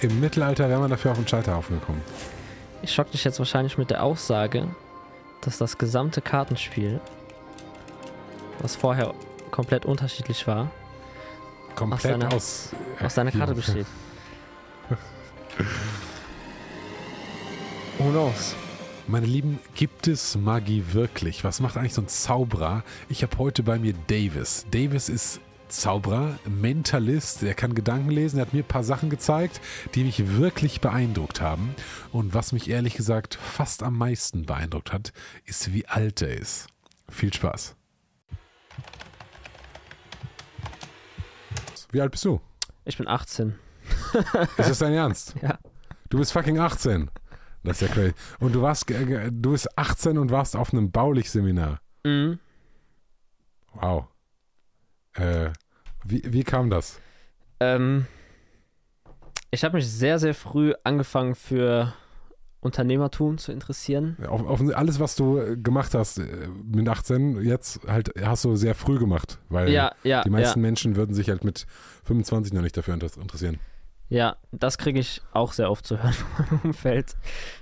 Im 0.00 0.20
Mittelalter 0.20 0.68
wäre 0.68 0.80
man 0.80 0.90
dafür 0.90 1.10
auf 1.12 1.18
den 1.18 1.26
Scheiterhaufen 1.26 1.80
gekommen. 1.80 2.02
Ich 2.82 2.92
schock 2.92 3.10
dich 3.10 3.24
jetzt 3.24 3.38
wahrscheinlich 3.38 3.76
mit 3.78 3.90
der 3.90 4.02
Aussage, 4.04 4.68
dass 5.40 5.58
das 5.58 5.78
gesamte 5.78 6.20
Kartenspiel, 6.20 7.00
was 8.60 8.76
vorher 8.76 9.12
komplett 9.50 9.84
unterschiedlich 9.84 10.46
war, 10.46 10.70
Komplett 11.74 12.12
deiner- 12.14 12.32
aus, 12.32 12.70
aus 13.00 13.14
deiner 13.14 13.32
Karte 13.32 13.54
besteht. 13.54 13.86
Who 17.98 18.10
knows? 18.10 18.54
Meine 19.06 19.26
Lieben, 19.26 19.58
gibt 19.74 20.06
es 20.06 20.36
Magie 20.36 20.84
wirklich? 20.92 21.42
Was 21.42 21.60
macht 21.60 21.76
eigentlich 21.76 21.94
so 21.94 22.02
ein 22.02 22.08
Zauberer? 22.08 22.82
Ich 23.08 23.22
habe 23.22 23.38
heute 23.38 23.62
bei 23.62 23.78
mir 23.78 23.94
Davis. 24.06 24.66
Davis 24.70 25.08
ist 25.08 25.40
Zauberer, 25.68 26.38
Mentalist, 26.48 27.42
er 27.42 27.54
kann 27.54 27.74
Gedanken 27.74 28.10
lesen, 28.10 28.38
er 28.38 28.46
hat 28.46 28.52
mir 28.54 28.62
ein 28.62 28.68
paar 28.68 28.84
Sachen 28.84 29.10
gezeigt, 29.10 29.60
die 29.94 30.04
mich 30.04 30.36
wirklich 30.36 30.80
beeindruckt 30.80 31.40
haben. 31.40 31.74
Und 32.12 32.34
was 32.34 32.52
mich 32.52 32.68
ehrlich 32.70 32.94
gesagt 32.94 33.34
fast 33.34 33.82
am 33.82 33.96
meisten 33.98 34.46
beeindruckt 34.46 34.92
hat, 34.92 35.12
ist, 35.44 35.72
wie 35.72 35.86
alt 35.86 36.22
er 36.22 36.36
ist. 36.36 36.66
Viel 37.10 37.32
Spaß. 37.32 37.74
Wie 41.90 42.00
alt 42.00 42.10
bist 42.12 42.24
du? 42.24 42.40
Ich 42.84 42.98
bin 42.98 43.08
18. 43.08 43.54
Ist 44.58 44.68
das 44.70 44.78
dein 44.78 44.92
Ernst? 44.92 45.34
Ja. 45.42 45.58
Du 46.10 46.18
bist 46.18 46.32
fucking 46.32 46.58
18. 46.58 47.10
Das 47.64 47.82
ist 47.82 47.88
ja 47.88 47.94
crazy. 47.94 48.14
Und 48.38 48.54
du 48.54 48.62
warst, 48.62 48.86
ge- 48.86 49.30
du 49.30 49.50
bist 49.50 49.68
18 49.78 50.16
und 50.16 50.30
warst 50.30 50.56
auf 50.56 50.72
einem 50.72 50.90
Baulich-Seminar. 50.90 51.80
Mhm. 52.04 52.38
Wow. 53.74 54.06
Äh, 55.18 55.50
wie, 56.04 56.22
wie 56.24 56.44
kam 56.44 56.70
das? 56.70 57.00
Ähm, 57.60 58.06
ich 59.50 59.64
habe 59.64 59.76
mich 59.76 59.90
sehr, 59.90 60.18
sehr 60.18 60.34
früh 60.34 60.74
angefangen 60.84 61.34
für 61.34 61.92
Unternehmertum 62.60 63.38
zu 63.38 63.52
interessieren. 63.52 64.16
Auf, 64.26 64.44
auf, 64.46 64.60
alles, 64.74 65.00
was 65.00 65.16
du 65.16 65.38
äh, 65.38 65.56
gemacht 65.56 65.94
hast 65.94 66.18
äh, 66.18 66.48
mit 66.64 66.88
18, 66.88 67.40
jetzt 67.42 67.80
halt 67.86 68.12
hast 68.20 68.44
du 68.44 68.56
sehr 68.56 68.74
früh 68.74 68.98
gemacht, 68.98 69.38
weil 69.48 69.70
Ja, 69.72 69.92
ja, 70.02 70.22
die 70.22 70.28
ja. 70.28 70.32
meisten 70.32 70.60
Menschen 70.60 70.96
würden 70.96 71.14
sich 71.14 71.28
halt 71.30 71.44
mit 71.44 71.66
25 72.04 72.52
noch 72.52 72.62
nicht 72.62 72.76
dafür 72.76 72.94
inter- 72.94 73.20
interessieren. 73.20 73.58
Ja, 74.08 74.36
das 74.52 74.78
kriege 74.78 74.98
ich 74.98 75.20
auch 75.32 75.52
sehr 75.52 75.70
oft 75.70 75.86
zu 75.86 76.02
hören 76.02 76.12
von 76.14 76.46
meinem 76.46 76.60
Umfeld. 76.64 77.16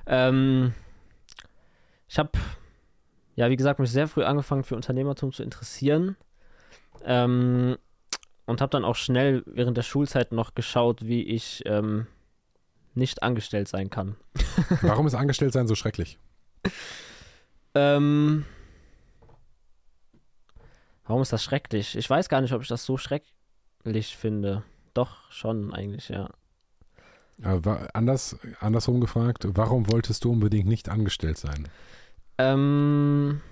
Ähm, 0.07 0.75
ich 2.09 2.19
habe, 2.19 2.31
ja, 3.35 3.51
wie 3.51 3.57
gesagt, 3.57 3.81
mich 3.81 3.91
sehr 3.91 4.07
früh 4.09 4.23
angefangen 4.25 4.63
für 4.65 4.77
Unternehmertum 4.77 5.33
zu 5.33 5.43
interessieren. 5.43 6.17
Ähm, 7.05 7.77
und 8.47 8.61
habe 8.61 8.71
dann 8.71 8.85
auch 8.85 8.97
schnell 8.97 9.43
während 9.47 9.77
der 9.77 9.83
Schulzeit 9.83 10.33
noch 10.33 10.55
geschaut, 10.55 11.05
wie 11.05 11.23
ich 11.23 11.63
ähm, 11.67 12.07
nicht 12.95 13.23
angestellt 13.23 13.69
sein 13.69 13.91
kann. 13.91 14.17
Warum 14.83 15.07
ist 15.07 15.15
Angestelltsein 15.15 15.67
so 15.67 15.75
schrecklich? 15.75 16.19
Ähm, 17.75 18.45
warum 21.05 21.23
ist 21.23 21.33
das 21.33 21.45
schrecklich? 21.45 21.97
Ich 21.97 22.09
weiß 22.09 22.29
gar 22.29 22.41
nicht, 22.41 22.53
ob 22.53 22.63
ich 22.63 22.69
das 22.69 22.85
so 22.85 22.97
schrecklich 22.97 24.17
finde. 24.17 24.63
Doch, 24.95 25.31
schon 25.31 25.73
eigentlich, 25.75 26.09
ja. 26.09 26.31
Äh, 27.43 27.63
wa- 27.65 27.87
anders, 27.93 28.39
andersrum 28.61 29.01
gefragt, 29.01 29.47
warum 29.49 29.93
wolltest 29.93 30.25
du 30.25 30.33
unbedingt 30.33 30.67
nicht 30.67 30.89
angestellt 30.89 31.37
sein? 31.37 31.69
Ähm, 32.39 33.43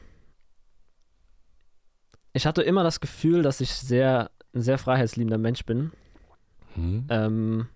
ich 2.34 2.46
hatte 2.46 2.62
immer 2.62 2.82
das 2.82 3.00
Gefühl, 3.00 3.42
dass 3.42 3.60
ich 3.62 3.72
sehr, 3.72 4.30
ein 4.54 4.60
sehr 4.60 4.76
freiheitsliebender 4.76 5.38
Mensch 5.38 5.64
bin. 5.64 5.92
Hm? 6.74 7.06
Ähm, 7.08 7.66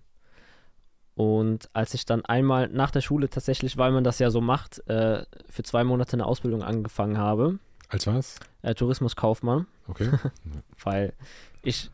und 1.15 1.69
als 1.73 1.93
ich 1.93 2.05
dann 2.05 2.23
einmal 2.25 2.69
nach 2.69 2.91
der 2.91 3.01
Schule 3.01 3.29
tatsächlich, 3.29 3.77
weil 3.77 3.91
man 3.91 4.03
das 4.03 4.19
ja 4.19 4.29
so 4.29 4.39
macht, 4.41 4.87
äh, 4.87 5.25
für 5.49 5.63
zwei 5.63 5.83
Monate 5.83 6.13
eine 6.13 6.25
Ausbildung 6.25 6.63
angefangen 6.63 7.17
habe, 7.17 7.59
Als 7.89 8.07
was? 8.07 8.35
äh, 8.61 8.73
Tourismuskaufmann, 8.75 9.65
Okay. 9.87 10.09
weil 10.83 11.13
ich, 11.61 11.89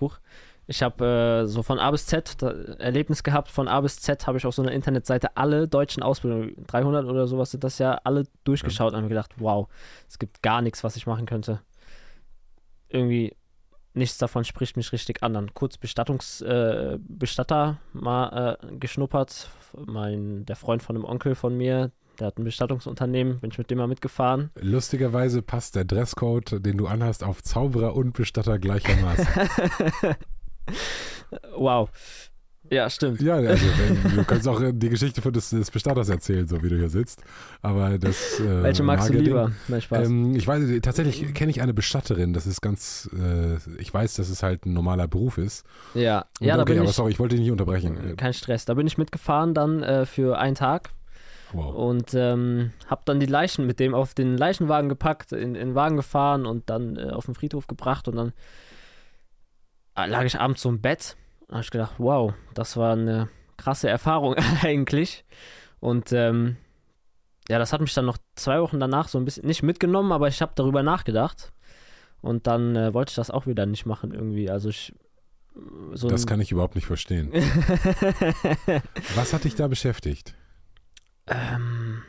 huch, 0.00 0.18
ich 0.66 0.82
habe 0.82 1.42
äh, 1.44 1.46
so 1.46 1.62
von 1.62 1.78
A 1.78 1.90
bis 1.90 2.06
Z 2.06 2.40
da, 2.42 2.52
Erlebnis 2.78 3.22
gehabt, 3.22 3.48
von 3.50 3.68
A 3.68 3.80
bis 3.82 4.00
Z 4.00 4.26
habe 4.26 4.38
ich 4.38 4.46
auf 4.46 4.54
so 4.54 4.62
einer 4.62 4.72
Internetseite 4.72 5.36
alle 5.36 5.68
deutschen 5.68 6.02
Ausbildungen, 6.02 6.54
300 6.66 7.04
oder 7.04 7.26
sowas 7.26 7.50
sind 7.50 7.64
das 7.64 7.78
ja, 7.78 8.00
alle 8.04 8.24
durchgeschaut 8.44 8.92
und 8.92 8.98
habe 8.98 9.08
gedacht, 9.08 9.32
wow, 9.36 9.68
es 10.08 10.18
gibt 10.18 10.42
gar 10.42 10.62
nichts, 10.62 10.84
was 10.84 10.96
ich 10.96 11.06
machen 11.06 11.26
könnte. 11.26 11.60
Irgendwie 12.90 13.34
nichts 13.94 14.18
davon 14.18 14.44
spricht 14.44 14.76
mich 14.76 14.92
richtig 14.92 15.22
an. 15.22 15.34
Dann 15.34 15.54
kurz 15.54 15.78
Bestattungs, 15.78 16.40
äh, 16.42 16.98
Bestatter 17.00 17.78
mal 17.92 18.58
äh, 18.60 18.76
geschnuppert. 18.76 19.48
Mein, 19.86 20.44
der 20.46 20.56
Freund 20.56 20.82
von 20.82 20.96
einem 20.96 21.04
Onkel 21.04 21.34
von 21.34 21.56
mir, 21.56 21.92
der 22.18 22.28
hat 22.28 22.38
ein 22.38 22.44
Bestattungsunternehmen, 22.44 23.40
bin 23.40 23.50
ich 23.50 23.58
mit 23.58 23.70
dem 23.70 23.78
mal 23.78 23.86
mitgefahren. 23.86 24.50
Lustigerweise 24.60 25.42
passt 25.42 25.76
der 25.76 25.84
Dresscode, 25.84 26.64
den 26.64 26.76
du 26.76 26.86
anhast, 26.86 27.24
auf 27.24 27.42
Zauberer 27.42 27.94
und 27.94 28.12
Bestatter 28.12 28.58
gleichermaßen. 28.58 29.26
Wow. 31.56 31.90
Ja, 32.70 32.88
stimmt. 32.88 33.20
ja, 33.20 33.34
also, 33.34 33.66
du 34.14 34.24
kannst 34.24 34.46
auch 34.46 34.60
äh, 34.60 34.72
die 34.72 34.88
Geschichte 34.88 35.20
von 35.20 35.32
des, 35.32 35.50
des 35.50 35.70
Bestatters 35.72 36.08
erzählen, 36.08 36.46
so 36.46 36.62
wie 36.62 36.68
du 36.68 36.76
hier 36.76 36.88
sitzt. 36.88 37.20
Aber 37.62 37.98
das. 37.98 38.38
Äh, 38.38 38.62
Welche 38.62 38.84
magst 38.84 39.08
du 39.08 39.14
lieber? 39.14 39.50
Nein, 39.68 39.80
Spaß. 39.82 40.08
Ähm, 40.08 40.34
ich 40.36 40.46
weiß, 40.46 40.62
tatsächlich 40.80 41.34
kenne 41.34 41.50
ich 41.50 41.60
eine 41.60 41.74
Bestatterin. 41.74 42.32
Das 42.32 42.46
ist 42.46 42.60
ganz. 42.60 43.10
Äh, 43.12 43.56
ich 43.80 43.92
weiß, 43.92 44.14
dass 44.14 44.28
es 44.28 44.42
halt 44.44 44.66
ein 44.66 44.72
normaler 44.72 45.08
Beruf 45.08 45.36
ist. 45.36 45.66
ja, 45.94 46.26
Und 46.40 46.46
ja 46.46 46.56
da 46.56 46.62
okay, 46.62 46.72
bin 46.74 46.80
aber 46.82 46.90
ich. 46.90 46.94
sorry, 46.96 47.10
ich 47.10 47.18
wollte 47.18 47.34
dich 47.34 47.42
nicht 47.42 47.50
unterbrechen. 47.52 48.12
Äh, 48.12 48.14
Kein 48.14 48.32
Stress. 48.34 48.64
Da 48.64 48.74
bin 48.74 48.86
ich 48.86 48.96
mitgefahren 48.98 49.52
dann 49.52 49.82
äh, 49.82 50.06
für 50.06 50.38
einen 50.38 50.54
Tag 50.54 50.90
Wow. 51.52 51.74
und 51.74 52.14
ähm, 52.14 52.70
hab 52.86 53.04
dann 53.06 53.18
die 53.18 53.26
Leichen 53.26 53.66
mit 53.66 53.80
dem 53.80 53.92
auf 53.92 54.14
den 54.14 54.36
Leichenwagen 54.38 54.88
gepackt, 54.88 55.32
in, 55.32 55.56
in 55.56 55.70
den 55.70 55.74
Wagen 55.74 55.96
gefahren 55.96 56.46
und 56.46 56.70
dann 56.70 56.96
äh, 56.96 57.10
auf 57.10 57.24
den 57.26 57.34
Friedhof 57.34 57.66
gebracht 57.66 58.06
und 58.06 58.14
dann 58.14 58.32
lag 59.96 60.22
ich 60.24 60.38
abends 60.38 60.62
so 60.62 60.68
im 60.68 60.80
Bett 60.80 61.16
habe 61.50 61.62
ich 61.62 61.70
gedacht, 61.70 61.94
wow, 61.98 62.32
das 62.54 62.76
war 62.76 62.92
eine 62.92 63.28
krasse 63.56 63.88
Erfahrung 63.88 64.34
eigentlich. 64.62 65.24
Und 65.80 66.12
ähm, 66.12 66.56
ja, 67.48 67.58
das 67.58 67.72
hat 67.72 67.80
mich 67.80 67.94
dann 67.94 68.06
noch 68.06 68.18
zwei 68.36 68.60
Wochen 68.60 68.80
danach 68.80 69.08
so 69.08 69.18
ein 69.18 69.24
bisschen 69.24 69.46
nicht 69.46 69.62
mitgenommen, 69.62 70.12
aber 70.12 70.28
ich 70.28 70.40
habe 70.40 70.52
darüber 70.54 70.82
nachgedacht. 70.82 71.52
Und 72.20 72.46
dann 72.46 72.76
äh, 72.76 72.94
wollte 72.94 73.10
ich 73.10 73.16
das 73.16 73.30
auch 73.30 73.46
wieder 73.46 73.66
nicht 73.66 73.86
machen 73.86 74.12
irgendwie. 74.12 74.50
Also 74.50 74.68
ich 74.68 74.94
so 75.94 76.08
Das 76.08 76.26
kann 76.26 76.40
ich 76.40 76.52
überhaupt 76.52 76.74
nicht 76.74 76.86
verstehen. 76.86 77.32
Was 79.14 79.32
hat 79.32 79.44
dich 79.44 79.54
da 79.56 79.68
beschäftigt? 79.68 80.34
Ähm, 81.26 82.02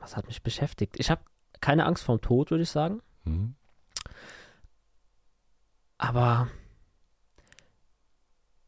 was 0.00 0.16
hat 0.16 0.26
mich 0.26 0.42
beschäftigt? 0.42 0.96
Ich 0.98 1.10
habe 1.10 1.22
keine 1.60 1.86
Angst 1.86 2.04
vorm 2.04 2.20
Tod, 2.20 2.50
würde 2.50 2.62
ich 2.62 2.70
sagen. 2.70 3.00
Hm? 3.24 3.54
Aber 5.98 6.48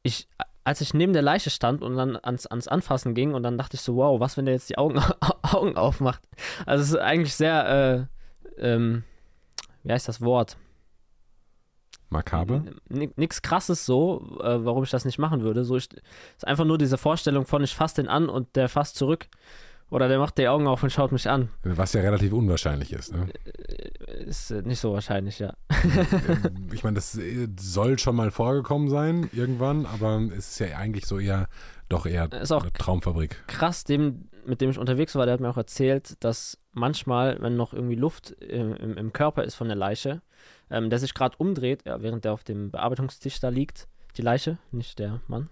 ich, 0.03 0.29
als 0.65 0.81
ich 0.81 0.95
neben 0.95 1.13
der 1.13 1.23
Leiche 1.23 1.51
stand 1.51 1.83
und 1.83 1.97
dann 1.97 2.17
ans, 2.17 2.47
ans 2.47 2.69
Anfassen 2.69 3.15
ging 3.15 3.35
und 3.35 3.43
dann 3.43 3.59
dachte 3.59 3.77
ich 3.77 3.81
so, 3.83 3.97
wow, 3.97 4.21
was, 4.21 4.37
wenn 4.37 4.45
der 4.47 4.55
jetzt 4.55 4.71
die 4.71 4.79
Augen, 4.79 5.01
Augen 5.43 5.77
aufmacht? 5.77 6.23
Also 6.67 6.83
es 6.83 6.91
ist 6.91 6.97
eigentlich 6.99 7.35
sehr, 7.35 8.09
äh, 8.59 8.75
ähm, 8.75 9.05
wie 9.83 9.93
heißt 9.93 10.09
das 10.09 10.21
Wort? 10.21 10.57
Makaber? 12.09 12.65
N- 12.89 13.13
Nix 13.17 13.41
krasses 13.41 13.87
so, 13.87 14.39
äh, 14.43 14.65
warum 14.65 14.83
ich 14.83 14.91
das 14.91 15.05
nicht 15.05 15.19
machen 15.19 15.43
würde. 15.43 15.65
So, 15.65 15.77
ich, 15.77 15.89
es 15.93 15.99
ist 16.39 16.47
einfach 16.47 16.65
nur 16.65 16.77
diese 16.77 16.99
Vorstellung 16.99 17.47
von, 17.47 17.63
ich 17.63 17.75
fasse 17.75 17.97
den 17.97 18.09
an 18.09 18.29
und 18.29 18.57
der 18.57 18.69
fasst 18.69 18.97
zurück. 18.97 19.29
Oder 19.91 20.07
der 20.09 20.19
macht 20.19 20.39
die 20.39 20.47
Augen 20.47 20.69
auf 20.69 20.83
und 20.83 20.91
schaut 20.91 21.11
mich 21.11 21.29
an. 21.29 21.49
Was 21.65 21.93
ja 21.93 22.01
relativ 22.01 22.33
unwahrscheinlich 22.33 22.93
ist. 22.93 23.13
Ne? 23.13 23.29
Ist 24.25 24.53
äh, 24.53 24.63
nicht 24.63 24.79
so 24.79 24.93
wahrscheinlich, 24.93 25.41
ja. 25.41 25.55
Ich 26.73 26.85
meine, 26.85 26.95
das 26.95 27.19
äh, 27.19 27.49
soll 27.59 27.99
schon 27.99 28.15
mal 28.15 28.31
vorgekommen 28.31 28.89
sein, 28.89 29.29
irgendwann, 29.33 29.87
aber 29.87 30.21
es 30.37 30.51
ist 30.51 30.59
ja 30.61 30.77
eigentlich 30.77 31.07
so 31.07 31.19
eher, 31.19 31.49
doch 31.89 32.07
eher 32.07 32.31
Ist 32.33 32.53
auch 32.53 32.63
eine 32.63 32.73
Traumfabrik. 32.73 33.43
krass, 33.49 33.83
dem, 33.83 34.29
mit 34.47 34.61
dem 34.61 34.71
ich 34.71 34.79
unterwegs 34.79 35.17
war, 35.17 35.27
der 35.27 35.35
hat 35.35 35.41
mir 35.41 35.51
auch 35.51 35.57
erzählt, 35.57 36.23
dass 36.23 36.59
manchmal, 36.73 37.41
wenn 37.41 37.57
noch 37.57 37.73
irgendwie 37.73 37.97
Luft 37.97 38.31
im, 38.31 38.75
im, 38.77 38.97
im 38.97 39.13
Körper 39.13 39.43
ist 39.43 39.57
von 39.57 39.67
der 39.67 39.77
Leiche, 39.77 40.23
ähm, 40.71 40.89
der 40.89 41.01
sich 41.01 41.15
gerade 41.15 41.37
umdreht, 41.39 41.83
ja, 41.85 42.01
während 42.01 42.25
der 42.25 42.33
auf 42.33 42.45
dem 42.45 42.71
Bearbeitungstisch 42.71 43.41
da 43.41 43.49
liegt, 43.49 43.89
die 44.17 44.23
Leiche, 44.23 44.59
nicht 44.71 45.01
der 45.01 45.21
Mann, 45.27 45.49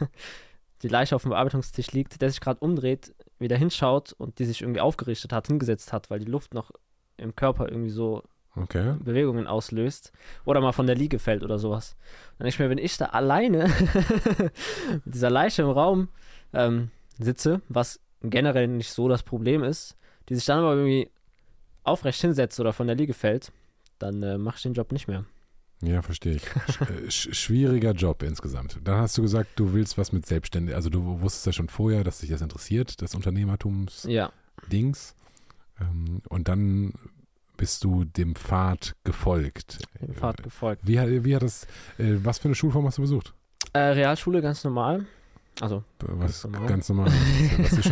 die 0.82 0.88
Leiche 0.88 1.14
auf 1.14 1.22
dem 1.22 1.30
Bearbeitungstisch 1.30 1.92
liegt, 1.92 2.22
der 2.22 2.30
sich 2.30 2.40
gerade 2.40 2.60
umdreht, 2.60 3.14
wieder 3.42 3.56
hinschaut 3.56 4.12
und 4.12 4.38
die 4.38 4.44
sich 4.44 4.62
irgendwie 4.62 4.80
aufgerichtet 4.80 5.32
hat, 5.32 5.46
hingesetzt 5.46 5.92
hat, 5.92 6.10
weil 6.10 6.20
die 6.20 6.30
Luft 6.30 6.54
noch 6.54 6.70
im 7.16 7.36
Körper 7.36 7.68
irgendwie 7.68 7.90
so 7.90 8.22
Okay. 8.54 8.96
Bewegungen 9.02 9.46
auslöst 9.46 10.12
oder 10.44 10.60
mal 10.60 10.72
von 10.72 10.86
der 10.86 10.94
Liege 10.94 11.18
fällt 11.18 11.42
oder 11.42 11.58
sowas. 11.58 11.96
Dann 12.36 12.44
denke 12.44 12.48
ich 12.50 12.58
mir, 12.58 12.68
wenn 12.68 12.78
ich 12.78 12.98
da 12.98 13.06
alleine 13.06 13.68
mit 15.04 15.14
dieser 15.14 15.30
Leiche 15.30 15.62
im 15.62 15.70
Raum 15.70 16.08
ähm, 16.52 16.90
sitze, 17.18 17.62
was 17.68 18.00
generell 18.22 18.68
nicht 18.68 18.92
so 18.92 19.08
das 19.08 19.22
Problem 19.22 19.64
ist, 19.64 19.96
die 20.28 20.34
sich 20.34 20.44
dann 20.44 20.58
aber 20.58 20.74
irgendwie 20.74 21.10
aufrecht 21.82 22.20
hinsetzt 22.20 22.60
oder 22.60 22.72
von 22.72 22.86
der 22.86 22.96
Liege 22.96 23.14
fällt, 23.14 23.52
dann 23.98 24.22
äh, 24.22 24.36
mache 24.36 24.56
ich 24.56 24.62
den 24.62 24.74
Job 24.74 24.92
nicht 24.92 25.08
mehr. 25.08 25.24
Ja, 25.82 26.00
verstehe 26.02 26.36
ich. 26.36 26.44
Sch- 26.44 26.88
äh, 27.06 27.10
sch 27.10 27.34
schwieriger 27.34 27.90
Job 27.92 28.22
insgesamt. 28.22 28.78
Dann 28.84 28.98
hast 29.00 29.18
du 29.18 29.22
gesagt, 29.22 29.50
du 29.56 29.72
willst 29.72 29.98
was 29.98 30.12
mit 30.12 30.24
Selbstständig. 30.26 30.74
Also 30.76 30.90
du 30.90 31.20
wusstest 31.20 31.46
ja 31.46 31.52
schon 31.52 31.68
vorher, 31.68 32.04
dass 32.04 32.18
dich 32.20 32.30
das 32.30 32.40
interessiert, 32.40 33.02
das 33.02 33.14
Unternehmertums-Dings. 33.16 34.06
Ja, 34.08 34.32
Ähm, 35.80 36.22
und 36.28 36.48
dann 36.48 36.92
bist 37.56 37.82
du 37.84 38.04
dem 38.04 38.34
Pfad 38.34 38.94
gefolgt. 39.04 39.78
dem 40.00 40.14
Pfad 40.14 40.42
gefolgt. 40.42 40.82
Wie, 40.86 40.98
hat- 41.00 41.08
wie 41.10 41.34
hat 41.34 41.42
das, 41.42 41.64
äh, 41.98 42.14
was 42.22 42.38
für 42.38 42.46
eine 42.46 42.54
Schulform 42.54 42.86
hast 42.86 42.98
du 42.98 43.02
besucht? 43.02 43.34
Äh, 43.72 43.78
Realschule 43.80 44.42
ganz 44.42 44.62
normal. 44.64 45.06
Also 45.60 45.84
Was 45.98 46.42
Ganz 46.42 46.44
normal. 46.44 46.66
ganz 46.68 46.88
normal. 46.88 47.12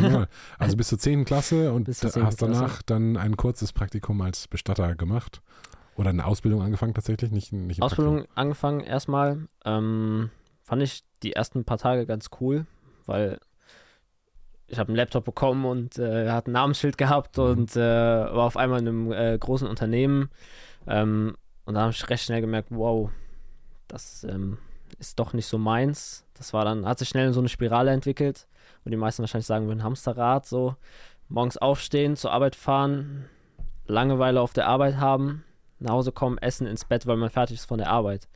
Normal. 0.00 0.28
Also 0.58 0.76
bis 0.78 0.88
zur 0.88 0.98
10. 0.98 1.24
Klasse 1.24 1.72
und 1.72 1.84
Bis 1.84 1.98
zur 1.98 2.08
da 2.10 2.14
10. 2.14 2.24
hast 2.26 2.42
danach 2.42 2.58
Klasse. 2.68 2.82
dann 2.86 3.16
ein 3.18 3.36
kurzes 3.36 3.72
Praktikum 3.72 4.20
als 4.22 4.48
Bestatter 4.48 4.94
gemacht. 4.94 5.42
Oder 6.00 6.10
eine 6.10 6.24
Ausbildung 6.24 6.62
angefangen 6.62 6.94
tatsächlich, 6.94 7.30
nicht, 7.30 7.52
nicht 7.52 7.82
Ausbildung 7.82 8.24
angefangen 8.34 8.80
erstmal. 8.80 9.48
Ähm, 9.66 10.30
fand 10.62 10.82
ich 10.82 11.04
die 11.22 11.34
ersten 11.34 11.66
paar 11.66 11.76
Tage 11.76 12.06
ganz 12.06 12.30
cool, 12.40 12.64
weil 13.04 13.38
ich 14.66 14.78
habe 14.78 14.88
einen 14.88 14.96
Laptop 14.96 15.26
bekommen 15.26 15.66
und 15.66 15.98
äh, 15.98 16.30
hat 16.30 16.46
ein 16.46 16.52
Namensschild 16.52 16.96
gehabt 16.96 17.36
Mhm. 17.36 17.44
und 17.44 17.76
äh, 17.76 17.80
war 17.80 18.44
auf 18.46 18.56
einmal 18.56 18.80
in 18.80 18.88
einem 18.88 19.12
äh, 19.12 19.36
großen 19.36 19.68
Unternehmen. 19.68 20.30
Ähm, 20.86 21.36
und 21.66 21.74
da 21.74 21.82
habe 21.82 21.92
ich 21.92 22.08
recht 22.08 22.24
schnell 22.24 22.40
gemerkt, 22.40 22.68
wow, 22.70 23.10
das 23.86 24.24
ähm, 24.24 24.56
ist 24.98 25.18
doch 25.18 25.34
nicht 25.34 25.46
so 25.48 25.58
meins. 25.58 26.24
Das 26.32 26.54
war 26.54 26.64
dann, 26.64 26.86
hat 26.86 26.98
sich 26.98 27.10
schnell 27.10 27.26
in 27.26 27.34
so 27.34 27.40
eine 27.40 27.50
Spirale 27.50 27.90
entwickelt, 27.90 28.46
wo 28.84 28.90
die 28.90 28.96
meisten 28.96 29.22
wahrscheinlich 29.22 29.46
sagen 29.46 29.66
würden, 29.66 29.82
Hamsterrad, 29.82 30.46
so 30.46 30.76
morgens 31.28 31.58
aufstehen, 31.58 32.16
zur 32.16 32.32
Arbeit 32.32 32.56
fahren, 32.56 33.26
Langeweile 33.86 34.40
auf 34.40 34.54
der 34.54 34.66
Arbeit 34.66 34.96
haben, 34.96 35.44
nach 35.80 35.92
Hause 35.92 36.12
kommen, 36.12 36.38
essen, 36.38 36.66
ins 36.66 36.84
Bett, 36.84 37.06
weil 37.06 37.16
man 37.16 37.30
fertig 37.30 37.56
ist 37.56 37.64
von 37.64 37.78
der 37.78 37.90
Arbeit. 37.90 38.28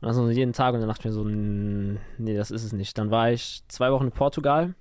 Und 0.00 0.08
das 0.08 0.16
so 0.16 0.28
jeden 0.30 0.52
Tag 0.52 0.74
und 0.74 0.80
dann 0.80 0.88
dachte 0.88 1.00
ich 1.00 1.06
mir 1.06 1.12
so, 1.12 1.24
"Mm, 1.24 1.98
nee, 2.18 2.36
das 2.36 2.50
ist 2.50 2.64
es 2.64 2.72
nicht. 2.72 2.96
Dann 2.96 3.10
war 3.10 3.30
ich 3.30 3.62
zwei 3.68 3.90
Wochen 3.92 4.04
in 4.04 4.12
Portugal, 4.12 4.74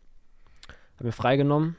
habe 0.96 1.06
mir 1.06 1.12
freigenommen 1.12 1.76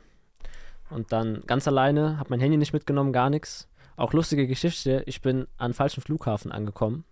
und 0.90 1.12
dann 1.12 1.42
ganz 1.46 1.66
alleine, 1.68 2.18
habe 2.18 2.30
mein 2.30 2.40
Handy 2.40 2.56
nicht 2.56 2.72
mitgenommen, 2.72 3.12
gar 3.12 3.30
nichts. 3.30 3.68
Auch 3.96 4.12
lustige 4.12 4.46
Geschichte, 4.46 5.02
ich 5.06 5.22
bin 5.22 5.46
an 5.58 5.74
falschen 5.74 6.02
Flughafen 6.02 6.52
angekommen. 6.52 7.04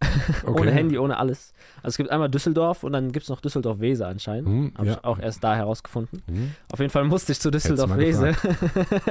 Okay. 0.42 0.60
Ohne 0.62 0.70
Handy, 0.70 0.98
ohne 0.98 1.18
alles. 1.18 1.52
Also 1.76 1.88
es 1.88 1.96
gibt 1.98 2.10
einmal 2.10 2.30
Düsseldorf 2.30 2.82
und 2.84 2.92
dann 2.92 3.12
gibt 3.12 3.24
es 3.24 3.28
noch 3.28 3.42
Düsseldorf-Weser 3.42 4.08
anscheinend. 4.08 4.48
Hm, 4.48 4.72
Habe 4.74 4.86
ja. 4.86 4.92
ich 4.94 5.04
auch 5.04 5.18
erst 5.18 5.44
da 5.44 5.54
herausgefunden. 5.54 6.22
Hm. 6.26 6.54
Auf 6.72 6.80
jeden 6.80 6.90
Fall 6.90 7.04
musste 7.04 7.32
ich 7.32 7.40
zu 7.40 7.50
Düsseldorf-Wese. 7.50 8.34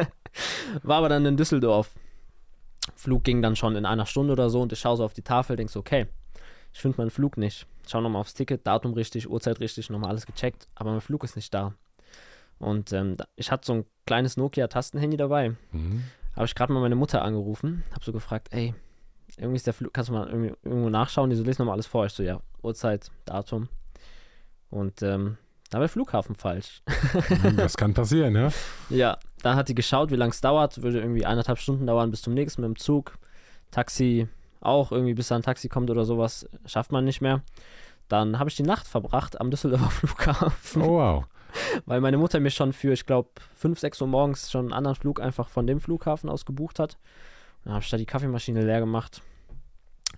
War 0.83 0.97
aber 0.97 1.09
dann 1.09 1.25
in 1.27 1.37
Düsseldorf. 1.37 1.91
Flug 2.99 3.23
ging 3.23 3.41
dann 3.41 3.55
schon 3.55 3.75
in 3.75 3.85
einer 3.85 4.05
Stunde 4.05 4.33
oder 4.33 4.49
so 4.49 4.61
und 4.61 4.73
ich 4.73 4.79
schaue 4.79 4.97
so 4.97 5.05
auf 5.05 5.13
die 5.13 5.21
Tafel, 5.21 5.55
denk 5.55 5.69
so, 5.69 5.79
okay, 5.79 6.07
ich 6.73 6.79
finde 6.81 6.97
meinen 6.97 7.09
Flug 7.09 7.37
nicht. 7.37 7.65
Schau 7.87 8.01
nochmal 8.01 8.19
aufs 8.19 8.33
Ticket, 8.33 8.67
Datum 8.67 8.93
richtig, 8.93 9.29
Uhrzeit 9.29 9.59
richtig, 9.61 9.89
nochmal 9.89 10.09
alles 10.09 10.25
gecheckt, 10.25 10.67
aber 10.75 10.91
mein 10.91 11.01
Flug 11.01 11.23
ist 11.23 11.35
nicht 11.35 11.53
da. 11.53 11.73
Und 12.59 12.91
ähm, 12.91 13.15
ich 13.37 13.51
hatte 13.51 13.65
so 13.65 13.73
ein 13.73 13.85
kleines 14.05 14.35
Nokia-Tastenhandy 14.35 15.15
dabei. 15.15 15.55
Hm. 15.71 16.03
Habe 16.35 16.45
ich 16.45 16.55
gerade 16.55 16.73
mal 16.73 16.81
meine 16.81 16.95
Mutter 16.95 17.21
angerufen, 17.21 17.83
habe 17.91 18.03
so 18.03 18.11
gefragt, 18.11 18.49
ey, 18.51 18.75
irgendwie 19.37 19.55
ist 19.55 19.65
der 19.65 19.73
Flug, 19.73 19.93
kannst 19.93 20.09
du 20.09 20.13
mal 20.13 20.29
irgendwo 20.29 20.89
nachschauen? 20.89 21.29
Die 21.29 21.37
so, 21.37 21.43
lese 21.43 21.61
nochmal 21.61 21.73
alles 21.73 21.87
vor. 21.87 22.05
Ich 22.05 22.13
so, 22.13 22.21
ja, 22.21 22.41
Uhrzeit, 22.61 23.11
Datum. 23.23 23.69
Und 24.69 25.01
ähm, 25.01 25.37
da 25.69 25.77
war 25.77 25.81
der 25.81 25.89
Flughafen 25.89 26.35
falsch. 26.35 26.81
Das 27.55 27.77
kann 27.77 27.93
passieren, 27.93 28.35
ja. 28.35 28.49
Ja, 28.89 29.17
dann 29.43 29.55
hat 29.55 29.69
die 29.69 29.75
geschaut, 29.75 30.11
wie 30.11 30.15
lange 30.15 30.31
es 30.31 30.41
dauert. 30.41 30.81
Würde 30.81 30.99
irgendwie 30.99 31.25
eineinhalb 31.25 31.59
Stunden 31.59 31.85
dauern 31.85 32.11
bis 32.11 32.21
zum 32.21 32.33
nächsten 32.33 32.61
mit 32.61 32.69
dem 32.69 32.75
Zug. 32.77 33.17
Taxi 33.71 34.27
auch, 34.61 34.91
irgendwie 34.91 35.13
bis 35.13 35.27
da 35.29 35.35
ein 35.35 35.41
Taxi 35.43 35.69
kommt 35.69 35.89
oder 35.89 36.05
sowas, 36.05 36.49
schafft 36.65 36.91
man 36.91 37.05
nicht 37.05 37.21
mehr. 37.21 37.41
Dann 38.07 38.39
habe 38.39 38.49
ich 38.49 38.55
die 38.55 38.63
Nacht 38.63 38.87
verbracht 38.87 39.39
am 39.39 39.51
Düsseldorfer 39.51 39.89
Flughafen, 40.07 40.81
Oh 40.81 40.97
wow. 40.97 41.25
weil 41.85 42.01
meine 42.01 42.17
Mutter 42.17 42.39
mir 42.39 42.49
schon 42.49 42.73
für, 42.73 42.91
ich 42.91 43.05
glaube, 43.05 43.29
5, 43.55 43.79
6 43.79 44.01
Uhr 44.01 44.07
morgens 44.07 44.51
schon 44.51 44.65
einen 44.65 44.73
anderen 44.73 44.95
Flug 44.95 45.21
einfach 45.21 45.47
von 45.49 45.67
dem 45.67 45.79
Flughafen 45.79 46.29
aus 46.29 46.45
gebucht 46.45 46.79
hat. 46.79 46.97
Dann 47.63 47.73
habe 47.73 47.83
ich 47.83 47.89
da 47.89 47.97
die 47.97 48.05
Kaffeemaschine 48.07 48.65
leer 48.65 48.79
gemacht. 48.79 49.21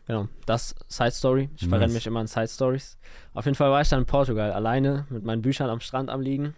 Genau, 0.08 0.28
das 0.46 0.74
Side 0.88 1.12
Story. 1.12 1.50
Ich 1.56 1.68
verrenne 1.68 1.86
Nice. 1.88 1.94
mich 1.96 2.08
immer 2.08 2.22
in 2.22 2.28
Side 2.28 2.48
Stories. 2.48 2.98
Auf 3.34 3.46
jeden 3.46 3.56
Fall 3.56 3.72
war 3.72 3.82
ich 3.82 3.90
dann 3.90 4.00
in 4.00 4.06
Portugal 4.06 4.52
alleine 4.52 5.06
mit 5.10 5.24
meinen 5.24 5.42
Büchern 5.42 5.70
am 5.70 5.80
Strand 5.80 6.10
am 6.10 6.22
Liegen. 6.22 6.56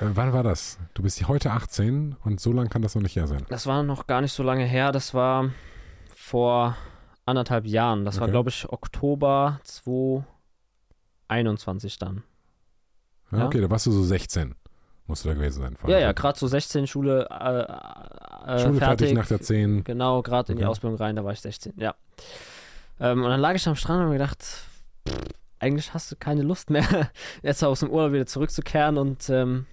Äh, 0.00 0.06
wann 0.14 0.32
war 0.32 0.42
das? 0.42 0.78
Du 0.94 1.02
bist 1.02 1.26
heute 1.28 1.50
18 1.52 2.16
und 2.24 2.40
so 2.40 2.52
lange 2.52 2.68
kann 2.68 2.82
das 2.82 2.94
noch 2.94 3.02
nicht 3.02 3.16
her 3.16 3.26
sein. 3.26 3.44
Das 3.48 3.66
war 3.66 3.82
noch 3.82 4.06
gar 4.06 4.20
nicht 4.20 4.32
so 4.32 4.42
lange 4.42 4.64
her. 4.64 4.92
Das 4.92 5.14
war 5.14 5.50
vor 6.14 6.76
anderthalb 7.26 7.66
Jahren. 7.66 8.04
Das 8.04 8.16
war, 8.16 8.24
Okay. 8.24 8.32
glaube 8.32 8.50
ich, 8.50 8.68
Oktober 8.68 9.60
2021 11.28 11.98
dann. 11.98 12.22
Ja, 13.32 13.38
Ja. 13.38 13.46
Okay, 13.46 13.60
da 13.60 13.70
warst 13.70 13.86
du 13.86 13.92
so 13.92 14.02
16. 14.02 14.54
Musst 15.08 15.24
du 15.24 15.28
da 15.28 15.34
gewesen 15.34 15.60
sein. 15.62 15.76
Ja, 15.86 15.98
ja, 16.00 16.12
gerade 16.12 16.36
so 16.38 16.48
16 16.48 16.88
Schule 16.88 17.28
äh, 17.30 17.60
äh, 18.54 18.58
Schule 18.58 18.74
fertig 18.78 18.78
fertig. 18.78 19.12
nach 19.14 19.26
der 19.28 19.40
10. 19.40 19.84
Genau, 19.84 20.20
gerade 20.22 20.50
in 20.52 20.58
die 20.58 20.64
Okay. 20.64 20.70
Ausbildung 20.70 20.98
rein, 20.98 21.14
da 21.14 21.24
war 21.24 21.32
ich 21.32 21.40
16, 21.40 21.74
ja. 21.76 21.94
Ähm, 23.00 23.22
und 23.22 23.30
dann 23.30 23.40
lag 23.40 23.54
ich 23.54 23.66
am 23.68 23.76
Strand 23.76 23.98
und 23.98 24.02
habe 24.04 24.12
mir 24.12 24.18
gedacht, 24.18 24.42
pff, 24.42 25.18
eigentlich 25.58 25.94
hast 25.94 26.10
du 26.12 26.16
keine 26.16 26.42
Lust 26.42 26.70
mehr, 26.70 27.10
jetzt 27.42 27.62
aus 27.64 27.80
dem 27.80 27.90
Urlaub 27.90 28.12
wieder 28.12 28.26
zurückzukehren 28.26 28.98
und 28.98 29.28
ähm, 29.30 29.66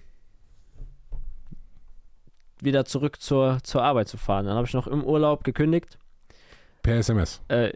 wieder 2.60 2.84
zurück 2.84 3.20
zur, 3.20 3.58
zur 3.62 3.82
Arbeit 3.82 4.08
zu 4.08 4.16
fahren. 4.16 4.46
Dann 4.46 4.56
habe 4.56 4.66
ich 4.66 4.74
noch 4.74 4.86
im 4.86 5.04
Urlaub 5.04 5.44
gekündigt. 5.44 5.98
Per 6.82 6.96
SMS. 6.96 7.40
äh, 7.48 7.70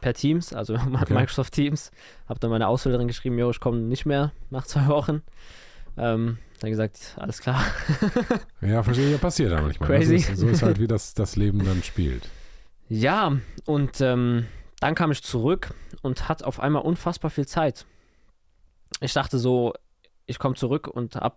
per 0.00 0.14
Teams, 0.14 0.52
also 0.52 0.74
Okay. 1.00 1.14
Microsoft 1.14 1.52
Teams. 1.54 1.90
Habe 2.28 2.40
dann 2.40 2.50
meine 2.50 2.66
Ausbilderin 2.66 3.06
geschrieben, 3.06 3.38
jo, 3.38 3.50
ich 3.50 3.60
komme 3.60 3.78
nicht 3.78 4.04
mehr 4.04 4.32
nach 4.50 4.66
zwei 4.66 4.86
Wochen. 4.88 5.22
Ähm, 5.96 6.38
dann 6.60 6.70
gesagt, 6.70 7.14
alles 7.16 7.40
klar. 7.40 7.64
Ja, 8.60 8.82
verstehe. 8.82 9.12
Ja, 9.12 9.18
passiert 9.18 9.52
aber 9.52 9.68
nicht 9.68 9.80
mal. 9.80 9.86
Crazy. 9.86 10.16
Das 10.16 10.30
ist, 10.30 10.38
so 10.38 10.48
ist 10.48 10.62
halt, 10.62 10.80
wie 10.80 10.88
das, 10.88 11.14
das 11.14 11.36
Leben 11.36 11.64
dann 11.64 11.82
spielt. 11.84 12.28
Ja, 12.88 13.36
und 13.64 14.00
ähm, 14.00 14.46
dann 14.80 14.94
kam 14.94 15.10
ich 15.10 15.22
zurück 15.22 15.74
und 16.02 16.28
hatte 16.28 16.46
auf 16.46 16.60
einmal 16.60 16.82
unfassbar 16.82 17.30
viel 17.30 17.46
Zeit. 17.46 17.86
Ich 19.00 19.12
dachte 19.12 19.38
so, 19.38 19.74
ich 20.26 20.38
komme 20.38 20.54
zurück 20.54 20.86
und 20.86 21.16
habe 21.16 21.36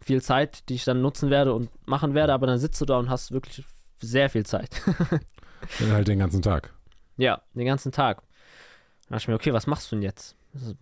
viel 0.00 0.22
Zeit, 0.22 0.68
die 0.68 0.74
ich 0.74 0.84
dann 0.84 1.02
nutzen 1.02 1.30
werde 1.30 1.52
und 1.52 1.70
machen 1.86 2.14
werde, 2.14 2.32
aber 2.32 2.46
dann 2.46 2.58
sitzt 2.58 2.80
du 2.80 2.84
da 2.84 2.98
und 2.98 3.10
hast 3.10 3.32
wirklich 3.32 3.64
sehr 3.98 4.30
viel 4.30 4.46
Zeit. 4.46 4.80
Dann 5.78 5.92
halt 5.92 6.08
den 6.08 6.18
ganzen 6.18 6.40
Tag. 6.40 6.72
Ja, 7.18 7.42
den 7.52 7.66
ganzen 7.66 7.92
Tag. 7.92 8.22
Dann 8.22 9.10
dachte 9.10 9.24
ich 9.24 9.28
mir, 9.28 9.34
okay, 9.34 9.52
was 9.52 9.66
machst 9.66 9.92
du 9.92 9.96
denn 9.96 10.02
jetzt? 10.02 10.36
Also, 10.54 10.72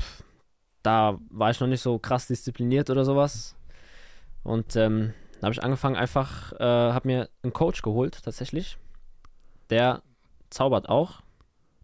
pff, 0.00 0.24
Da 0.82 1.20
war 1.30 1.50
ich 1.50 1.60
noch 1.60 1.68
nicht 1.68 1.82
so 1.82 2.00
krass 2.00 2.26
diszipliniert 2.26 2.90
oder 2.90 3.04
sowas. 3.04 3.54
Und 4.42 4.74
ähm, 4.74 5.14
da 5.40 5.44
habe 5.46 5.52
ich 5.52 5.62
angefangen, 5.62 5.94
einfach, 5.94 6.52
äh, 6.54 6.64
habe 6.64 7.06
mir 7.06 7.28
einen 7.44 7.52
Coach 7.52 7.82
geholt, 7.82 8.24
tatsächlich. 8.24 8.76
Der 9.70 10.02
zaubert 10.50 10.88
auch. 10.88 11.20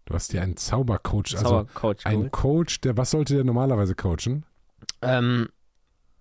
Du 0.05 0.13
hast 0.13 0.31
dir 0.33 0.41
einen 0.41 0.55
Zaubercoach, 0.55 1.33
also 1.35 1.43
Zaubercoach 1.43 2.05
ein. 2.05 2.31
Coach, 2.31 2.81
der, 2.81 2.95
was 2.97 3.11
sollte 3.11 3.35
der 3.35 3.43
normalerweise 3.43 3.95
coachen? 3.95 4.45
Ähm, 5.01 5.49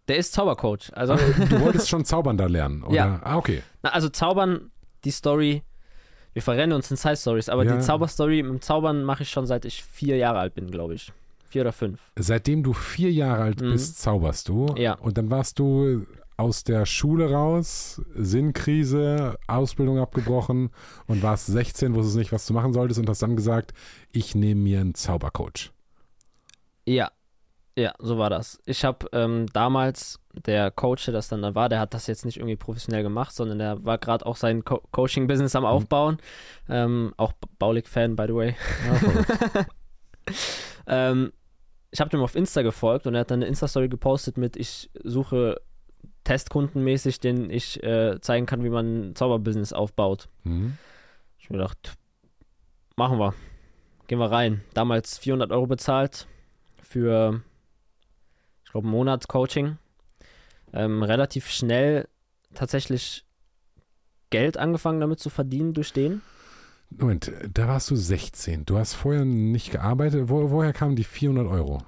der 0.08 0.16
ist 0.16 0.32
Zaubercoach. 0.32 0.90
Also, 0.94 1.14
Du 1.16 1.60
wolltest 1.60 1.88
schon 1.88 2.04
zaubern 2.04 2.36
da 2.36 2.46
lernen, 2.46 2.82
oder? 2.84 2.94
Ja. 2.94 3.20
Ah, 3.22 3.36
okay. 3.36 3.62
na, 3.82 3.90
also 3.90 4.08
Zaubern, 4.08 4.70
die 5.04 5.10
Story, 5.10 5.62
wir 6.32 6.42
verrennen 6.42 6.74
uns 6.74 6.90
in 6.90 6.96
Side-Stories, 6.96 7.48
aber 7.48 7.64
Ja. 7.64 7.76
die 7.76 7.82
Zauberstory 7.82 8.42
mit 8.42 8.52
dem 8.52 8.60
Zaubern 8.62 9.04
mache 9.04 9.22
ich 9.22 9.30
schon 9.30 9.46
seit 9.46 9.64
ich 9.66 9.84
vier 9.84 10.16
Jahre 10.16 10.38
alt 10.38 10.54
bin, 10.54 10.70
glaube 10.70 10.94
ich. 10.94 11.12
Vier 11.48 11.60
oder 11.62 11.72
fünf. 11.72 12.00
Seitdem 12.18 12.62
du 12.62 12.72
vier 12.72 13.12
Jahre 13.12 13.42
alt 13.42 13.60
Mhm. 13.60 13.72
bist, 13.72 14.00
zauberst 14.00 14.48
du. 14.48 14.74
Ja. 14.76 14.94
Und 14.94 15.16
dann 15.18 15.30
warst 15.30 15.58
du 15.58 16.06
aus 16.36 16.64
der 16.64 16.86
Schule 16.86 17.30
raus, 17.30 18.02
Sinnkrise, 18.14 19.38
Ausbildung 19.46 19.98
abgebrochen 19.98 20.70
und 21.06 21.22
warst 21.22 21.46
16, 21.46 21.94
wusstest 21.94 22.16
nicht, 22.16 22.32
was 22.32 22.46
du 22.46 22.54
machen 22.54 22.72
solltest 22.72 23.00
und 23.00 23.08
hast 23.08 23.22
dann 23.22 23.36
gesagt, 23.36 23.72
ich 24.12 24.34
nehme 24.34 24.60
mir 24.60 24.80
einen 24.80 24.94
Zaubercoach. 24.94 25.70
Ja, 26.86 27.10
ja, 27.76 27.92
so 27.98 28.18
war 28.18 28.30
das. 28.30 28.60
Ich 28.66 28.84
habe 28.84 29.08
ähm, 29.12 29.46
damals, 29.52 30.20
der 30.46 30.70
Coach, 30.70 31.06
der 31.06 31.14
das 31.14 31.28
dann 31.28 31.42
da 31.42 31.56
war, 31.56 31.68
der 31.68 31.80
hat 31.80 31.92
das 31.92 32.06
jetzt 32.06 32.24
nicht 32.24 32.36
irgendwie 32.36 32.56
professionell 32.56 33.02
gemacht, 33.02 33.34
sondern 33.34 33.58
der 33.58 33.84
war 33.84 33.98
gerade 33.98 34.24
auch 34.26 34.36
sein 34.36 34.64
Co 34.64 34.80
Coaching-Business 34.92 35.56
am 35.56 35.64
Aufbauen. 35.64 36.18
Ähm, 36.68 37.14
auch 37.16 37.32
Baulig-Fan, 37.58 38.14
by 38.14 38.26
the 38.28 38.34
way. 38.34 38.56
ähm, 40.86 41.32
ich 41.90 42.00
habe 42.00 42.10
dem 42.10 42.20
auf 42.20 42.36
Insta 42.36 42.62
gefolgt 42.62 43.08
und 43.08 43.14
er 43.14 43.20
hat 43.20 43.32
dann 43.32 43.40
eine 43.40 43.46
Insta-Story 43.46 43.88
gepostet 43.88 44.36
mit, 44.36 44.56
ich 44.56 44.90
suche 45.02 45.60
Testkundenmäßig, 46.24 47.20
den 47.20 47.50
ich 47.50 47.82
äh, 47.82 48.20
zeigen 48.20 48.46
kann, 48.46 48.64
wie 48.64 48.70
man 48.70 49.10
ein 49.10 49.14
Zauberbusiness 49.14 49.72
aufbaut. 49.72 50.28
Mhm. 50.42 50.78
Ich 51.38 51.50
mir 51.50 51.58
gedacht, 51.58 51.94
machen 52.96 53.18
wir. 53.18 53.34
Gehen 54.06 54.18
wir 54.18 54.30
rein. 54.30 54.62
Damals 54.74 55.18
400 55.18 55.50
Euro 55.50 55.66
bezahlt 55.66 56.26
für, 56.82 57.42
ich 58.64 58.70
glaube, 58.70 58.86
einen 58.86 58.96
Monat 58.96 59.28
Coaching. 59.28 59.78
Ähm, 60.72 61.02
relativ 61.02 61.50
schnell 61.50 62.08
tatsächlich 62.54 63.24
Geld 64.30 64.56
angefangen 64.56 65.00
damit 65.00 65.20
zu 65.20 65.30
verdienen 65.30 65.74
durch 65.74 65.92
den. 65.92 66.22
Moment, 66.90 67.32
da 67.52 67.68
warst 67.68 67.90
du 67.90 67.96
16. 67.96 68.64
Du 68.66 68.78
hast 68.78 68.94
vorher 68.94 69.24
nicht 69.24 69.70
gearbeitet. 69.70 70.28
Wo, 70.28 70.50
woher 70.50 70.72
kamen 70.72 70.96
die 70.96 71.04
400 71.04 71.46
Euro? 71.46 71.82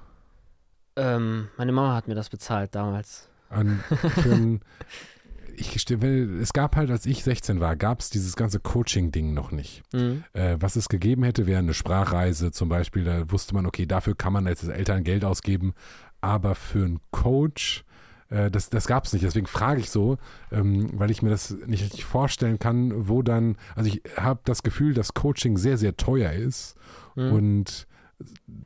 Ähm, 0.95 1.49
meine 1.57 1.71
Mama 1.71 1.95
hat 1.95 2.07
mir 2.07 2.15
das 2.15 2.29
bezahlt 2.29 2.75
damals. 2.75 3.29
An, 3.49 3.79
für 3.89 4.33
ein, 4.33 4.61
ich 5.57 5.71
gestehe, 5.71 6.01
weil 6.01 6.39
es 6.39 6.53
gab 6.53 6.75
halt, 6.75 6.91
als 6.91 7.05
ich 7.05 7.23
16 7.23 7.59
war, 7.59 7.75
gab 7.75 7.99
es 7.99 8.09
dieses 8.09 8.35
ganze 8.35 8.59
Coaching-Ding 8.59 9.33
noch 9.33 9.51
nicht. 9.51 9.83
Mhm. 9.93 10.23
Äh, 10.33 10.57
was 10.59 10.75
es 10.75 10.87
gegeben 10.89 11.23
hätte, 11.23 11.47
wäre 11.47 11.59
eine 11.59 11.73
Sprachreise 11.73 12.51
zum 12.51 12.69
Beispiel. 12.69 13.03
Da 13.03 13.29
wusste 13.31 13.53
man, 13.55 13.65
okay, 13.65 13.85
dafür 13.85 14.15
kann 14.15 14.33
man 14.33 14.47
als 14.47 14.63
Eltern 14.67 15.03
Geld 15.03 15.25
ausgeben. 15.25 15.73
Aber 16.21 16.55
für 16.55 16.85
einen 16.85 16.99
Coach, 17.11 17.83
äh, 18.29 18.51
das, 18.51 18.69
das 18.69 18.87
gab 18.87 19.05
es 19.05 19.13
nicht. 19.13 19.25
Deswegen 19.25 19.47
frage 19.47 19.79
ich 19.79 19.89
so, 19.89 20.17
ähm, 20.51 20.89
weil 20.93 21.11
ich 21.11 21.21
mir 21.21 21.29
das 21.29 21.51
nicht 21.65 21.83
richtig 21.83 22.05
vorstellen 22.05 22.59
kann, 22.59 23.07
wo 23.07 23.21
dann, 23.21 23.57
also 23.75 23.89
ich 23.89 24.01
habe 24.15 24.41
das 24.45 24.63
Gefühl, 24.63 24.93
dass 24.93 25.13
Coaching 25.13 25.57
sehr, 25.57 25.77
sehr 25.77 25.97
teuer 25.97 26.31
ist. 26.31 26.75
Mhm. 27.15 27.31
Und 27.31 27.87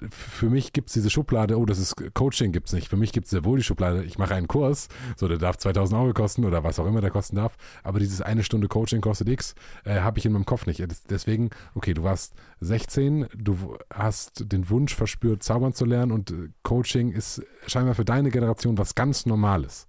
für 0.09 0.49
mich 0.49 0.71
gibt 0.71 0.87
es 0.87 0.93
diese 0.93 1.09
Schublade, 1.09 1.59
oh, 1.59 1.65
das 1.65 1.77
ist 1.77 1.95
Coaching, 2.13 2.51
gibt 2.51 2.67
es 2.67 2.73
nicht. 2.73 2.87
Für 2.87 2.95
mich 2.95 3.11
gibt 3.11 3.25
es 3.25 3.31
sehr 3.31 3.43
wohl 3.43 3.57
die 3.57 3.63
Schublade, 3.63 4.03
ich 4.03 4.17
mache 4.17 4.33
einen 4.33 4.47
Kurs, 4.47 4.87
so 5.17 5.27
der 5.27 5.37
darf 5.37 5.57
2000 5.57 5.99
Euro 5.99 6.13
kosten 6.13 6.45
oder 6.45 6.63
was 6.63 6.79
auch 6.79 6.85
immer 6.85 7.01
der 7.01 7.11
kosten 7.11 7.35
darf, 7.35 7.57
aber 7.83 7.99
dieses 7.99 8.21
eine 8.21 8.43
Stunde 8.43 8.67
Coaching 8.69 9.01
kostet 9.01 9.27
X, 9.27 9.55
äh, 9.83 9.99
habe 9.99 10.19
ich 10.19 10.25
in 10.25 10.31
meinem 10.31 10.45
Kopf 10.45 10.65
nicht. 10.67 10.81
Deswegen, 11.09 11.49
okay, 11.75 11.93
du 11.93 12.03
warst 12.03 12.33
16, 12.61 13.27
du 13.35 13.77
hast 13.93 14.51
den 14.51 14.69
Wunsch 14.69 14.95
verspürt, 14.95 15.43
zaubern 15.43 15.73
zu 15.73 15.85
lernen 15.85 16.11
und 16.11 16.31
äh, 16.31 16.49
Coaching 16.63 17.11
ist 17.11 17.43
scheinbar 17.67 17.95
für 17.95 18.05
deine 18.05 18.29
Generation 18.29 18.77
was 18.77 18.95
ganz 18.95 19.25
Normales. 19.25 19.87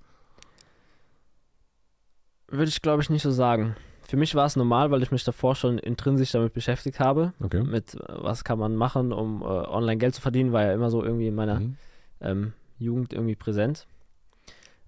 Würde 2.49 2.69
ich, 2.69 2.83
glaube 2.83 3.03
ich, 3.03 3.11
nicht 3.11 3.23
so 3.23 3.31
sagen. 3.31 3.77
Für 4.07 4.17
mich 4.17 4.35
war 4.35 4.47
es 4.47 4.57
normal, 4.57 4.91
weil 4.91 5.03
ich 5.03 5.11
mich 5.11 5.25
davor 5.25 5.55
schon 5.55 5.79
intrinsisch 5.79 6.33
damit 6.33 6.53
beschäftigt 6.53 7.01
habe. 7.01 7.33
Okay. 7.41 7.63
Mit 7.63 7.95
äh, 7.95 7.99
was 8.09 8.45
kann 8.45 8.59
man 8.59 8.77
machen, 8.77 9.13
um 9.13 9.43
äh, 9.43 9.45
online 9.45 9.97
Geld 9.99 10.15
zu 10.15 10.21
verdienen, 10.21 10.53
war 10.53 10.63
ja 10.65 10.73
immer 10.73 10.91
so 10.91 11.03
irgendwie 11.03 11.29
in 11.29 11.35
meiner 11.35 11.61
Mhm. 11.61 11.77
ähm, 12.21 12.53
Jugend 12.79 13.13
irgendwie 13.13 13.37
präsent. 13.37 13.87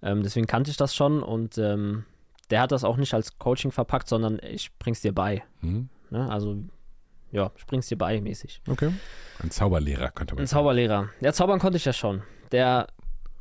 Ähm, 0.03 0.23
deswegen 0.23 0.47
kannte 0.47 0.71
ich 0.71 0.77
das 0.77 0.95
schon 0.95 1.23
und 1.23 1.57
ähm, 1.59 2.05
der 2.51 2.61
hat 2.61 2.73
das 2.73 2.85
auch 2.85 2.97
nicht 2.97 3.15
als 3.15 3.39
Coaching 3.39 3.71
verpackt, 3.73 4.09
sondern 4.09 4.39
ich 4.43 4.77
bring's 4.79 5.01
dir 5.01 5.15
bei. 5.15 5.43
Mhm. 5.63 5.89
Ne? 6.11 6.29
Also, 6.31 6.57
ja, 7.33 7.51
ich 7.57 7.67
bring's 7.67 7.89
dir 7.89 7.97
bei 7.97 8.21
mäßig. 8.21 8.61
Okay. 8.69 8.91
Ein 9.43 9.51
Zauberlehrer 9.51 10.11
könnte 10.11 10.35
man 10.35 10.43
Ein 10.43 10.47
sagen. 10.47 10.59
Zauberlehrer. 10.61 11.09
Ja, 11.21 11.33
zaubern 11.33 11.59
konnte 11.59 11.77
ich 11.79 11.85
ja 11.85 11.93
schon. 11.93 12.23
Der 12.53 12.89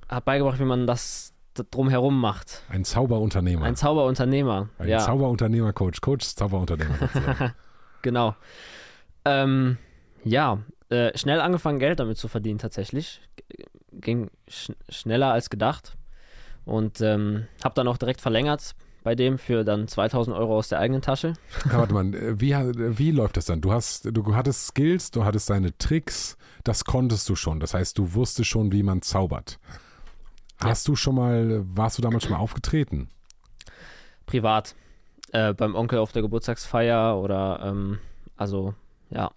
hat 0.07 0.25
beigebracht, 0.25 0.59
wie 0.59 0.63
man 0.65 0.87
das 0.87 1.32
drumherum 1.55 2.19
macht. 2.19 2.63
Ein 2.69 2.83
Zauberunternehmer. 2.83 3.65
Ein 3.65 3.75
Zauberunternehmer. 3.75 4.69
Ein 4.77 4.87
ja, 4.87 4.99
Zauberunternehmer-Coach. 4.99 6.01
Coach, 6.01 6.25
Zauberunternehmer. 6.35 7.53
genau. 8.01 8.35
Ähm, 9.25 9.77
ja, 10.23 10.59
äh, 10.89 11.17
schnell 11.17 11.41
angefangen, 11.41 11.79
Geld 11.79 11.99
damit 11.99 12.17
zu 12.17 12.27
verdienen 12.27 12.59
tatsächlich. 12.59 13.21
Ging 13.91 14.29
sch 14.47 14.71
schneller 14.89 15.31
als 15.31 15.49
gedacht. 15.49 15.97
Und 16.65 17.01
ähm, 17.01 17.47
habe 17.63 17.75
dann 17.75 17.87
auch 17.87 17.97
direkt 17.97 18.21
verlängert 18.21 18.75
bei 19.03 19.15
dem 19.15 19.37
für 19.37 19.63
dann 19.63 19.87
2000 19.87 20.35
Euro 20.35 20.57
aus 20.57 20.69
der 20.69 20.79
eigenen 20.79 21.01
Tasche. 21.01 21.33
Ja, 21.65 21.77
warte 21.77 21.93
mal, 21.93 22.13
äh, 22.13 22.39
wie, 22.39 22.53
wie 22.53 23.11
läuft 23.11 23.37
das 23.37 23.45
dann? 23.45 23.61
Du 23.61 23.71
hast, 23.71 24.05
du 24.11 24.35
hattest 24.35 24.67
Skills, 24.67 25.11
du 25.11 25.25
hattest 25.25 25.49
deine 25.49 25.77
Tricks, 25.77 26.37
das 26.63 26.85
konntest 26.85 27.27
du 27.29 27.35
schon. 27.35 27.59
Das 27.59 27.73
heißt, 27.73 27.97
du 27.97 28.13
wusstest 28.13 28.49
schon, 28.49 28.71
wie 28.71 28.83
man 28.83 29.01
zaubert. 29.01 29.59
Hast 30.63 30.87
du 30.87 30.95
schon 30.95 31.15
mal, 31.15 31.63
warst 31.65 31.97
du 31.97 32.01
damals 32.01 32.23
schon 32.23 32.33
mal 32.33 32.39
aufgetreten? 32.39 33.09
Privat. 34.25 34.75
Äh, 35.31 35.53
beim 35.53 35.75
Onkel 35.75 35.99
auf 35.99 36.11
der 36.11 36.21
Geburtstagsfeier 36.21 37.17
oder 37.17 37.59
ähm, 37.63 37.99
also, 38.37 38.73
ja. 39.09 39.31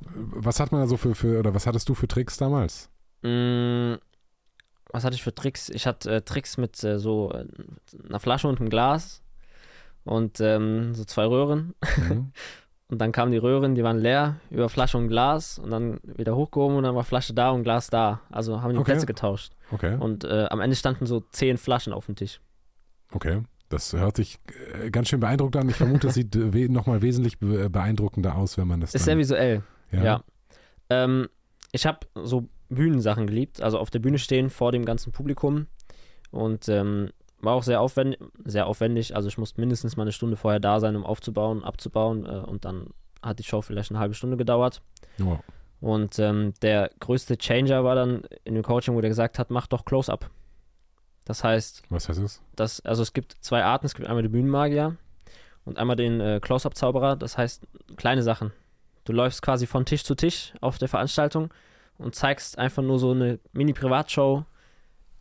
Was 0.00 0.60
hat 0.60 0.72
man 0.72 0.80
da 0.82 0.86
so 0.86 0.96
für, 0.96 1.14
für, 1.14 1.38
oder 1.38 1.54
was 1.54 1.66
hattest 1.66 1.88
du 1.88 1.94
für 1.94 2.08
Tricks 2.08 2.36
damals? 2.36 2.90
Mm, 3.22 3.94
was 4.90 5.04
hatte 5.04 5.14
ich 5.14 5.22
für 5.22 5.34
Tricks? 5.34 5.68
Ich 5.70 5.86
hatte 5.86 6.16
äh, 6.16 6.22
Tricks 6.22 6.56
mit 6.56 6.82
äh, 6.84 6.98
so 6.98 7.32
äh, 7.32 7.46
einer 8.08 8.20
Flasche 8.20 8.48
und 8.48 8.60
einem 8.60 8.70
Glas 8.70 9.22
und 10.04 10.40
ähm, 10.40 10.94
so 10.94 11.04
zwei 11.04 11.26
Röhren. 11.26 11.74
Mhm. 11.96 12.32
Und 12.88 13.00
dann 13.00 13.12
kamen 13.12 13.32
die 13.32 13.38
Röhren, 13.38 13.74
die 13.74 13.82
waren 13.82 13.98
leer, 13.98 14.36
über 14.50 14.68
Flasche 14.68 14.98
und 14.98 15.08
Glas 15.08 15.58
und 15.58 15.70
dann 15.70 15.98
wieder 16.02 16.36
hochgehoben 16.36 16.76
und 16.76 16.82
dann 16.84 16.94
war 16.94 17.02
Flasche 17.04 17.32
da 17.32 17.50
und 17.50 17.62
Glas 17.62 17.88
da. 17.88 18.20
Also 18.30 18.60
haben 18.62 18.72
die 18.72 18.78
Okay. 18.78 18.92
Plätze 18.92 19.06
getauscht. 19.06 19.52
Okay, 19.70 19.96
Und 19.98 20.24
äh, 20.24 20.46
am 20.50 20.60
Ende 20.60 20.76
standen 20.76 21.06
so 21.06 21.20
zehn 21.32 21.56
Flaschen 21.56 21.92
auf 21.92 22.06
dem 22.06 22.16
Tisch. 22.16 22.40
okay. 23.12 23.42
Das 23.70 23.92
hört 23.94 24.16
sich 24.16 24.38
äh, 24.84 24.90
ganz 24.90 25.08
schön 25.08 25.18
beeindruckend 25.20 25.56
an. 25.56 25.68
Ich 25.70 25.74
vermute, 25.76 26.08
es 26.08 26.14
sieht 26.14 26.36
äh, 26.36 26.68
nochmal 26.68 27.00
wesentlich 27.00 27.38
be- 27.38 27.70
beeindruckender 27.70 28.36
aus, 28.36 28.58
wenn 28.58 28.68
man 28.68 28.80
das 28.82 28.94
Ist 28.94 29.06
sehr 29.06 29.16
visuell. 29.18 29.62
ja. 29.90 30.04
Ja. 30.04 30.24
Ähm, 30.90 31.28
ich 31.72 31.86
habe 31.86 32.00
so 32.14 32.46
Bühnensachen 32.68 33.26
geliebt, 33.26 33.62
also 33.62 33.78
auf 33.78 33.90
der 33.90 33.98
Bühne 34.00 34.18
stehen 34.18 34.50
vor 34.50 34.70
dem 34.70 34.84
ganzen 34.84 35.12
Publikum 35.12 35.66
und 36.30 36.68
ähm, 36.68 37.08
war 37.44 37.54
auch 37.54 37.62
sehr 37.62 37.80
aufwendig, 37.80 38.20
sehr 38.44 38.66
aufwendig. 38.66 39.14
Also 39.16 39.28
ich 39.28 39.38
musste 39.38 39.60
mindestens 39.60 39.96
mal 39.96 40.02
eine 40.02 40.12
Stunde 40.12 40.36
vorher 40.36 40.60
da 40.60 40.80
sein, 40.80 40.96
um 40.96 41.04
aufzubauen, 41.04 41.62
abzubauen 41.64 42.26
äh, 42.26 42.28
und 42.28 42.64
dann 42.64 42.90
hat 43.22 43.38
die 43.38 43.44
Show 43.44 43.62
vielleicht 43.62 43.90
eine 43.90 44.00
halbe 44.00 44.14
Stunde 44.14 44.36
gedauert. 44.36 44.82
Wow. 45.18 45.40
Und 45.80 46.18
ähm, 46.18 46.54
der 46.62 46.90
größte 47.00 47.36
Changer 47.36 47.84
war 47.84 47.94
dann 47.94 48.22
in 48.44 48.54
dem 48.54 48.62
Coaching, 48.62 48.94
wo 48.94 49.00
der 49.00 49.10
gesagt 49.10 49.38
hat, 49.38 49.50
mach 49.50 49.66
doch 49.66 49.84
Close-Up. 49.84 50.30
Das 51.24 51.42
heißt, 51.42 51.82
Was 51.88 52.08
heißt 52.08 52.22
das? 52.22 52.42
dass, 52.54 52.80
also 52.80 53.02
es 53.02 53.12
gibt 53.12 53.36
zwei 53.40 53.64
Arten, 53.64 53.86
es 53.86 53.94
gibt 53.94 54.08
einmal 54.08 54.22
den 54.22 54.32
Bühnenmagier 54.32 54.96
und 55.64 55.78
einmal 55.78 55.96
den 55.96 56.20
äh, 56.20 56.40
Close-Up-Zauberer, 56.40 57.16
das 57.16 57.38
heißt 57.38 57.66
kleine 57.96 58.22
Sachen. 58.22 58.52
Du 59.04 59.12
läufst 59.12 59.42
quasi 59.42 59.66
von 59.66 59.84
Tisch 59.86 60.04
zu 60.04 60.14
Tisch 60.14 60.52
auf 60.60 60.78
der 60.78 60.88
Veranstaltung 60.88 61.52
und 61.96 62.14
zeigst 62.14 62.58
einfach 62.58 62.82
nur 62.82 62.98
so 62.98 63.12
eine 63.12 63.38
Mini-Privatshow 63.52 64.44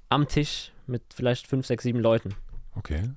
am 0.09 0.27
Tisch 0.27 0.72
mit 0.87 1.03
vielleicht 1.13 1.47
fünf, 1.47 1.65
sechs, 1.65 1.83
sieben 1.83 1.99
Leuten. 1.99 2.35
Okay. 2.75 3.09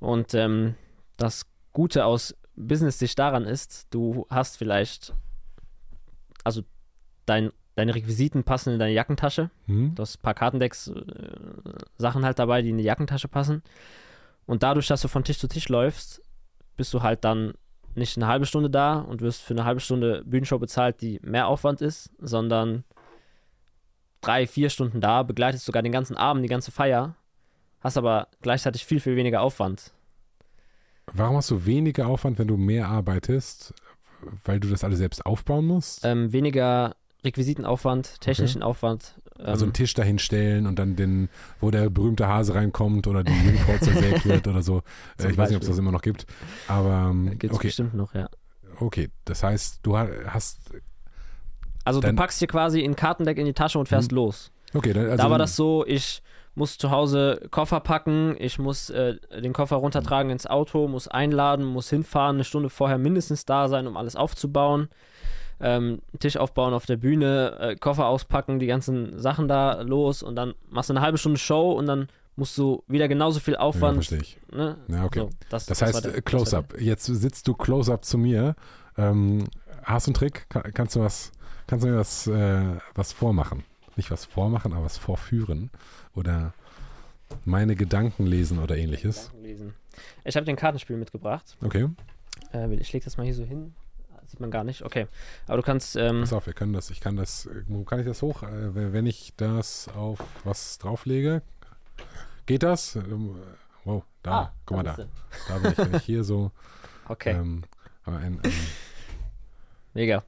Und 0.00 0.34
ähm, 0.34 0.74
das 1.16 1.46
Gute 1.72 2.04
aus 2.04 2.34
Business-Sicht 2.56 3.18
daran 3.18 3.44
ist, 3.44 3.86
du 3.90 4.26
hast 4.28 4.56
vielleicht, 4.56 5.14
also 6.44 6.62
dein, 7.24 7.50
deine 7.76 7.94
Requisiten 7.94 8.44
passen 8.44 8.72
in 8.72 8.78
deine 8.78 8.92
Jackentasche. 8.92 9.50
Hm? 9.66 9.94
Du 9.94 10.02
hast 10.02 10.18
ein 10.18 10.22
paar 10.22 10.34
Kartendecks, 10.34 10.88
äh, 10.88 11.36
Sachen 11.96 12.24
halt 12.24 12.38
dabei, 12.38 12.62
die 12.62 12.70
in 12.70 12.78
die 12.78 12.84
Jackentasche 12.84 13.28
passen. 13.28 13.62
Und 14.46 14.62
dadurch, 14.62 14.88
dass 14.88 15.02
du 15.02 15.08
von 15.08 15.24
Tisch 15.24 15.38
zu 15.38 15.48
Tisch 15.48 15.68
läufst, 15.68 16.20
bist 16.76 16.92
du 16.92 17.02
halt 17.02 17.24
dann 17.24 17.54
nicht 17.94 18.16
eine 18.16 18.26
halbe 18.26 18.46
Stunde 18.46 18.70
da 18.70 18.98
und 18.98 19.20
wirst 19.20 19.42
für 19.42 19.54
eine 19.54 19.64
halbe 19.64 19.80
Stunde 19.80 20.22
Bühnenshow 20.24 20.58
bezahlt, 20.58 21.00
die 21.00 21.20
mehr 21.22 21.46
Aufwand 21.46 21.80
ist, 21.80 22.10
sondern 22.18 22.84
drei, 24.22 24.46
vier 24.46 24.70
Stunden 24.70 25.00
da, 25.02 25.22
begleitest 25.22 25.66
sogar 25.66 25.82
den 25.82 25.92
ganzen 25.92 26.16
Abend, 26.16 26.42
die 26.44 26.48
ganze 26.48 26.72
Feier, 26.72 27.14
hast 27.80 27.98
aber 27.98 28.28
gleichzeitig 28.40 28.86
viel, 28.86 29.00
viel 29.00 29.16
weniger 29.16 29.42
Aufwand. 29.42 29.92
Warum 31.12 31.36
hast 31.36 31.50
du 31.50 31.66
weniger 31.66 32.06
Aufwand, 32.06 32.38
wenn 32.38 32.48
du 32.48 32.56
mehr 32.56 32.88
arbeitest? 32.88 33.74
Weil 34.44 34.60
du 34.60 34.68
das 34.68 34.84
alles 34.84 34.98
selbst 34.98 35.26
aufbauen 35.26 35.66
musst? 35.66 36.04
Ähm, 36.04 36.32
weniger 36.32 36.94
Requisitenaufwand, 37.24 38.20
technischen 38.20 38.62
Aufwand. 38.62 39.20
Ähm, 39.38 39.46
also 39.46 39.64
einen 39.64 39.72
Tisch 39.74 39.94
dahin 39.94 40.20
stellen 40.20 40.66
und 40.68 40.78
dann 40.78 40.94
den, 40.94 41.28
wo 41.60 41.70
der 41.72 41.90
berühmte 41.90 42.28
Hase 42.28 42.54
reinkommt 42.54 43.08
oder 43.08 43.24
die 43.24 43.32
Jungfrau 43.32 43.76
zersägt 43.80 44.24
wird 44.24 44.46
oder 44.46 44.62
so. 44.62 44.82
Äh, 45.18 45.30
ich 45.30 45.36
weiß 45.36 45.50
nicht, 45.50 45.56
ob 45.56 45.62
es 45.62 45.68
Beispiel. 45.68 45.68
das 45.68 45.78
immer 45.78 45.92
noch 45.92 46.02
gibt. 46.02 46.26
Aber 46.68 47.08
ähm, 47.10 47.30
Gibt 47.30 47.44
es 47.52 47.58
okay, 47.58 47.68
bestimmt 47.68 47.94
noch, 47.94 48.14
ja. 48.14 48.28
okay. 48.78 49.08
Das 49.24 49.42
heißt, 49.42 49.80
du 49.82 49.98
ha- 49.98 50.08
hast 50.28 50.70
Also 51.84 52.00
Dann- 52.00 52.16
du 52.16 52.20
packst 52.22 52.40
dir 52.40 52.46
quasi 52.46 52.82
ein 52.84 52.96
Kartendeck 52.96 53.38
in 53.38 53.46
die 53.46 53.52
Tasche 53.54 53.78
und 53.78 53.88
fährst 53.88 54.12
los. 54.12 54.50
okay. 54.74 54.92
Dann, 54.92 55.06
also 55.06 55.16
da 55.16 55.30
war 55.30 55.38
das 55.38 55.56
so, 55.56 55.84
ich 55.86 56.22
muss 56.54 56.76
zu 56.78 56.90
Hause 56.90 57.40
Koffer 57.50 57.80
packen, 57.80 58.36
ich 58.38 58.58
muss 58.58 58.90
äh, 58.90 59.16
den 59.42 59.52
Koffer 59.52 59.76
runtertragen 59.76 60.30
ins 60.30 60.46
Auto, 60.46 60.86
muss 60.86 61.08
einladen, 61.08 61.64
muss 61.64 61.88
hinfahren, 61.90 62.36
eine 62.36 62.44
Stunde 62.44 62.68
vorher 62.68 62.98
mindestens 62.98 63.44
da 63.46 63.68
sein, 63.68 63.86
um 63.86 63.96
alles 63.96 64.16
aufzubauen. 64.16 64.88
Ähm, 65.60 66.00
Tisch 66.18 66.36
aufbauen 66.36 66.74
auf 66.74 66.86
der 66.86 66.96
Bühne, 66.96 67.56
äh, 67.60 67.76
Koffer 67.76 68.06
auspacken, 68.06 68.58
die 68.58 68.66
ganzen 68.66 69.18
Sachen 69.18 69.46
da 69.48 69.80
los 69.82 70.22
und 70.22 70.34
dann 70.34 70.54
machst 70.68 70.90
du 70.90 70.94
eine 70.94 71.00
halbe 71.02 71.18
Stunde 71.18 71.38
Show 71.38 71.72
und 71.72 71.86
dann 71.86 72.08
musst 72.34 72.58
du 72.58 72.82
wieder 72.88 73.06
genauso 73.08 73.38
viel 73.38 73.54
ja, 73.54 73.60
Aufwand. 73.60 73.94
verstehe 73.94 74.18
ich. 74.20 74.38
ne? 74.50 74.76
Ja, 74.88 75.04
okay. 75.04 75.20
so, 75.20 75.30
das, 75.50 75.66
Das 75.66 75.80
war 75.80 75.88
heißt, 75.88 76.04
äh, 76.06 76.12
das 76.12 76.24
Close-Up. 76.24 76.80
Jetzt 76.80 77.04
sitzt 77.06 77.46
du 77.46 77.54
Close-Up 77.54 78.04
zu 78.04 78.18
mir. 78.18 78.56
Ähm, 78.98 79.44
hast 79.84 80.06
du 80.06 80.10
einen 80.10 80.14
Trick? 80.14 80.46
Ka- 80.50 80.64
kannst 80.74 80.96
du 80.96 81.00
was, 81.00 81.30
kannst 81.66 81.84
du 81.84 81.88
mir 81.90 81.98
was, 81.98 82.26
äh, 82.26 82.78
was 82.94 83.12
vormachen? 83.12 83.64
Nicht 83.96 84.10
was 84.10 84.24
vormachen, 84.24 84.72
aber 84.72 84.84
was 84.84 84.98
vorführen. 84.98 85.70
Oder 86.14 86.54
meine 87.44 87.76
Gedanken 87.76 88.26
lesen 88.26 88.58
oder 88.58 88.68
der 88.68 88.78
ähnliches. 88.78 89.26
Gedankenlesen. 89.26 89.74
Ich 90.24 90.36
habe 90.36 90.46
den 90.46 90.56
Kartenspiel 90.56 90.96
mitgebracht. 90.96 91.56
Okay. 91.62 91.88
Äh, 92.52 92.74
ich 92.74 92.92
lege 92.92 93.04
das 93.04 93.16
mal 93.16 93.24
hier 93.24 93.34
so 93.34 93.44
hin. 93.44 93.74
Sieht 94.26 94.40
man 94.40 94.50
gar 94.50 94.64
nicht. 94.64 94.82
Okay. 94.82 95.08
Aber 95.46 95.58
du 95.58 95.62
kannst. 95.62 95.94
Ähm, 95.96 96.20
Pass 96.20 96.32
auf, 96.32 96.46
wir 96.46 96.54
können 96.54 96.72
das, 96.72 96.88
ich 96.90 97.00
kann 97.00 97.16
das, 97.16 97.46
äh, 97.46 97.64
wo 97.66 97.84
kann 97.84 98.00
ich 98.00 98.06
das 98.06 98.22
hoch? 98.22 98.42
Äh, 98.42 98.92
wenn 98.92 99.04
ich 99.06 99.34
das 99.36 99.88
auf 99.88 100.20
was 100.44 100.78
drauflege, 100.78 101.42
geht 102.46 102.62
das? 102.62 102.96
Ähm, 102.96 103.36
Wow, 103.84 104.04
da, 104.22 104.30
ah, 104.32 104.52
guck 104.64 104.76
mal 104.76 104.82
da. 104.84 104.96
Da 105.48 105.58
bin 105.58 105.72
ich, 105.72 105.78
wenn 105.78 105.94
ich 105.94 106.04
hier 106.04 106.24
so 106.24 106.52
Okay. 107.08 107.32
ähm, 107.32 107.64
ein, 108.04 108.40
ein, 108.40 108.52
Mega. 109.92 110.22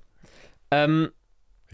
Ähm, 0.70 1.12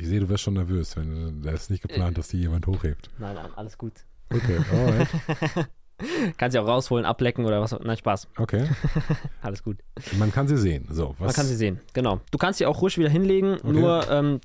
ich 0.01 0.09
sehe, 0.09 0.21
du 0.21 0.29
wirst 0.29 0.43
schon 0.43 0.55
nervös, 0.55 0.97
wenn 0.97 1.11
du- 1.43 1.47
da 1.49 1.53
ist 1.53 1.71
nicht 1.71 1.83
geplant, 1.83 2.17
dass 2.19 2.29
die 2.29 2.39
jemand 2.39 2.67
hochhebt. 2.67 3.11
nein, 3.19 3.35
nein, 3.35 3.51
alles 3.57 3.77
gut. 3.79 3.93
Okay, 4.33 4.59
alright. 4.73 5.09
Kannst 6.39 6.55
sie 6.55 6.59
auch 6.59 6.67
rausholen, 6.67 7.05
ablecken 7.05 7.45
oder 7.45 7.61
was. 7.61 7.77
Nein, 7.79 7.97
Spaß. 7.97 8.29
Okay. 8.39 8.67
Alles 9.43 9.63
gut. 9.63 9.77
Man 10.19 10.33
kann 10.33 10.49
sie 10.49 10.57
sehen. 10.57 10.87
So, 10.91 11.11
was? 11.19 11.27
Man 11.27 11.35
kann 11.35 11.45
sie 11.47 11.57
sehen, 11.57 11.79
genau. 11.93 12.21
Du 12.31 12.39
kannst 12.39 12.59
sie 12.59 12.65
auch 12.65 12.81
ruhig 12.81 12.97
wieder 12.97 13.11
hinlegen, 13.11 13.55
Okay. 13.57 13.71
nur 13.71 14.09
ähm, 14.11 14.41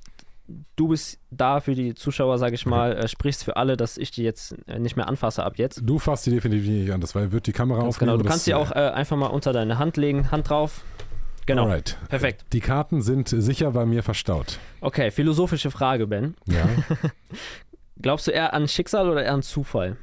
du 0.75 0.89
bist 0.89 1.17
da 1.31 1.61
für 1.61 1.73
die 1.73 1.95
Zuschauer, 1.95 2.39
sage 2.39 2.55
ich 2.55 2.65
mal, 2.65 2.97
äh, 2.97 3.07
sprichst 3.07 3.45
für 3.45 3.55
alle, 3.55 3.77
dass 3.77 3.97
ich 3.97 4.11
die 4.11 4.23
jetzt 4.23 4.53
äh, 4.67 4.79
nicht 4.79 4.97
mehr 4.97 5.07
anfasse 5.07 5.45
ab 5.45 5.57
jetzt. 5.57 5.79
Du 5.81 5.97
fasst 5.97 6.25
die 6.25 6.31
definitiv 6.31 6.67
nicht 6.67 6.91
an, 6.91 6.99
das 6.99 7.15
weil 7.15 7.31
wird 7.31 7.47
die 7.47 7.53
Kamera 7.53 7.79
Ganz 7.79 7.95
aufnehmen. 7.95 8.11
genau, 8.13 8.23
du 8.23 8.27
kannst 8.29 8.43
sie 8.45 8.53
auch 8.53 8.71
äh, 8.71 8.89
einfach 8.89 9.15
mal 9.15 9.27
unter 9.27 9.53
deine 9.53 9.77
Hand 9.79 9.95
legen, 9.95 10.31
Hand 10.31 10.49
drauf. 10.49 10.83
Genau, 11.45 11.63
Alright. 11.63 11.97
perfekt. 12.09 12.45
Die 12.53 12.59
Karten 12.59 13.01
sind 13.01 13.27
sicher 13.29 13.71
bei 13.71 13.85
mir 13.85 14.01
verstaut. 14.03 14.59
Okay, 14.81 15.11
philosophische 15.11 15.69
Frage, 15.71 16.07
Ben. 16.07 16.35
Ja. 16.47 16.67
Glaubst 18.01 18.27
du 18.27 18.31
eher 18.31 18.53
an 18.53 18.67
Schicksal 18.67 19.09
oder 19.09 19.23
eher 19.23 19.33
an 19.33 19.41
Zufall? 19.43 19.97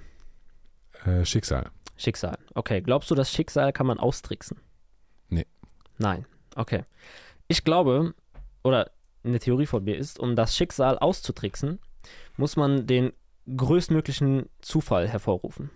äh, 1.04 1.24
Schicksal. 1.24 1.70
Schicksal. 1.96 2.38
Okay, 2.54 2.80
glaubst 2.80 3.10
du, 3.10 3.14
das 3.14 3.30
Schicksal 3.30 3.72
kann 3.72 3.86
man 3.86 3.98
austricksen? 3.98 4.58
Nee. 5.28 5.46
Nein. 5.98 6.26
Okay. 6.56 6.84
Ich 7.48 7.64
glaube, 7.64 8.14
oder 8.64 8.90
eine 9.24 9.38
Theorie 9.38 9.66
von 9.66 9.84
mir 9.84 9.96
ist, 9.96 10.18
um 10.18 10.34
das 10.36 10.56
Schicksal 10.56 10.98
auszutricksen, 10.98 11.78
muss 12.36 12.56
man 12.56 12.86
den 12.86 13.12
größtmöglichen 13.56 14.48
Zufall 14.62 15.08
hervorrufen. 15.08 15.70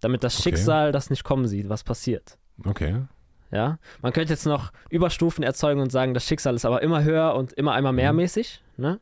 Damit 0.00 0.22
das 0.24 0.34
Okay. 0.34 0.42
Schicksal 0.50 0.92
das 0.92 1.10
nicht 1.10 1.24
kommen 1.24 1.46
sieht, 1.48 1.68
was 1.68 1.84
passiert. 1.84 2.38
Okay. 2.64 3.02
Ja, 3.50 3.78
man 4.02 4.12
könnte 4.12 4.32
jetzt 4.32 4.44
noch 4.46 4.72
Überstufen 4.90 5.42
erzeugen 5.42 5.80
und 5.80 5.90
sagen, 5.90 6.12
das 6.14 6.26
Schicksal 6.26 6.54
ist 6.54 6.64
aber 6.66 6.82
immer 6.82 7.02
höher 7.02 7.34
und 7.34 7.52
immer 7.54 7.72
einmal 7.72 7.92
mehr 7.94 8.12
Mhm. 8.12 8.16
mäßig. 8.18 8.62
Ne? 8.76 9.00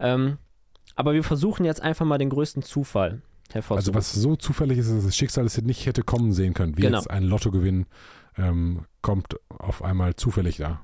Ähm, 0.00 0.38
aber 0.96 1.12
wir 1.12 1.22
versuchen 1.24 1.64
jetzt 1.64 1.80
einfach 1.82 2.04
mal 2.04 2.18
den 2.18 2.30
größten 2.30 2.62
Zufall 2.62 3.22
hervorzurufen. 3.52 3.76
Also 3.76 3.94
was 3.94 4.12
so 4.12 4.36
zufällig 4.36 4.78
ist, 4.78 4.90
dass 4.90 5.04
das 5.04 5.16
Schicksal 5.16 5.44
es 5.44 5.60
nicht 5.62 5.86
hätte 5.86 6.02
kommen 6.02 6.32
sehen 6.32 6.54
können. 6.54 6.76
Wie 6.76 6.82
Genau. 6.82 6.98
jetzt 6.98 7.10
ein 7.10 7.22
Lottogewinn 7.22 7.86
ähm, 8.36 8.80
kommt 9.02 9.36
auf 9.48 9.82
einmal 9.84 10.16
zufällig 10.16 10.56
da. 10.56 10.80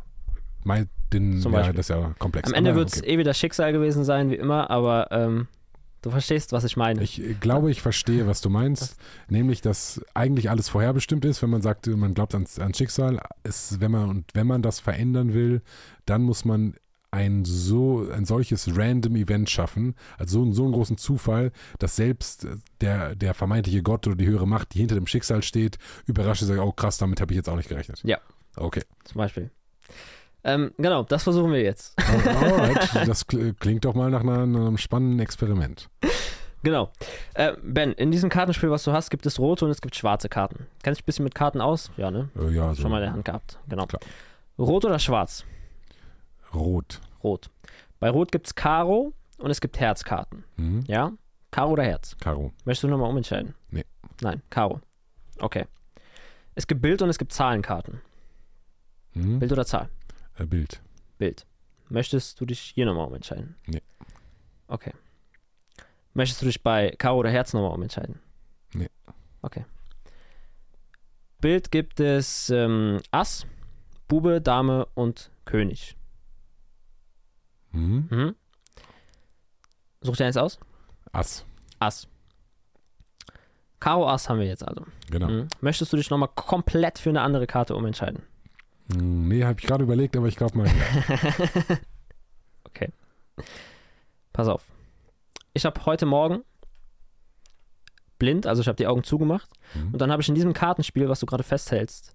Mein, 0.62 0.88
den, 1.12 1.40
Zum 1.40 1.52
ja, 1.54 1.72
das 1.72 1.86
ist 1.86 1.88
ja 1.88 2.14
komplex. 2.18 2.48
Am 2.48 2.54
Ende 2.54 2.74
wird 2.76 2.92
es 2.92 2.98
okay. 3.00 3.14
eh 3.14 3.18
wieder 3.18 3.34
Schicksal 3.34 3.72
gewesen 3.72 4.04
sein, 4.04 4.30
wie 4.30 4.36
immer, 4.36 4.70
aber 4.70 5.08
ähm, 5.10 5.48
du 6.02 6.10
verstehst, 6.10 6.52
was 6.52 6.64
ich 6.64 6.76
meine. 6.76 7.02
Ich 7.02 7.20
äh, 7.20 7.34
glaube, 7.34 7.70
ich 7.70 7.82
verstehe, 7.82 8.26
was 8.26 8.40
du 8.40 8.50
meinst. 8.50 8.96
Nämlich, 9.28 9.60
dass 9.60 10.00
eigentlich 10.14 10.50
alles 10.50 10.68
vorherbestimmt 10.68 11.24
ist, 11.24 11.42
wenn 11.42 11.50
man 11.50 11.62
sagt, 11.62 11.86
man 11.86 12.14
glaubt 12.14 12.34
ans, 12.34 12.58
ans 12.58 12.78
Schicksal. 12.78 13.20
Ist, 13.42 13.80
wenn 13.80 13.90
man, 13.90 14.08
und 14.08 14.30
wenn 14.34 14.46
man 14.46 14.62
das 14.62 14.80
verändern 14.80 15.34
will, 15.34 15.62
dann 16.06 16.22
muss 16.22 16.44
man 16.44 16.74
ein 17.10 17.44
so 17.44 18.08
ein 18.10 18.24
solches 18.24 18.76
random 18.76 19.16
Event 19.16 19.50
schaffen, 19.50 19.94
also 20.16 20.44
so, 20.44 20.52
so 20.52 20.64
einen 20.64 20.72
großen 20.72 20.96
Zufall, 20.96 21.50
dass 21.78 21.96
selbst 21.96 22.46
der, 22.80 23.16
der 23.16 23.34
vermeintliche 23.34 23.82
Gott 23.82 24.06
oder 24.06 24.16
die 24.16 24.26
höhere 24.26 24.46
Macht, 24.46 24.74
die 24.74 24.78
hinter 24.78 24.94
dem 24.94 25.08
Schicksal 25.08 25.42
steht, 25.42 25.78
überrascht 26.06 26.42
und 26.42 26.48
sagt, 26.48 26.60
oh 26.60 26.72
krass, 26.72 26.98
damit 26.98 27.20
habe 27.20 27.32
ich 27.32 27.36
jetzt 27.36 27.48
auch 27.48 27.56
nicht 27.56 27.68
gerechnet. 27.68 28.00
Ja. 28.04 28.18
Okay. 28.56 28.82
Zum 29.04 29.18
Beispiel. 29.18 29.50
Ähm, 30.44 30.72
genau, 30.78 31.02
das 31.04 31.22
versuchen 31.24 31.52
wir 31.52 31.60
jetzt. 31.62 31.94
Alright, 31.98 32.78
das 33.08 33.28
kl- 33.28 33.54
klingt 33.58 33.84
doch 33.84 33.94
mal 33.94 34.10
nach, 34.10 34.20
einem 34.20 34.78
spannenden 34.78 35.20
Experiment. 35.20 35.88
genau. 36.62 36.90
Äh, 37.34 37.52
ben, 37.62 37.92
in 37.92 38.10
diesem 38.10 38.30
Kartenspiel, 38.30 38.70
was 38.70 38.84
du 38.84 38.92
hast, 38.92 39.10
gibt 39.10 39.26
es 39.26 39.38
rote 39.38 39.64
und 39.66 39.70
es 39.70 39.80
gibt 39.82 39.96
schwarze 39.96 40.28
Karten. 40.28 40.66
Kennst 40.82 41.00
du 41.00 41.02
dich 41.02 41.02
ein 41.02 41.06
bisschen 41.06 41.24
mit 41.24 41.34
Karten 41.34 41.60
aus? 41.60 41.90
Ja, 41.96 42.10
ne? 42.10 42.30
Äh, 42.38 42.50
ja, 42.54 42.72
so 42.74 42.82
Schon 42.82 42.90
mal 42.90 42.98
in 42.98 43.04
der 43.04 43.12
Hand 43.12 43.24
gehabt. 43.26 43.58
Genau. 43.68 43.86
Klar. 43.86 44.00
Rot 44.58 44.84
oder 44.84 44.98
schwarz? 44.98 45.44
rot. 46.54 47.00
Rot. 47.22 47.50
Bei 48.00 48.10
Rot 48.10 48.32
gibt 48.32 48.46
es 48.46 48.54
Karo 48.54 49.12
und 49.38 49.50
es 49.50 49.60
gibt 49.60 49.78
Herzkarten. 49.78 50.44
Hm? 50.56 50.84
Ja? 50.86 51.12
Karo 51.50 51.72
oder 51.72 51.84
Herz? 51.84 52.16
Karo. 52.20 52.52
Möchtest 52.64 52.84
du 52.84 52.88
nochmal 52.88 53.10
umentscheiden? 53.10 53.54
Nee. 53.70 53.84
Nein, 54.22 54.42
Karo. 54.50 54.80
Okay. 55.38 55.66
Es 56.54 56.66
gibt 56.66 56.80
Bild 56.82 57.02
und 57.02 57.08
es 57.10 57.18
gibt 57.18 57.32
Zahlenkarten. 57.32 58.00
Hm? 59.12 59.38
Bild 59.38 59.52
oder 59.52 59.64
Zahl? 59.64 59.88
Äh, 60.40 60.46
Bild. 60.46 60.80
Bild. 61.18 61.46
Möchtest 61.88 62.40
du 62.40 62.46
dich 62.46 62.60
hier 62.60 62.86
nochmal 62.86 63.06
umentscheiden? 63.06 63.56
Nee. 63.66 63.82
Okay. 64.68 64.92
Möchtest 66.14 66.40
du 66.40 66.46
dich 66.46 66.62
bei 66.62 66.94
Karo 66.98 67.18
oder 67.18 67.30
Herz 67.30 67.52
nochmal 67.52 67.72
umentscheiden? 67.72 68.20
Nee. 68.72 68.88
Okay. 69.42 69.64
Bild 71.40 71.70
gibt 71.70 72.00
es 72.00 72.50
ähm, 72.50 73.00
Ass, 73.10 73.46
Bube, 74.08 74.40
Dame 74.40 74.86
und 74.94 75.30
König. 75.44 75.96
Hm? 77.72 78.08
Mhm. 78.10 78.34
Such 80.00 80.16
dir 80.16 80.26
eins 80.26 80.36
aus? 80.36 80.58
Ass. 81.12 81.44
Ass. 81.78 82.08
Karo 83.78 84.08
Ass 84.08 84.28
haben 84.28 84.40
wir 84.40 84.46
jetzt 84.46 84.66
also. 84.66 84.86
Genau. 85.10 85.28
Mhm. 85.28 85.48
Möchtest 85.60 85.92
du 85.92 85.96
dich 85.96 86.10
nochmal 86.10 86.30
komplett 86.34 86.98
für 86.98 87.10
eine 87.10 87.22
andere 87.22 87.46
Karte 87.46 87.74
umentscheiden? 87.74 88.22
Hm, 88.92 89.28
Nee, 89.28 89.44
habe 89.44 89.58
ich 89.60 89.66
gerade 89.66 89.84
überlegt, 89.84 90.16
aber 90.16 90.26
ich 90.28 90.36
glaube 90.36 90.58
mal. 90.58 90.68
Okay. 92.64 92.92
Pass 94.32 94.46
auf. 94.48 94.64
Ich 95.54 95.64
habe 95.64 95.84
heute 95.86 96.06
Morgen 96.06 96.44
blind, 98.18 98.46
also 98.46 98.62
ich 98.62 98.68
habe 98.68 98.76
die 98.76 98.86
Augen 98.86 99.02
zugemacht 99.02 99.50
Mhm. 99.74 99.92
und 99.92 99.98
dann 99.98 100.10
habe 100.12 100.22
ich 100.22 100.28
in 100.28 100.34
diesem 100.34 100.52
Kartenspiel, 100.52 101.08
was 101.08 101.20
du 101.20 101.26
gerade 101.26 101.42
festhältst, 101.42 102.14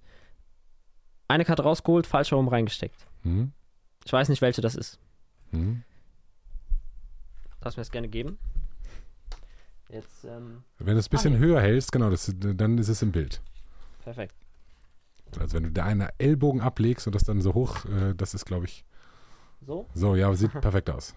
eine 1.27 1.43
Karte 1.45 1.63
rausgeholt, 1.63 2.07
falsch 2.07 2.31
herum 2.31 2.47
reingesteckt. 2.47 3.05
Hm? 3.23 3.51
Ich 4.05 4.13
weiß 4.13 4.29
nicht, 4.29 4.41
welche 4.41 4.61
das 4.61 4.75
ist. 4.75 4.99
Hm? 5.51 5.83
Darfst 7.59 7.77
du 7.77 7.81
mir 7.81 7.85
das 7.85 7.91
gerne 7.91 8.07
geben? 8.07 8.37
Jetzt, 9.89 10.23
ähm, 10.25 10.63
Wenn 10.79 10.93
du 10.95 10.99
es 10.99 11.07
ein 11.07 11.09
bisschen 11.11 11.35
Ah, 11.35 11.39
höher 11.39 11.61
hältst, 11.61 11.91
genau, 11.91 12.09
das, 12.09 12.31
dann 12.37 12.77
ist 12.77 12.87
es 12.89 13.01
im 13.01 13.11
Bild. 13.11 13.41
perfekt. 14.03 14.35
Also 15.39 15.55
wenn 15.55 15.63
du 15.63 15.71
da 15.71 15.83
einen 15.85 16.07
Ellbogen 16.17 16.61
ablegst 16.61 17.07
und 17.07 17.13
das 17.15 17.23
dann 17.23 17.41
so 17.41 17.53
hoch, 17.53 17.85
äh, 17.85 18.13
das 18.15 18.33
ist, 18.33 18.45
glaube 18.45 18.65
ich, 18.65 18.85
So, 19.65 19.87
so, 19.93 20.15
ja, 20.15 20.33
sieht 20.33 20.51
perfekt 20.61 20.89
aus. 20.89 21.13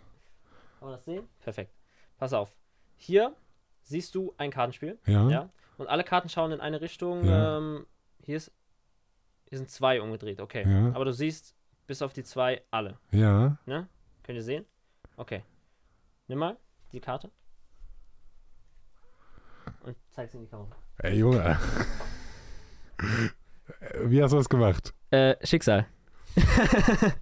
kann 0.78 0.88
man 0.88 0.96
das 0.96 1.04
sehen? 1.04 1.28
Perfekt. 1.40 1.72
Pass 2.18 2.32
auf. 2.32 2.52
Hier 2.96 3.34
siehst 3.82 4.14
du 4.14 4.34
ein 4.38 4.50
Kartenspiel. 4.50 4.98
Ja, 5.06 5.28
Ja. 5.28 5.50
Und 5.76 5.86
alle 5.86 6.02
Karten 6.02 6.28
schauen 6.28 6.50
in 6.50 6.60
eine 6.60 6.80
Richtung. 6.80 7.24
Ja. 7.24 7.58
Ähm, 7.58 7.86
hier, 8.24 8.36
ist, 8.36 8.50
hier 9.48 9.58
sind 9.58 9.70
zwei 9.70 10.00
umgedreht, 10.02 10.40
okay. 10.40 10.64
Ja. 10.68 10.92
Aber 10.94 11.04
du 11.04 11.12
siehst 11.12 11.54
bis 11.86 12.02
auf 12.02 12.12
die 12.12 12.24
zwei 12.24 12.62
alle. 12.72 12.98
ja. 13.12 13.56
Ne? 13.66 13.88
Könnt 14.24 14.36
ihr 14.36 14.42
sehen? 14.42 14.64
Okay. 15.16 15.42
Nimm 16.26 16.38
mal 16.40 16.56
die 16.92 17.00
Karte. 17.00 17.30
Und 19.82 19.96
zeig 20.10 20.30
sie 20.30 20.36
in 20.38 20.42
die 20.42 20.48
Kamera. 20.50 20.70
Ey, 20.98 21.16
Junge. 21.18 21.58
Wie 24.04 24.22
hast 24.22 24.32
du 24.32 24.36
das 24.36 24.48
gemacht? 24.48 24.94
Äh, 25.10 25.34
Schicksal. 25.44 25.86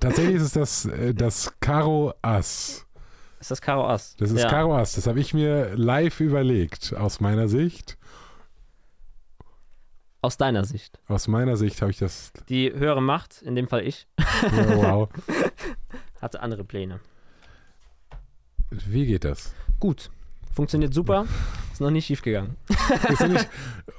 Tatsächlich 0.00 0.36
ist 0.36 0.42
es 0.42 0.52
das, 0.52 0.84
äh, 0.86 1.14
das 1.14 1.52
Karo 1.60 2.14
Ass. 2.22 2.86
Ist 3.40 3.50
das 3.50 3.60
Karo 3.60 3.88
Ass? 3.88 4.16
Das 4.16 4.30
ist 4.30 4.42
ja. 4.42 4.48
Karo 4.48 4.76
Ass. 4.76 4.94
Das 4.94 5.06
habe 5.06 5.20
ich 5.20 5.34
mir 5.34 5.76
live 5.76 6.20
überlegt, 6.20 6.94
aus 6.94 7.20
meiner 7.20 7.48
Sicht. 7.48 7.98
Aus 10.20 10.36
deiner 10.36 10.64
Sicht. 10.64 10.98
Aus 11.06 11.28
meiner 11.28 11.56
Sicht 11.56 11.80
habe 11.80 11.92
ich 11.92 11.98
das. 11.98 12.32
Die 12.48 12.72
höhere 12.72 13.00
Macht, 13.00 13.42
in 13.42 13.54
dem 13.54 13.68
Fall 13.68 13.86
ich, 13.86 14.08
Ja, 14.18 14.76
wow. 14.76 15.08
hatte 16.20 16.40
andere 16.40 16.64
Pläne. 16.64 17.00
Wie 18.70 19.06
geht 19.06 19.24
das? 19.24 19.54
Gut. 19.78 20.10
Funktioniert 20.58 20.92
super. 20.92 21.24
Ist 21.72 21.80
noch 21.80 21.92
nicht 21.92 22.06
schief 22.06 22.20
gegangen. 22.20 22.56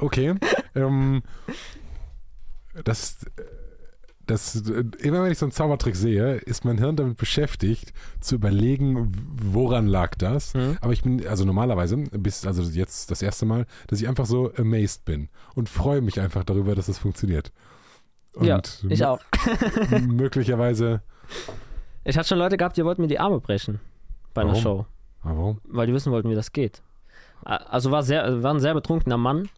Okay. 0.01 0.35
Ähm, 0.75 1.23
das, 2.83 3.25
das, 4.27 4.55
immer 4.55 5.23
wenn 5.23 5.31
ich 5.31 5.37
so 5.37 5.45
einen 5.45 5.53
Zaubertrick 5.53 5.95
sehe, 5.95 6.35
ist 6.35 6.65
mein 6.65 6.77
Hirn 6.77 6.97
damit 6.97 7.15
beschäftigt, 7.15 7.93
zu 8.19 8.35
überlegen, 8.35 9.09
woran 9.41 9.87
lag 9.87 10.15
das. 10.15 10.53
Mhm. 10.53 10.77
Aber 10.81 10.91
ich 10.91 11.01
bin, 11.01 11.25
also 11.25 11.45
normalerweise, 11.45 11.95
bis, 11.95 12.45
also 12.45 12.61
jetzt 12.63 13.09
das 13.09 13.21
erste 13.21 13.45
Mal, 13.45 13.65
dass 13.87 14.01
ich 14.01 14.09
einfach 14.09 14.25
so 14.25 14.51
amazed 14.57 15.05
bin 15.05 15.29
und 15.55 15.69
freue 15.69 16.01
mich 16.01 16.19
einfach 16.19 16.43
darüber, 16.43 16.75
dass 16.75 16.87
das 16.87 16.97
funktioniert. 16.97 17.53
Und 18.33 18.47
ja, 18.47 18.61
ich 18.89 19.05
auch. 19.05 19.21
möglicherweise, 20.01 21.01
Ich 22.03 22.17
hatte 22.17 22.27
schon 22.27 22.39
Leute 22.39 22.57
gehabt, 22.57 22.75
die 22.75 22.83
wollten 22.83 23.01
mir 23.01 23.07
die 23.07 23.19
Arme 23.19 23.39
brechen. 23.39 23.79
Bei 24.33 24.41
einer 24.41 24.51
Warum? 24.51 24.61
Show. 24.61 24.85
Warum? 25.23 25.59
weil 25.63 25.87
die 25.87 25.93
wissen 25.93 26.11
wollten, 26.11 26.29
wie 26.29 26.35
das 26.35 26.51
geht. 26.51 26.81
Also 27.43 27.91
war, 27.91 28.03
sehr, 28.03 28.43
war 28.43 28.53
ein 28.53 28.59
sehr 28.59 28.73
betrunkener 28.73 29.17
Mann 29.17 29.49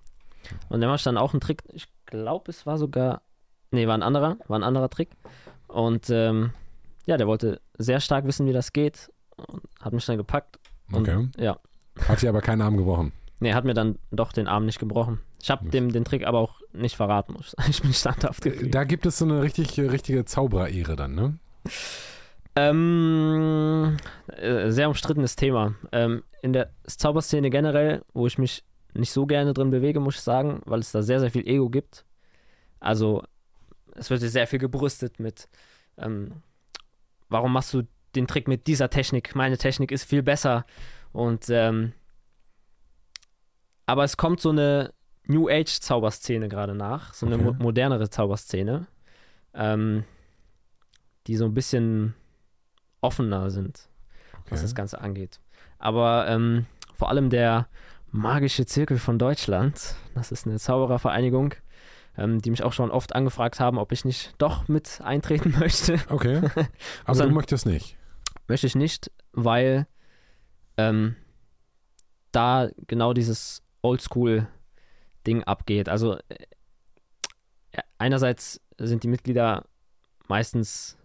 und 0.70 0.82
der 0.82 0.90
macht 0.90 1.06
dann 1.06 1.18
auch 1.18 1.34
einen 1.34 1.42
Trick. 1.42 1.64
Ich 1.74 1.88
glaube, 2.06 2.50
es 2.52 2.66
war 2.66 2.78
sogar, 2.78 3.22
nee, 3.72 3.88
war 3.88 3.96
ein 3.96 4.04
anderer, 4.04 4.38
war 4.48 4.60
ein 4.60 4.64
anderer 4.64 4.90
Trick. 4.90 5.10
Und 5.68 6.10
ähm, 6.10 6.52
ja, 7.06 7.18
der 7.18 7.28
wollte 7.28 7.62
sehr 7.78 8.00
stark 8.00 8.26
wissen, 8.26 8.46
wie 8.46 8.54
das 8.54 8.74
geht 8.74 9.12
und 9.36 9.62
hat 9.82 9.94
mich 9.94 10.06
dann 10.06 10.18
gepackt. 10.18 10.60
Und, 10.92 11.08
Okay. 11.08 11.28
Ja, 11.38 11.58
Hat 12.08 12.20
hier 12.20 12.30
aber 12.30 12.42
keinen 12.42 12.62
Arm 12.62 12.78
gebrochen. 12.78 13.14
Nee, 13.40 13.54
hat 13.54 13.66
mir 13.66 13.74
dann 13.74 13.98
doch 14.12 14.34
den 14.34 14.48
Arm 14.48 14.66
nicht 14.66 14.78
gebrochen. 14.78 15.20
Ich 15.42 15.50
habe 15.50 15.68
dem 15.70 15.92
den 15.92 16.06
Trick 16.06 16.28
aber 16.28 16.38
auch 16.38 16.62
nicht 16.74 16.96
verraten, 16.96 17.36
ich 17.68 17.82
bin 17.82 17.94
standhaft 17.94 18.44
geblieben. 18.44 18.72
Da 18.72 18.84
gibt 18.84 19.06
es 19.08 19.18
so 19.18 19.26
eine 19.26 19.42
richtig, 19.42 19.80
richtige 19.80 20.26
Zauberer-Ehre 20.26 20.96
dann, 20.96 21.16
ne? 21.16 21.40
Ähm, 22.56 23.98
äh, 24.28 24.70
sehr 24.70 24.88
umstrittenes 24.90 25.36
Thema. 25.36 25.76
Ähm, 25.92 26.24
in 26.42 26.54
der 26.54 26.72
Zauberszene 26.86 27.50
generell, 27.50 28.04
wo 28.14 28.28
ich 28.28 28.38
mich 28.38 28.64
nicht 28.94 29.12
so 29.12 29.26
gerne 29.26 29.54
drin 29.54 29.72
bewege, 29.72 30.00
muss 30.00 30.16
ich 30.16 30.22
sagen, 30.22 30.62
weil 30.66 30.80
es 30.80 30.92
da 30.92 31.02
sehr, 31.02 31.20
sehr 31.20 31.32
viel 31.32 31.48
Ego 31.48 31.70
gibt. 31.70 32.06
Also, 32.80 33.24
es 33.96 34.10
wird 34.10 34.22
sehr 34.22 34.48
viel 34.48 34.60
gebrüstet 34.60 35.20
mit, 35.20 35.48
ähm, 35.98 36.42
warum 37.30 37.54
machst 37.54 37.74
du 37.74 37.84
den 38.16 38.28
Trick 38.28 38.48
mit 38.48 38.68
dieser 38.68 38.90
Technik? 38.90 39.36
Meine 39.36 39.58
Technik 39.58 39.92
ist 39.92 40.04
viel 40.04 40.24
besser. 40.24 40.66
Und, 41.14 41.46
ähm, 41.50 41.94
aber 43.86 44.04
es 44.04 44.18
kommt 44.18 44.42
so 44.42 44.50
eine 44.50 44.94
New 45.26 45.48
Age 45.48 45.80
Zauberszene 45.80 46.50
gerade 46.50 46.76
nach, 46.76 47.14
so 47.14 47.26
eine 47.26 47.36
Okay. 47.36 47.44
mo 47.46 47.54
modernere 47.54 48.10
Zauberszene, 48.10 48.88
ähm, 49.54 50.04
die 51.28 51.36
so 51.36 51.46
ein 51.46 51.54
bisschen 51.54 52.16
offener 53.02 53.50
sind 53.52 53.88
was 54.46 54.60
Okay. 54.60 54.62
das 54.64 54.76
Ganze 54.76 55.02
angeht. 55.02 55.40
Aber 55.80 56.26
ähm, 56.28 56.66
vor 56.94 57.10
allem 57.10 57.30
der 57.30 57.68
Magische 58.12 58.66
Zirkel 58.66 58.98
von 58.98 59.18
Deutschland, 59.20 59.96
das 60.16 60.32
ist 60.32 60.46
eine 60.48 60.58
Zauberervereinigung, 60.60 61.54
ähm, 62.18 62.42
die 62.42 62.50
mich 62.52 62.64
auch 62.64 62.74
schon 62.74 62.92
oft 62.92 63.16
angefragt 63.16 63.60
haben, 63.60 63.78
ob 63.78 63.92
ich 63.94 64.04
nicht 64.04 64.34
doch 64.40 64.68
mit 64.68 65.00
eintreten 65.04 65.56
möchte. 65.60 66.00
Okay. 66.10 66.38
Aber 67.06 67.18
dann- 67.18 67.30
du 67.30 67.36
möchtest 67.36 67.66
nicht. 67.66 67.98
möchte 68.48 68.68
ich 68.68 68.76
nicht, 68.76 69.12
weil 69.32 69.88
ähm, 70.78 71.16
da 72.32 72.70
genau 72.88 73.14
dieses 73.14 73.64
Oldschool-Ding 73.82 75.44
abgeht. 75.44 75.88
Also 75.88 76.18
äh, 76.30 77.82
einerseits 77.98 78.60
sind 78.78 79.04
die 79.04 79.08
Mitglieder 79.08 79.66
meistens 80.28 80.98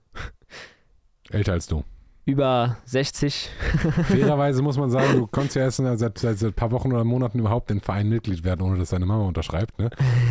Älter 1.31 1.53
als 1.53 1.67
du. 1.67 1.85
über 2.25 2.77
60 2.85 3.49
Fairerweise 4.09 4.63
muss 4.63 4.77
man 4.79 4.91
sagen, 4.91 5.19
du 5.21 5.27
konntest 5.27 5.57
ja 5.57 5.63
erst 5.63 5.77
seit, 5.79 6.19
seit, 6.19 6.43
ein 6.43 6.53
paar 6.53 6.71
Wochen 6.73 6.93
oder 6.93 7.05
Monaten 7.05 7.39
überhaupt 7.39 7.71
in 7.71 7.79
den 7.79 7.83
Verein 7.85 8.09
Mitglied 8.09 8.45
werden, 8.45 8.63
ohne 8.63 8.79
dass 8.79 8.91
deine 8.91 9.07
Mama 9.07 9.25
unterschreibt. 9.25 9.79
Ne? 9.79 9.91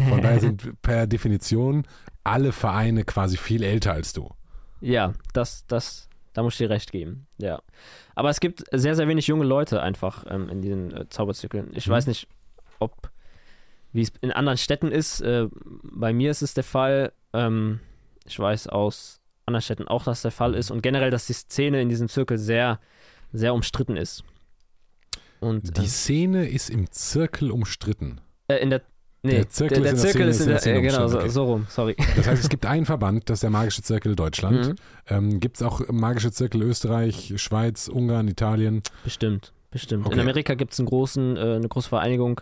Von 0.10 0.22
daher 0.22 0.40
sind 0.40 0.82
per 0.82 1.08
Definition 1.08 1.84
alle 2.24 2.52
Vereine 2.52 3.04
quasi 3.04 3.38
viel 3.38 3.64
älter 3.64 3.94
als 3.94 4.14
du. 4.14 4.30
Ja, 4.82 5.14
das, 5.34 5.66
das, 5.68 6.10
da 6.34 6.44
muss 6.44 6.54
ich 6.56 6.58
dir 6.60 6.70
recht 6.70 6.92
geben. 6.92 7.28
Ja. 7.38 7.62
Aber 8.16 8.30
es 8.30 8.40
gibt 8.40 8.64
sehr, 8.72 8.96
sehr 8.96 9.08
wenig 9.08 9.28
junge 9.28 9.46
Leute 9.46 9.82
einfach 9.82 10.26
ähm, 10.30 10.50
in 10.50 10.62
diesen 10.62 10.92
äh, 10.96 11.08
Zauberzirkeln. 11.10 11.72
Ich 11.76 11.88
Mhm. 11.88 11.92
weiß 11.92 12.08
nicht, 12.08 12.28
ob, 12.80 13.10
wie 13.94 14.02
es 14.02 14.12
in 14.22 14.32
anderen 14.32 14.58
Städten 14.58 14.92
ist. 14.92 15.22
Äh, 15.22 15.48
bei 15.84 16.14
mir 16.14 16.30
ist 16.32 16.42
es 16.42 16.54
der 16.54 16.64
Fall. 16.66 17.14
Ähm, 17.34 17.80
ich 18.26 18.38
weiß 18.38 18.68
aus 18.68 19.22
anderen 19.46 19.62
Städten 19.62 19.88
auch, 19.88 20.04
dass 20.04 20.22
der 20.22 20.32
Fall 20.32 20.56
ist. 20.56 20.72
Und 20.72 20.82
generell, 20.82 21.12
dass 21.12 21.28
die 21.28 21.34
Szene 21.34 21.82
in 21.82 21.90
diesem 21.90 22.08
Zirkel 22.10 22.38
sehr, 22.38 22.80
sehr 23.34 23.54
umstritten 23.54 23.98
ist. 23.98 24.24
Und 25.40 25.78
Die 25.78 25.88
Szene 25.88 26.48
ist 26.48 26.70
im 26.70 26.90
Zirkel 26.92 27.52
umstritten. 27.52 28.22
äh, 28.48 28.56
äh, 28.56 28.64
in 28.64 28.70
der. 28.70 28.82
Nee, 29.22 29.32
Der 29.38 29.50
Zirkel 29.50 29.82
der, 29.82 29.94
ist 29.94 30.00
in 30.00 30.04
der 30.04 30.12
Zirkel 30.12 30.34
Szene- 30.34 30.56
ist 30.56 30.66
in 30.66 30.74
der. 30.74 30.78
in 30.78 30.84
der 30.84 30.92
äh, 30.92 30.96
genau, 30.96 31.08
so, 31.08 31.28
so 31.30 31.44
rum, 31.46 31.66
sorry. 31.68 31.96
Das 32.16 32.28
heißt, 32.28 32.44
es 32.44 32.50
gibt 32.50 32.66
einen 32.68 32.86
Verband, 32.86 33.28
das 33.30 33.38
ist 33.38 33.44
der 33.44 33.50
Magische 33.50 33.82
Zirkel 33.82 34.16
Deutschland. 34.16 34.68
Mhm. 34.70 34.76
Ähm, 35.08 35.40
gibt 35.40 35.56
es 35.58 35.64
auch 35.64 35.82
Magische 35.92 36.32
Zirkel 36.32 36.62
Österreich, 36.62 37.34
Schweiz, 37.38 37.88
Ungarn, 37.88 38.28
Italien? 38.28 38.84
Bestimmt, 39.04 39.52
bestimmt. 39.72 40.06
Okay. 40.06 40.14
In 40.14 40.22
Amerika 40.22 40.54
gibt 40.54 40.74
es 40.74 40.80
einen 40.80 40.88
großen, 40.88 41.38
äh, 41.38 41.40
eine 41.56 41.68
große 41.68 41.90
Vereinigung, 41.90 42.42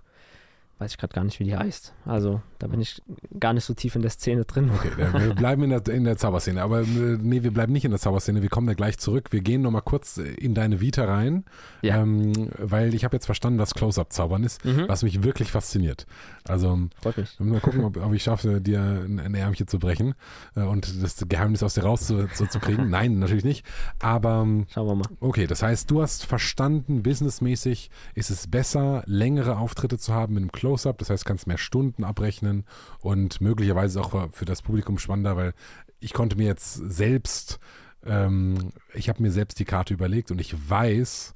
weiß 0.83 0.91
ich 0.91 0.97
gerade 0.97 1.13
gar 1.13 1.23
nicht, 1.23 1.39
wie 1.39 1.45
die 1.45 1.55
heißt. 1.55 1.93
Also 2.05 2.41
da 2.59 2.67
bin 2.67 2.81
ich 2.81 3.01
gar 3.39 3.53
nicht 3.53 3.63
so 3.63 3.73
tief 3.73 3.95
in 3.95 4.01
der 4.01 4.11
Szene 4.11 4.43
drin. 4.43 4.69
Okay, 4.73 4.89
wir 4.97 5.33
bleiben 5.35 5.63
in 5.63 5.69
der, 5.69 5.87
in 5.87 6.03
der 6.03 6.17
Zauberszene. 6.17 6.61
Aber 6.61 6.81
äh, 6.81 6.85
nee, 7.21 7.41
wir 7.43 7.51
bleiben 7.53 7.71
nicht 7.73 7.85
in 7.85 7.91
der 7.91 7.99
Zauberszene. 7.99 8.41
Wir 8.41 8.49
kommen 8.49 8.67
da 8.67 8.73
gleich 8.73 8.97
zurück. 8.97 9.31
Wir 9.31 9.39
gehen 9.41 9.61
nochmal 9.61 9.81
kurz 9.81 10.17
äh, 10.17 10.23
in 10.33 10.53
deine 10.53 10.81
Vita 10.81 11.05
rein. 11.05 11.45
Ja. 11.81 12.01
Ähm, 12.01 12.33
weil 12.57 12.93
ich 12.93 13.05
habe 13.05 13.15
jetzt 13.15 13.25
verstanden, 13.25 13.59
was 13.59 13.73
Close-Up-Zaubern 13.73 14.43
ist, 14.43 14.63
Mhm. 14.65 14.85
was 14.87 15.03
mich 15.03 15.23
wirklich 15.23 15.51
fasziniert. 15.51 16.05
Also 16.47 16.77
Freut 17.01 17.17
mich. 17.17 17.39
mal 17.39 17.61
gucken, 17.61 17.85
ob, 17.85 17.97
ob 17.97 18.13
ich 18.13 18.23
schaffe, 18.23 18.59
dir 18.59 18.81
ein, 18.81 19.19
ein 19.19 19.35
Ärmchen 19.35 19.67
zu 19.67 19.79
brechen 19.79 20.13
äh, 20.55 20.61
und 20.63 21.01
das 21.01 21.23
Geheimnis 21.29 21.63
aus 21.63 21.73
dir 21.75 21.83
rauszukriegen. 21.83 22.33
Zu, 22.33 22.47
zu 22.47 22.59
kriegen. 22.59 22.89
Nein, 22.89 23.19
natürlich 23.19 23.45
nicht. 23.45 23.65
Aber 23.99 24.41
ähm, 24.43 24.65
Schauen 24.73 24.87
wir 24.87 24.95
mal. 24.95 25.07
Okay, 25.21 25.47
das 25.47 25.63
heißt, 25.63 25.89
du 25.89 26.01
hast 26.01 26.25
verstanden, 26.25 27.03
businessmäßig 27.03 27.89
ist 28.15 28.29
es 28.29 28.47
besser, 28.47 29.03
längere 29.05 29.57
Auftritte 29.57 29.97
zu 29.97 30.13
haben 30.13 30.33
mit 30.33 30.41
einem 30.43 30.51
Close-Up. 30.73 30.97
Das 30.97 31.09
heißt, 31.09 31.23
du 31.23 31.27
kannst 31.27 31.47
mehr 31.47 31.57
Stunden 31.57 32.03
abrechnen 32.03 32.65
und 32.99 33.41
möglicherweise 33.41 34.01
auch 34.01 34.31
für- 34.31 34.45
das 34.45 34.61
Publikum 34.61 34.97
spannender, 34.97 35.35
weil 35.37 35.53
ich 35.99 36.13
konnte 36.13 36.35
mir 36.35 36.45
jetzt 36.47 36.73
selbst, 36.73 37.59
ähm, 38.05 38.71
ich 38.93 39.07
habe 39.09 39.21
mir 39.21 39.31
selbst 39.31 39.59
die 39.59 39.65
Karte 39.65 39.93
überlegt 39.93 40.31
und 40.31 40.39
ich 40.41 40.69
weiß, 40.69 41.35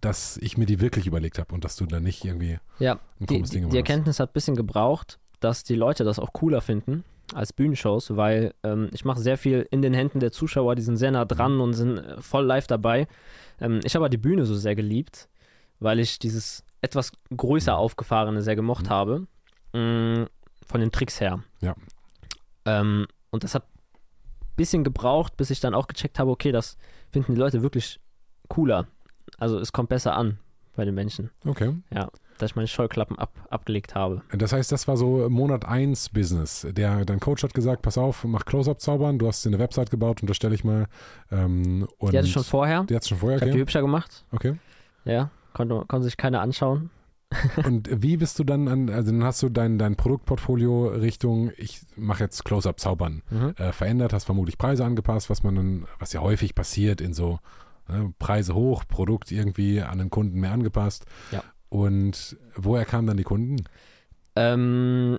dass 0.00 0.36
ich 0.38 0.56
mir 0.58 0.66
die 0.66 0.80
wirklich 0.80 1.06
überlegt 1.06 1.38
habe 1.38 1.54
und 1.54 1.64
dass 1.64 1.76
du 1.76 1.86
da 1.86 2.00
nicht 2.00 2.24
irgendwie 2.24 2.58
Ja, 2.78 2.94
ein 2.94 2.98
die, 3.20 3.26
komisches 3.26 3.50
Ding 3.50 3.62
die, 3.62 3.68
die 3.68 3.70
gemacht 3.70 3.72
hast. 3.72 3.76
Erkenntnis 3.90 4.20
hat 4.20 4.30
ein 4.30 4.32
bisschen 4.34 4.56
gebraucht, 4.56 5.18
dass 5.40 5.62
die 5.64 5.74
Leute 5.76 6.04
das 6.04 6.18
auch 6.18 6.32
cooler 6.32 6.60
finden 6.60 7.04
als 7.32 7.52
Bühnenshows, 7.52 8.16
weil 8.16 8.52
ähm, 8.62 8.88
ich 8.92 9.04
mache 9.04 9.20
sehr 9.20 9.38
viel 9.38 9.66
in 9.70 9.80
den 9.82 9.94
Händen 9.94 10.20
der 10.20 10.30
Zuschauer, 10.32 10.74
die 10.74 10.82
sind 10.82 10.96
sehr 10.98 11.10
nah 11.10 11.24
dran 11.24 11.60
und 11.60 11.72
sind 11.74 11.98
äh, 11.98 12.20
voll 12.20 12.44
live 12.44 12.66
dabei. 12.66 13.06
Ähm, 13.60 13.80
ich 13.84 13.94
habe 13.94 14.04
aber 14.04 14.10
die 14.10 14.18
Bühne 14.18 14.44
so 14.44 14.54
sehr 14.54 14.74
geliebt, 14.74 15.28
weil 15.80 16.00
ich 16.00 16.18
dieses 16.18 16.64
etwas 16.84 17.12
größer 17.36 17.76
aufgefahrene 17.76 18.42
sehr 18.42 18.56
gemocht 18.56 18.84
Mhm. 18.86 18.90
habe, 18.90 19.26
mh, 19.72 20.26
von 20.66 20.80
den 20.80 20.92
Tricks 20.92 21.20
her. 21.20 21.42
Ja. 21.60 21.74
Ähm, 22.64 23.06
und 23.30 23.44
das 23.44 23.54
hat 23.54 23.64
ein 23.64 24.56
bisschen 24.56 24.84
gebraucht, 24.84 25.36
bis 25.36 25.50
ich 25.50 25.60
dann 25.60 25.74
auch 25.74 25.86
gecheckt 25.88 26.18
habe, 26.18 26.30
okay, 26.30 26.52
das 26.52 26.76
finden 27.10 27.34
die 27.34 27.40
Leute 27.40 27.62
wirklich 27.62 28.00
cooler. 28.48 28.86
Also 29.38 29.58
es 29.58 29.72
kommt 29.72 29.88
besser 29.88 30.14
an 30.16 30.38
bei 30.76 30.84
den 30.84 30.94
Menschen 30.94 31.30
Okay. 31.46 31.72
dass 32.38 32.50
ich 32.50 32.56
meine 32.56 32.66
Scheuklappen 32.68 33.16
ab, 33.18 33.32
abgelegt 33.48 33.94
habe. 33.94 34.22
Das 34.32 34.52
heißt, 34.52 34.72
das 34.72 34.88
war 34.88 34.96
so 34.96 35.28
Monat 35.30 35.64
1 35.64 36.08
Business. 36.10 36.66
Der, 36.70 37.04
dein 37.04 37.20
Coach 37.20 37.42
hat 37.44 37.54
gesagt, 37.54 37.82
pass 37.82 37.96
auf, 37.96 38.24
mach 38.24 38.44
Close-Up-Zaubern. 38.44 39.18
Du 39.18 39.28
hast 39.28 39.44
dir 39.44 39.50
eine 39.50 39.58
Website 39.60 39.90
gebaut, 39.90 40.20
unterstelle 40.20 40.54
ich 40.54 40.64
mal. 40.64 40.86
Ähm, 41.30 41.86
und 41.98 42.12
Die 42.12 42.18
hatte 42.18 42.26
ich 42.26 42.32
schon 42.32 42.42
vorher. 42.44 42.84
Die 42.84 42.94
hat's 42.96 43.08
schon 43.08 43.18
vorher, 43.18 43.36
Ich 43.36 43.42
habe 43.42 43.50
die 43.52 43.56
okay. 43.56 43.62
hübscher 43.62 43.80
gemacht. 43.82 44.24
okay. 44.32 44.58
Ja, 45.04 45.30
konnte, 45.54 45.84
konnte 45.88 46.04
sich 46.04 46.16
keiner 46.16 46.40
anschauen. 46.42 46.90
Und 47.64 47.88
wie 48.02 48.16
bist 48.16 48.38
du 48.38 48.44
dann 48.44 48.68
an, 48.68 48.90
also 48.90 49.10
dann 49.10 49.24
hast 49.24 49.42
du 49.42 49.48
dein, 49.48 49.78
dein 49.78 49.96
Produktportfolio 49.96 50.88
Richtung, 50.88 51.50
ich 51.56 51.80
mache 51.96 52.22
jetzt 52.22 52.44
Close-Up-Zaubern 52.44 53.22
Mhm. 53.30 53.54
äh, 53.56 53.72
verändert, 53.72 54.12
hast 54.12 54.24
vermutlich 54.24 54.58
Preise 54.58 54.84
angepasst, 54.84 55.30
was 55.30 55.42
man 55.42 55.54
dann, 55.56 55.86
was 55.98 56.12
ja 56.12 56.20
häufig 56.20 56.54
passiert 56.54 57.00
in 57.00 57.12
so 57.14 57.38
ne, 57.88 58.12
Preise 58.18 58.54
hoch, 58.54 58.84
Produkt 58.86 59.32
irgendwie 59.32 59.80
an 59.80 59.98
den 59.98 60.10
Kunden 60.10 60.38
mehr 60.38 60.52
angepasst. 60.52 61.06
Ja. 61.32 61.42
Und 61.70 62.36
woher 62.54 62.84
kamen 62.84 63.06
dann 63.06 63.16
die 63.16 63.24
Kunden? 63.24 63.64
Ähm, 64.36 65.18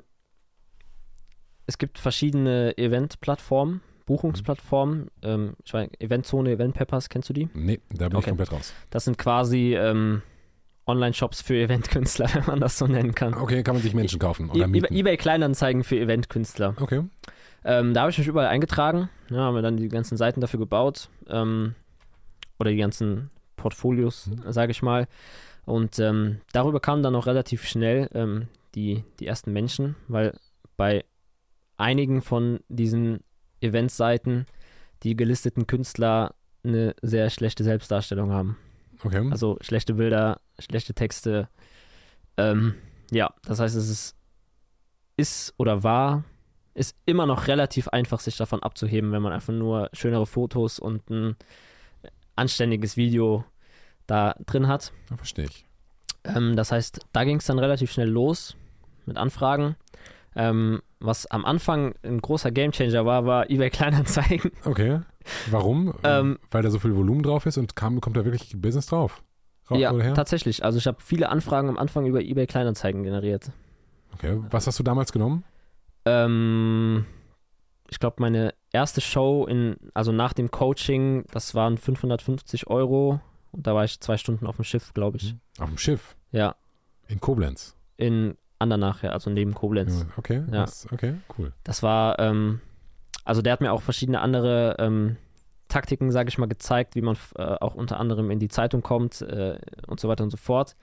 es 1.67 1.77
gibt 1.77 1.97
verschiedene 1.99 2.77
Event-Plattformen, 2.77 3.81
Buchungsplattformen. 4.05 5.09
Ähm, 5.23 5.53
ich 5.63 5.73
weiß, 5.73 5.89
Eventzone, 5.99 6.51
Event 6.51 6.75
Peppers, 6.75 7.09
kennst 7.09 7.29
du 7.29 7.33
die? 7.33 7.49
Nee, 7.53 7.79
da 7.89 8.07
bin 8.09 8.17
ich 8.19 8.23
Okay. 8.23 8.29
komplett 8.31 8.51
raus. 8.51 8.73
Das 8.89 9.05
sind 9.05 9.17
quasi 9.17 9.75
ähm, 9.75 10.21
Online-Shops 10.87 11.41
für 11.41 11.55
Eventkünstler, 11.55 12.27
wenn 12.33 12.45
man 12.45 12.59
das 12.59 12.77
so 12.77 12.87
nennen 12.87 13.15
kann. 13.15 13.33
Okay, 13.33 13.63
kann 13.63 13.75
man 13.75 13.81
sich 13.83 13.93
Menschen 13.93 14.19
kaufen 14.19 14.49
oder 14.49 14.65
E- 14.65 14.67
mieten. 14.67 14.93
eBay 14.93 15.17
Kleinanzeigen 15.17 15.83
für 15.83 15.97
Eventkünstler. 15.99 16.75
Okay. 16.79 17.03
Ähm, 17.63 17.93
da 17.95 18.01
habe 18.01 18.11
ich 18.11 18.17
mich 18.19 18.27
überall 18.27 18.47
eingetragen. 18.47 19.09
Ja, 19.29 19.37
haben 19.39 19.55
wir 19.55 19.63
dann 19.63 19.77
die 19.77 19.89
ganzen 19.89 20.17
Seiten 20.17 20.39
dafür 20.41 20.59
gebaut. 20.59 21.09
Ähm, 21.27 21.73
oder 22.59 22.69
die 22.71 22.77
ganzen 22.77 23.31
Portfolios, 23.57 24.27
Mhm. 24.27 24.51
sage 24.51 24.71
ich 24.71 24.83
mal. 24.83 25.07
Und 25.65 25.97
ähm, 25.97 26.41
darüber 26.53 26.79
kamen 26.79 27.01
dann 27.01 27.15
auch 27.15 27.25
relativ 27.25 27.65
schnell 27.65 28.07
ähm, 28.13 28.47
die, 28.75 29.03
die 29.19 29.25
ersten 29.25 29.51
Menschen, 29.51 29.95
weil 30.07 30.37
bei 30.77 31.03
einigen 31.77 32.21
von 32.21 32.59
diesen 32.69 33.21
Eventseiten 33.61 34.45
die 35.03 35.15
gelisteten 35.15 35.67
Künstler 35.67 36.35
eine 36.63 36.95
sehr 37.01 37.29
schlechte 37.29 37.63
Selbstdarstellung 37.63 38.31
haben. 38.31 38.57
Okay. 39.03 39.27
Also 39.29 39.57
schlechte 39.61 39.93
Bilder, 39.93 40.41
schlechte 40.59 40.93
Texte. 40.93 41.47
Ähm, 42.37 42.75
ja, 43.11 43.33
das 43.43 43.59
heißt, 43.59 43.75
es 43.75 43.89
ist, 43.89 44.15
ist 45.15 45.53
oder 45.57 45.83
war, 45.83 46.23
ist 46.73 46.95
immer 47.05 47.25
noch 47.25 47.47
relativ 47.47 47.87
einfach, 47.89 48.19
sich 48.19 48.35
davon 48.35 48.63
abzuheben, 48.63 49.11
wenn 49.11 49.21
man 49.21 49.31
einfach 49.31 49.53
nur 49.53 49.89
schönere 49.93 50.25
Fotos 50.25 50.79
und 50.79 51.09
ein 51.09 51.35
anständiges 52.35 52.97
Video 52.97 53.45
da 54.07 54.35
drin 54.45 54.67
hat. 54.67 54.91
verstehe 55.15 55.45
ich. 55.45 55.65
Ähm, 56.23 56.55
das 56.55 56.71
heißt, 56.71 56.99
da 57.13 57.23
ging 57.23 57.37
es 57.37 57.45
dann 57.45 57.59
relativ 57.59 57.91
schnell 57.91 58.09
los 58.09 58.55
mit 59.05 59.17
Anfragen. 59.17 59.75
Ähm, 60.35 60.81
was 60.99 61.25
am 61.27 61.45
Anfang 61.45 61.95
ein 62.03 62.19
großer 62.21 62.51
Gamechanger 62.51 63.05
war, 63.05 63.25
war 63.25 63.49
eBay 63.49 63.69
Kleinanzeigen. 63.69 64.51
Okay. 64.65 64.99
Warum? 65.49 65.93
Ähm, 66.03 66.37
Weil 66.51 66.61
da 66.61 66.69
so 66.69 66.77
viel 66.79 66.95
Volumen 66.95 67.23
drauf 67.23 67.45
ist 67.47 67.57
und 67.57 67.75
kam, 67.75 67.99
kommt 68.01 68.15
da 68.17 68.25
wirklich 68.25 68.51
Business 68.61 68.85
drauf. 68.87 69.23
Ra- 69.67 69.77
Ja, 69.77 70.13
tatsächlich. 70.13 70.63
Also 70.63 70.77
ich 70.77 70.85
habe 70.87 70.97
viele 71.01 71.29
Anfragen 71.29 71.69
am 71.69 71.77
Anfang 71.77 72.05
über 72.05 72.21
eBay 72.21 72.45
Kleinanzeigen 72.45 73.01
generiert. 73.03 73.49
Okay. 74.13 74.39
Was 74.51 74.67
hast 74.67 74.77
du 74.77 74.83
damals 74.83 75.11
genommen? 75.11 75.43
Ähm, 76.05 77.05
ich 77.89 77.99
glaube, 77.99 78.17
meine 78.19 78.53
erste 78.71 79.01
Show 79.01 79.45
in, 79.47 79.77
also 79.93 80.11
nach 80.11 80.33
dem 80.33 80.51
Coaching, 80.51 81.25
das 81.31 81.55
waren 81.55 81.77
550 81.77 82.67
Euro. 82.67 83.19
Und 83.51 83.65
da 83.67 83.73
war 83.73 83.83
ich 83.85 83.99
zwei 84.01 84.17
Stunden 84.17 84.45
auf 84.47 84.57
dem 84.57 84.65
Schiff, 84.65 84.93
glaube 84.93 85.17
ich. 85.17 85.35
Auf 85.59 85.69
dem 85.69 85.77
Schiff 85.77 86.15
Ja, 86.31 86.55
in 87.07 87.19
Koblenz. 87.19 87.75
in 87.97 88.37
Andernach, 88.65 89.03
ja, 89.03 89.11
also 89.11 89.29
neben 89.29 89.53
Koblenz. 89.53 90.05
Okay, 90.17 90.43
Ja. 90.51 90.63
was- 90.63 90.87
okay, 90.91 91.15
cool. 91.37 91.53
Das 91.63 91.81
war, 91.83 92.19
ähm, 92.19 92.59
also 93.23 93.41
der 93.41 93.53
hat 93.53 93.61
mir 93.61 93.71
auch 93.71 93.81
verschiedene 93.81 94.19
andere 94.21 94.75
ähm, 94.79 95.17
Taktiken, 95.67 96.11
sage 96.11 96.29
ich 96.29 96.37
mal, 96.37 96.47
gezeigt, 96.47 96.95
wie 96.95 97.01
man 97.01 97.17
äh, 97.37 97.41
auch 97.43 97.73
unter 97.75 97.99
anderem 97.99 98.29
in 98.31 98.39
die 98.39 98.49
Zeitung 98.49 98.81
kommt 98.83 99.21
äh, 99.21 99.57
und 99.87 99.99
so 99.99 100.07
weiter 100.07 100.23
und 100.23 100.29
so 100.29 100.37
fort. 100.37 100.75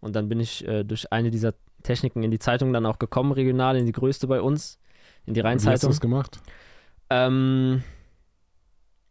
Und 0.00 0.14
dann 0.16 0.28
bin 0.28 0.38
ich 0.40 0.66
äh, 0.68 0.84
durch 0.84 1.12
eine 1.12 1.30
dieser 1.30 1.54
Techniken 1.82 2.22
in 2.22 2.30
die 2.30 2.38
Zeitung 2.38 2.72
dann 2.72 2.86
auch 2.86 2.98
gekommen, 2.98 3.32
regional, 3.32 3.76
in 3.76 3.86
die 3.86 3.92
größte 3.92 4.26
bei 4.26 4.40
uns, 4.40 4.78
in 5.26 5.34
die 5.34 5.40
Wie 5.40 5.46
hast 5.46 5.62
du 5.64 5.68
Rheinzeitung. 5.68 5.90
das 5.90 6.00
gemacht? 6.00 6.40
Ähm, 7.10 7.82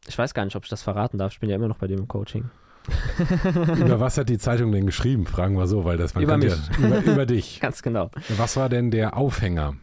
ich 0.08 0.18
weiß 0.18 0.34
gar 0.34 0.46
nicht, 0.46 0.56
ob 0.56 0.64
ich 0.64 0.70
das 0.70 0.82
verraten 0.82 1.18
darf. 1.18 1.34
Ich 1.34 1.40
bin 1.40 1.50
ja 1.50 1.56
immer 1.56 1.68
noch 1.68 1.78
bei 1.78 1.88
dem 1.88 2.00
im 2.00 2.08
Coaching. 2.08 2.50
Über 3.80 4.00
was 4.00 4.18
hat 4.18 4.30
die 4.30 4.38
Zeitung 4.38 4.72
denn 4.72 4.86
geschrieben? 4.86 5.26
Fragen 5.26 5.58
wir 5.58 5.68
so, 5.68 5.86
weil 5.86 5.98
das 5.98 6.14
man 6.14 6.24
Über 6.24 6.38
mich. 6.38 6.54
Ja, 6.54 6.86
über, 6.86 7.04
über 7.04 7.26
dich. 7.26 7.60
Ganz 7.62 7.82
genau. 7.82 8.12
Was 8.38 8.58
war 8.58 8.70
denn 8.70 8.92
der 8.92 9.18
Aufhänger? 9.18 9.76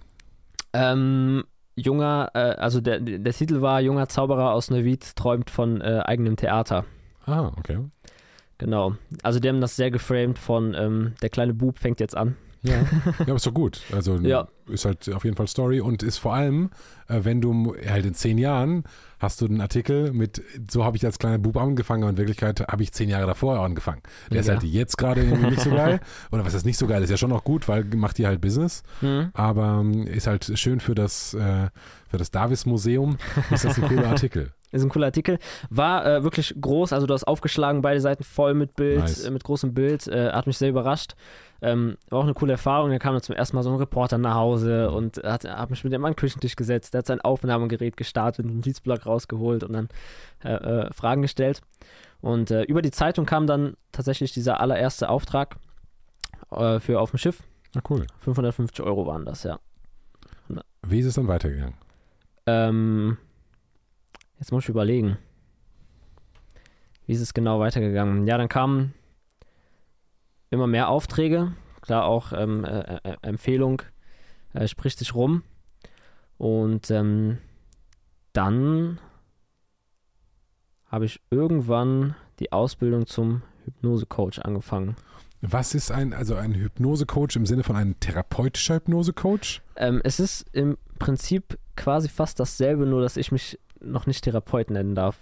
Ähm, 0.73 1.45
junger, 1.75 2.31
äh, 2.35 2.39
also 2.39 2.81
der, 2.81 3.01
der 3.01 3.33
Titel 3.33 3.61
war 3.61 3.81
Junger 3.81 4.09
Zauberer 4.09 4.53
aus 4.53 4.71
Neuwied 4.71 5.17
träumt 5.17 5.51
von 5.51 5.81
äh, 5.81 6.03
eigenem 6.05 6.37
Theater. 6.37 6.85
Ah, 7.25 7.53
okay. 7.57 7.79
Genau. 8.59 8.95
Also 9.23 9.41
die 9.41 9.49
haben 9.49 9.61
das 9.61 9.77
sehr 9.77 9.91
geframed 9.91 10.39
von 10.39 10.75
ähm, 10.75 11.15
der 11.23 11.31
kleine 11.31 11.55
Bub 11.55 11.79
fängt 11.79 12.01
jetzt 12.01 12.17
an. 12.17 12.37
Ja, 12.67 12.75
ja 12.75 12.83
aber 13.21 13.35
ist 13.37 13.47
doch 13.47 13.55
gut. 13.55 13.81
Also 13.93 14.17
Ja. 14.17 14.49
ist 14.69 14.85
halt 14.85 15.13
auf 15.13 15.25
jeden 15.25 15.37
Fall 15.37 15.47
Story 15.47 15.81
und 15.81 16.03
ist 16.03 16.19
vor 16.19 16.35
allem, 16.35 16.71
äh, 17.09 17.21
wenn 17.23 17.41
du 17.41 17.75
halt 17.89 18.05
in 18.07 18.15
zehn 18.15 18.39
Jahren 18.39 18.85
hast 19.19 19.41
du 19.41 19.47
einen 19.47 19.61
Artikel 19.63 20.13
mit, 20.13 20.43
so 20.71 20.85
habe 20.85 20.97
ich 20.97 21.05
als 21.07 21.19
kleiner 21.19 21.39
Bub 21.39 21.57
angefangen, 21.57 22.03
aber 22.03 22.11
in 22.11 22.19
Wirklichkeit 22.19 22.61
habe 22.69 22.83
ich 22.83 22.93
zehn 22.93 23.09
Jahre 23.09 23.27
davor 23.27 23.61
angefangen. 23.61 24.03
Der 24.31 24.41
ist 24.41 24.47
Ja. 24.49 24.55
halt 24.55 24.65
jetzt 24.65 24.99
gerade 24.99 25.23
irgendwie 25.23 25.51
nicht 25.51 25.63
so 25.63 25.71
geil. 25.71 26.01
Oder 26.33 26.45
was 26.45 26.53
ist 26.55 26.67
nicht 26.67 26.77
so 26.77 26.87
geil? 26.87 27.03
Ist 27.03 27.11
ja 27.11 27.17
schon 27.17 27.31
noch 27.31 27.45
gut, 27.45 27.67
weil 27.69 27.85
macht 27.97 28.19
dir 28.19 28.27
halt 28.29 28.41
Business. 28.41 28.83
Mhm. 29.01 29.31
Aber 29.33 29.79
ähm, 29.81 30.07
ist 30.07 30.27
halt 30.27 30.51
schön 30.59 30.81
für 30.81 30.95
das, 30.95 31.33
äh, 31.35 31.69
für 32.11 32.19
das 32.19 32.31
Davis-Museum. 32.31 33.17
Ist 33.51 33.65
das 33.65 33.79
ein 33.79 33.89
cooler 33.89 34.09
Artikel. 34.09 34.53
Ist 34.73 34.83
ein 34.83 34.89
cooler 34.91 35.07
Artikel. 35.07 35.39
War 35.71 36.05
äh, 36.05 36.23
wirklich 36.25 36.55
groß, 36.61 36.93
also 36.93 37.07
du 37.07 37.15
hast 37.15 37.25
aufgeschlagen, 37.25 37.81
beide 37.83 38.01
Seiten 38.01 38.25
voll 38.25 38.53
mit 38.53 38.75
Bild, 38.77 38.99
Nice. 38.99 39.25
äh, 39.25 39.31
mit 39.31 39.45
großem 39.45 39.73
Bild. 39.73 40.07
Äh, 40.09 40.33
hat 40.33 40.47
mich 40.47 40.59
sehr 40.59 40.69
überrascht. 40.69 41.15
Ähm, 41.63 41.97
war 42.11 42.21
auch 42.21 42.25
eine 42.25 42.35
coole 42.35 42.53
Erfahrung. 42.53 42.91
Da 42.91 42.99
kam 42.99 43.15
dann 43.15 43.23
zum 43.23 43.35
ersten 43.35 43.57
Mal 43.57 43.63
so 43.63 43.71
ein 43.71 43.77
Reporter 43.77 44.19
nach 44.19 44.35
Hause 44.35 44.91
und 44.91 45.19
hat, 45.19 45.45
hat 45.45 45.71
mich 45.71 45.85
mit 45.85 45.93
dem 45.93 46.05
an 46.05 46.13
den 46.13 46.17
Küchentisch 46.17 46.57
gesetzt. 46.57 46.95
Der 46.95 46.99
hat 46.99 47.07
sein 47.07 47.21
Aufnahmegerät 47.21 47.97
gestartet, 47.97 48.45
einen 48.45 48.57
Notizblock 48.57 49.07
rausgeholt 49.07 49.65
und 49.65 49.73
dann 49.73 49.89
äh, 50.45 50.53
äh, 50.53 50.93
Fragen 50.93 51.23
gestellt. 51.23 51.63
Und 52.21 52.51
äh, 52.51 52.63
über 52.63 52.83
die 52.83 52.91
Zeitung 52.91 53.27
kam 53.27 53.47
dann 53.47 53.77
tatsächlich 53.93 54.33
dieser 54.33 54.61
allererste 54.61 55.09
Auftrag 55.09 55.57
äh, 56.51 56.81
für 56.81 57.01
auf 57.01 57.11
dem 57.11 57.19
Schiff. 57.19 57.43
Na 57.75 57.83
cool. 57.91 58.07
550 58.21 58.85
Euro 58.85 59.07
waren 59.07 59.25
das, 59.25 59.43
ja. 59.43 59.59
Wie 60.87 61.01
ist 61.01 61.07
es 61.07 61.15
dann 61.15 61.29
weitergegangen? 61.29 61.75
Ähm, 62.47 63.19
jetzt 64.39 64.53
muss 64.53 64.65
ich 64.65 64.69
überlegen. 64.69 65.19
Wie 67.07 67.13
ist 67.13 67.21
es 67.21 67.35
genau 67.35 67.61
weitergegangen? 67.61 68.27
Ja, 68.27 68.39
dann 68.39 68.49
kamen 68.49 68.95
immer 70.51 70.67
mehr 70.67 70.89
Aufträge. 70.89 71.53
Klar, 71.81 72.05
auch 72.05 72.33
ähm, 72.33 72.65
äh, 72.65 72.99
äh, 73.03 73.17
Empfehlung 73.23 73.83
äh, 74.53 74.67
spricht 74.67 74.99
sich 74.99 75.15
rum. 75.15 75.43
Und 76.39 76.91
ähm, 76.91 77.39
dann 78.33 78.99
habe 80.87 81.05
ich 81.05 81.21
irgendwann 81.31 82.15
die 82.39 82.53
Ausbildung 82.53 83.07
zum 83.07 83.43
Hypnose-Coach 83.65 84.41
angefangen. 84.41 84.97
Was 85.41 85.75
ist 85.75 85.91
ein, 85.91 86.13
also 86.13 86.35
ein 86.35 86.55
Hypnose-Coach 86.55 87.37
im 87.37 87.47
Sinne 87.47 87.63
von 87.63 87.77
einem 87.77 87.99
therapeutischer 88.01 88.77
Hypnose-Coach? 88.77 89.63
Ähm, 89.77 90.01
es 90.05 90.21
ist 90.21 90.47
im 90.53 90.77
Prinzip 90.99 91.59
quasi 91.77 92.09
fast 92.09 92.41
dasselbe, 92.41 92.87
nur 92.87 93.03
dass 93.03 93.17
ich 93.17 93.33
mich 93.33 93.59
noch 93.81 94.07
nicht 94.07 94.25
Therapeut 94.25 94.71
nennen 94.71 94.95
darf, 94.95 95.17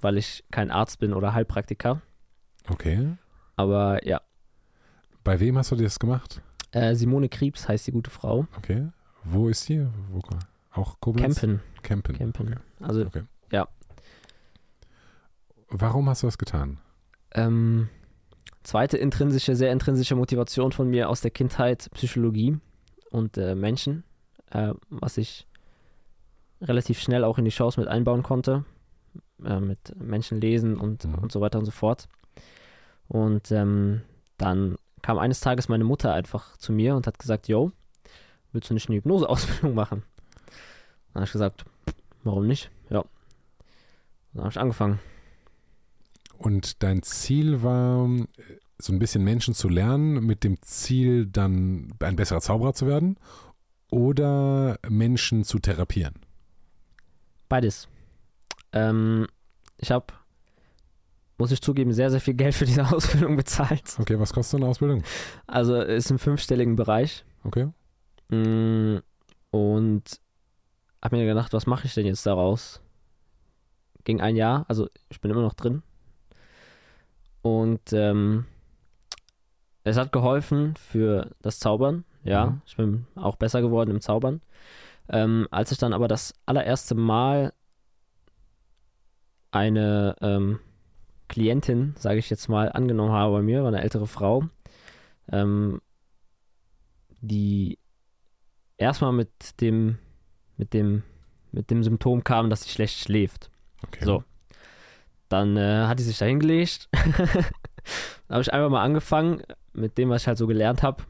weil 0.00 0.18
ich 0.18 0.44
kein 0.50 0.70
Arzt 0.70 1.00
bin 1.00 1.12
oder 1.12 1.34
Heilpraktiker. 1.34 2.02
Okay. 2.68 3.16
Aber 3.56 4.06
ja, 4.06 4.20
Bei 5.24 5.38
wem 5.40 5.56
hast 5.58 5.70
du 5.72 5.76
das 5.76 5.98
gemacht? 5.98 6.40
äh, 6.72 6.94
Simone 6.94 7.28
Kriebs 7.28 7.68
heißt 7.68 7.86
die 7.86 7.92
gute 7.92 8.10
Frau. 8.10 8.46
Okay. 8.56 8.88
Wo 9.24 9.48
ist 9.48 9.68
die? 9.68 9.86
Wo, 10.10 10.20
auch 10.72 10.98
Koblenz? 11.00 11.38
Campen. 11.40 11.60
Campen. 11.82 12.16
Campen. 12.18 12.48
Okay. 12.48 12.58
Also, 12.80 13.02
Okay. 13.02 13.22
ja. 13.52 13.68
Warum 15.68 16.08
hast 16.08 16.22
du 16.22 16.26
das 16.26 16.38
getan? 16.38 16.78
ähm, 17.34 17.88
zweite 18.62 18.98
intrinsische, 18.98 19.56
sehr 19.56 19.72
intrinsische 19.72 20.14
Motivation 20.16 20.70
von 20.72 20.88
mir 20.90 21.08
aus 21.08 21.22
der 21.22 21.30
Kindheit, 21.30 21.88
Psychologie 21.94 22.58
und 23.10 23.38
äh, 23.38 23.54
Menschen, 23.54 24.04
äh, 24.50 24.74
was 24.90 25.16
ich 25.16 25.46
relativ 26.60 27.00
schnell 27.00 27.24
auch 27.24 27.38
in 27.38 27.44
die 27.46 27.50
Shows 27.50 27.78
mit 27.78 27.88
einbauen 27.88 28.22
konnte, 28.22 28.64
äh, 29.44 29.60
mit 29.60 29.94
Menschen 29.98 30.40
lesen 30.42 30.76
und, 30.76 31.04
Mhm. 31.06 31.14
und 31.16 31.32
so 31.32 31.40
weiter 31.40 31.58
und 31.58 31.64
so 31.64 31.70
fort. 31.70 32.06
Und 33.08 33.50
ähm, 33.50 34.02
dann 34.36 34.76
kam 35.02 35.18
eines 35.18 35.40
Tages 35.40 35.68
meine 35.68 35.84
Mutter 35.84 36.14
einfach 36.14 36.56
zu 36.56 36.72
mir 36.72 36.94
und 36.96 37.06
hat 37.06 37.18
gesagt, 37.18 37.48
yo, 37.48 37.72
willst 38.52 38.70
du 38.70 38.74
nicht 38.74 38.88
eine 38.88 38.96
Hypnoseausbildung 38.96 39.74
machen? 39.74 40.02
Dann 41.12 41.20
habe 41.20 41.24
ich 41.26 41.32
gesagt, 41.32 41.64
warum 42.22 42.46
nicht? 42.46 42.70
Ja. 42.88 43.04
Dann 44.32 44.44
habe 44.44 44.52
ich 44.52 44.58
angefangen. 44.58 45.00
Und 46.38 46.82
dein 46.82 47.02
Ziel 47.02 47.62
war, 47.62 48.08
so 48.78 48.92
ein 48.92 48.98
bisschen 48.98 49.22
Menschen 49.22 49.54
zu 49.54 49.68
lernen, 49.68 50.24
mit 50.24 50.44
dem 50.44 50.60
Ziel, 50.62 51.26
dann 51.26 51.94
ein 52.00 52.16
besserer 52.16 52.40
Zauberer 52.40 52.74
zu 52.74 52.86
werden 52.86 53.16
oder 53.90 54.78
Menschen 54.88 55.44
zu 55.44 55.58
therapieren? 55.58 56.14
Beides. 57.48 57.88
Ähm, 58.72 59.26
ich 59.76 59.90
habe, 59.90 60.06
muss 61.38 61.50
ich 61.52 61.60
zugeben, 61.62 61.92
sehr, 61.92 62.10
sehr 62.10 62.20
viel 62.20 62.34
Geld 62.34 62.54
für 62.54 62.64
diese 62.66 62.86
Ausbildung 62.92 63.36
bezahlt. 63.36 63.96
Okay, 63.98 64.18
was 64.18 64.32
kostet 64.32 64.50
so 64.52 64.56
eine 64.58 64.66
Ausbildung? 64.66 65.02
Also 65.46 65.80
ist 65.80 66.10
im 66.10 66.18
fünfstelligen 66.18 66.76
Bereich. 66.76 67.24
Okay. 67.44 67.68
Mm, 68.28 68.98
Und 69.50 70.20
habe 71.02 71.16
mir 71.16 71.26
gedacht, 71.26 71.52
was 71.52 71.66
mache 71.66 71.86
ich 71.86 71.94
denn 71.94 72.06
jetzt 72.06 72.24
daraus? 72.26 72.80
Ging 74.04 74.20
ein 74.20 74.36
Jahr, 74.36 74.64
also 74.68 74.88
ich 75.08 75.20
bin 75.20 75.30
immer 75.30 75.42
noch 75.42 75.54
drin. 75.54 75.82
Und 77.42 77.92
ähm, 77.92 78.46
es 79.84 79.96
hat 79.96 80.12
geholfen 80.12 80.74
für 80.76 81.30
das 81.42 81.58
Zaubern. 81.58 82.04
Ja, 82.24 82.46
Mhm. 82.46 82.62
ich 82.66 82.76
bin 82.76 83.06
auch 83.16 83.34
besser 83.34 83.60
geworden 83.62 83.90
im 83.90 84.00
Zaubern. 84.00 84.42
Ähm, 85.08 85.48
als 85.50 85.72
ich 85.72 85.78
dann 85.78 85.92
aber 85.92 86.06
das 86.06 86.34
allererste 86.46 86.94
Mal 86.94 87.52
eine 89.50 90.16
ähm, 90.20 90.60
Klientin, 91.32 91.94
sage 91.98 92.18
ich 92.18 92.28
jetzt 92.28 92.48
mal, 92.48 92.70
angenommen 92.70 93.10
habe 93.10 93.32
bei 93.32 93.42
mir, 93.42 93.62
war 93.62 93.68
eine 93.68 93.80
ältere 93.80 94.06
Frau, 94.06 94.44
ähm, 95.32 95.80
die 97.22 97.78
erstmal 98.76 99.14
mit 99.14 99.60
dem, 99.62 99.96
mit 100.58 100.74
dem, 100.74 101.02
mit 101.50 101.70
dem 101.70 101.82
Symptom 101.82 102.22
kam, 102.22 102.50
dass 102.50 102.64
sie 102.64 102.68
schlecht 102.70 102.98
schläft. 102.98 103.50
okay. 103.82 104.04
So. 104.04 104.22
Dann 105.30 105.56
äh, 105.56 105.86
hat 105.86 105.98
die 105.98 106.02
sich 106.02 106.18
da 106.18 106.26
hingelegt. 106.26 106.90
Dann 106.92 107.14
habe 108.28 108.42
ich 108.42 108.52
einfach 108.52 108.68
mal 108.68 108.84
angefangen 108.84 109.42
mit 109.72 109.96
dem, 109.96 110.10
was 110.10 110.22
ich 110.22 110.28
halt 110.28 110.36
so 110.36 110.46
gelernt 110.46 110.82
habe. 110.82 111.02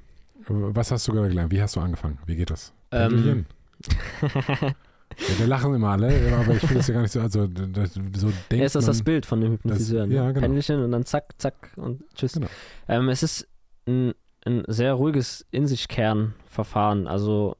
Was 0.47 0.93
hast 0.93 1.09
du 1.09 1.13
gerade 1.13 1.31
gelernt? 1.31 1.51
Wie 1.51 1.61
hast 1.61 1.75
du 1.75 1.81
angefangen? 1.81 2.19
Wie 2.27 2.37
geht 2.37 2.51
das? 2.51 2.73
Ähm? 2.93 3.47
ja, 5.19 5.39
wir 5.39 5.47
lachen 5.47 5.75
immer 5.75 5.91
alle, 5.91 6.09
aber 6.37 6.53
ich 6.55 6.61
finde 6.61 6.75
das 6.77 6.89
ja 6.89 6.95
gar 6.95 7.03
nicht 7.03 7.13
so. 7.13 7.21
Also, 7.21 7.47
das, 7.47 7.95
so 7.95 8.01
denkt 8.01 8.53
Ja, 8.53 8.65
ist 8.65 8.75
das 8.75 8.85
man, 8.85 8.91
das 8.93 9.03
Bild 9.03 9.27
von 9.27 9.41
dem 9.41 9.53
Hypnotiseur. 9.53 10.01
Das- 10.01 10.09
ne? 10.09 10.15
ja, 10.15 10.29
genau. 10.31 10.41
Pendelchen 10.47 10.83
und 10.83 10.93
dann 10.93 11.05
zack, 11.05 11.25
zack 11.39 11.55
und 11.77 12.03
tschüss. 12.15 12.33
Genau. 12.35 12.49
Ähm, 12.89 13.09
es 13.09 13.23
ist 13.23 13.49
ein, 13.87 14.15
ein 14.45 14.65
sehr 14.69 14.95
ruhiges 14.95 15.47
In 15.51 15.67
sich 15.67 15.89
kehren 15.89 16.35
Verfahren. 16.47 17.07
Also 17.07 17.57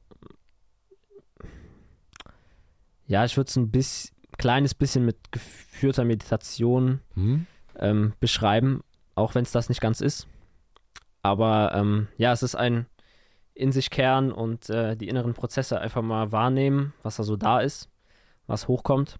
ja, 3.07 3.25
ich 3.25 3.35
würde 3.37 3.49
es 3.49 3.55
ein 3.55 3.69
bisschen, 3.69 4.15
kleines 4.37 4.73
bisschen 4.73 5.05
mit 5.05 5.31
geführter 5.31 6.05
Meditation 6.05 6.99
Hm? 7.15 7.45
ähm, 7.77 8.13
beschreiben, 8.19 8.81
auch 9.15 9.35
wenn 9.35 9.43
es 9.43 9.51
das 9.51 9.69
nicht 9.69 9.81
ganz 9.81 10.01
ist. 10.01 10.27
Aber 11.21 11.71
ähm, 11.75 12.07
ja, 12.17 12.31
es 12.33 12.43
ist 12.43 12.55
ein 12.55 12.85
in 13.55 13.71
sich 13.71 13.89
kehren 13.89 14.31
und 14.31 14.69
äh, 14.69 14.95
die 14.95 15.07
inneren 15.07 15.33
Prozesse 15.33 15.79
einfach 15.79 16.01
mal 16.01 16.31
wahrnehmen, 16.31 16.93
was 17.03 17.17
da 17.17 17.23
so 17.23 17.35
da 17.35 17.59
ist, 17.59 17.89
was 18.47 18.67
hochkommt. 18.67 19.17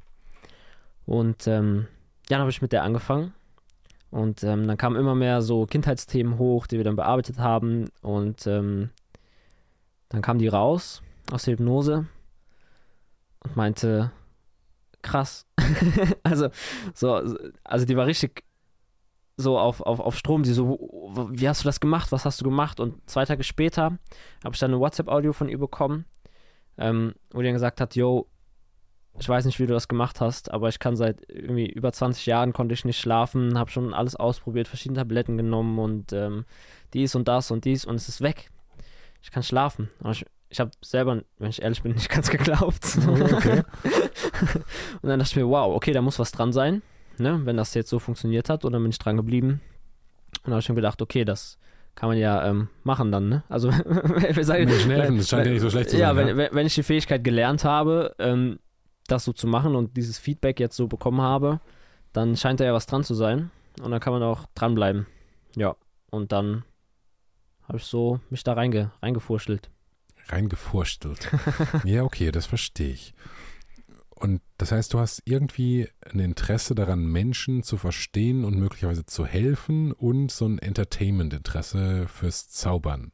Und 1.05 1.47
ähm, 1.47 1.87
dann 2.29 2.39
habe 2.39 2.49
ich 2.49 2.61
mit 2.61 2.71
der 2.71 2.83
angefangen. 2.83 3.33
Und 4.09 4.43
ähm, 4.43 4.67
dann 4.67 4.77
kamen 4.77 4.95
immer 4.95 5.15
mehr 5.15 5.41
so 5.41 5.65
Kindheitsthemen 5.65 6.37
hoch, 6.37 6.67
die 6.67 6.77
wir 6.77 6.83
dann 6.83 6.95
bearbeitet 6.95 7.39
haben. 7.39 7.89
Und 8.01 8.45
ähm, 8.47 8.89
dann 10.09 10.21
kam 10.21 10.37
die 10.37 10.47
raus 10.47 11.01
aus 11.31 11.43
der 11.43 11.53
Hypnose 11.53 12.05
und 13.43 13.55
meinte, 13.55 14.11
krass. 15.01 15.45
also, 16.23 16.49
so, 16.93 17.37
also 17.63 17.85
die 17.85 17.97
war 17.97 18.05
richtig 18.05 18.43
so 19.35 19.57
auf, 19.57 19.81
auf, 19.81 19.99
auf 19.99 20.15
Strom, 20.15 20.43
die 20.43 20.51
so, 20.51 21.29
wie 21.31 21.47
hast 21.47 21.63
du 21.63 21.67
das 21.67 21.79
gemacht? 21.79 22.11
Was 22.11 22.25
hast 22.25 22.39
du 22.41 22.45
gemacht? 22.45 22.79
Und 22.79 23.09
zwei 23.09 23.25
Tage 23.25 23.43
später 23.43 23.97
habe 24.43 24.53
ich 24.53 24.59
dann 24.59 24.73
ein 24.73 24.79
WhatsApp-Audio 24.79 25.33
von 25.33 25.49
ihr 25.49 25.57
bekommen, 25.57 26.05
ähm, 26.77 27.15
wo 27.31 27.39
die 27.39 27.45
dann 27.45 27.53
gesagt 27.53 27.81
hat, 27.81 27.95
yo, 27.95 28.27
ich 29.19 29.29
weiß 29.29 29.45
nicht, 29.45 29.59
wie 29.59 29.67
du 29.67 29.73
das 29.73 29.87
gemacht 29.87 30.21
hast, 30.21 30.51
aber 30.51 30.69
ich 30.69 30.79
kann 30.79 30.95
seit 30.95 31.21
irgendwie 31.29 31.67
über 31.67 31.91
20 31.91 32.25
Jahren 32.25 32.53
konnte 32.53 32.73
ich 32.73 32.85
nicht 32.85 32.99
schlafen, 32.99 33.57
habe 33.57 33.69
schon 33.69 33.93
alles 33.93 34.15
ausprobiert, 34.15 34.67
verschiedene 34.67 34.99
Tabletten 34.99 35.37
genommen 35.37 35.77
und 35.77 36.13
ähm, 36.13 36.45
dies 36.93 37.13
und 37.15 37.27
das 37.27 37.51
und 37.51 37.65
dies 37.65 37.85
und 37.85 37.95
es 37.95 38.09
ist 38.09 38.21
weg. 38.21 38.49
Ich 39.21 39.31
kann 39.31 39.43
schlafen. 39.43 39.89
ich, 40.09 40.25
ich 40.49 40.59
habe 40.59 40.71
selber, 40.81 41.21
wenn 41.37 41.49
ich 41.49 41.61
ehrlich 41.61 41.83
bin, 41.83 41.91
nicht 41.93 42.09
ganz 42.09 42.29
geglaubt. 42.29 42.97
Okay. 43.07 43.63
und 45.01 45.09
dann 45.09 45.19
dachte 45.19 45.31
ich 45.31 45.35
mir, 45.35 45.47
wow, 45.47 45.75
okay, 45.75 45.93
da 45.93 46.01
muss 46.01 46.19
was 46.19 46.31
dran 46.31 46.51
sein, 46.51 46.81
ne, 47.17 47.41
wenn 47.45 47.57
das 47.57 47.73
jetzt 47.73 47.89
so 47.89 47.99
funktioniert 47.99 48.49
hat. 48.49 48.65
Und 48.65 48.73
dann 48.73 48.81
bin 48.81 48.91
ich 48.91 48.99
dran 48.99 49.17
geblieben. 49.17 49.61
Und 50.37 50.45
dann 50.45 50.53
habe 50.53 50.61
ich 50.61 50.69
mir 50.69 50.75
gedacht, 50.75 51.01
okay, 51.01 51.25
das 51.25 51.57
kann 51.95 52.09
man 52.09 52.17
ja 52.17 52.47
ähm, 52.47 52.69
machen 52.83 53.11
dann, 53.11 53.29
ne? 53.29 53.43
Also, 53.49 53.69
wir 53.71 54.45
sagen, 54.45 54.65
Menschen 54.65 54.91
helfen, 54.91 55.17
das 55.17 55.29
scheint 55.29 55.45
ja 55.45 55.51
nicht 55.51 55.61
so 55.61 55.69
schlecht 55.69 55.91
zu 55.91 55.97
ja, 55.97 56.13
sein. 56.13 56.27
Ja, 56.27 56.37
wenn, 56.37 56.49
wenn 56.51 56.65
ich 56.65 56.75
die 56.75 56.83
Fähigkeit 56.83 57.23
gelernt 57.23 57.63
habe, 57.63 58.15
ähm, 58.19 58.59
das 59.07 59.25
so 59.25 59.33
zu 59.33 59.47
machen 59.47 59.75
und 59.75 59.95
dieses 59.95 60.17
Feedback 60.17 60.59
jetzt 60.59 60.75
so 60.75 60.87
bekommen 60.87 61.21
habe, 61.21 61.59
dann 62.13 62.35
scheint 62.35 62.59
da 62.59 62.65
ja 62.65 62.73
was 62.73 62.85
dran 62.85 63.03
zu 63.03 63.13
sein. 63.13 63.51
Und 63.81 63.91
dann 63.91 63.99
kann 63.99 64.13
man 64.13 64.23
auch 64.23 64.45
dranbleiben. 64.55 65.07
Ja, 65.55 65.75
und 66.09 66.31
dann 66.31 66.63
habe 67.67 67.77
ich 67.77 67.85
so 67.85 68.19
mich 68.29 68.43
da 68.43 68.53
reinge, 68.53 68.91
reingefurchtelt. 69.01 69.69
Reingefurchtelt. 70.29 71.29
ja, 71.83 72.03
okay, 72.03 72.31
das 72.31 72.45
verstehe 72.45 72.93
ich. 72.93 73.13
Und 74.23 74.41
das 74.57 74.71
heißt, 74.71 74.93
du 74.93 74.99
hast 74.99 75.21
irgendwie 75.25 75.89
ein 76.09 76.19
Interesse 76.19 76.75
daran, 76.75 77.03
Menschen 77.05 77.61
zu 77.61 77.75
verstehen 77.75 78.45
und 78.45 78.55
möglicherweise 78.57 79.05
zu 79.05 79.25
helfen 79.25 79.91
und 79.91 80.31
so 80.31 80.47
ein 80.47 80.59
Entertainment-Interesse 80.59 82.07
fürs 82.07 82.47
Zaubern. 82.47 83.11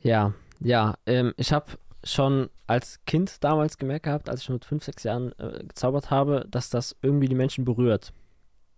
Ja, 0.00 0.32
ja. 0.60 0.94
Ähm, 1.04 1.34
ich 1.36 1.52
habe 1.52 1.66
schon 2.02 2.48
als 2.66 3.04
Kind 3.04 3.44
damals 3.44 3.76
gemerkt 3.76 4.04
gehabt, 4.06 4.30
als 4.30 4.40
ich 4.40 4.48
mit 4.48 4.64
fünf, 4.64 4.84
sechs 4.84 5.02
Jahren 5.02 5.32
äh, 5.38 5.64
gezaubert 5.68 6.10
habe, 6.10 6.46
dass 6.50 6.70
das 6.70 6.96
irgendwie 7.02 7.28
die 7.28 7.34
Menschen 7.34 7.66
berührt. 7.66 8.14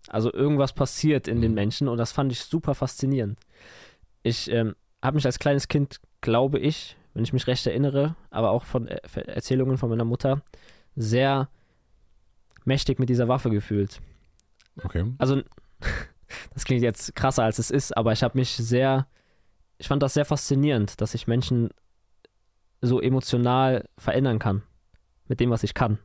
Also 0.08 0.32
irgendwas 0.32 0.72
passiert 0.72 1.28
in 1.28 1.40
den 1.40 1.52
mhm. 1.52 1.56
Menschen 1.56 1.86
und 1.86 1.98
das 1.98 2.10
fand 2.10 2.32
ich 2.32 2.40
super 2.40 2.74
faszinierend. 2.74 3.38
Ich 4.24 4.50
ähm, 4.50 4.74
habe 5.04 5.14
mich 5.14 5.24
als 5.24 5.38
kleines 5.38 5.68
Kind, 5.68 6.00
glaube 6.20 6.58
ich, 6.58 6.96
wenn 7.18 7.24
ich 7.24 7.32
mich 7.32 7.48
recht 7.48 7.66
erinnere, 7.66 8.14
aber 8.30 8.52
auch 8.52 8.62
von 8.62 8.86
äh, 8.86 9.00
Erzählungen 9.26 9.76
von 9.76 9.90
meiner 9.90 10.04
Mutter, 10.04 10.40
sehr 10.94 11.48
mächtig 12.64 13.00
mit 13.00 13.08
dieser 13.08 13.26
Waffe 13.26 13.50
gefühlt. 13.50 14.00
Okay. 14.84 15.04
Also, 15.18 15.42
das 16.54 16.64
klingt 16.64 16.82
jetzt 16.82 17.16
krasser 17.16 17.42
als 17.42 17.58
es 17.58 17.72
ist, 17.72 17.96
aber 17.96 18.12
ich 18.12 18.22
habe 18.22 18.38
mich 18.38 18.50
sehr, 18.50 19.08
ich 19.78 19.88
fand 19.88 20.00
das 20.00 20.14
sehr 20.14 20.26
faszinierend, 20.26 21.00
dass 21.00 21.12
ich 21.12 21.26
Menschen 21.26 21.70
so 22.82 23.00
emotional 23.00 23.88
verändern 23.98 24.38
kann. 24.38 24.62
Mit 25.26 25.40
dem, 25.40 25.50
was 25.50 25.64
ich 25.64 25.74
kann. 25.74 25.98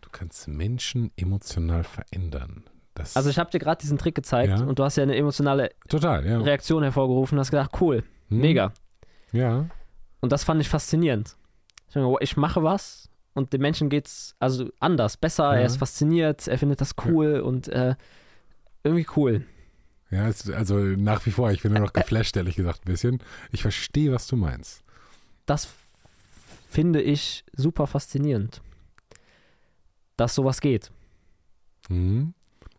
Du 0.00 0.10
kannst 0.10 0.48
Menschen 0.48 1.12
emotional 1.16 1.84
verändern. 1.84 2.64
Das 2.94 3.16
also 3.16 3.30
ich 3.30 3.38
habe 3.38 3.48
dir 3.52 3.60
gerade 3.60 3.80
diesen 3.80 3.96
Trick 3.96 4.16
gezeigt 4.16 4.58
ja. 4.58 4.64
und 4.64 4.80
du 4.80 4.82
hast 4.82 4.96
ja 4.96 5.04
eine 5.04 5.14
emotionale 5.14 5.70
Total, 5.88 6.26
ja. 6.26 6.40
Reaktion 6.40 6.82
hervorgerufen 6.82 7.38
und 7.38 7.42
hast 7.42 7.52
gedacht, 7.52 7.80
cool, 7.80 8.02
hm. 8.28 8.40
mega. 8.40 8.72
Ja. 9.30 9.66
Und 10.20 10.32
das 10.32 10.44
fand 10.44 10.60
ich 10.60 10.68
faszinierend. 10.68 11.36
Ich, 12.20 12.36
mache 12.36 12.62
was 12.62 13.08
und 13.34 13.52
dem 13.52 13.62
Menschen 13.62 13.88
geht's 13.88 14.36
also 14.38 14.70
anders, 14.78 15.16
besser, 15.16 15.54
ja. 15.54 15.60
er 15.60 15.66
ist 15.66 15.78
fasziniert, 15.78 16.46
er 16.46 16.58
findet 16.58 16.80
das 16.80 16.94
cool 17.04 17.36
ja. 17.36 17.42
und 17.42 17.68
äh, 17.68 17.96
irgendwie 18.84 19.06
cool. 19.16 19.44
Ja, 20.10 20.24
also 20.24 20.76
nach 20.76 21.26
wie 21.26 21.30
vor, 21.30 21.50
ich 21.50 21.62
bin 21.62 21.72
nur 21.72 21.80
noch 21.80 21.92
geflasht, 21.92 22.36
ehrlich 22.36 22.56
gesagt, 22.56 22.82
ein 22.84 22.90
bisschen. 22.90 23.22
Ich 23.50 23.62
verstehe, 23.62 24.12
was 24.12 24.26
du 24.26 24.36
meinst 24.36 24.84
das 25.50 25.68
finde 26.68 27.02
ich 27.02 27.44
super 27.56 27.88
faszinierend, 27.88 28.62
dass 30.16 30.36
sowas 30.36 30.60
geht. 30.60 30.92
Mhm. 31.88 32.34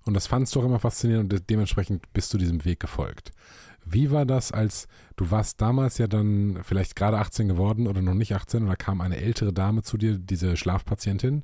Und 0.05 0.13
das 0.13 0.27
fandst 0.27 0.55
du 0.55 0.61
auch 0.61 0.65
immer 0.65 0.79
faszinierend 0.79 1.33
und 1.33 1.49
dementsprechend 1.49 2.11
bist 2.13 2.33
du 2.33 2.37
diesem 2.37 2.63
Weg 2.63 2.79
gefolgt. 2.79 3.31
Wie 3.85 4.11
war 4.11 4.25
das, 4.25 4.51
als 4.51 4.87
du 5.15 5.31
warst 5.31 5.61
damals 5.61 5.97
ja 5.97 6.07
dann 6.07 6.59
vielleicht 6.63 6.95
gerade 6.95 7.17
18 7.17 7.47
geworden 7.47 7.87
oder 7.87 8.01
noch 8.01 8.13
nicht 8.13 8.33
18 8.33 8.63
und 8.63 8.69
da 8.69 8.75
kam 8.75 9.01
eine 9.01 9.17
ältere 9.17 9.53
Dame 9.53 9.83
zu 9.83 9.97
dir, 9.97 10.17
diese 10.17 10.55
Schlafpatientin. 10.57 11.43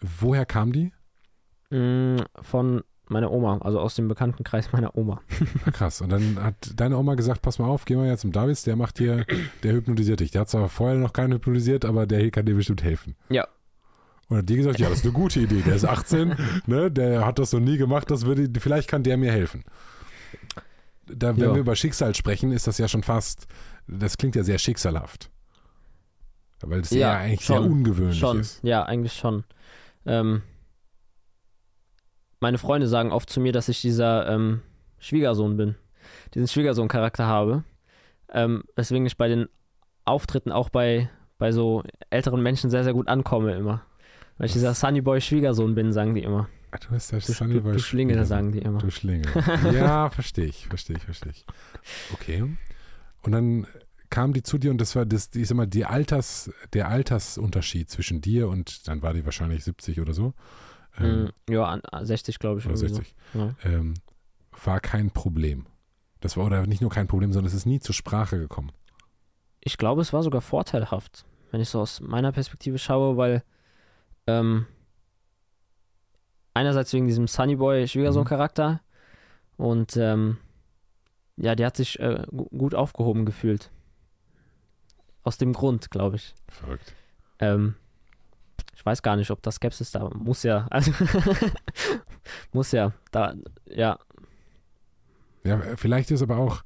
Woher 0.00 0.46
kam 0.46 0.72
die? 0.72 0.92
Mm, 1.70 2.22
von 2.40 2.82
meine 3.08 3.30
Oma, 3.30 3.58
also 3.58 3.80
aus 3.80 3.94
dem 3.94 4.08
Bekanntenkreis 4.08 4.72
meiner 4.72 4.96
Oma. 4.96 5.20
Ah, 5.64 5.70
krass. 5.70 6.00
Und 6.00 6.10
dann 6.10 6.42
hat 6.42 6.72
deine 6.76 6.96
Oma 6.96 7.14
gesagt, 7.14 7.42
pass 7.42 7.58
mal 7.58 7.66
auf, 7.66 7.84
geh 7.84 7.96
mal 7.96 8.06
jetzt 8.08 8.22
zum 8.22 8.32
Davis, 8.32 8.62
der 8.62 8.76
macht 8.76 8.98
dir, 8.98 9.24
der 9.62 9.72
hypnotisiert 9.72 10.20
dich. 10.20 10.30
Der 10.32 10.42
hat 10.42 10.50
zwar 10.50 10.68
vorher 10.68 10.98
noch 10.98 11.12
keinen 11.12 11.32
hypnotisiert, 11.32 11.84
aber 11.84 12.06
der 12.06 12.20
hier 12.20 12.30
kann 12.30 12.46
dir 12.46 12.54
bestimmt 12.54 12.82
helfen. 12.82 13.16
Ja. 13.28 13.46
Und 14.28 14.38
hat 14.38 14.48
die 14.48 14.56
gesagt, 14.56 14.80
ja, 14.80 14.88
das 14.88 14.98
ist 14.98 15.04
eine 15.04 15.12
gute 15.12 15.40
Idee. 15.40 15.62
Der 15.64 15.76
ist 15.76 15.84
18, 15.84 16.34
ne, 16.66 16.90
der 16.90 17.24
hat 17.24 17.38
das 17.38 17.52
noch 17.52 17.60
nie 17.60 17.76
gemacht, 17.76 18.10
das 18.10 18.26
würde, 18.26 18.48
vielleicht 18.58 18.88
kann 18.88 19.04
der 19.04 19.16
mir 19.16 19.30
helfen. 19.30 19.64
Da, 21.06 21.36
wenn 21.36 21.44
ja. 21.44 21.54
wir 21.54 21.60
über 21.60 21.76
Schicksal 21.76 22.14
sprechen, 22.14 22.52
ist 22.52 22.66
das 22.66 22.78
ja 22.78 22.88
schon 22.88 23.02
fast, 23.02 23.46
das 23.86 24.18
klingt 24.18 24.34
ja 24.34 24.42
sehr 24.42 24.58
schicksalhaft. 24.58 25.30
Weil 26.62 26.80
es 26.80 26.90
ja, 26.90 27.16
eigentlich 27.16 27.44
schon, 27.44 27.62
sehr 27.62 27.70
ungewöhnlich 27.70 28.18
schon. 28.18 28.40
ist. 28.40 28.62
Ja, 28.62 28.84
eigentlich 28.84 29.12
schon. 29.12 29.44
Ähm, 30.06 30.42
meine 32.40 32.58
Freunde 32.58 32.88
sagen 32.88 33.12
oft 33.12 33.30
zu 33.30 33.40
mir, 33.40 33.52
dass 33.52 33.68
ich 33.68 33.80
dieser 33.80 34.28
ähm, 34.28 34.62
Schwiegersohn 34.98 35.56
bin, 35.56 35.74
diesen 36.34 36.48
Schwiegersohn-Charakter 36.48 37.26
habe, 37.26 37.64
ähm, 38.32 38.64
weswegen 38.74 39.06
ich 39.06 39.16
bei 39.16 39.28
den 39.28 39.48
Auftritten 40.04 40.52
auch 40.52 40.68
bei, 40.70 41.10
bei 41.38 41.52
so 41.52 41.82
älteren 42.10 42.42
Menschen 42.42 42.70
sehr, 42.70 42.84
sehr 42.84 42.94
gut 42.94 43.08
ankomme 43.08 43.54
immer. 43.54 43.82
Weil 44.38 44.46
ich 44.46 44.52
dieser 44.52 44.74
Sunnyboy 44.74 45.20
Schwiegersohn 45.20 45.74
bin, 45.74 45.92
sagen 45.92 46.14
die 46.14 46.22
immer. 46.22 46.48
Ah, 46.70 46.78
du 46.78 46.88
bist 46.90 47.12
der 47.12 47.20
du, 47.20 47.60
du, 47.60 47.72
du 47.72 47.78
Schlingel, 47.78 48.24
sagen 48.24 48.52
die 48.52 48.58
immer. 48.58 48.78
Du 48.78 48.90
Schlingel. 48.90 49.30
Ja, 49.72 50.10
verstehe 50.10 50.46
ich, 50.46 50.66
verstehe 50.66 50.96
ich, 50.96 51.04
verstehe 51.04 51.32
ich. 51.32 51.46
Okay. 52.12 52.56
Und 53.22 53.32
dann 53.32 53.66
kam 54.10 54.32
die 54.32 54.42
zu 54.42 54.58
dir 54.58 54.70
und 54.70 54.80
das 54.80 54.94
war 54.96 55.06
das, 55.06 55.34
ich 55.34 55.48
sag 55.48 55.56
mal, 55.56 55.66
die 55.66 55.84
Alters, 55.84 56.50
der 56.72 56.88
Altersunterschied 56.88 57.90
zwischen 57.90 58.20
dir 58.20 58.48
und 58.48 58.88
dann 58.88 59.02
war 59.02 59.14
die 59.14 59.24
wahrscheinlich 59.24 59.64
70 59.64 60.00
oder 60.00 60.12
so. 60.12 60.34
Ähm, 60.98 61.30
hm, 61.48 61.54
ja, 61.54 61.80
60 62.02 62.38
glaube 62.38 62.60
ich. 62.60 62.66
Oder 62.66 62.76
60. 62.76 63.14
So. 63.32 63.38
Ja. 63.38 63.54
Ähm, 63.64 63.94
war 64.64 64.80
kein 64.80 65.10
Problem. 65.10 65.66
Das 66.20 66.36
war 66.36 66.46
oder 66.46 66.66
nicht 66.66 66.80
nur 66.80 66.90
kein 66.90 67.08
Problem, 67.08 67.32
sondern 67.32 67.48
es 67.48 67.54
ist 67.54 67.66
nie 67.66 67.80
zur 67.80 67.94
Sprache 67.94 68.38
gekommen. 68.38 68.72
Ich 69.60 69.76
glaube, 69.76 70.00
es 70.00 70.12
war 70.12 70.22
sogar 70.22 70.40
vorteilhaft, 70.40 71.26
wenn 71.50 71.60
ich 71.60 71.68
so 71.68 71.80
aus 71.80 72.00
meiner 72.00 72.32
Perspektive 72.32 72.78
schaue, 72.78 73.16
weil 73.16 73.42
ähm, 74.26 74.66
einerseits 76.56 76.92
wegen 76.94 77.06
diesem 77.06 77.26
Sunnyboy-Schwiegersohn-Charakter 77.26 78.80
mhm. 79.58 79.64
und 79.64 79.96
ähm, 79.96 80.38
ja, 81.36 81.54
die 81.54 81.66
hat 81.66 81.76
sich 81.76 82.00
äh, 82.00 82.24
gut 82.32 82.74
aufgehoben 82.74 83.26
gefühlt. 83.26 83.70
Aus 85.22 85.36
dem 85.36 85.52
Grund, 85.52 85.90
glaube 85.90 86.16
ich. 86.16 86.34
Verrückt. 86.48 86.94
Ähm, 87.40 87.74
ich 88.74 88.86
weiß 88.86 89.02
gar 89.02 89.16
nicht, 89.16 89.30
ob 89.30 89.42
das 89.42 89.56
Skepsis 89.56 89.90
da 89.90 90.08
muss 90.14 90.42
ja, 90.44 90.66
also 90.70 90.92
muss 92.52 92.72
ja, 92.72 92.92
da, 93.10 93.34
ja. 93.66 93.98
Ja, 95.44 95.60
vielleicht 95.76 96.10
ist 96.10 96.22
aber 96.22 96.38
auch 96.38 96.62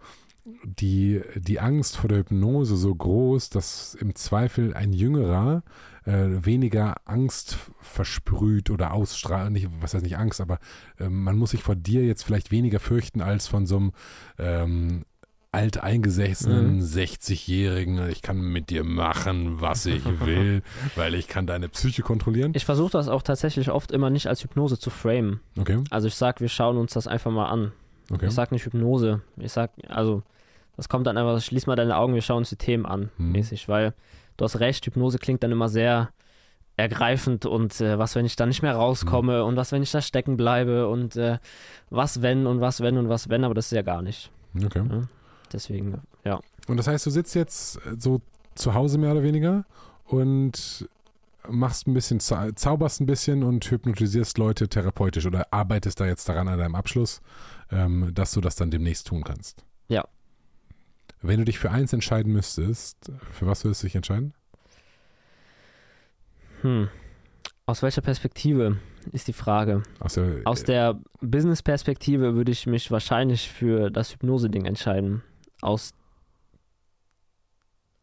die, 0.65 1.21
die 1.35 1.59
Angst 1.59 1.97
vor 1.97 2.09
der 2.09 2.19
Hypnose 2.19 2.77
so 2.77 2.95
groß, 2.95 3.51
dass 3.51 3.95
im 3.97 4.15
Zweifel 4.15 4.73
ein 4.75 4.93
Jüngerer 4.93 5.63
äh, 6.05 6.45
weniger 6.45 6.97
Angst 7.05 7.59
versprüht 7.81 8.71
oder 8.71 8.93
ausstrahlt, 8.93 9.53
nicht, 9.53 9.69
was 9.81 9.95
heißt 9.95 10.05
nicht 10.05 10.19
Angst, 10.19 10.41
aber 10.41 10.59
äh, 10.99 11.09
man 11.09 11.37
muss 11.37 11.51
sich 11.51 11.63
vor 11.63 11.77
dir 11.77 12.05
jetzt 12.05 12.23
vielleicht 12.23 12.51
weniger 12.51 12.81
fürchten 12.81 13.21
als 13.21 13.47
von 13.47 13.67
so 13.67 13.77
einem 13.77 13.93
ähm, 14.39 15.05
alteingesessenen 15.53 16.77
mhm. 16.77 16.83
60-Jährigen, 16.83 18.09
ich 18.09 18.23
kann 18.23 18.41
mit 18.41 18.71
dir 18.71 18.85
machen, 18.85 19.61
was 19.61 19.85
ich 19.87 20.05
will, 20.25 20.63
weil 20.95 21.15
ich 21.15 21.27
kann 21.27 21.47
deine 21.47 21.69
Psyche 21.69 22.03
kontrollieren. 22.03 22.53
Ich 22.55 22.65
versuche 22.65 22.93
das 22.93 23.09
auch 23.09 23.23
tatsächlich 23.23 23.71
oft 23.71 23.91
immer 23.91 24.11
nicht 24.11 24.29
als 24.29 24.45
Hypnose 24.45 24.79
zu 24.79 24.91
framen. 24.91 25.41
Okay. 25.59 25.83
Also 25.91 26.07
ich 26.07 26.15
sage, 26.15 26.41
wir 26.41 26.49
schauen 26.49 26.77
uns 26.77 26.93
das 26.93 27.09
einfach 27.09 27.33
mal 27.33 27.47
an. 27.47 27.73
Okay. 28.13 28.27
Ich 28.27 28.33
sage 28.33 28.55
nicht 28.55 28.65
Hypnose. 28.65 29.23
Ich 29.39 29.53
sage, 29.53 29.73
also 29.89 30.23
das 30.77 30.89
kommt 30.89 31.07
dann 31.07 31.19
einfach, 31.19 31.41
schließ 31.41 31.67
mal 31.67 31.77
deine 31.77 31.97
Augen, 31.97 32.15
wir 32.15 32.23
schauen 32.23 32.39
uns 32.39 32.51
die 32.51 32.57
Themen 32.57 32.87
an, 32.87 33.11
mhm. 33.19 33.33
mäßig, 33.33 33.69
weil 33.69 33.93
du 34.41 34.45
hast 34.45 34.59
recht, 34.61 34.87
Hypnose 34.87 35.19
klingt 35.19 35.43
dann 35.43 35.53
immer 35.53 35.69
sehr 35.69 36.11
ergreifend 36.77 37.45
und 37.45 37.81
äh, 37.81 37.99
was, 37.99 38.15
wenn 38.15 38.25
ich 38.25 38.37
da 38.37 38.47
nicht 38.47 38.63
mehr 38.63 38.75
rauskomme 38.75 39.45
und 39.45 39.57
was, 39.57 39.71
wenn 39.71 39.83
ich 39.83 39.91
da 39.91 40.01
stecken 40.01 40.37
bleibe 40.39 40.89
und 40.89 41.15
äh, 41.17 41.39
was, 41.91 42.23
wenn 42.23 42.47
und 42.47 42.61
was, 42.61 42.81
wenn 42.81 42.97
und 42.97 43.09
was, 43.11 43.29
wenn, 43.29 43.45
aber 43.45 43.55
das 43.55 43.67
ist 43.67 43.73
ja 43.73 43.83
gar 43.83 44.01
nicht. 44.01 44.31
Okay. 44.65 44.83
Ja. 44.91 45.03
Deswegen, 45.53 46.01
ja. 46.25 46.41
Und 46.69 46.77
das 46.79 46.87
heißt, 46.87 47.05
du 47.05 47.11
sitzt 47.11 47.35
jetzt 47.35 47.79
so 47.99 48.23
zu 48.55 48.73
Hause 48.73 48.97
mehr 48.99 49.13
oder 49.13 49.23
weniger 49.23 49.65
und 50.07 50.89
machst 51.49 51.87
ein 51.87 51.95
bisschen, 51.95 52.21
zau- 52.21 52.55
zauberst 52.55 53.01
ein 53.01 53.07
bisschen 53.07 53.43
und 53.43 53.71
hypnotisierst 53.71 54.39
Leute 54.39 54.69
therapeutisch 54.69 55.27
oder 55.27 55.49
arbeitest 55.51 56.01
da 56.01 56.07
jetzt 56.07 56.29
daran 56.29 56.49
an 56.49 56.59
deinem 56.59 56.75
Abschluss, 56.75 57.21
ähm, 57.71 58.11
dass 58.15 58.33
du 58.33 58.41
das 58.41 58.57
dann 58.57 58.71
demnächst 58.71 59.07
tun 59.07 59.23
kannst. 59.25 59.65
Ja. 59.89 60.05
Wenn 61.23 61.39
du 61.39 61.45
dich 61.45 61.59
für 61.59 61.71
eins 61.71 61.93
entscheiden 61.93 62.33
müsstest, 62.33 63.13
für 63.33 63.47
was 63.47 63.65
würdest 63.65 63.83
du 63.83 63.87
dich 63.87 63.97
entscheiden? 63.97 64.35
Hm. 66.63 66.89
Aus 67.67 67.83
welcher 67.83 68.01
Perspektive 68.01 68.79
ist 69.13 69.29
die 69.29 69.33
Frage? 69.33 69.83
Aus 70.01 70.15
der, 70.15 70.41
Aus 70.45 70.65
der 70.65 71.01
Business-Perspektive 71.21 72.35
würde 72.35 72.53
ich 72.53 72.67
mich 72.67 72.91
wahrscheinlich 72.91 73.51
für 73.51 73.91
das 73.91 74.13
Hypnose-Ding 74.13 74.65
entscheiden. 74.65 75.23
Aus, 75.61 75.93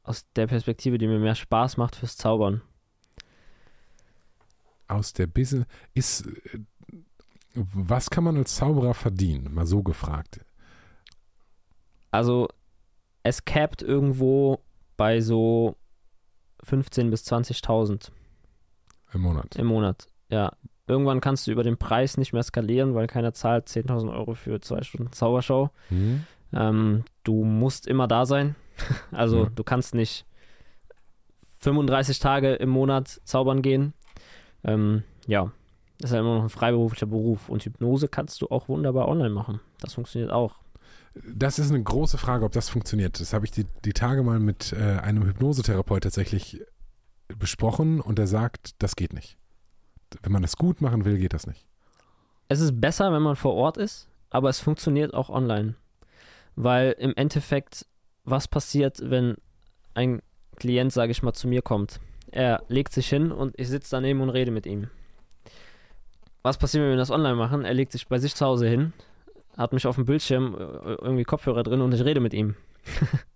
aus 0.03 0.25
der 0.35 0.47
Perspektive, 0.47 0.97
die 0.97 1.07
mir 1.07 1.19
mehr 1.19 1.35
Spaß 1.35 1.77
macht 1.77 1.95
fürs 1.95 2.17
Zaubern. 2.17 2.61
aus 4.87 5.11
der 5.11 5.27
Business 5.27 5.65
ist 5.93 6.29
was 7.57 8.09
kann 8.09 8.23
man 8.23 8.37
als 8.37 8.55
Zauberer 8.55 8.93
verdienen? 8.93 9.53
Mal 9.53 9.65
so 9.65 9.81
gefragt. 9.81 10.41
Also, 12.11 12.47
es 13.27 13.45
capped 13.45 13.81
irgendwo 13.81 14.59
bei 14.97 15.21
so 15.21 15.75
15.000 16.65 17.09
bis 17.09 17.25
20.000 17.31 18.09
Im 19.13 19.21
Monat. 19.21 19.55
im 19.55 19.67
Monat. 19.67 20.07
Ja. 20.29 20.53
Irgendwann 20.87 21.19
kannst 21.21 21.45
du 21.47 21.51
über 21.51 21.63
den 21.63 21.77
Preis 21.77 22.17
nicht 22.17 22.31
mehr 22.33 22.43
skalieren, 22.43 22.95
weil 22.95 23.07
keiner 23.07 23.33
zahlt 23.33 23.67
10.000 23.67 24.11
Euro 24.13 24.33
für 24.35 24.61
zwei 24.61 24.81
Stunden 24.83 25.11
Zaubershow. 25.11 25.69
Hm? 25.89 26.23
Ähm, 26.53 27.03
du 27.23 27.43
musst 27.43 27.87
immer 27.87 28.07
da 28.07 28.25
sein. 28.25 28.55
Also 29.11 29.45
Mhm. 29.45 29.55
du 29.55 29.63
kannst 29.63 29.93
nicht 29.95 30.25
35 31.59 32.19
Tage 32.19 32.53
im 32.55 32.69
Monat 32.69 33.07
zaubern 33.23 33.61
gehen. 33.61 33.93
Ähm, 34.63 35.03
ja, 35.25 35.51
das 35.99 36.11
ist 36.11 36.13
ja 36.15 36.19
immer 36.21 36.35
noch 36.35 36.43
ein 36.43 36.49
freiberuflicher 36.49 37.07
Beruf. 37.07 37.49
Und 37.49 37.65
Hypnose 37.65 38.07
kannst 38.07 38.41
du 38.41 38.47
auch 38.49 38.69
wunderbar 38.69 39.07
online 39.07 39.31
machen. 39.31 39.59
Das 39.81 39.93
funktioniert 39.95 40.31
auch. 40.31 40.55
Das 41.25 41.59
ist 41.59 41.69
eine 41.69 41.81
große 41.81 42.17
Frage, 42.17 42.45
ob 42.45 42.51
das 42.51 42.69
funktioniert. 42.69 43.19
Das 43.19 43.33
habe 43.33 43.45
ich 43.45 43.51
die, 43.51 43.65
die 43.85 43.93
Tage 43.93 44.23
mal 44.23 44.39
mit 44.39 44.73
äh, 44.73 44.99
einem 44.99 45.25
Hypnosetherapeut 45.25 46.03
tatsächlich 46.03 46.61
besprochen 47.27 48.01
und 48.01 48.19
er 48.19 48.27
sagt, 48.27 48.81
das 48.81 48.95
geht 48.95 49.13
nicht. 49.13 49.37
Wenn 50.21 50.31
man 50.31 50.41
das 50.41 50.55
gut 50.55 50.81
machen 50.81 51.05
will, 51.05 51.17
geht 51.17 51.33
das 51.33 51.47
nicht. 51.47 51.65
Es 52.47 52.61
ist 52.61 52.79
besser, 52.79 53.11
wenn 53.11 53.21
man 53.21 53.35
vor 53.35 53.53
Ort 53.53 53.77
ist, 53.77 54.07
aber 54.29 54.49
es 54.49 54.59
funktioniert 54.59 55.13
auch 55.13 55.29
online. 55.29 55.75
Weil 56.55 56.95
im 56.97 57.13
Endeffekt, 57.15 57.85
was 58.23 58.47
passiert, 58.47 58.99
wenn 59.01 59.35
ein 59.93 60.21
Klient, 60.55 60.91
sage 60.91 61.11
ich 61.11 61.23
mal, 61.23 61.33
zu 61.33 61.47
mir 61.47 61.61
kommt? 61.61 61.99
Er 62.31 62.63
legt 62.67 62.93
sich 62.93 63.07
hin 63.09 63.31
und 63.31 63.53
ich 63.59 63.67
sitze 63.69 63.91
daneben 63.91 64.21
und 64.21 64.29
rede 64.29 64.51
mit 64.51 64.65
ihm. 64.65 64.89
Was 66.41 66.57
passiert, 66.57 66.83
wenn 66.83 66.91
wir 66.91 66.97
das 66.97 67.11
online 67.11 67.35
machen? 67.35 67.65
Er 67.65 67.73
legt 67.73 67.91
sich 67.91 68.07
bei 68.07 68.19
sich 68.19 68.35
zu 68.35 68.45
Hause 68.45 68.67
hin, 68.67 68.93
hat 69.57 69.73
mich 69.73 69.87
auf 69.87 69.95
dem 69.95 70.05
Bildschirm 70.05 70.53
äh, 70.55 70.93
irgendwie 71.01 71.23
Kopfhörer 71.23 71.63
drin 71.63 71.81
und 71.81 71.93
ich 71.93 72.03
rede 72.05 72.19
mit 72.19 72.33
ihm. 72.33 72.55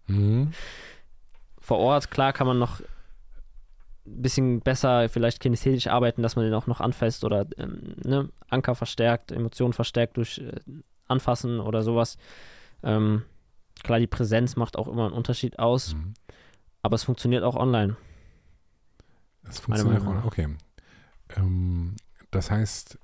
Mhm. 0.08 0.52
Vor 1.60 1.78
Ort, 1.80 2.10
klar, 2.12 2.34
kann 2.34 2.48
man 2.48 2.58
noch 2.60 2.80
ein 2.80 4.22
bisschen 4.22 4.62
besser 4.62 5.10
vielleicht 5.10 5.40
kinesthetisch 5.40 5.88
arbeiten, 5.88 6.24
dass 6.24 6.36
man 6.36 6.46
den 6.46 6.54
auch 6.54 6.68
noch 6.68 6.82
anfasst 6.82 7.24
oder 7.24 7.46
ähm, 7.58 7.96
ne, 8.04 8.30
Anker 8.50 8.76
verstärkt, 8.76 9.32
Emotionen 9.32 9.74
verstärkt 9.74 10.18
durch 10.18 10.40
äh, 10.40 10.60
Anfassen 11.08 11.60
oder 11.60 11.84
sowas. 11.84 12.18
Ähm, 12.84 13.24
klar, 13.84 14.00
die 14.00 14.08
Präsenz 14.08 14.56
macht 14.56 14.76
auch 14.78 14.88
immer 14.88 15.06
einen 15.06 15.14
Unterschied 15.14 15.60
aus, 15.60 15.94
Mhm. 15.94 16.14
aber 16.82 16.96
es 16.96 17.04
funktioniert 17.04 17.44
auch 17.44 17.56
online. 17.56 17.96
Das 19.44 19.68
Meiner 19.68 19.84
funktioniert 19.84 20.24
auch. 20.24 20.26
Okay. 20.26 20.56
Ähm, 21.36 21.96
das 22.32 22.50
heißt, 22.50 22.98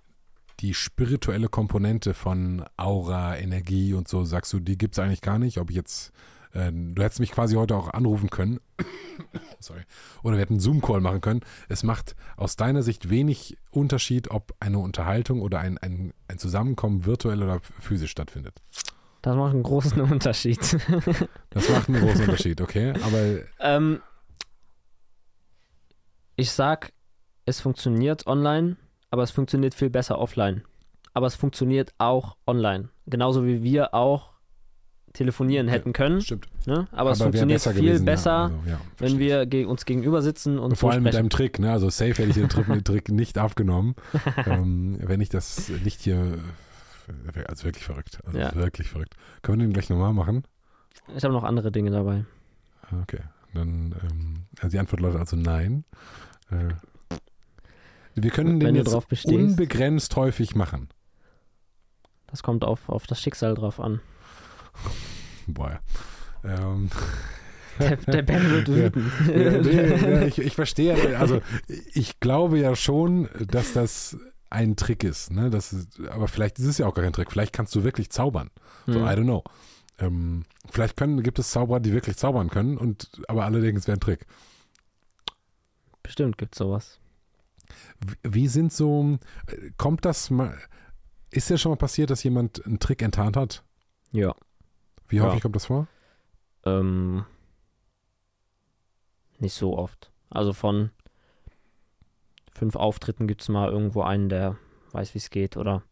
die 0.60 0.74
spirituelle 0.74 1.49
Komponente 1.49 2.14
von 2.14 2.66
Aura, 2.78 3.38
Energie 3.38 3.93
und 3.93 4.08
so, 4.08 4.26
sagst 4.26 4.51
du, 4.53 4.60
die 4.60 4.78
gibt 4.78 4.95
es 4.95 4.99
eigentlich 4.99 5.22
gar 5.22 5.39
nicht. 5.39 5.60
Ob 5.60 5.70
ich 5.70 5.76
jetzt, 5.76 6.12
äh, 6.53 6.72
du 6.72 7.01
hättest 7.03 7.20
mich 7.20 7.32
quasi 7.32 7.55
heute 7.55 7.76
auch 7.76 7.93
anrufen 7.93 8.30
können. 8.30 8.60
Sorry. 9.60 9.82
Oder 10.24 10.36
wir 10.36 10.41
hätten 10.41 10.53
einen 10.53 10.60
Zoom-Call 10.60 11.01
machen 11.01 11.22
können. 11.22 11.41
Es 11.70 11.84
macht 11.84 12.16
aus 12.36 12.55
deiner 12.55 12.82
Sicht 12.82 13.10
wenig 13.10 13.58
Unterschied, 13.72 14.32
ob 14.32 14.55
eine 14.60 14.80
Unterhaltung 14.80 15.41
oder 15.41 15.60
ein, 15.60 15.78
ein, 15.78 16.14
ein 16.28 16.39
Zusammenkommen 16.39 17.05
virtuell 17.05 17.43
oder 17.43 17.60
physisch 17.62 18.12
stattfindet. 18.12 18.55
Das 19.22 19.36
macht 19.36 19.53
einen 19.53 19.64
großen 19.64 20.01
Unterschied. 20.12 20.60
Das 21.49 21.70
macht 21.70 21.89
einen 21.89 22.01
großen 22.01 22.22
Unterschied, 22.22 22.62
okay? 22.62 22.93
Aber 23.03 23.41
ähm, 23.60 24.01
ich 26.36 26.51
sag, 26.51 26.93
es 27.45 27.60
funktioniert 27.60 28.28
online, 28.28 28.78
aber 29.12 29.24
es 29.24 29.32
funktioniert 29.32 29.74
viel 29.74 29.89
besser 29.89 30.20
offline. 30.20 30.64
Aber 31.14 31.28
es 31.28 31.36
funktioniert 31.36 31.93
auch 31.97 32.38
online. 32.45 32.89
Genauso 33.08 33.45
wie 33.45 33.64
wir 33.64 33.93
auch 33.93 34.34
telefonieren 35.14 35.68
hätten 35.68 35.93
können. 35.93 36.22
stimmt. 36.22 36.47
Ne? 36.68 36.88
Aber, 36.91 37.12
es 37.12 37.20
wär 37.20 37.26
funktioniert 37.26 37.62
viel 37.62 37.74
gewesen, 37.74 38.05
besser, 38.05 38.30
Ja, 38.30 38.43
also, 38.43 38.70
ja, 38.70 38.82
wenn 38.99 39.18
wir 39.20 39.45
ge 39.47 39.66
uns 39.66 39.86
gegenüber 39.86 40.22
sitzen 40.22 40.60
und 40.60 40.76
Vor 40.78 40.91
allem 40.91 41.03
mit 41.03 41.16
deinem 41.16 41.32
Trick, 41.32 41.58
ne? 41.58 41.72
Also 41.72 41.89
safe 41.89 42.12
hätte 42.12 42.30
ich 42.30 42.36
den 42.36 42.49
Trick, 42.49 42.68
den 42.68 42.84
Trick 42.84 43.10
nicht 43.10 43.38
abgenommen, 43.39 43.95
ähm, 44.45 44.97
wenn 45.01 45.20
ich 45.22 45.30
das 45.30 45.70
nicht 45.84 46.01
hier, 46.01 46.38
also 47.47 47.64
wirklich 47.66 47.84
verrückt, 47.86 48.20
also 48.26 48.38
Ja. 48.38 48.53
wirklich 48.53 48.89
verrückt. 48.89 49.16
Können 49.41 49.60
wir 49.62 49.68
den 49.68 49.74
gleich 49.74 49.89
nochmal 49.89 50.14
machen? 50.14 50.43
Ich 51.16 51.24
habe 51.24 51.34
noch 51.34 51.43
andere 51.45 51.72
Dinge 51.72 51.89
dabei. 51.89 52.26
Ah, 52.84 53.01
Okay, 53.01 53.22
dann, 53.55 53.95
ähm, 54.03 54.45
also 54.60 54.70
die 54.70 54.80
Antwort 54.80 55.01
lautet 55.01 55.20
also 55.20 55.36
nein. 55.36 55.84
Äh, 56.51 56.74
wir 58.24 58.32
können 58.32 58.59
den 58.59 58.76
jetzt 58.76 58.93
unbegrenzt 59.26 60.15
häufig 60.15 60.55
machen. 60.55 60.89
Das 62.28 62.43
kommt 62.43 62.63
auf, 62.63 62.89
auf 62.89 63.07
das 63.07 63.22
Schicksal 63.22 63.55
drauf 63.55 63.80
an. 63.80 64.01
Boah. 65.47 65.80
Ähm, 66.43 66.89
Der, 67.80 67.95
der 67.95 68.22
Ben 68.24 68.49
wird 68.49 68.68
wütend. 68.95 69.11
ja, 69.28 70.09
ja, 70.09 70.22
ich, 70.26 70.39
ich 70.39 70.55
verstehe, 70.55 71.18
also 71.20 71.41
ich 71.93 72.20
glaube 72.20 72.57
ja 72.59 72.76
schon, 72.76 73.30
dass 73.47 73.74
das 73.74 74.18
ein 74.49 74.76
Trick 74.76 75.03
ist, 75.03 75.32
ne? 75.32 75.49
Das 75.49 75.74
ist, 75.74 75.99
aber 76.09 76.28
vielleicht 76.28 76.57
ist 76.57 76.65
es 76.65 76.78
ja 76.80 76.88
auch 76.88 76.93
gar 76.95 77.03
kein 77.03 77.13
Trick. 77.13 77.32
Vielleicht 77.32 77.53
kannst 77.53 77.76
du 77.76 77.84
wirklich 77.84 78.09
zaubern. 78.09 78.49
So, 78.88 78.95
Hm. 78.95 79.05
I 79.05 79.09
don't 79.09 79.24
know. 79.24 79.43
Ähm, 79.99 80.45
vielleicht 80.70 80.95
können, 80.97 81.22
gibt 81.22 81.38
es 81.39 81.51
Zauberer, 81.51 81.80
die 81.80 81.91
wirklich 81.91 82.18
zaubern 82.18 82.49
können, 82.49 82.78
und 82.78 83.09
aber 83.28 83.45
alle 83.45 83.61
denken, 83.61 83.78
es 83.78 83.88
wäre 83.88 83.97
ein 83.97 84.01
Trick. 84.01 84.26
Bestimmt 86.01 86.38
gibt 86.38 86.55
sowas. 86.55 86.99
Wie, 88.24 88.47
sind 88.47 88.72
so, 88.74 89.18
kommt 89.78 90.05
das 90.05 90.30
mal, 90.30 90.57
ist 91.32 91.49
ja 91.49 91.57
schon 91.57 91.72
mal 91.72 91.78
passiert, 91.78 92.09
dass 92.09 92.24
jemand 92.24 92.65
einen 92.65 92.80
Trick 92.80 93.01
enttarnt 93.01 93.36
hat? 93.38 93.63
Ja. 94.11 94.36
Wie 95.07 95.18
Ja. 95.18 95.24
häufig 95.24 95.41
kommt 95.41 95.55
das 95.55 95.65
vor? 95.65 95.88
Ähm, 96.65 97.26
nicht 99.39 99.53
so 99.53 99.78
oft. 99.78 100.11
Also 100.30 100.53
von 100.53 100.91
fünf 102.53 102.76
Auftritten 102.76 103.28
gibt 103.28 103.41
es 103.41 103.49
mal 103.49 103.70
irgendwo 103.70 104.01
einen, 104.01 104.30
der 104.30 104.57
weiß, 104.91 105.13
wie 105.13 105.20
es 105.20 105.30
geht. 105.30 105.57
Oder 105.57 105.84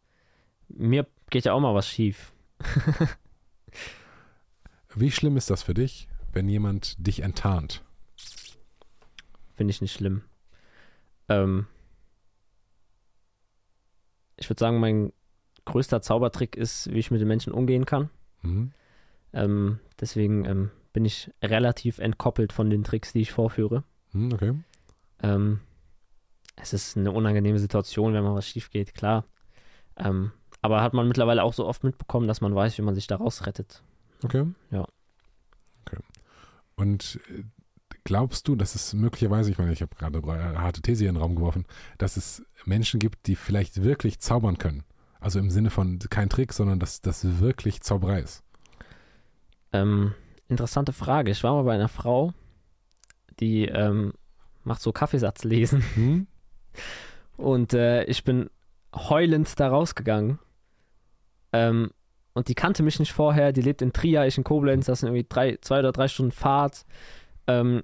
mir 0.68 1.08
geht 1.30 1.46
ja 1.46 1.54
auch 1.54 1.60
mal 1.60 1.76
was 1.76 1.88
schief. 1.88 2.34
Wie 4.96 5.12
schlimm 5.12 5.36
ist 5.36 5.50
das 5.50 5.62
für 5.62 5.74
dich, 5.74 6.08
wenn 6.32 6.48
jemand 6.48 6.96
dich 7.06 7.20
enttarnt? 7.22 7.84
Finde 9.54 9.72
ich 9.72 9.82
nicht 9.82 9.94
schlimm. 9.94 10.24
Ähm, 11.30 11.68
ich 14.38 14.50
würde 14.50 14.60
sagen, 14.60 14.80
mein 14.80 15.14
größter 15.66 16.02
Zaubertrick 16.02 16.56
ist, 16.56 16.92
wie 16.92 17.00
ich 17.00 17.12
mit 17.12 17.22
den 17.22 17.28
Menschen 17.28 17.54
umgehen 17.54 17.86
kann. 17.86 18.10
Hm? 18.42 18.72
Ähm, 19.34 19.80
deswegen 20.00 20.46
ähm, 20.46 20.72
bin 20.94 21.06
ich 21.06 21.32
relativ 21.42 22.00
entkoppelt 22.00 22.54
von 22.54 22.70
den 22.70 22.84
Tricks, 22.84 23.14
die 23.14 23.22
ich 23.22 23.32
vorführe. 23.32 23.84
Hm, 24.12 24.32
okay. 24.34 24.54
Ähm, 25.22 25.60
es 26.56 26.74
ist 26.74 26.98
eine 26.98 27.12
unangenehme 27.12 27.60
Situation, 27.60 28.14
wenn 28.14 28.24
mal 28.24 28.36
was 28.36 28.48
schief 28.48 28.70
geht, 28.70 28.94
klar. 28.94 29.26
Ähm, 29.98 30.32
aber 30.62 30.82
hat 30.82 30.94
man 30.94 31.08
mittlerweile 31.08 31.44
auch 31.44 31.54
so 31.54 31.66
oft 31.66 31.84
mitbekommen, 31.84 32.28
dass 32.28 32.42
man 32.42 32.56
weiß, 32.56 32.78
wie 32.78 32.82
man 32.82 32.96
sich 32.96 33.08
da 33.08 33.18
rausrettet. 33.18 33.84
Okay. 34.24 34.46
Ja. 34.72 34.88
Okay. 35.86 36.02
Und 36.76 37.20
äh, 37.30 37.44
glaubst 38.06 38.48
du, 38.48 38.56
dass 38.56 38.76
es 38.76 38.94
möglicherweise, 38.94 39.52
ich 39.52 39.58
meine, 39.58 39.74
ich 39.74 39.82
habe 39.82 39.96
gerade 39.96 40.20
eine 40.20 40.62
harte 40.62 40.82
These 40.82 41.06
in 41.06 41.16
den 41.16 41.22
Raum 41.22 41.36
geworfen, 41.36 41.66
dass 41.98 42.16
es 42.16 42.46
Menschen 42.64 43.00
gibt, 43.00 43.28
die 43.28 43.36
vielleicht 43.36 43.84
wirklich 43.84 44.20
zaubern 44.20 44.58
können? 44.58 44.84
Also 45.20 45.40
im 45.40 45.50
Sinne 45.50 45.72
von 45.72 46.00
kein 46.10 46.30
Trick, 46.30 46.54
sondern 46.54 46.80
dass 46.80 47.02
das 47.02 47.40
wirklich 47.40 47.82
Zauberei 47.82 48.20
ist. 48.22 48.44
Ähm, 49.74 50.14
interessante 50.48 50.94
Frage. 50.94 51.32
Ich 51.32 51.44
war 51.44 51.54
mal 51.56 51.64
bei 51.64 51.74
einer 51.74 51.90
Frau, 51.90 52.34
die 53.40 53.66
ähm, 53.66 54.14
macht 54.64 54.82
so 54.82 54.92
Kaffeesatz 54.92 55.44
lesen. 55.44 55.84
Hm? 55.96 56.28
Und 57.38 57.74
äh, 57.74 58.04
ich 58.06 58.24
bin 58.24 58.50
heulend 58.94 59.60
da 59.60 59.68
rausgegangen. 59.68 60.40
Ähm, 61.52 61.92
und 62.34 62.50
die 62.50 62.56
kannte 62.56 62.84
mich 62.84 63.00
nicht 63.00 63.14
vorher, 63.14 63.52
die 63.54 63.62
lebt 63.62 63.82
in 63.82 63.94
Trier, 63.94 64.26
ich 64.26 64.38
in 64.38 64.44
Koblenz, 64.44 64.86
das 64.86 65.00
sind 65.00 65.08
irgendwie 65.08 65.26
drei, 65.28 65.58
zwei 65.62 65.80
oder 65.80 65.92
drei 65.92 66.08
Stunden 66.08 66.34
Fahrt. 66.34 66.86
Ähm, 67.48 67.84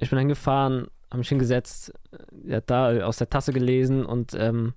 ich 0.00 0.10
bin 0.10 0.18
hingefahren, 0.18 0.88
habe 1.10 1.18
mich 1.18 1.28
hingesetzt, 1.28 1.92
die 2.32 2.54
hat 2.54 2.70
da 2.70 3.04
aus 3.04 3.18
der 3.18 3.30
Tasse 3.30 3.52
gelesen 3.52 4.04
und 4.04 4.34
ähm, 4.34 4.74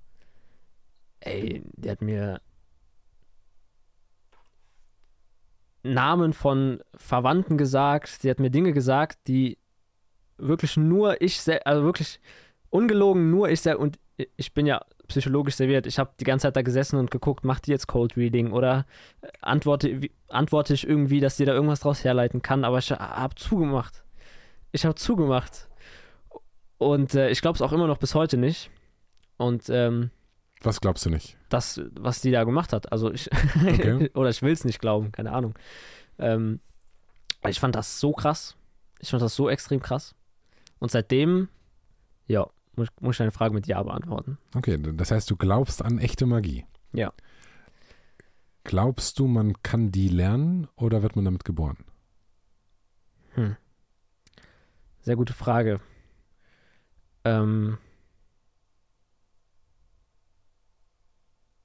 ey, 1.20 1.62
die 1.76 1.90
hat 1.90 2.02
mir 2.02 2.40
Namen 5.82 6.32
von 6.32 6.80
Verwandten 6.94 7.58
gesagt, 7.58 8.22
die 8.22 8.30
hat 8.30 8.40
mir 8.40 8.50
Dinge 8.50 8.72
gesagt, 8.72 9.18
die 9.28 9.58
wirklich 10.38 10.76
nur 10.76 11.20
ich, 11.20 11.40
also 11.64 11.84
wirklich 11.84 12.20
ungelogen 12.70 13.30
nur 13.30 13.48
ich 13.50 13.60
sehr 13.60 13.78
und 13.78 13.98
ich 14.36 14.54
bin 14.54 14.66
ja 14.66 14.80
psychologisch 15.08 15.56
serviert. 15.56 15.86
Ich 15.86 15.98
habe 15.98 16.12
die 16.18 16.24
ganze 16.24 16.44
Zeit 16.44 16.56
da 16.56 16.62
gesessen 16.62 16.98
und 16.98 17.10
geguckt, 17.10 17.44
macht 17.44 17.66
die 17.66 17.72
jetzt 17.72 17.88
Cold 17.88 18.16
Reading 18.16 18.52
oder 18.52 18.86
antworte, 19.40 20.02
wie, 20.02 20.12
antworte 20.28 20.74
ich 20.74 20.86
irgendwie, 20.86 21.20
dass 21.20 21.36
die 21.36 21.44
da 21.44 21.52
irgendwas 21.52 21.80
draus 21.80 22.04
herleiten 22.04 22.42
kann, 22.42 22.64
aber 22.64 22.78
ich 22.78 22.90
habe 22.90 23.34
zugemacht. 23.34 24.03
Ich 24.74 24.84
habe 24.84 24.96
zugemacht. 24.96 25.68
Und 26.78 27.14
äh, 27.14 27.30
ich 27.30 27.40
glaube 27.40 27.54
es 27.54 27.62
auch 27.62 27.72
immer 27.72 27.86
noch 27.86 27.98
bis 27.98 28.16
heute 28.16 28.36
nicht. 28.36 28.72
Und 29.36 29.68
ähm, 29.68 30.10
was 30.62 30.80
glaubst 30.80 31.06
du 31.06 31.10
nicht? 31.10 31.38
Das, 31.48 31.80
was 31.92 32.20
die 32.20 32.32
da 32.32 32.42
gemacht 32.42 32.72
hat. 32.72 32.90
Also 32.90 33.12
ich 33.12 33.30
okay. 33.54 34.10
oder 34.14 34.30
ich 34.30 34.42
will 34.42 34.52
es 34.52 34.64
nicht 34.64 34.80
glauben, 34.80 35.12
keine 35.12 35.30
Ahnung. 35.30 35.54
Ähm, 36.18 36.58
ich 37.46 37.60
fand 37.60 37.76
das 37.76 38.00
so 38.00 38.10
krass. 38.10 38.56
Ich 38.98 39.10
fand 39.10 39.22
das 39.22 39.36
so 39.36 39.48
extrem 39.48 39.80
krass. 39.80 40.16
Und 40.80 40.90
seitdem, 40.90 41.48
ja, 42.26 42.44
muss, 42.74 42.88
muss 43.00 43.14
ich 43.14 43.18
deine 43.18 43.30
Frage 43.30 43.54
mit 43.54 43.68
Ja 43.68 43.80
beantworten. 43.80 44.38
Okay, 44.56 44.76
das 44.96 45.12
heißt, 45.12 45.30
du 45.30 45.36
glaubst 45.36 45.82
an 45.82 46.00
echte 46.00 46.26
Magie. 46.26 46.66
Ja. 46.92 47.12
Glaubst 48.64 49.20
du, 49.20 49.28
man 49.28 49.62
kann 49.62 49.92
die 49.92 50.08
lernen 50.08 50.66
oder 50.74 51.02
wird 51.02 51.14
man 51.14 51.24
damit 51.24 51.44
geboren? 51.44 51.76
Hm. 53.34 53.56
Sehr 55.04 55.16
gute 55.16 55.34
Frage. 55.34 55.80
Ähm, 57.24 57.76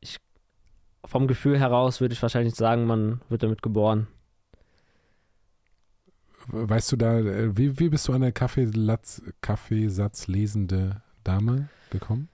ich, 0.02 0.18
vom 1.06 1.26
Gefühl 1.26 1.58
heraus 1.58 2.02
würde 2.02 2.14
ich 2.14 2.22
wahrscheinlich 2.22 2.56
sagen, 2.56 2.86
man 2.86 3.22
wird 3.30 3.44
damit 3.44 3.62
geboren. 3.62 4.08
Weißt 6.48 6.92
du 6.92 6.98
da, 6.98 7.20
äh, 7.20 7.56
wie, 7.58 7.80
wie 7.80 7.88
bist 7.88 8.10
du 8.10 8.14
an 8.14 8.22
der 8.22 8.34
Kaffeesatz, 8.34 9.22
Kaffeesatz 9.40 10.28
lesende 10.28 11.02
Dame 11.24 11.70
gekommen? 11.92 12.28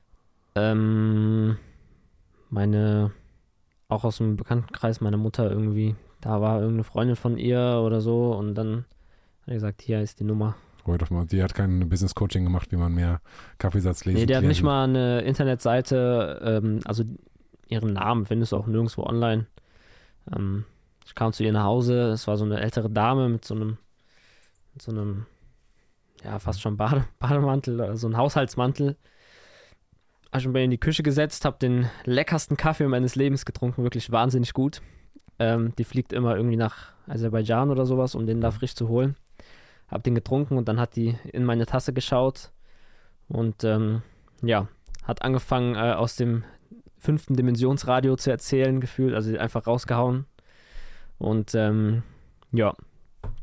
Ähm, 0.56 1.58
meine, 2.50 3.12
auch 3.90 4.06
aus 4.06 4.18
dem 4.18 4.38
Bekanntenkreis, 4.38 5.02
meine 5.02 5.18
Mutter 5.18 5.52
irgendwie. 5.52 5.96
Da 6.22 6.42
war 6.42 6.62
irgendeine 6.62 6.84
Freundin 6.84 7.16
von 7.16 7.38
ihr 7.38 7.84
oder 7.86 8.02
so 8.02 8.34
und 8.34 8.56
dann 8.56 8.86
hat 9.42 9.50
er 9.50 9.54
gesagt, 9.54 9.84
hier 9.84 10.02
ist 10.02 10.20
die 10.20 10.24
Nummer. 10.24 10.56
Oh, 10.86 10.98
doch 10.98 11.10
mal, 11.10 11.26
die 11.26 11.42
hat 11.42 11.56
kein 11.56 11.90
Business 11.90 12.14
Coaching 12.14 12.44
gemacht, 12.44 12.72
wie 12.72 12.76
man 12.78 12.94
mehr 12.94 13.22
Kaffeesatz 13.58 14.06
lesen 14.06 14.20
Nee, 14.20 14.26
der 14.28 14.38
hat 14.38 14.44
nicht 14.46 14.62
mal 14.62 14.84
eine 14.84 15.22
Internetseite, 15.22 16.42
ähm, 16.44 16.80
also 16.86 17.04
ihren 17.68 17.94
Namen 17.94 18.26
findest 18.26 18.52
du 18.52 18.58
auch 18.58 18.68
nirgendwo 18.68 19.04
online. 19.04 19.48
Ähm, 20.36 20.66
ich 21.06 21.16
kam 21.16 21.34
zu 21.34 21.44
ihr 21.44 21.52
nach 21.52 21.64
Hause, 21.64 22.10
es 22.10 22.28
war 22.28 22.38
so 22.38 22.46
eine 22.46 22.60
ältere 22.60 22.90
Dame 22.90 23.30
mit 23.30 23.46
so 23.46 23.56
einem 23.56 23.78
mit 24.76 24.82
so 24.82 24.92
einem, 24.92 25.26
ja, 26.24 26.38
fast 26.38 26.62
schon 26.62 26.78
Bade, 26.78 27.06
Bademantel 27.20 27.76
oder 27.76 27.98
so 27.98 28.08
ein 28.08 28.18
Haushaltsmantel. 28.18 28.98
Habe 30.32 30.42
ich 30.42 30.48
mich 30.48 30.64
in 30.64 30.72
die 30.72 30.78
Küche 30.78 31.02
gesetzt, 31.02 31.46
habe 31.46 31.58
den 31.60 31.90
leckersten 32.04 32.58
Kaffee 32.58 32.88
meines 32.88 33.16
Lebens 33.16 33.46
getrunken, 33.46 33.84
wirklich 33.84 34.12
wahnsinnig 34.12 34.54
gut. 34.54 34.82
Ähm, 35.40 35.74
die 35.78 35.86
fliegt 35.86 36.12
immer 36.14 36.36
irgendwie 36.36 36.58
nach 36.58 36.92
Aserbaidschan 37.08 37.72
oder 37.72 37.86
sowas, 37.86 38.16
um 38.16 38.26
den 38.28 38.42
da 38.42 38.52
frisch 38.52 38.76
zu 38.76 38.90
holen. 38.90 39.16
Habe 39.88 40.04
den 40.04 40.16
getrunken 40.16 40.58
und 40.58 40.68
dann 40.68 40.80
hat 40.80 40.96
die 40.96 41.16
in 41.32 41.46
meine 41.46 41.66
Tasse 41.66 41.94
geschaut 41.94 42.52
und 43.28 43.64
ähm, 43.64 44.02
ja, 44.42 44.68
hat 45.04 45.22
angefangen 45.22 45.76
äh, 45.76 45.94
aus 45.94 46.16
dem 46.16 46.44
fünften 46.98 47.36
Dimensionsradio 47.36 48.16
zu 48.16 48.32
erzählen, 48.32 48.82
gefühlt, 48.82 49.14
also 49.14 49.38
einfach 49.38 49.68
rausgehauen. 49.68 50.26
Und 51.18 51.54
ähm, 51.56 52.04
ja, 52.52 52.74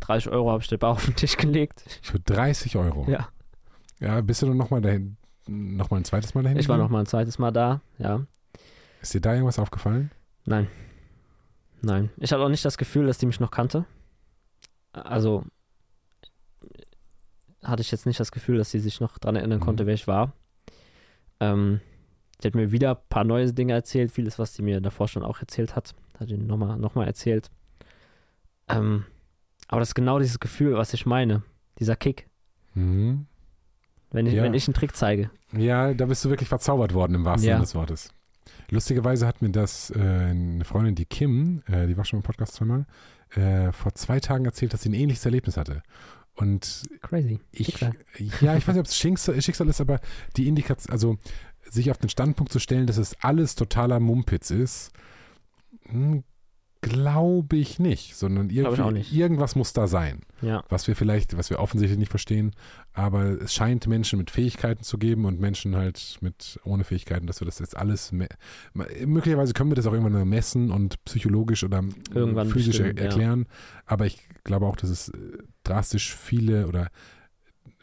30 0.01 0.33
Euro 0.33 0.51
habe 0.51 0.63
ich 0.63 0.69
dir 0.69 0.83
auf 0.83 1.05
den 1.05 1.17
Tisch 1.17 1.37
gelegt. 1.37 2.01
Für 2.03 2.21
30 2.21 2.77
Euro? 2.77 3.09
Ja. 3.09 3.29
Ja, 4.01 4.21
bist 4.21 4.43
du 4.43 4.47
dann 4.47 4.57
nochmal 4.57 4.81
dahin, 4.81 5.17
nochmal 5.47 6.01
ein 6.01 6.05
zweites 6.05 6.35
Mal 6.35 6.43
dahin? 6.43 6.59
Ich 6.59 6.69
war 6.69 6.77
nochmal 6.77 7.03
ein 7.03 7.07
zweites 7.07 7.39
Mal 7.39 7.53
da, 7.53 7.81
ja. 7.99 8.27
Ist 9.01 9.15
dir 9.15 9.21
da 9.21 9.33
irgendwas 9.33 9.59
aufgefallen? 9.59 10.11
Nein. 10.45 10.67
Nein. 11.83 12.11
Ich 12.17 12.33
hatte 12.33 12.43
auch 12.43 12.49
nicht 12.49 12.65
das 12.65 12.79
Gefühl, 12.79 13.07
dass 13.07 13.19
die 13.19 13.27
mich 13.27 13.41
noch 13.41 13.51
kannte. 13.51 13.85
Also 14.93 15.45
hatte 17.63 17.83
ich 17.83 17.91
jetzt 17.91 18.07
nicht 18.07 18.21
das 18.21 18.33
Gefühl, 18.33 18.59
dass 18.59 18.71
sie 18.71 18.81
sich 18.81 19.01
noch 19.01 19.19
daran 19.19 19.37
erinnern 19.37 19.59
mhm. 19.59 19.65
konnte, 19.65 19.87
wer 19.87 19.95
ich 19.95 20.07
war. 20.07 20.33
Ähm, 21.41 21.81
die 22.43 22.49
hat 22.49 22.55
mir 22.55 22.73
wieder 22.73 22.97
ein 22.97 23.09
paar 23.09 23.25
neue 23.25 23.53
Dinge 23.53 23.73
erzählt, 23.73 24.11
vieles, 24.11 24.39
was 24.39 24.55
sie 24.55 24.63
mir 24.63 24.81
davor 24.81 25.09
schon 25.09 25.23
auch 25.23 25.41
erzählt 25.41 25.77
hat. 25.77 25.95
Hat 26.19 26.29
sie 26.29 26.37
nochmal 26.37 26.79
noch 26.79 26.95
mal 26.95 27.07
erzählt. 27.07 27.51
Ähm, 28.69 29.05
aber 29.69 29.81
das 29.81 29.91
ist 29.91 29.95
genau 29.95 30.19
dieses 30.19 30.41
Gefühl, 30.41 30.75
was 30.75 30.93
ich 30.93 31.07
meine. 31.07 31.43
Dieser 31.79 31.97
Kick. 31.97 32.29
Mhm. 32.75 33.27
Wenn, 34.11 34.27
ich, 34.27 34.35
ja. 34.35 34.43
wenn 34.43 34.55
ich 34.55 34.67
einen 34.67 34.75
Trick 34.75 34.95
zeige. 34.95 35.31
Ja, 35.53 35.95
da 35.95 36.07
bist 36.07 36.25
du 36.25 36.31
wirklich 36.31 36.49
verzaubert 36.49 36.95
worden 36.95 37.15
im 37.15 37.25
wahrsten 37.25 37.49
ja. 37.49 37.55
Sinne 37.55 37.65
des 37.65 37.75
Wortes. 37.75 38.11
Lustigerweise 38.71 39.27
hat 39.27 39.41
mir 39.43 39.51
das 39.51 39.91
äh, 39.91 39.99
eine 39.99 40.65
Freundin, 40.65 40.95
die 40.95 41.05
Kim, 41.05 41.63
äh, 41.67 41.87
die 41.87 41.97
war 41.97 42.05
schon 42.05 42.19
im 42.19 42.23
Podcast 42.23 42.55
zweimal, 42.55 42.87
äh, 43.31 43.73
vor 43.73 43.95
zwei 43.95 44.21
Tagen 44.21 44.45
erzählt, 44.45 44.73
dass 44.73 44.83
sie 44.83 44.91
ein 44.91 44.95
ähnliches 44.95 45.25
Erlebnis 45.25 45.57
hatte. 45.57 45.83
Und 46.35 46.85
Crazy. 47.03 47.41
Ich, 47.53 47.81
ja, 48.41 48.57
ich 48.57 48.67
weiß 48.67 48.75
nicht, 48.75 48.81
ob 48.81 48.87
es 48.87 48.97
Schicksal 48.97 49.69
ist, 49.69 49.81
aber 49.81 50.01
die 50.37 50.49
Indikation, 50.49 50.93
also 50.93 51.19
sich 51.71 51.91
auf 51.91 51.99
den 51.99 52.09
Standpunkt 52.09 52.53
zu 52.53 52.59
stellen, 52.59 52.87
dass 52.87 52.97
es 52.97 53.15
alles 53.21 53.55
totaler 53.55 54.01
Mumpitz 54.01 54.51
ist, 54.51 54.93
hm, 55.89 56.25
Glaube 56.83 57.57
ich 57.57 57.79
nicht, 57.79 58.17
sondern 58.17 58.51
irgendwie, 58.51 58.91
nicht. 58.91 59.13
irgendwas 59.15 59.55
muss 59.55 59.73
da 59.73 59.87
sein. 59.87 60.23
Ja. 60.41 60.65
Was 60.69 60.89
wir 60.89 60.97
vielleicht, 60.97 61.39
was 61.39 61.49
wir 61.49 61.61
offensichtlich 61.61 61.97
nicht 61.97 62.11
verstehen, 62.11 62.57
aber 62.93 63.41
es 63.41 63.55
scheint 63.55 63.87
Menschen 63.87 64.19
mit 64.19 64.33
Fähigkeiten 64.33 64.83
zu 64.83 64.99
geben 64.99 65.25
und 65.25 65.39
Menschen 65.39 65.77
halt 65.77 66.19
mit 66.21 66.59
ohne 66.65 66.83
Fähigkeiten, 66.83 67.29
dass 67.29 67.41
wir 67.41 67.47
das 67.47 67.61
jetzt 67.61 67.77
alles 67.77 68.13
möglicherweise 69.07 69.53
können 69.53 69.71
wir 69.71 69.77
das 69.77 69.87
auch 69.87 69.93
irgendwann 69.93 70.13
nur 70.13 70.25
messen 70.25 70.73
und 70.73 71.03
psychologisch 71.05 71.63
oder 71.63 71.85
irgendwann 72.13 72.49
physisch 72.49 72.79
bestimmt, 72.79 72.99
er 72.99 73.07
erklären. 73.07 73.47
Ja. 73.49 73.83
Aber 73.87 74.07
ich 74.07 74.19
glaube 74.43 74.67
auch, 74.67 74.75
dass 74.75 74.91
es 74.91 75.11
äh, 75.11 75.19
drastisch 75.63 76.17
viele 76.17 76.67
oder 76.67 76.89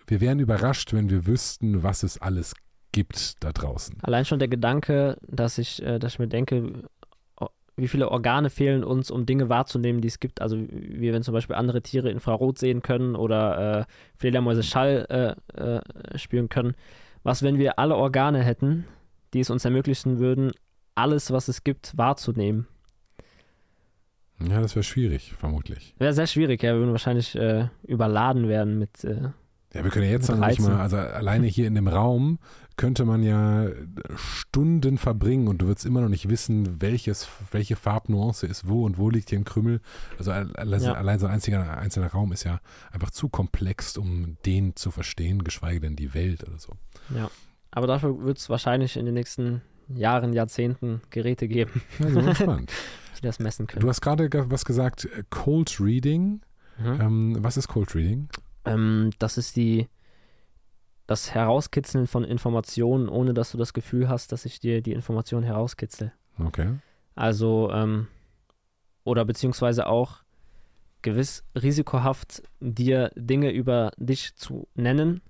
wir 0.08 0.20
wären 0.20 0.40
überrascht, 0.40 0.92
wenn 0.92 1.10
wir 1.10 1.26
wüssten, 1.26 1.84
was 1.84 2.04
es 2.04 2.22
alles 2.22 2.54
gibt 2.92 3.44
da 3.44 3.52
draußen. 3.52 3.98
Allein 4.02 4.26
schon 4.26 4.40
der 4.40 4.48
Gedanke, 4.48 5.18
dass 5.26 5.58
ich, 5.58 5.82
äh, 5.84 6.00
dass 6.00 6.14
ich 6.14 6.20
mir 6.20 6.28
denke, 6.28 6.84
wie 7.82 7.88
viele 7.88 8.10
Organe 8.10 8.50
fehlen 8.50 8.84
uns, 8.84 9.12
um 9.12 9.26
Dinge 9.26 9.50
wahrzunehmen, 9.50 10.02
die 10.02 10.08
es 10.08 10.20
gibt. 10.20 10.42
Also 10.42 10.58
wie 10.58 11.14
wenn 11.14 11.24
zum 11.24 11.34
Beispiel 11.34 11.56
andere 11.56 11.82
Tiere 11.82 12.10
Infrarot 12.10 12.58
sehen 12.58 12.82
können 12.82 13.16
oder 13.16 13.80
äh, 13.80 13.86
Fledermäuse 14.16 14.64
Schall 14.64 15.36
äh, 15.58 15.62
äh, 15.62 16.18
spüren 16.18 16.50
können. 16.50 16.76
Was, 17.24 17.44
wenn 17.44 17.58
wir 17.58 17.80
alle 17.80 17.96
Organe 17.96 18.44
hätten, 18.44 18.86
die 19.34 19.42
es 19.42 19.50
uns 19.50 19.66
ermöglichen 19.66 20.20
würden, 20.20 20.52
alles, 20.96 21.32
was 21.32 21.48
es 21.48 21.64
gibt, 21.64 21.98
wahrzunehmen? 21.98 22.68
Ja, 24.48 24.62
das 24.62 24.76
wäre 24.76 24.84
schwierig, 24.84 25.34
vermutlich. 25.38 25.96
Wäre 25.98 26.14
sehr 26.14 26.28
schwierig, 26.28 26.64
ja. 26.64 26.74
Wir 26.74 26.80
würden 26.80 26.92
wahrscheinlich 26.92 27.36
äh, 27.36 27.68
überladen 27.84 28.48
werden 28.48 28.80
mit. 28.80 29.04
Äh, 29.04 29.32
ja, 29.74 29.84
wir 29.84 29.92
können 29.92 30.06
ja 30.06 30.12
jetzt 30.12 30.30
noch 30.30 30.38
nicht 30.38 30.62
mal, 30.62 30.80
also 30.80 30.98
alleine 30.98 31.46
hier 31.48 31.68
in 31.68 31.76
dem 31.76 31.88
Raum 31.88 32.40
könnte 32.80 33.04
man 33.04 33.24
ja 33.24 33.68
Stunden 34.16 34.98
verbringen 34.98 35.50
und 35.50 35.62
du 35.62 35.68
würdest 35.68 35.86
immer 35.86 36.00
noch 36.00 36.08
nicht 36.08 36.30
wissen, 36.30 36.82
welches, 36.82 37.28
welche 37.52 37.76
Farbnuance 37.76 38.48
ist 38.48 38.70
wo 38.70 38.86
und 38.86 38.98
wo 38.98 39.10
liegt 39.10 39.32
hier 39.32 39.38
ein 39.38 39.44
Krümmel. 39.44 39.82
Also 40.18 40.32
allein, 40.32 40.82
ja. 40.82 40.94
allein 40.94 41.20
so 41.20 41.26
ein 41.26 41.34
einziger, 41.34 41.78
einzelner 41.78 42.08
Raum 42.08 42.32
ist 42.32 42.46
ja 42.46 42.62
einfach 42.94 43.10
zu 43.10 43.28
komplex, 43.28 43.98
um 43.98 44.38
den 44.46 44.78
zu 44.78 44.92
verstehen, 44.92 45.44
geschweige 45.44 45.82
denn 45.82 45.98
die 45.98 46.14
Welt 46.14 46.48
oder 46.48 46.58
so. 46.58 46.72
Ja, 47.14 47.30
aber 47.70 47.88
dafür 47.88 48.24
wird 48.24 48.38
es 48.38 48.50
wahrscheinlich 48.50 48.96
in 48.96 49.04
den 49.04 49.16
nächsten 49.16 49.62
Jahren, 49.90 50.32
Jahrzehnten 50.32 51.02
Geräte 51.10 51.50
geben. 51.50 51.82
Also 52.02 52.34
spannend. 52.34 52.72
die 53.18 53.24
das 53.24 53.40
messen 53.40 53.68
können. 53.68 53.82
Du 53.82 53.90
hast 53.90 54.00
gerade 54.00 54.30
was 54.50 54.64
gesagt, 54.64 55.06
Cold 55.32 55.82
Reading. 55.82 56.40
Mhm. 56.78 57.02
Ähm, 57.02 57.38
was 57.40 57.58
ist 57.58 57.68
Cold 57.68 57.94
Reading? 57.94 58.30
Ähm, 58.64 59.10
das 59.20 59.38
ist 59.38 59.58
die 59.58 59.90
das 61.10 61.34
Herauskitzeln 61.34 62.06
von 62.06 62.24
Informationen, 62.24 63.10
ohne 63.10 63.34
dass 63.34 63.52
du 63.52 63.58
das 63.58 63.74
Gefühl 63.74 64.10
hast, 64.10 64.32
dass 64.32 64.46
ich 64.46 64.60
dir 64.60 64.82
die 64.82 64.94
Information 64.94 65.42
herauskitzel. 65.42 66.14
Okay. 66.38 66.76
Also, 67.16 67.72
ähm, 67.74 68.08
oder 69.04 69.26
beziehungsweise 69.26 69.88
auch 69.88 70.20
gewiss 71.02 71.44
risikohaft 71.60 72.44
dir 72.60 73.12
Dinge 73.16 73.50
über 73.52 73.92
dich 73.98 74.36
zu 74.36 74.68
nennen, 74.76 75.22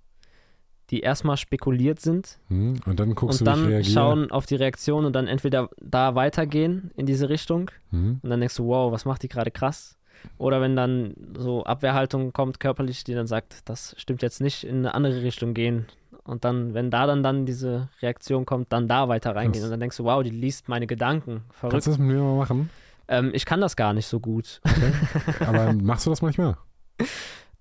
die 0.89 0.99
erstmal 0.99 1.37
spekuliert 1.37 2.01
sind 2.01 2.39
Hm? 2.47 2.81
Und 2.85 2.99
dann 2.99 3.15
guckst 3.15 3.41
und 3.41 3.47
du, 3.47 3.51
dann 3.51 3.83
schauen 3.85 4.31
auf 4.31 4.45
die 4.45 4.55
Reaktion 4.55 5.05
und 5.05 5.13
dann 5.13 5.27
entweder 5.27 5.69
da 5.79 6.15
weitergehen 6.15 6.91
in 6.95 7.05
diese 7.05 7.29
Richtung 7.29 7.71
Hm? 7.91 8.19
und 8.21 8.29
dann 8.29 8.41
denkst 8.41 8.57
du, 8.57 8.65
wow, 8.65 8.91
was 8.91 9.05
macht 9.05 9.23
die 9.23 9.29
gerade 9.29 9.51
krass? 9.51 9.97
Oder 10.37 10.61
wenn 10.61 10.75
dann 10.75 11.13
so 11.37 11.63
Abwehrhaltung 11.63 12.33
kommt, 12.33 12.59
körperlich, 12.59 13.03
die 13.03 13.13
dann 13.13 13.27
sagt, 13.27 13.69
das 13.69 13.95
stimmt 13.97 14.21
jetzt 14.21 14.41
nicht, 14.41 14.63
in 14.63 14.77
eine 14.77 14.93
andere 14.93 15.21
Richtung 15.21 15.53
gehen. 15.53 15.85
Und 16.23 16.45
dann, 16.45 16.73
wenn 16.73 16.91
da 16.91 17.07
dann, 17.07 17.23
dann 17.23 17.45
diese 17.45 17.89
Reaktion 18.01 18.45
kommt, 18.45 18.71
dann 18.71 18.87
da 18.87 19.09
weiter 19.09 19.35
reingehen. 19.35 19.63
Und 19.65 19.71
dann 19.71 19.79
denkst 19.79 19.97
du, 19.97 20.03
wow, 20.03 20.21
die 20.21 20.29
liest 20.29 20.69
meine 20.69 20.85
Gedanken. 20.85 21.43
Verrückt. 21.51 21.71
Kannst 21.71 21.87
du 21.87 21.91
das 21.91 21.97
mit 21.97 22.07
mir 22.07 22.21
mal 22.21 22.35
machen? 22.35 22.69
Ähm, 23.07 23.31
ich 23.33 23.45
kann 23.45 23.61
das 23.61 23.75
gar 23.75 23.93
nicht 23.93 24.05
so 24.05 24.19
gut. 24.19 24.61
Aber 25.39 25.73
machst 25.73 26.05
du 26.05 26.11
das 26.11 26.21
manchmal? 26.21 26.55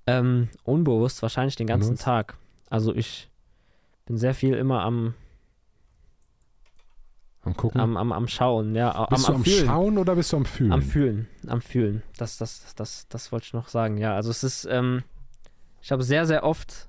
Ähm, 0.07 0.49
unbewusst 0.65 1.23
wahrscheinlich 1.23 1.57
den 1.57 1.67
ganzen? 1.67 1.97
Tag. 1.97 2.37
Also 2.71 2.95
ich 2.95 3.31
bin 4.07 4.19
sehr 4.19 4.35
viel 4.35 4.55
immer 4.55 4.83
am, 4.83 5.15
Am 7.49 7.57
Gucken? 7.57 7.81
am, 7.81 7.97
am, 7.97 8.13
am 8.13 8.29
Schauen, 8.29 8.75
ja. 8.75 8.95
Am, 8.95 9.07
bist 9.09 9.29
du 9.29 9.33
am 9.33 9.45
Fühlen. 9.45 9.67
Schauen 9.67 9.99
oder 9.99 10.15
bist 10.15 10.33
du 10.33 10.37
am 10.37 10.45
Fühlen? 10.45 10.73
Am 10.73 10.83
Fühlen, 10.83 11.29
am 11.47 11.61
Fühlen. 11.63 12.03
Das, 12.19 12.37
das, 12.37 12.75
das, 12.75 13.09
das 13.09 13.33
wollte 13.33 13.47
ich 13.47 13.53
noch 13.55 13.69
sagen, 13.69 13.97
ja. 13.97 14.15
Also 14.15 14.31
es 14.31 14.45
ist, 14.45 14.67
ähm, 14.67 15.03
ich 15.81 15.91
habe 15.91 16.03
sehr, 16.03 16.27
sehr 16.27 16.45
oft, 16.45 16.89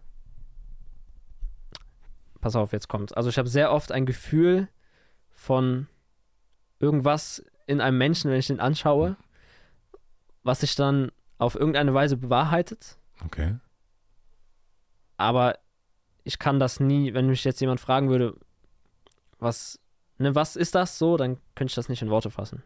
pass 2.42 2.56
auf, 2.56 2.74
jetzt 2.74 2.90
kommt's. 2.90 3.14
Also 3.14 3.30
ich 3.30 3.38
habe 3.38 3.48
sehr 3.48 3.72
oft 3.72 3.92
ein 3.92 4.06
Gefühl 4.06 4.68
von 5.32 5.88
irgendwas 6.80 7.44
in 7.68 7.80
einem 7.80 7.98
Menschen, 7.98 8.30
wenn 8.30 8.40
ich 8.40 8.48
den 8.48 8.60
anschaue, 8.60 9.16
was 10.44 10.60
sich 10.62 10.76
dann 10.76 11.12
auf 11.38 11.56
irgendeine 11.56 11.94
Weise 11.94 12.18
bewahrheitet. 12.18 12.98
Okay. 13.26 13.56
aber 15.18 15.58
ich 16.24 16.40
kann 16.40 16.60
das 16.60 16.80
nie, 16.80 17.14
wenn 17.14 17.28
mich 17.28 17.44
jetzt 17.44 17.60
jemand 17.60 17.80
fragen 17.80 18.10
würde, 18.10 18.36
was, 19.40 19.80
ne, 20.20 20.36
was 20.36 20.56
ist 20.56 20.76
das 20.76 20.98
so, 20.98 21.18
dann 21.18 21.38
könnte 21.56 21.72
ich 21.72 21.76
das 21.76 21.90
nicht 21.90 22.02
in 22.02 22.10
Worte 22.10 22.30
fassen. 22.30 22.64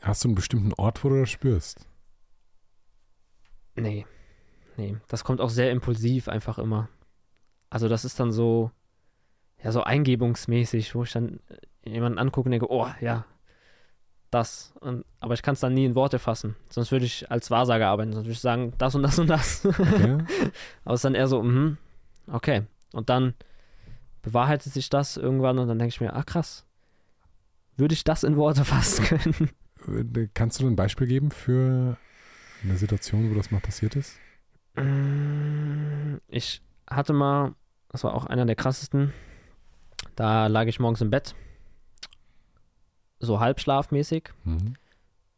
Hast 0.00 0.24
du 0.24 0.28
einen 0.28 0.34
bestimmten 0.34 0.72
Ort, 0.74 1.02
wo 1.04 1.08
du 1.08 1.20
das 1.20 1.30
spürst? 1.30 1.86
Nee, 3.74 4.06
nee, 4.76 4.96
das 5.08 5.24
kommt 5.24 5.40
auch 5.40 5.50
sehr 5.50 5.70
impulsiv 5.70 6.28
einfach 6.28 6.58
immer. 6.58 6.88
Also 7.70 7.88
das 7.88 8.04
ist 8.04 8.20
dann 8.20 8.32
so, 8.32 8.70
ja, 9.62 9.72
so 9.72 9.82
eingebungsmäßig, 9.82 10.94
wo 10.94 11.04
ich 11.04 11.12
dann 11.12 11.40
jemanden 11.84 12.18
angucke 12.18 12.46
und 12.46 12.52
denke, 12.52 12.70
oh, 12.70 12.88
ja, 13.00 13.24
das. 14.32 14.74
Und, 14.80 15.04
aber 15.20 15.34
ich 15.34 15.42
kann 15.42 15.54
es 15.54 15.60
dann 15.60 15.74
nie 15.74 15.84
in 15.84 15.94
Worte 15.94 16.18
fassen. 16.18 16.56
Sonst 16.68 16.90
würde 16.90 17.04
ich 17.04 17.30
als 17.30 17.50
Wahrsager 17.50 17.88
arbeiten, 17.88 18.12
sonst 18.12 18.26
würde 18.26 18.32
ich 18.32 18.40
sagen, 18.40 18.72
das 18.78 18.94
und 18.94 19.02
das 19.02 19.18
und 19.18 19.28
das. 19.28 19.64
Okay. 19.64 20.18
Aber 20.84 20.94
es 20.94 20.98
ist 20.98 21.04
dann 21.04 21.14
eher 21.14 21.28
so, 21.28 21.42
mhm, 21.42 21.78
okay. 22.26 22.64
Und 22.92 23.08
dann 23.08 23.34
bewahrheitet 24.22 24.72
sich 24.72 24.88
das 24.88 25.16
irgendwann 25.16 25.58
und 25.58 25.68
dann 25.68 25.78
denke 25.78 25.92
ich 25.94 26.00
mir, 26.00 26.14
ah 26.14 26.22
krass, 26.22 26.64
würde 27.76 27.94
ich 27.94 28.04
das 28.04 28.22
in 28.24 28.36
Worte 28.36 28.64
fassen 28.64 29.04
können? 29.84 30.30
Kannst 30.34 30.60
du 30.60 30.66
ein 30.68 30.76
Beispiel 30.76 31.06
geben 31.06 31.30
für 31.30 31.96
eine 32.62 32.76
Situation, 32.76 33.30
wo 33.30 33.34
das 33.34 33.50
mal 33.50 33.60
passiert 33.60 33.96
ist? 33.96 34.16
Mm, 34.76 36.16
ich 36.28 36.62
hatte 36.88 37.12
mal, 37.12 37.54
das 37.88 38.04
war 38.04 38.14
auch 38.14 38.26
einer 38.26 38.46
der 38.46 38.54
krassesten, 38.56 39.12
da 40.16 40.46
lag 40.46 40.66
ich 40.66 40.78
morgens 40.80 41.00
im 41.00 41.10
Bett, 41.10 41.34
so 43.18 43.40
halbschlafmäßig, 43.40 44.30
Mhm. 44.44 44.74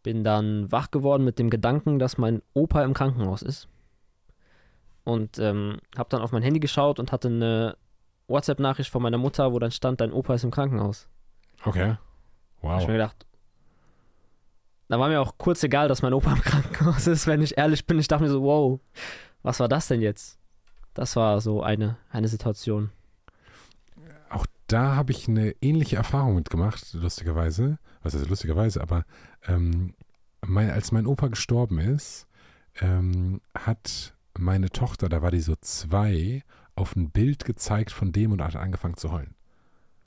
bin 0.02 0.24
dann 0.24 0.70
wach 0.70 0.90
geworden 0.90 1.24
mit 1.24 1.38
dem 1.38 1.50
Gedanken, 1.50 1.98
dass 1.98 2.18
mein 2.18 2.42
Opa 2.52 2.82
im 2.84 2.94
Krankenhaus 2.94 3.42
ist. 3.42 3.68
Und 5.04 5.38
ähm, 5.38 5.78
habe 5.98 6.08
dann 6.08 6.22
auf 6.22 6.32
mein 6.32 6.42
Handy 6.42 6.60
geschaut 6.60 6.98
und 6.98 7.12
hatte 7.12 7.28
eine 7.28 7.76
WhatsApp-Nachricht 8.28 8.90
von 8.90 9.02
meiner 9.02 9.18
Mutter, 9.18 9.52
wo 9.52 9.58
dann 9.58 9.70
stand, 9.70 10.00
dein 10.00 10.12
Opa 10.12 10.34
ist 10.34 10.44
im 10.44 10.50
Krankenhaus. 10.50 11.08
Okay. 11.64 11.96
Hab 12.62 12.80
ich 12.80 12.86
mir 12.86 12.86
Wow. 12.86 12.86
gedacht, 12.86 13.26
da 14.88 14.98
war 14.98 15.08
mir 15.08 15.20
auch 15.20 15.34
kurz 15.38 15.62
egal, 15.62 15.88
dass 15.88 16.02
mein 16.02 16.12
Opa 16.12 16.32
im 16.32 16.40
Krankenhaus 16.40 17.06
ist, 17.06 17.26
wenn 17.26 17.42
ich 17.42 17.58
ehrlich 17.58 17.86
bin. 17.86 17.98
Ich 17.98 18.08
dachte 18.08 18.24
mir 18.24 18.30
so, 18.30 18.42
wow, 18.42 18.80
was 19.42 19.60
war 19.60 19.68
das 19.68 19.88
denn 19.88 20.00
jetzt? 20.00 20.38
Das 20.94 21.16
war 21.16 21.40
so 21.40 21.62
eine, 21.62 21.96
eine 22.10 22.28
Situation. 22.28 22.90
Auch 24.30 24.46
da 24.68 24.94
habe 24.94 25.12
ich 25.12 25.28
eine 25.28 25.54
ähnliche 25.60 25.96
Erfahrung 25.96 26.34
mitgemacht, 26.36 26.92
lustigerweise. 26.94 27.78
Was 28.02 28.14
heißt 28.14 28.28
lustigerweise, 28.28 28.80
aber 28.80 29.04
ähm, 29.46 29.94
mein, 30.46 30.70
als 30.70 30.92
mein 30.92 31.06
Opa 31.06 31.28
gestorben 31.28 31.78
ist, 31.78 32.26
ähm, 32.80 33.40
hat 33.54 34.14
meine 34.36 34.70
Tochter, 34.70 35.08
da 35.08 35.22
war 35.22 35.30
die 35.30 35.40
so 35.40 35.54
zwei, 35.60 36.42
auf 36.76 36.96
ein 36.96 37.10
Bild 37.10 37.44
gezeigt 37.44 37.90
von 37.92 38.12
dem 38.12 38.32
und 38.32 38.42
hat 38.42 38.56
angefangen 38.56 38.96
zu 38.96 39.12
heulen. 39.12 39.34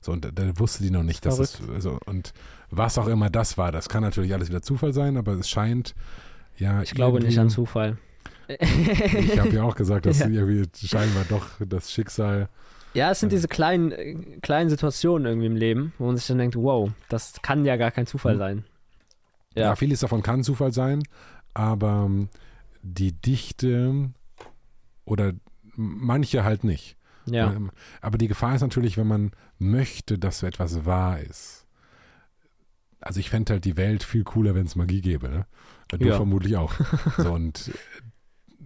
So, 0.00 0.12
und 0.12 0.30
da, 0.32 0.58
wusste 0.58 0.82
die 0.84 0.90
noch 0.90 1.02
nicht, 1.02 1.26
dass 1.26 1.38
es, 1.38 1.60
also, 1.68 1.98
und 2.06 2.32
was 2.70 2.98
auch 2.98 3.08
immer 3.08 3.30
das 3.30 3.58
war, 3.58 3.72
das 3.72 3.88
kann 3.88 4.02
natürlich 4.02 4.32
alles 4.32 4.48
wieder 4.48 4.62
Zufall 4.62 4.92
sein, 4.92 5.16
aber 5.16 5.32
es 5.32 5.48
scheint, 5.48 5.94
ja. 6.56 6.82
Ich 6.82 6.92
glaube 6.94 7.20
nicht 7.20 7.38
an 7.38 7.50
Zufall. 7.50 7.98
Ich 8.48 9.38
habe 9.38 9.50
ja 9.50 9.62
auch 9.62 9.74
gesagt, 9.74 10.06
dass 10.06 10.18
Ja. 10.20 10.26
irgendwie 10.28 10.64
scheinbar 10.86 11.24
doch 11.28 11.44
das 11.60 11.92
Schicksal. 11.92 12.48
Ja, 12.94 13.10
es 13.10 13.20
sind 13.20 13.30
diese 13.30 13.46
kleinen, 13.48 13.92
äh, 13.92 14.14
kleinen 14.40 14.70
Situationen 14.70 15.26
irgendwie 15.26 15.46
im 15.48 15.56
Leben, 15.56 15.92
wo 15.98 16.06
man 16.06 16.16
sich 16.16 16.26
dann 16.28 16.38
denkt, 16.38 16.56
wow, 16.56 16.90
das 17.10 17.42
kann 17.42 17.66
ja 17.66 17.76
gar 17.76 17.90
kein 17.90 18.06
Zufall 18.06 18.34
Mhm. 18.36 18.38
sein. 18.38 18.64
Ja. 19.54 19.62
Ja. 19.64 19.76
vieles 19.76 20.00
davon 20.00 20.22
kann 20.22 20.42
Zufall 20.44 20.72
sein, 20.72 21.02
aber 21.52 22.04
ähm, 22.06 22.28
die 22.82 23.12
Dichte 23.12 24.10
oder 25.04 25.32
manche 25.78 26.44
halt 26.44 26.64
nicht. 26.64 26.96
Ja, 27.26 27.52
Ähm, 27.52 27.70
Aber 28.00 28.18
die 28.18 28.28
Gefahr 28.28 28.54
ist 28.54 28.62
natürlich, 28.62 28.96
wenn 28.96 29.06
man 29.06 29.30
möchte, 29.58 30.18
dass 30.18 30.40
so 30.40 30.46
etwas 30.46 30.84
wahr 30.86 31.20
ist. 31.20 31.66
Also 33.00 33.20
ich 33.20 33.30
fände 33.30 33.52
halt 33.52 33.64
die 33.64 33.76
Welt 33.76 34.02
viel 34.02 34.24
cooler, 34.24 34.54
wenn 34.54 34.66
es 34.66 34.74
Magie 34.76 35.00
gäbe. 35.00 35.28
Ne? 35.28 35.46
Du 35.98 36.08
Ja. 36.08 36.16
vermutlich 36.16 36.56
auch. 36.56 36.72
So, 37.18 37.32
und 37.32 37.68
äh, 37.68 37.72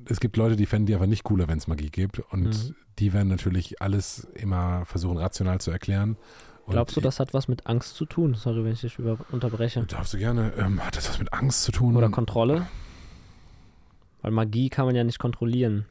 es 0.06 0.20
gibt 0.20 0.36
Leute, 0.36 0.56
die 0.56 0.66
fänden 0.66 0.86
die 0.86 0.94
einfach 0.94 1.06
nicht 1.06 1.22
cooler, 1.24 1.48
wenn 1.48 1.58
es 1.58 1.66
Magie 1.68 1.90
gibt. 1.90 2.18
Und 2.18 2.44
Mhm. 2.70 2.74
die 2.98 3.12
werden 3.12 3.28
natürlich 3.28 3.82
alles 3.82 4.24
immer 4.34 4.84
versuchen, 4.86 5.18
rational 5.18 5.60
zu 5.60 5.70
erklären. 5.70 6.16
Und 6.64 6.72
glaubst 6.74 6.96
du, 6.96 7.00
das 7.00 7.18
hat 7.20 7.34
was 7.34 7.48
mit 7.48 7.66
Angst 7.66 7.96
zu 7.96 8.06
tun? 8.06 8.34
Sorry, 8.34 8.64
wenn 8.64 8.72
ich 8.72 8.80
dich 8.80 8.98
über 8.98 9.18
unterbreche. 9.32 9.84
Darfst 9.86 10.14
du 10.14 10.18
gerne. 10.18 10.52
Ähm, 10.56 10.80
hat 10.84 10.96
das 10.96 11.08
was 11.08 11.18
mit 11.18 11.32
Angst 11.32 11.64
zu 11.64 11.72
tun? 11.72 11.96
Oder 11.96 12.08
Kontrolle? 12.10 12.68
Weil 14.22 14.30
Magie 14.30 14.68
kann 14.70 14.86
man 14.86 14.94
ja 14.94 15.02
nicht 15.04 15.18
kontrollieren. 15.18 15.86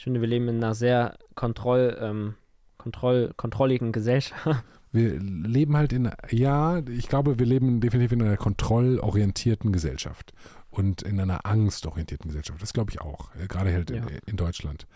Ich 0.00 0.04
finde, 0.04 0.22
wir 0.22 0.28
leben 0.28 0.48
in 0.48 0.64
einer 0.64 0.74
sehr 0.74 1.18
Kontroll, 1.34 1.94
ähm, 2.00 2.34
Kontroll, 2.78 3.34
kontrolligen 3.36 3.92
Gesellschaft. 3.92 4.42
Wir 4.92 5.20
leben 5.20 5.76
halt 5.76 5.92
in, 5.92 6.10
ja, 6.30 6.78
ich 6.78 7.06
glaube, 7.06 7.38
wir 7.38 7.46
leben 7.46 7.80
definitiv 7.80 8.10
in 8.10 8.22
einer 8.22 8.36
kontrollorientierten 8.36 9.70
Gesellschaft 9.72 10.32
und 10.70 11.02
in 11.02 11.20
einer 11.20 11.46
angstorientierten 11.46 12.26
Gesellschaft. 12.28 12.60
Das 12.60 12.72
glaube 12.72 12.90
ich 12.90 13.00
auch, 13.00 13.32
äh, 13.36 13.46
gerade 13.46 13.72
halt 13.72 13.90
Ja. 13.90 13.98
in, 13.98 14.08
in 14.26 14.36
Deutschland. 14.36 14.88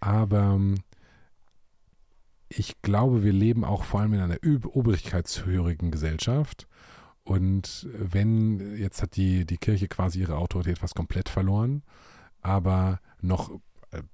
Aber 0.00 0.54
ähm, 0.54 0.76
ich 2.48 2.80
glaube, 2.80 3.22
wir 3.22 3.34
leben 3.34 3.64
auch 3.66 3.84
vor 3.84 4.00
allem 4.00 4.14
in 4.14 4.20
einer 4.20 4.38
obrigkeitshörigen 4.42 5.90
Gesellschaft. 5.90 6.66
Und 7.22 7.86
wenn, 7.92 8.78
jetzt 8.78 9.02
hat 9.02 9.16
die, 9.16 9.44
die 9.44 9.58
Kirche 9.58 9.88
quasi 9.88 10.20
ihre 10.20 10.38
Autorität 10.38 10.78
fast 10.78 10.94
komplett 10.94 11.28
verloren, 11.28 11.82
aber 12.40 13.00
noch 13.20 13.50
äh, 13.50 13.58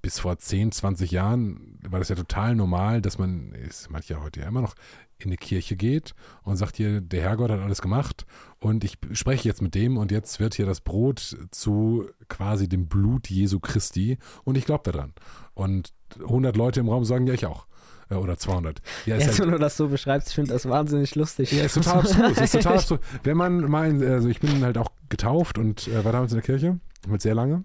bis 0.01 0.19
vor 0.19 0.37
10, 0.37 0.71
20 0.71 1.11
Jahren 1.11 1.79
war 1.87 1.99
das 1.99 2.09
ja 2.09 2.15
total 2.15 2.55
normal, 2.55 3.01
dass 3.01 3.17
man, 3.17 3.53
ist 3.53 3.89
manche 3.89 4.21
heute 4.21 4.41
ja 4.41 4.47
immer 4.47 4.61
noch, 4.61 4.75
in 5.17 5.29
eine 5.29 5.37
Kirche 5.37 5.75
geht 5.75 6.13
und 6.43 6.57
sagt 6.57 6.75
hier, 6.75 7.01
der 7.01 7.21
Herrgott 7.21 7.51
hat 7.51 7.59
alles 7.59 7.81
gemacht 7.81 8.25
und 8.59 8.83
ich 8.83 8.97
spreche 9.13 9.47
jetzt 9.47 9.61
mit 9.61 9.75
dem 9.75 9.97
und 9.97 10.11
jetzt 10.11 10.39
wird 10.39 10.55
hier 10.55 10.65
das 10.65 10.81
Brot 10.81 11.37
zu 11.51 12.09
quasi 12.27 12.67
dem 12.67 12.87
Blut 12.87 13.29
Jesu 13.29 13.59
Christi 13.59 14.17
und 14.43 14.57
ich 14.57 14.65
glaube 14.65 14.91
daran. 14.91 15.13
Und 15.53 15.93
100 16.19 16.57
Leute 16.57 16.79
im 16.79 16.89
Raum 16.89 17.05
sagen, 17.05 17.27
ja, 17.27 17.33
ich 17.33 17.45
auch. 17.45 17.67
Äh, 18.09 18.15
Oder 18.15 18.37
200. 18.37 18.81
Ja, 19.05 19.15
ist 19.15 19.25
Jetzt, 19.25 19.39
halt, 19.39 19.47
wenn 19.47 19.51
du 19.51 19.59
das 19.59 19.77
so 19.77 19.87
beschreibst, 19.87 20.29
ich 20.29 20.35
finde 20.35 20.53
das 20.53 20.67
wahnsinnig 20.67 21.15
lustig. 21.15 21.51
ja, 21.51 21.63
ist 21.63 21.75
total 21.75 21.99
abstrus. 21.99 22.37
Ist 22.37 22.51
total 22.51 22.73
abstrus. 22.77 22.99
Wenn 23.23 23.37
man 23.37 23.69
mal, 23.69 24.03
also 24.03 24.27
ich 24.27 24.39
bin 24.39 24.63
halt 24.63 24.77
auch 24.77 24.89
getauft 25.09 25.57
und 25.57 25.87
äh, 25.87 26.03
war 26.03 26.11
damals 26.11 26.31
in 26.31 26.37
der 26.37 26.45
Kirche, 26.45 26.79
mit 27.07 27.21
sehr 27.21 27.35
lange. 27.35 27.63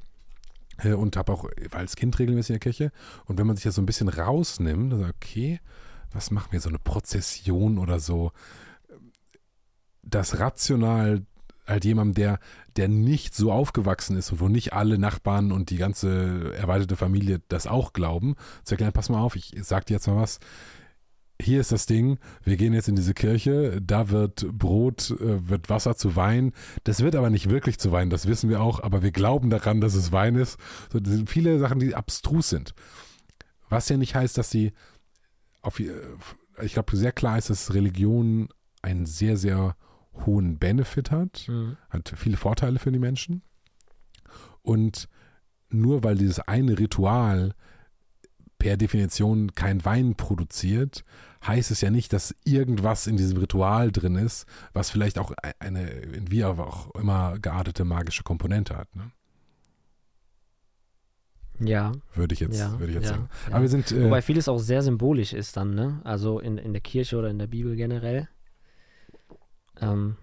Äh, 0.79 0.93
und 0.93 1.17
habe 1.17 1.33
auch, 1.33 1.45
war 1.71 1.81
als 1.81 1.97
Kind 1.97 2.19
regelmäßig 2.19 2.51
in 2.51 2.55
der 2.55 2.61
Kirche. 2.61 2.93
Und 3.27 3.39
wenn 3.39 3.47
man 3.47 3.57
sich 3.57 3.65
das 3.65 3.75
so 3.75 3.83
ein 3.83 3.87
bisschen 3.87 4.09
rausnimmt, 4.09 4.93
dann 4.93 5.05
okay, 5.05 5.61
was 6.13 6.31
machen 6.31 6.53
wir, 6.53 6.61
so 6.61 6.69
eine 6.69 6.79
Prozession 6.79 7.79
oder 7.79 8.01
so, 8.01 8.33
das 10.03 10.39
rational 10.39 11.23
halt 11.67 11.85
jemandem, 11.85 12.15
der, 12.15 12.39
der 12.77 12.89
nicht 12.89 13.35
so 13.35 13.53
aufgewachsen 13.53 14.17
ist 14.17 14.33
und 14.33 14.41
wo 14.41 14.49
nicht 14.49 14.73
alle 14.73 14.99
Nachbarn 14.99 15.53
und 15.53 15.71
die 15.71 15.77
ganze 15.77 16.55
erweiterte 16.55 16.97
Familie 16.97 17.43
das 17.49 17.67
auch 17.67 17.93
glauben, 17.93 18.37
zu 18.65 18.75
erklären, 18.75 18.93
pass 18.93 19.11
mal 19.11 19.21
auf, 19.21 19.37
ich 19.37 19.53
sag 19.63 19.85
dir 19.87 19.95
jetzt 19.95 20.07
mal 20.07 20.17
was, 20.17 20.41
hier 21.41 21.61
ist 21.61 21.71
das 21.73 21.87
Ding, 21.87 22.19
wir 22.43 22.57
gehen 22.57 22.73
jetzt 22.75 22.89
in 22.89 22.97
diese 22.97 23.15
Kirche, 23.15 23.81
da 23.81 24.11
wird 24.11 24.47
Brot, 24.53 25.11
äh, 25.21 25.49
wird 25.49 25.69
Wasser 25.71 25.97
zu 25.97 26.17
Wein. 26.17 26.53
Das 26.85 27.01
wird 27.03 27.15
aber 27.15 27.31
nicht 27.31 27.49
wirklich 27.49 27.79
zu 27.79 27.93
Wein, 27.93 28.11
das 28.11 28.27
wissen 28.27 28.51
wir 28.51 28.61
auch, 28.61 28.83
aber 28.83 29.03
wir 29.03 29.13
glauben 29.13 29.49
daran, 29.51 29.81
dass 29.81 29.95
es 29.95 30.11
Wein 30.13 30.35
ist. 30.35 30.59
So, 30.93 30.99
das 31.01 31.15
sind 31.15 31.31
viele 31.31 31.59
Sachen, 31.59 31.79
die 31.79 31.95
abstrus 31.95 32.49
sind. 32.51 32.75
Was 33.69 33.89
ja 33.89 33.97
nicht 33.97 34.15
heißt, 34.15 34.37
dass 34.37 34.51
sie 34.51 34.73
auf, 35.63 35.79
äh, 35.79 35.91
ich 36.63 36.73
glaube, 36.73 36.97
sehr 36.97 37.13
klar 37.13 37.39
ist, 37.39 37.51
dass 37.51 37.73
Religion 37.75 38.49
einen 38.83 39.07
sehr, 39.07 39.37
sehr 39.37 39.77
hohen 40.27 40.59
Benefit 40.59 41.11
hat, 41.13 41.45
Mhm. 41.49 41.77
hat 41.91 42.13
viele 42.17 42.37
Vorteile 42.37 42.79
für 42.81 42.91
die 42.91 42.99
Menschen. 42.99 43.43
Und 44.63 45.09
nur 45.71 46.03
weil 46.03 46.17
dieses 46.17 46.41
eine 46.41 46.79
Ritual 46.79 47.55
per 48.59 48.77
Definition 48.77 49.55
kein 49.55 49.85
Wein 49.85 50.15
produziert, 50.17 51.05
heißt 51.47 51.71
es 51.71 51.81
ja 51.81 51.91
nicht, 51.91 52.13
dass 52.13 52.35
irgendwas 52.45 53.07
in 53.07 53.17
diesem 53.17 53.39
Ritual 53.39 53.93
drin 53.93 54.17
ist, 54.17 54.47
was 54.73 54.91
vielleicht 54.91 55.19
auch 55.19 55.31
e- 55.31 55.53
eine, 55.61 55.89
in 55.89 56.31
wie 56.31 56.45
auch 56.45 56.93
immer 56.95 57.39
geartete 57.39 57.85
magische 57.85 58.25
Komponente 58.25 58.77
hat. 58.77 58.95
Ne? 58.97 59.11
Ja, 61.61 61.93
Würde 62.15 62.35
ich 62.35 62.41
jetzt, 62.41 62.59
ja. 62.59 62.79
würde 62.79 62.89
ich 62.89 62.95
jetzt 62.95 63.05
ja, 63.05 63.15
sagen. 63.17 63.29
ja. 63.49 63.53
Aber 63.53 63.63
wir 63.63 63.69
sind, 63.69 63.91
äh, 63.91 64.05
Wobei 64.05 64.23
vieles 64.23 64.49
auch 64.49 64.59
sehr 64.59 64.83
symbolisch 64.83 65.33
ist 65.33 65.57
dann, 65.57 65.75
ne? 65.75 66.01
Also 66.05 66.39
in, 66.39 66.57
in 66.57 66.73
der 66.73 66.83
Kirche 66.83 67.17
oder 67.17 67.31
in 67.31 67.39
der 67.39 67.49
Bibel 67.49 67.75
generell. 67.75 68.29
Ähm, 69.81 70.17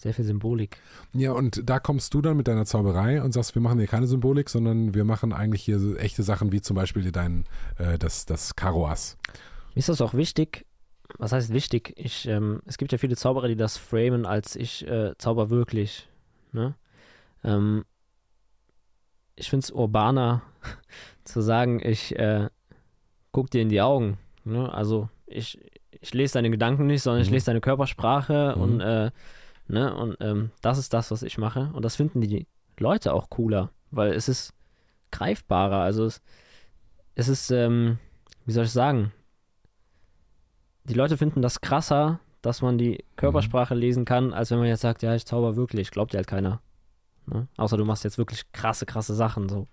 sehr 0.00 0.14
viel 0.14 0.24
Symbolik. 0.24 0.78
ja, 1.12 1.32
und 1.32 1.68
da 1.68 1.78
kommst 1.78 2.14
du 2.14 2.22
dann 2.22 2.36
mit 2.36 2.48
deiner 2.48 2.64
Zauberei 2.64 3.22
und 3.22 3.32
sagst, 3.32 3.54
wir 3.54 3.62
machen 3.62 3.78
hier 3.78 3.86
keine 3.88 4.06
Symbolik, 4.06 4.48
sondern 4.48 4.94
wir 4.94 5.04
machen 5.04 5.32
eigentlich 5.32 5.62
hier 5.62 5.78
echte 5.98 6.22
Sachen 6.22 6.52
wie 6.52 6.60
zum 6.60 6.74
Beispiel 6.76 7.12
dein, 7.12 7.44
äh, 7.78 7.98
das, 7.98 8.24
das 8.26 8.56
Karo 8.56 8.86
Ass. 8.88 9.16
Mir 9.74 9.80
ist 9.80 9.88
das 9.88 10.00
auch 10.00 10.14
wichtig. 10.14 10.64
Was 11.18 11.32
heißt 11.32 11.52
wichtig? 11.52 11.92
Ich, 11.96 12.26
ähm, 12.28 12.60
es 12.66 12.78
gibt 12.78 12.92
ja 12.92 12.98
viele 12.98 13.16
Zauberer, 13.16 13.48
die 13.48 13.56
das 13.56 13.76
framen 13.76 14.26
als 14.26 14.56
ich 14.56 14.86
äh, 14.86 15.12
zauber 15.18 15.50
wirklich. 15.50 16.08
Ne? 16.52 16.74
Ähm, 17.44 17.84
ich 19.36 19.50
finde 19.50 19.64
es 19.64 19.70
urbaner 19.70 20.42
zu 21.24 21.40
sagen, 21.40 21.80
ich 21.84 22.16
äh, 22.18 22.48
guck 23.32 23.50
dir 23.50 23.60
in 23.62 23.68
die 23.68 23.80
Augen. 23.80 24.18
Ne? 24.44 24.72
Also 24.72 25.08
ich, 25.26 25.58
ich 25.90 26.14
lese 26.14 26.34
deine 26.34 26.50
Gedanken 26.50 26.86
nicht, 26.86 27.02
sondern 27.02 27.22
ich 27.22 27.28
Mhm. 27.28 27.34
lese 27.34 27.46
deine 27.46 27.60
Körpersprache 27.60 28.54
Mhm. 28.56 28.62
und, 28.62 28.80
äh, 28.80 29.10
ne? 29.70 29.94
und 29.94 30.16
ähm, 30.20 30.50
das 30.62 30.78
ist 30.78 30.92
das, 30.92 31.10
was 31.10 31.22
ich 31.22 31.38
mache. 31.38 31.70
Und 31.72 31.84
das 31.84 31.96
finden 31.96 32.20
die 32.20 32.46
Leute 32.78 33.12
auch 33.12 33.30
cooler, 33.30 33.70
weil 33.90 34.12
es 34.12 34.28
ist 34.28 34.52
greifbarer. 35.10 35.78
Also 35.78 36.04
es, 36.04 36.22
es 37.14 37.28
ist, 37.28 37.50
ähm, 37.50 37.98
wie 38.46 38.52
soll 38.52 38.64
ich 38.64 38.72
sagen, 38.72 39.12
die 40.84 40.94
Leute 40.94 41.16
finden 41.16 41.42
das 41.42 41.60
krasser, 41.60 42.20
dass 42.42 42.62
man 42.62 42.78
die 42.78 43.04
Körpersprache 43.16 43.74
lesen 43.74 44.04
kann, 44.04 44.32
als 44.32 44.50
wenn 44.50 44.58
man 44.58 44.68
jetzt 44.68 44.80
sagt, 44.80 45.02
ja, 45.02 45.14
ich 45.14 45.26
zauber 45.26 45.56
wirklich. 45.56 45.90
Glaubt 45.90 46.12
dir 46.12 46.18
halt 46.18 46.26
keiner. 46.26 46.60
Ne? 47.26 47.46
Außer 47.56 47.76
du 47.76 47.84
machst 47.84 48.04
jetzt 48.04 48.18
wirklich 48.18 48.50
krasse, 48.52 48.86
krasse 48.86 49.14
Sachen, 49.14 49.48
so 49.48 49.68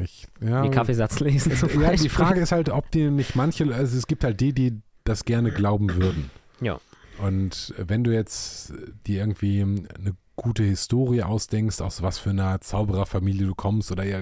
Ich, 0.00 0.26
ja, 0.40 0.62
wie 0.62 0.70
Kaffeesatz 0.70 1.20
lesen. 1.20 1.52
Ja, 1.80 1.92
die. 1.92 2.08
Frage 2.08 2.40
ist 2.40 2.52
halt, 2.52 2.68
ob 2.68 2.90
die 2.90 3.10
nicht 3.10 3.34
manche, 3.34 3.74
also 3.74 3.96
es 3.96 4.06
gibt 4.06 4.24
halt 4.24 4.40
die, 4.40 4.52
die 4.52 4.80
das 5.04 5.24
gerne 5.24 5.50
glauben 5.50 5.94
würden. 5.94 6.30
Ja. 6.60 6.80
Und 7.22 7.74
wenn 7.76 8.04
du 8.04 8.12
jetzt 8.12 8.72
dir 9.06 9.20
irgendwie 9.20 9.62
eine 9.62 10.16
gute 10.36 10.62
Historie 10.62 11.22
ausdenkst, 11.22 11.80
aus 11.82 12.00
was 12.02 12.18
für 12.18 12.30
einer 12.30 12.60
Zaubererfamilie 12.60 13.46
du 13.46 13.54
kommst 13.54 13.92
oder 13.92 14.04
ja, 14.04 14.18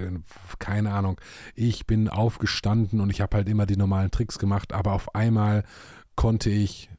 keine 0.59 0.93
Ahnung, 0.93 1.21
ich 1.55 1.87
bin 1.87 2.09
aufgestanden 2.09 3.01
und 3.01 3.11
ich 3.11 3.21
habe 3.21 3.37
halt 3.37 3.49
immer 3.49 3.67
die 3.67 3.77
normalen 3.77 4.11
Tricks 4.11 4.39
gemacht, 4.39 4.73
aber 4.73 4.93
auf 4.95 5.15
einmal 5.15 5.63
konnte 6.17 6.51
ich 6.51 6.91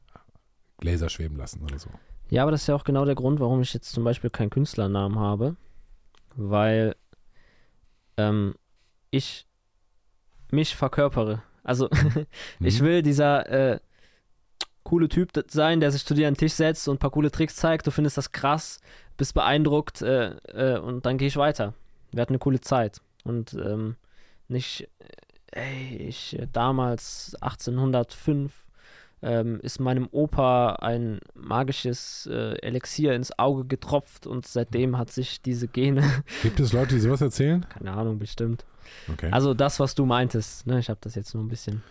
Laser 0.82 1.10
schweben 1.10 1.36
lassen 1.36 1.62
oder 1.62 1.78
so. 1.78 1.90
Ja, 2.30 2.42
aber 2.42 2.52
das 2.52 2.62
ist 2.62 2.68
ja 2.68 2.74
auch 2.74 2.84
genau 2.84 3.04
der 3.04 3.14
Grund, 3.14 3.40
warum 3.40 3.60
ich 3.60 3.74
jetzt 3.74 3.92
zum 3.92 4.04
Beispiel 4.04 4.30
keinen 4.30 4.50
Künstlernamen 4.50 5.18
habe, 5.18 5.56
weil 6.36 6.94
ähm, 8.16 8.54
ich 9.10 9.46
mich 10.50 10.74
verkörpere. 10.76 11.42
Also 11.62 11.90
ich 12.60 12.80
Mhm. 12.80 12.84
will 12.84 13.02
dieser 13.02 13.48
äh, 13.50 13.80
coole 14.82 15.08
Typ 15.08 15.30
sein, 15.48 15.80
der 15.80 15.90
sich 15.90 16.04
zu 16.04 16.14
dir 16.14 16.28
an 16.28 16.34
den 16.34 16.38
Tisch 16.38 16.54
setzt 16.54 16.88
und 16.88 16.96
ein 16.96 16.98
paar 16.98 17.10
coole 17.10 17.30
Tricks 17.30 17.56
zeigt. 17.56 17.86
Du 17.86 17.90
findest 17.90 18.16
das 18.16 18.32
krass, 18.32 18.80
bist 19.16 19.34
beeindruckt 19.34 20.02
äh, 20.02 20.30
äh, 20.52 20.78
und 20.78 21.06
dann 21.06 21.18
gehe 21.18 21.28
ich 21.28 21.36
weiter. 21.36 21.74
Wir 22.12 22.22
hatten 22.22 22.32
eine 22.32 22.38
coole 22.38 22.60
Zeit 22.60 23.00
und 23.24 23.54
ähm, 23.54 23.96
nicht, 24.48 24.88
äh, 25.52 25.60
ey, 25.60 25.96
ich 26.08 26.38
äh, 26.38 26.46
damals 26.52 27.36
1805 27.40 28.52
ähm, 29.22 29.60
ist 29.60 29.80
meinem 29.80 30.08
Opa 30.12 30.76
ein 30.76 31.20
magisches 31.34 32.28
äh, 32.32 32.54
Elixier 32.62 33.14
ins 33.14 33.38
Auge 33.38 33.64
getropft 33.66 34.26
und 34.26 34.46
seitdem 34.46 34.96
hat 34.96 35.10
sich 35.10 35.42
diese 35.42 35.68
Gene, 35.68 36.02
Gibt 36.42 36.58
es 36.58 36.72
Leute, 36.72 36.94
die 36.94 37.00
sowas 37.00 37.20
erzählen? 37.20 37.66
keine 37.68 37.92
Ahnung, 37.92 38.18
bestimmt. 38.18 38.64
Okay. 39.12 39.28
Also 39.30 39.54
das, 39.54 39.78
was 39.78 39.94
du 39.94 40.06
meintest, 40.06 40.66
ne? 40.66 40.78
ich 40.78 40.88
habe 40.88 41.00
das 41.02 41.14
jetzt 41.14 41.34
nur 41.34 41.44
ein 41.44 41.48
bisschen. 41.48 41.82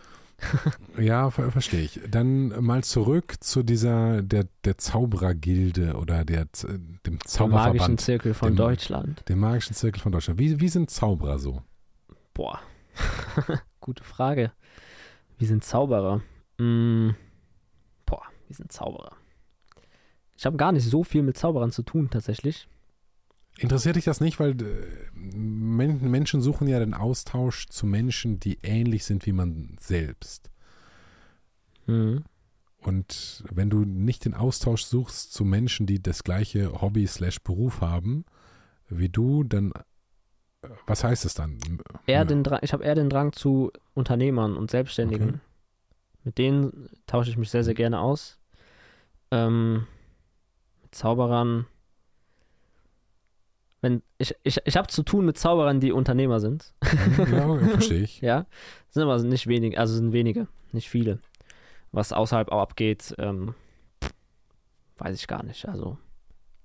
Ja, 0.97 1.29
ver 1.31 1.51
verstehe 1.51 1.81
ich. 1.81 1.99
Dann 2.09 2.49
mal 2.63 2.83
zurück 2.83 3.35
zu 3.39 3.63
dieser, 3.63 4.21
der, 4.21 4.45
der 4.65 4.77
Zauberergilde 4.77 5.95
oder 5.95 6.25
der, 6.25 6.45
dem 6.45 6.97
Im 7.05 7.13
magischen 7.13 7.19
Zauberverband, 7.27 8.01
Zirkel 8.01 8.33
von 8.33 8.49
Dem- 8.49 8.55
Deutschland. 8.57 9.27
dem 9.29 9.39
magischen 9.39 9.75
Zirkel 9.75 10.01
von 10.01 10.11
Deutschland. 10.11 10.39
Wie, 10.39 10.59
wie 10.59 10.69
sind 10.69 10.89
Zauberer 10.89 11.39
so? 11.39 11.61
Boah, 12.33 12.59
gute 13.81 14.03
Frage. 14.03 14.51
Wir 15.37 15.47
sind 15.47 15.63
Zauberer. 15.63 16.21
Mm, 16.57 17.11
boah, 18.05 18.23
wir 18.47 18.55
sind 18.55 18.71
Zauberer. 18.71 19.15
Ich 20.37 20.45
habe 20.45 20.57
gar 20.57 20.71
nicht 20.71 20.85
so 20.85 21.03
viel 21.03 21.21
mit 21.21 21.37
Zauberern 21.37 21.71
zu 21.71 21.83
tun, 21.83 22.09
tatsächlich. 22.09 22.67
Interessiert 23.61 23.95
dich 23.97 24.05
das 24.05 24.21
nicht, 24.21 24.39
weil 24.39 24.51
äh, 24.61 24.85
Men 25.13 26.09
Menschen 26.09 26.41
suchen 26.41 26.67
ja 26.67 26.79
den 26.79 26.93
Austausch 26.93 27.67
zu 27.67 27.85
Menschen, 27.85 28.39
die 28.39 28.59
ähnlich 28.63 29.03
sind 29.05 29.25
wie 29.25 29.33
man 29.33 29.75
selbst. 29.79 30.49
Mhm. 31.85 32.23
Und 32.81 33.43
wenn 33.51 33.69
du 33.69 33.79
nicht 33.79 34.23
den 34.23 34.33
Austausch 34.33 34.83
suchst 34.83 35.33
zu 35.33 35.43
Menschen, 35.43 35.85
die 35.85 36.01
das 36.01 36.23
gleiche 36.23 36.81
Hobby 36.81 37.05
slash 37.07 37.41
Beruf 37.41 37.81
haben 37.81 38.23
wie 38.87 39.09
du, 39.09 39.43
dann 39.43 39.71
äh, 40.61 40.69
was 40.87 41.03
heißt 41.03 41.25
es 41.25 41.33
dann? 41.33 41.57
Eher 42.07 42.19
Ja. 42.19 42.25
den 42.25 42.43
Drang, 42.43 42.59
ich 42.61 42.73
habe 42.73 42.83
eher 42.83 42.95
den 42.95 43.09
Drang 43.09 43.33
zu 43.33 43.71
Unternehmern 43.93 44.55
und 44.55 44.71
Selbstständigen. 44.71 45.29
Okay. 45.29 45.39
Mit 46.23 46.37
denen 46.37 46.89
tausche 47.07 47.29
ich 47.29 47.37
mich 47.37 47.49
sehr, 47.49 47.63
sehr 47.63 47.73
gerne 47.73 47.99
aus. 47.99 48.37
Ähm, 49.31 49.85
mit 50.81 50.95
Zauberern. 50.95 51.65
Wenn, 53.81 54.01
ich 54.17 54.35
ich, 54.43 54.57
ich 54.65 54.75
habe 54.77 54.87
zu 54.87 55.03
tun 55.03 55.25
mit 55.25 55.37
Zauberern, 55.37 55.79
die 55.79 55.91
Unternehmer 55.91 56.39
sind. 56.39 56.73
ja, 57.31 57.57
verstehe 57.69 58.01
ich. 58.03 58.19
Ja, 58.21 58.45
sind 58.89 59.03
aber 59.03 59.21
nicht 59.23 59.47
wenige, 59.47 59.77
also 59.79 59.93
sind 59.93 60.11
wenige, 60.11 60.47
nicht 60.73 60.89
viele. 60.89 61.19
Was 61.91 62.11
außerhalb 62.13 62.51
auch 62.51 62.61
abgeht, 62.61 63.15
ähm, 63.17 63.55
weiß 64.97 65.15
ich 65.17 65.27
gar 65.27 65.43
nicht. 65.43 65.67
Also, 65.67 65.97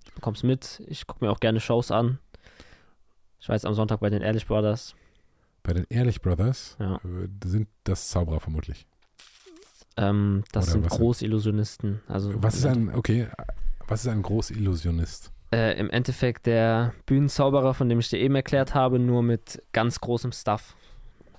ich 0.06 0.12
bekomm's 0.12 0.42
mit. 0.42 0.82
Ich 0.88 1.06
gucke 1.06 1.24
mir 1.24 1.30
auch 1.30 1.40
gerne 1.40 1.60
Shows 1.60 1.90
an. 1.90 2.18
Ich 3.40 3.48
war 3.48 3.54
jetzt 3.54 3.66
am 3.66 3.74
Sonntag 3.74 4.00
bei 4.00 4.10
den 4.10 4.22
Ehrlich 4.22 4.46
Brothers. 4.46 4.94
Bei 5.62 5.72
den 5.72 5.86
Ehrlich 5.88 6.20
Brothers 6.20 6.76
Ja. 6.80 6.96
äh, 6.96 7.28
sind 7.44 7.68
das 7.84 8.08
Zauberer 8.08 8.40
vermutlich. 8.40 8.86
Ähm, 9.96 10.42
das 10.52 10.64
Oder 10.64 10.72
sind? 10.72 10.88
Großillusionisten. 10.88 12.00
Also 12.08 12.42
Was 12.42 12.56
ist 12.56 12.66
ein, 12.66 12.92
okay, 12.94 13.28
was 13.86 14.04
ist 14.04 14.08
ein 14.10 14.22
Großillusionist? 14.22 15.30
Äh, 15.54 15.78
Im 15.78 15.88
Endeffekt 15.90 16.46
der 16.46 16.94
Bühnenzauberer, 17.06 17.74
von 17.74 17.88
dem 17.88 18.00
ich 18.00 18.08
dir 18.08 18.18
eben 18.18 18.34
erklärt 18.34 18.74
habe, 18.74 18.98
nur 18.98 19.22
mit 19.22 19.62
ganz 19.72 20.00
großem 20.00 20.32
Stuff. 20.32 20.74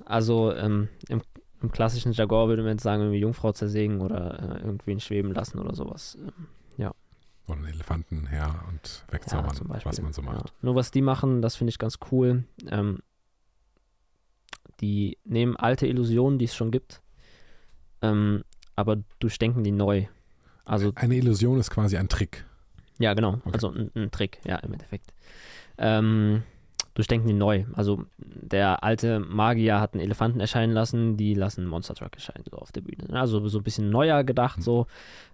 Also 0.05 0.53
ähm, 0.53 0.87
im, 1.09 1.21
im 1.61 1.71
klassischen 1.71 2.13
Jargon 2.13 2.47
würde 2.47 2.63
man 2.63 2.73
jetzt 2.73 2.83
sagen, 2.83 3.01
irgendwie 3.01 3.19
Jungfrau 3.19 3.51
zersägen 3.51 3.99
oder 3.99 4.39
äh, 4.39 4.61
irgendwen 4.61 4.99
schweben 5.01 5.33
lassen 5.33 5.59
oder 5.59 5.75
sowas. 5.75 6.17
Ähm, 6.21 6.47
Oder 7.47 7.57
einen 7.57 7.67
Elefanten 7.67 8.25
her 8.27 8.63
und 8.69 9.05
wegzaubern, 9.11 9.53
zum 9.53 9.67
Beispiel. 9.67 9.91
was 9.91 10.01
man 10.01 10.13
so 10.13 10.21
macht. 10.21 10.47
Ja. 10.47 10.55
Nur 10.61 10.75
was 10.75 10.89
die 10.89 11.01
machen, 11.01 11.41
das 11.41 11.55
finde 11.55 11.69
ich 11.69 11.77
ganz 11.77 11.99
cool. 12.11 12.43
Ähm, 12.67 12.99
die 14.81 15.17
nehmen 15.25 15.55
alte 15.55 15.87
Illusionen, 15.87 16.39
die 16.39 16.45
es 16.45 16.55
schon 16.55 16.71
gibt, 16.71 17.01
ähm, 18.01 18.43
aber 18.75 18.97
durchdenken 19.19 19.63
die 19.63 19.71
neu. 19.71 20.05
Also 20.65 20.91
Eine 20.95 21.15
Illusion 21.15 21.59
ist 21.59 21.69
quasi 21.69 21.97
ein 21.97 22.09
Trick. 22.09 22.45
Ja, 22.99 23.13
genau. 23.13 23.33
Okay. 23.33 23.51
Also 23.53 23.71
ein, 23.71 23.91
ein 23.95 24.11
Trick, 24.11 24.39
ja, 24.45 24.57
im 24.57 24.73
Endeffekt. 24.73 25.13
Ähm, 25.77 26.43
durchdenken 26.93 27.27
die 27.27 27.33
neu. 27.33 27.65
Also 27.73 28.05
der 28.17 28.83
alte 28.83 29.19
Magier 29.19 29.79
hat 29.79 29.93
einen 29.93 30.03
Elefanten 30.03 30.39
erscheinen 30.39 30.73
lassen, 30.73 31.17
die 31.17 31.33
lassen 31.33 31.61
einen 31.61 31.69
Monster 31.69 31.93
Truck 31.93 32.13
erscheinen, 32.13 32.45
so 32.49 32.57
auf 32.57 32.71
der 32.71 32.81
Bühne. 32.81 33.19
Also 33.19 33.45
so 33.47 33.59
ein 33.59 33.63
bisschen 33.63 33.89
neuer 33.89 34.23
gedacht, 34.23 34.63
so. 34.63 34.87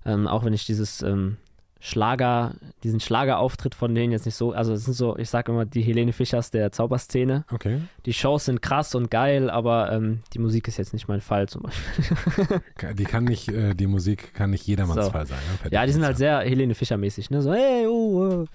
Ähm, 0.06 0.28
auch 0.28 0.44
wenn 0.44 0.54
ich 0.54 0.66
dieses 0.66 1.04
ähm, 1.04 1.38
Schlager, 1.84 2.54
diesen 2.84 3.00
Schlagerauftritt 3.00 3.74
von 3.74 3.96
denen 3.96 4.12
jetzt 4.12 4.26
nicht 4.26 4.36
so, 4.36 4.52
also 4.52 4.72
es 4.74 4.86
sind 4.86 4.94
so, 4.94 5.18
ich 5.18 5.32
sage 5.32 5.52
immer, 5.52 5.66
die 5.66 5.82
Helene 5.82 6.14
Fischers 6.14 6.52
der 6.52 6.72
Zauberszene. 6.72 7.44
Okay. 7.52 7.82
Die 8.06 8.14
Shows 8.14 8.46
sind 8.46 8.62
krass 8.62 8.94
und 8.94 9.10
geil, 9.10 9.50
aber 9.50 9.92
ähm, 9.92 10.22
die 10.34 10.38
Musik 10.40 10.68
ist 10.68 10.78
jetzt 10.78 10.94
nicht 10.94 11.08
mein 11.08 11.22
Fall 11.22 11.50
zum 11.50 11.64
Beispiel. 11.64 12.62
Die 12.94 13.04
kann 13.04 13.24
nicht, 13.24 13.48
äh, 13.50 13.74
die 13.74 13.88
Musik 13.88 14.34
kann 14.36 14.52
nicht 14.52 14.66
jedermanns 14.68 15.06
So. 15.06 15.12
Fall 15.12 15.26
sein. 15.26 15.40
Ne? 15.64 15.72
Ja, 15.72 15.86
die 15.88 15.92
sind 15.92 16.06
halt 16.06 16.18
sehr 16.18 16.40
Helene 16.42 16.76
Fischer-mäßig, 16.76 17.32
ne? 17.32 17.42
So, 17.42 17.52
hey, 17.52 17.88
oh, 17.88 18.44
oh. 18.44 18.46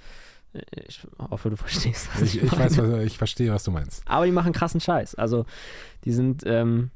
Ich 0.87 1.01
hoffe, 1.19 1.51
du 1.51 1.57
verstehst. 1.57 2.09
was 2.15 2.23
Ich, 2.23 2.41
ich 2.43 2.53
weiß, 2.59 2.79
was, 2.79 3.05
ich 3.05 3.19
verstehe, 3.19 3.53
was 3.53 3.65
du 3.65 3.73
meinst. 3.73 4.03
Aber 4.07 4.25
die 4.25 4.33
machen 4.33 4.53
krassen 4.53 4.81
Scheiß. 4.81 5.17
Also, 5.17 5.47
die 6.05 6.13
sind, 6.13 6.45
ähm, 6.47 6.91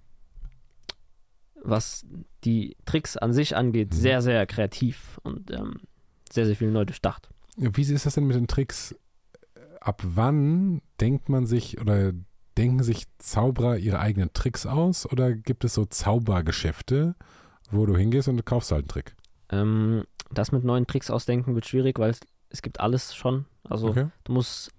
was 1.62 2.06
die 2.44 2.76
Tricks 2.86 3.16
an 3.16 3.32
sich 3.32 3.56
angeht, 3.56 3.90
Mhm. 3.92 3.96
sehr, 3.96 4.22
sehr 4.22 4.46
kreativ 4.46 5.18
und 5.24 5.50
ähm, 5.50 5.80
sehr, 6.32 6.46
sehr 6.46 6.56
viel 6.56 6.70
neu 6.70 6.84
durchdacht. 6.84 7.28
Wie 7.56 7.82
ist 7.82 8.06
das 8.06 8.14
denn 8.14 8.26
mit 8.26 8.36
den 8.36 8.46
Tricks? 8.46 8.94
Ab 9.80 10.02
wann 10.04 10.82
denkt 11.00 11.28
man 11.28 11.46
sich 11.46 11.80
oder 11.80 12.12
denken 12.56 12.82
sich 12.82 13.06
Zauberer 13.18 13.78
ihre 13.78 13.98
eigenen 13.98 14.32
Tricks 14.32 14.66
aus 14.66 15.10
oder 15.10 15.32
gibt 15.32 15.64
es 15.64 15.74
so 15.74 15.86
Zaubergeschäfte, 15.86 17.14
wo 17.70 17.86
du 17.86 17.96
hingehst 17.96 18.28
und 18.28 18.36
du 18.36 18.42
kaufst 18.42 18.70
halt 18.70 18.82
einen 18.82 18.88
Trick? 18.88 19.16
Ähm, 19.50 20.04
das 20.30 20.52
mit 20.52 20.64
neuen 20.64 20.86
Tricks 20.86 21.10
ausdenken 21.10 21.54
wird 21.54 21.66
schwierig, 21.66 21.98
weil 21.98 22.10
es, 22.10 22.20
es 22.50 22.62
gibt 22.62 22.80
alles 22.80 23.14
schon. 23.14 23.46
Also 23.64 23.88
Okay, 23.88 24.08
du 24.24 24.32
musst, 24.32 24.72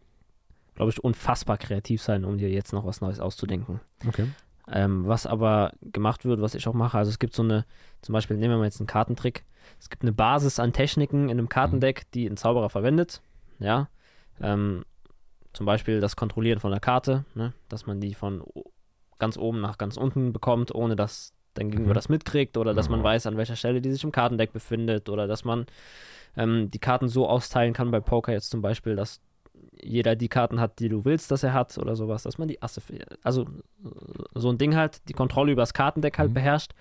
glaube 0.76 0.91
ich, 0.91 1.04
unfassbar 1.04 1.58
kreativ 1.58 2.02
sein, 2.02 2.24
um 2.26 2.38
dir 2.38 2.49
jetzt 2.49 2.74
noch 2.74 2.86
was 2.86 3.02
Neues 3.02 3.20
auszudenken. 3.20 3.80
okay. 4.08 4.28
Ähm, 4.72 5.08
was 5.08 5.26
aber 5.26 5.74
gemacht 5.82 6.24
wird, 6.24 6.39
was 6.39 6.56
ich 6.56 6.68
auch 6.68 6.74
mache, 6.74 6.97
also 6.97 7.10
es 7.10 7.20
gibt 7.20 7.34
so 7.34 7.43
eine, 7.43 7.66
zum 8.02 8.14
Beispiel 8.14 8.38
nehmen 8.38 8.54
wir 8.54 8.58
mal 8.60 8.66
jetzt 8.66 8.80
einen 8.80 8.88
Kartentrick. 8.88 9.43
Es 9.82 9.89
gibt 9.89 10.03
eine 10.03 10.13
Basis 10.13 10.59
an 10.59 10.73
Techniken 10.73 11.23
in 11.25 11.32
einem 11.39 11.49
Kartendeck, 11.49 12.03
die 12.11 12.27
ein 12.27 12.38
Zauberer 12.38 12.69
verwendet. 12.69 13.19
Ja. 13.57 13.89
Ähm, 14.39 14.86
zum 15.53 15.65
Beispiel 15.65 15.99
das 15.99 16.15
Kontrollieren 16.15 16.59
von 16.59 16.69
der 16.69 16.79
Karte, 16.79 17.25
ne? 17.34 17.51
dass 17.67 17.88
man 17.88 17.99
die 17.99 18.13
von 18.13 18.43
ganz 19.17 19.38
oben 19.38 19.59
nach 19.59 19.79
ganz 19.79 19.97
unten 19.97 20.34
bekommt, 20.34 20.73
ohne 20.73 20.95
dass 20.95 21.36
dein 21.55 21.71
Gegenüber 21.71 21.93
Mhm. 21.93 21.95
das 21.95 22.09
mitkriegt 22.09 22.57
oder 22.57 22.75
dass 22.75 22.89
man 22.89 22.99
Mhm. 22.99 23.03
weiß, 23.05 23.25
an 23.25 23.38
welcher 23.38 23.55
Stelle 23.55 23.82
die 23.82 23.91
sich 23.91 24.03
im 24.03 24.11
Kartendeck 24.11 24.53
befindet 24.53 25.09
oder 25.09 25.25
dass 25.27 25.43
man 25.43 25.65
ähm, 26.38 26.69
die 26.69 26.79
Karten 26.79 27.07
so 27.09 27.27
austeilen 27.27 27.73
kann 27.73 27.89
bei 27.91 27.99
Poker 27.99 28.32
jetzt 28.34 28.51
zum 28.51 28.61
Beispiel, 28.61 28.95
dass 28.95 29.19
jeder 29.84 30.15
die 30.15 30.29
Karten 30.29 30.59
hat, 30.59 30.77
die 30.79 30.89
du 30.89 31.05
willst, 31.05 31.32
dass 31.32 31.41
er 31.43 31.53
hat 31.53 31.75
oder 31.79 31.95
sowas, 31.95 32.21
dass 32.23 32.38
man 32.38 32.47
die 32.47 32.61
Asse, 32.61 32.82
also 33.23 33.47
so 34.36 34.49
ein 34.49 34.57
Ding 34.59 34.75
halt, 34.75 35.01
die 35.09 35.13
Kontrolle 35.13 35.51
über 35.51 35.63
das 35.63 35.73
Kartendeck 35.73 36.19
halt 36.19 36.29
Mhm. 36.29 36.36
beherrscht 36.36 36.71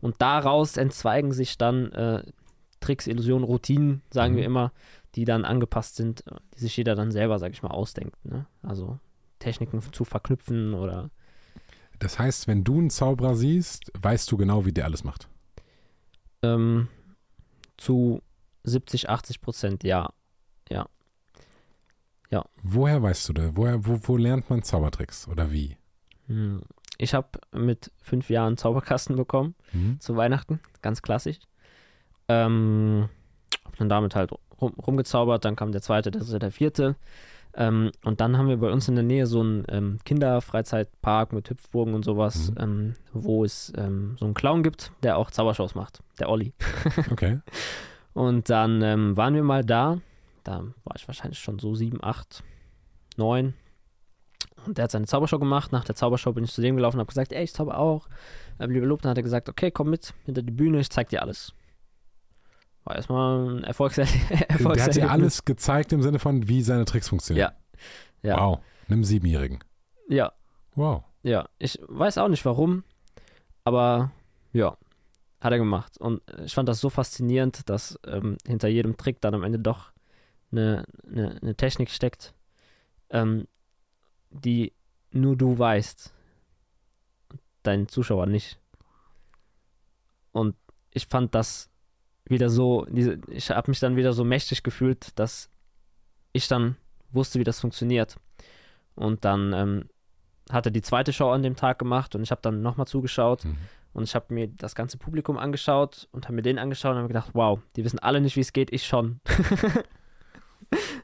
und 0.00 0.16
daraus 0.20 0.76
entzweigen 0.78 1.32
sich 1.32 1.56
dann 1.58 1.92
äh, 1.92 2.22
Tricks, 2.80 3.06
Illusionen, 3.06 3.44
Routinen, 3.44 4.02
sagen 4.10 4.34
Mhm. 4.34 4.38
wir 4.38 4.44
immer, 4.44 4.72
die 5.14 5.24
dann 5.24 5.44
angepasst 5.44 5.96
sind, 5.96 6.24
die 6.54 6.60
sich 6.60 6.76
jeder 6.76 6.94
dann 6.94 7.10
selber, 7.10 7.38
sag 7.38 7.52
ich 7.52 7.62
mal, 7.62 7.70
ausdenkt. 7.70 8.22
Ne? 8.24 8.46
Also 8.62 8.98
Techniken 9.38 9.80
zu 9.92 10.04
verknüpfen 10.04 10.74
oder 10.74 11.10
Das 11.98 12.18
heißt, 12.18 12.46
wenn 12.48 12.64
du 12.64 12.78
einen 12.78 12.90
Zauberer 12.90 13.34
siehst, 13.36 13.90
weißt 14.00 14.30
du 14.30 14.36
genau, 14.36 14.66
wie 14.66 14.72
der 14.72 14.84
alles 14.84 15.04
macht. 15.04 15.28
ähm, 16.42 16.88
zu 17.78 18.20
70, 18.64 19.08
80 19.10 19.40
Prozent, 19.40 19.84
ja. 19.84 20.10
Woher 22.62 23.00
weißt 23.02 23.28
du 23.28 23.32
das? 23.32 23.52
Woher, 23.54 23.86
wo, 23.86 23.98
wo 24.02 24.16
lernt 24.16 24.50
man 24.50 24.62
Zaubertricks 24.62 25.28
oder 25.28 25.52
wie? 25.52 25.76
Hm. 26.26 26.62
Ich 26.98 27.14
habe 27.14 27.28
mit 27.52 27.92
fünf 28.02 28.28
Jahren 28.28 28.56
Zauberkasten 28.56 29.14
bekommen. 29.16 29.54
Mhm. 29.72 30.00
zu 30.00 30.16
Weihnachten, 30.16 30.60
ganz 30.82 31.00
klassisch. 31.00 31.38
Ähm, 32.28 33.08
hab 33.64 33.76
dann 33.76 33.88
damit 33.88 34.14
halt 34.14 34.30
rum, 34.60 34.72
rumgezaubert, 34.74 35.44
dann 35.44 35.56
kam 35.56 35.72
der 35.72 35.82
zweite, 35.82 36.10
der 36.10 36.22
dritte, 36.22 36.38
der 36.38 36.50
vierte. 36.50 36.96
Ähm, 37.54 37.90
und 38.04 38.20
dann 38.20 38.36
haben 38.36 38.48
wir 38.48 38.58
bei 38.58 38.70
uns 38.70 38.88
in 38.88 38.96
der 38.96 39.04
Nähe 39.04 39.26
so 39.26 39.40
einen 39.40 39.64
ähm, 39.68 39.98
Kinderfreizeitpark 40.04 41.32
mit 41.32 41.48
Hüpfburgen 41.48 41.94
und 41.94 42.04
sowas, 42.04 42.50
Mhm. 42.50 42.56
ähm, 42.60 42.94
wo 43.12 43.44
es 43.44 43.72
ähm, 43.76 44.16
so 44.18 44.26
einen 44.26 44.34
Clown 44.34 44.62
gibt, 44.62 44.92
der 45.02 45.16
auch 45.16 45.30
Zaubershows 45.30 45.74
macht, 45.74 46.00
der 46.18 46.28
Olli. 46.28 46.52
Okay. 47.10 47.40
Und 48.12 48.48
dann 48.50 48.80
ähm, 48.82 49.16
waren 49.16 49.34
wir 49.34 49.42
mal 49.42 49.62
da, 49.64 49.98
da 50.44 50.64
war 50.84 50.96
ich 50.96 51.06
wahrscheinlich 51.06 51.38
schon 51.38 51.58
so 51.58 51.74
sieben, 51.74 52.02
acht, 52.02 52.42
neun. 53.18 53.54
Und 54.66 54.78
der 54.78 54.84
hat 54.84 54.90
seine 54.90 55.06
Zaubershow 55.06 55.38
gemacht. 55.38 55.70
Nach 55.70 55.84
der 55.84 55.94
Zaubershow 55.94 56.32
bin 56.32 56.44
ich 56.44 56.52
zu 56.52 56.60
dem 56.62 56.76
gelaufen 56.76 56.96
und 56.96 57.00
habe 57.00 57.08
gesagt, 57.08 57.32
ey, 57.32 57.44
ich 57.44 57.52
zauber 57.52 57.78
auch. 57.78 58.08
Ähm, 58.58 58.70
liebe 58.70 58.86
Lob, 58.86 59.02
dann 59.02 59.10
hat 59.10 59.18
er 59.18 59.22
gesagt, 59.22 59.48
okay, 59.48 59.70
komm 59.70 59.90
mit 59.90 60.12
hinter 60.24 60.42
die 60.42 60.50
Bühne, 60.52 60.80
ich 60.80 60.90
zeig 60.90 61.08
dir 61.10 61.22
alles. 61.22 61.52
War 62.86 62.94
erstmal 62.96 63.58
ein 63.58 63.64
Erfolgser 63.64 64.04
Der 64.30 64.38
hat 64.38 64.50
Erfolgserlebnis. 64.50 64.94
dir 64.96 65.10
alles 65.10 65.44
gezeigt 65.44 65.92
im 65.92 66.02
Sinne 66.02 66.18
von, 66.20 66.48
wie 66.48 66.62
seine 66.62 66.84
Tricks 66.84 67.08
funktionieren. 67.08 67.52
Ja. 68.22 68.38
Wow. 68.40 68.60
Nimm 68.88 69.02
Siebenjährigen. 69.04 69.58
Ja, 70.08 70.32
Wow. 70.76 71.02
ja. 71.24 71.48
Ich 71.58 71.78
weiß 71.88 72.18
auch 72.18 72.28
nicht 72.28 72.44
warum, 72.44 72.84
aber 73.64 74.12
ja, 74.52 74.76
hat 75.40 75.52
er 75.52 75.58
gemacht. 75.58 75.98
Und 75.98 76.22
ich 76.44 76.54
fand 76.54 76.68
das 76.68 76.80
so 76.80 76.88
faszinierend, 76.88 77.68
dass 77.68 77.98
ähm, 78.06 78.36
hinter 78.46 78.68
jedem 78.68 78.96
Trick 78.96 79.20
dann 79.20 79.34
am 79.34 79.42
Ende 79.42 79.58
doch 79.58 79.90
eine, 80.52 80.84
eine, 81.10 81.38
eine 81.42 81.54
Technik 81.56 81.90
steckt, 81.90 82.34
ähm, 83.10 83.48
die 84.30 84.72
nur 85.10 85.36
du 85.36 85.58
weißt, 85.58 86.12
dein 87.64 87.88
Zuschauer 87.88 88.26
nicht. 88.26 88.60
Und 90.30 90.54
ich 90.92 91.06
fand 91.06 91.34
das 91.34 91.68
wieder 92.28 92.48
so, 92.50 92.86
diese, 92.90 93.18
ich 93.28 93.50
habe 93.50 93.70
mich 93.70 93.80
dann 93.80 93.96
wieder 93.96 94.12
so 94.12 94.24
mächtig 94.24 94.62
gefühlt, 94.62 95.18
dass 95.18 95.48
ich 96.32 96.48
dann 96.48 96.76
wusste, 97.12 97.38
wie 97.38 97.44
das 97.44 97.60
funktioniert. 97.60 98.16
Und 98.94 99.24
dann 99.24 99.52
ähm, 99.52 99.84
hat 100.50 100.66
er 100.66 100.72
die 100.72 100.82
zweite 100.82 101.12
Show 101.12 101.30
an 101.30 101.42
dem 101.42 101.56
Tag 101.56 101.78
gemacht 101.78 102.14
und 102.14 102.22
ich 102.22 102.30
habe 102.30 102.40
dann 102.42 102.62
nochmal 102.62 102.86
zugeschaut 102.86 103.44
Mhm. 103.44 103.56
und 103.92 104.04
ich 104.04 104.14
habe 104.14 104.32
mir 104.34 104.48
das 104.48 104.74
ganze 104.74 104.98
Publikum 104.98 105.38
angeschaut 105.38 106.08
und 106.12 106.24
habe 106.24 106.34
mir 106.34 106.42
den 106.42 106.58
angeschaut 106.58 106.92
und 106.92 106.98
habe 106.98 107.08
gedacht, 107.08 107.30
wow, 107.32 107.60
die 107.76 107.84
wissen 107.84 107.98
alle 107.98 108.20
nicht, 108.20 108.36
wie 108.36 108.40
es 108.40 108.52
geht, 108.52 108.72
ich 108.72 108.86
schon. 108.86 109.20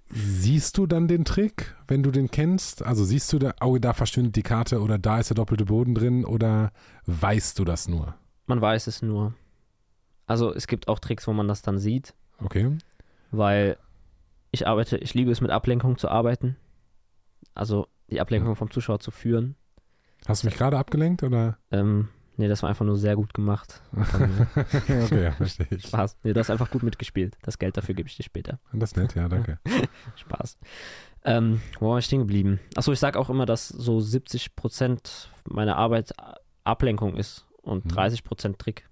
Siehst 0.08 0.76
du 0.76 0.86
dann 0.86 1.08
den 1.08 1.24
Trick, 1.24 1.74
wenn 1.88 2.02
du 2.02 2.10
den 2.10 2.30
kennst? 2.30 2.82
Also 2.82 3.04
siehst 3.04 3.32
du 3.32 3.38
da, 3.38 3.54
oh, 3.60 3.78
da 3.78 3.92
verschwindet 3.94 4.36
die 4.36 4.42
Karte 4.42 4.80
oder 4.80 4.98
da 4.98 5.18
ist 5.20 5.30
der 5.30 5.36
doppelte 5.36 5.64
Boden 5.64 5.94
drin 5.94 6.24
oder 6.24 6.72
weißt 7.06 7.58
du 7.58 7.64
das 7.64 7.88
nur? 7.88 8.14
Man 8.46 8.60
weiß 8.60 8.88
es 8.88 9.02
nur. 9.02 9.34
Also 10.26 10.52
es 10.54 10.66
gibt 10.66 10.88
auch 10.88 10.98
Tricks, 10.98 11.26
wo 11.26 11.32
man 11.32 11.48
das 11.48 11.62
dann 11.62 11.78
sieht, 11.78 12.14
Okay. 12.42 12.76
weil 13.30 13.76
ich 14.50 14.66
arbeite, 14.66 14.98
ich 14.98 15.14
liebe 15.14 15.30
es 15.30 15.40
mit 15.40 15.50
Ablenkung 15.50 15.98
zu 15.98 16.08
arbeiten. 16.08 16.56
Also 17.54 17.86
die 18.10 18.20
Ablenkung 18.20 18.54
vom 18.56 18.70
Zuschauer 18.70 19.00
zu 19.00 19.10
führen. 19.10 19.56
Hast 20.26 20.42
du 20.42 20.46
mich 20.46 20.56
gerade 20.56 20.78
abgelenkt 20.78 21.22
oder? 21.22 21.58
Ähm, 21.70 22.08
nee, 22.36 22.48
das 22.48 22.62
war 22.62 22.68
einfach 22.70 22.84
nur 22.84 22.96
sehr 22.96 23.16
gut 23.16 23.34
gemacht. 23.34 23.80
okay, 24.88 25.24
ja, 25.24 25.32
verstehe 25.32 25.66
ich. 25.70 25.86
Spaß. 25.86 26.16
Nee, 26.22 26.32
du 26.32 26.40
hast 26.40 26.50
einfach 26.50 26.70
gut 26.70 26.82
mitgespielt. 26.82 27.36
Das 27.42 27.58
Geld 27.58 27.76
dafür 27.76 27.94
gebe 27.94 28.08
ich 28.08 28.16
dir 28.16 28.22
später. 28.22 28.58
Das 28.72 28.92
ist 28.92 28.96
nett, 28.96 29.14
ja, 29.14 29.28
danke. 29.28 29.58
Spaß. 30.16 30.58
Ähm, 31.24 31.60
wo 31.80 31.90
war 31.90 31.98
ich 31.98 32.04
stehen 32.06 32.20
geblieben? 32.20 32.60
Achso, 32.76 32.92
ich 32.92 32.98
sage 32.98 33.18
auch 33.18 33.30
immer, 33.30 33.46
dass 33.46 33.68
so 33.68 33.98
70% 33.98 35.28
meiner 35.48 35.76
Arbeit 35.76 36.12
Ablenkung 36.64 37.16
ist 37.16 37.46
und 37.62 37.86
Mhm. 37.86 37.90
30% 37.90 38.58
Trick. 38.58 38.88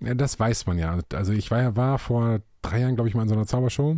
Ja, 0.00 0.14
das 0.14 0.38
weiß 0.38 0.66
man 0.66 0.78
ja. 0.78 0.98
Also 1.12 1.32
ich 1.32 1.50
war 1.50 1.60
ja 1.60 1.76
war 1.76 1.98
vor 1.98 2.40
drei 2.62 2.80
Jahren, 2.80 2.94
glaube 2.94 3.08
ich, 3.08 3.14
mal 3.14 3.22
in 3.22 3.28
so 3.28 3.34
einer 3.34 3.46
Zaubershow 3.46 3.96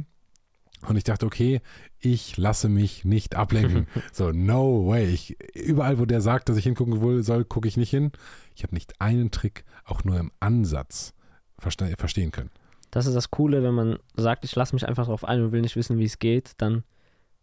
und 0.86 0.96
ich 0.96 1.05
dachte, 1.05 1.26
okay, 1.26 1.61
ich 1.98 2.36
lasse 2.36 2.68
mich 2.68 3.05
nicht 3.05 3.36
ablenken. 3.36 3.86
so, 4.12 4.32
no 4.32 4.86
way. 4.88 5.07
Ich, 5.07 5.36
überall, 5.55 5.98
wo 5.98 6.07
der 6.07 6.20
sagt, 6.20 6.48
dass 6.48 6.57
ich 6.57 6.64
hingucken 6.64 7.03
will, 7.03 7.22
soll, 7.22 7.44
gucke 7.44 7.68
ich 7.68 7.76
nicht 7.76 7.90
hin. 7.90 8.12
Ich 8.55 8.62
habe 8.62 8.74
nicht 8.74 9.01
einen 9.01 9.30
Trick, 9.30 9.64
auch 9.84 10.05
nur 10.05 10.18
im 10.18 10.32
Ansatz 10.40 11.12
verste 11.59 11.94
verstehen 11.98 12.30
können. 12.30 12.51
Das 12.90 13.07
ist 13.07 13.14
das 13.14 13.30
Coole, 13.30 13.62
wenn 13.62 13.74
man 13.74 13.98
sagt, 14.16 14.44
ich 14.44 14.57
lasse 14.57 14.74
mich 14.74 14.88
einfach 14.88 15.05
darauf 15.05 15.24
ein 15.24 15.42
und 15.42 15.53
will 15.53 15.61
nicht 15.61 15.76
wissen, 15.76 15.98
wie 15.98 16.05
es 16.05 16.18
geht, 16.18 16.53
dann 16.57 16.82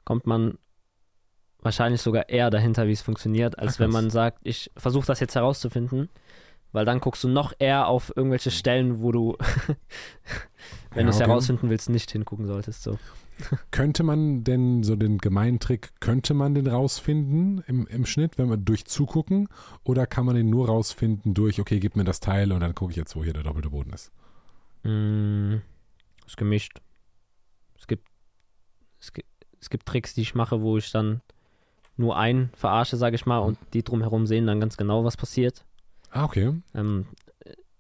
kommt 0.04 0.26
man 0.26 0.58
wahrscheinlich 1.62 2.02
sogar 2.02 2.30
eher 2.30 2.50
dahinter, 2.50 2.88
wie 2.88 2.92
es 2.92 3.02
funktioniert, 3.02 3.58
als 3.60 3.76
Ach, 3.76 3.80
wenn 3.80 3.92
man 3.92 4.10
sagt, 4.10 4.40
ich 4.44 4.72
versuche 4.76 5.06
das 5.06 5.20
jetzt 5.20 5.36
herauszufinden, 5.36 6.10
weil 6.78 6.86
dann 6.86 7.00
guckst 7.00 7.24
du 7.24 7.28
noch 7.28 7.54
eher 7.58 7.88
auf 7.88 8.14
irgendwelche 8.16 8.52
Stellen, 8.52 9.02
wo 9.02 9.12
du, 9.12 9.36
wenn 10.94 11.06
Ja, 11.06 11.08
du 11.08 11.10
es 11.10 11.20
herausfinden 11.20 11.72
willst, 11.72 11.90
nicht 11.90 12.12
hingucken 12.12 12.46
solltest. 12.46 12.84
So. 12.84 13.00
Könnte 13.72 14.04
man 14.04 14.44
denn 14.44 14.84
so 14.84 14.96
den 14.96 15.18
gemeinen 15.18 15.60
Trick, 15.60 16.00
könnte 16.00 16.36
man 16.36 16.54
den 16.56 16.68
rausfinden 16.68 17.64
im, 17.68 17.88
im 17.88 18.06
Schnitt, 18.06 18.38
wenn 18.38 18.48
man 18.50 18.64
durch 18.66 18.86
Zugucken? 18.86 19.48
Oder 19.84 20.06
kann 20.08 20.26
man 20.26 20.36
den 20.36 20.50
nur 20.52 20.68
rausfinden 20.68 21.34
durch, 21.34 21.60
okay, 21.60 21.80
gib 21.80 21.96
mir 21.96 22.04
das 22.04 22.20
Teil 22.20 22.52
und 22.52 22.60
dann 22.62 22.76
gucke 22.76 22.92
ich 22.92 22.98
jetzt, 22.98 23.16
wo 23.16 23.24
hier 23.24 23.34
der 23.34 23.44
doppelte 23.44 23.70
Boden 23.72 23.94
ist? 23.94 24.12
Mm, 24.84 25.58
ist 26.26 26.38
gemischt. 26.38 26.82
Es 27.78 27.88
gibt, 27.88 28.08
es 29.00 29.14
gibt, 29.14 29.30
es 29.60 29.70
gibt 29.70 29.86
Tricks, 29.88 30.14
die 30.14 30.22
ich 30.22 30.36
mache, 30.36 30.62
wo 30.62 30.78
ich 30.78 30.92
dann 30.92 31.22
nur 31.98 32.18
einen 32.18 32.52
verarsche, 32.56 32.98
sage 32.98 33.16
ich 33.16 33.26
mal, 33.26 33.40
und 33.40 33.60
die 33.74 33.84
drumherum 33.84 34.28
sehen 34.28 34.48
dann 34.48 34.60
ganz 34.60 34.78
genau, 34.78 35.04
was 35.04 35.18
passiert. 35.18 35.66
Ah, 36.18 36.24
okay. 36.26 36.52
Ähm, 36.74 37.06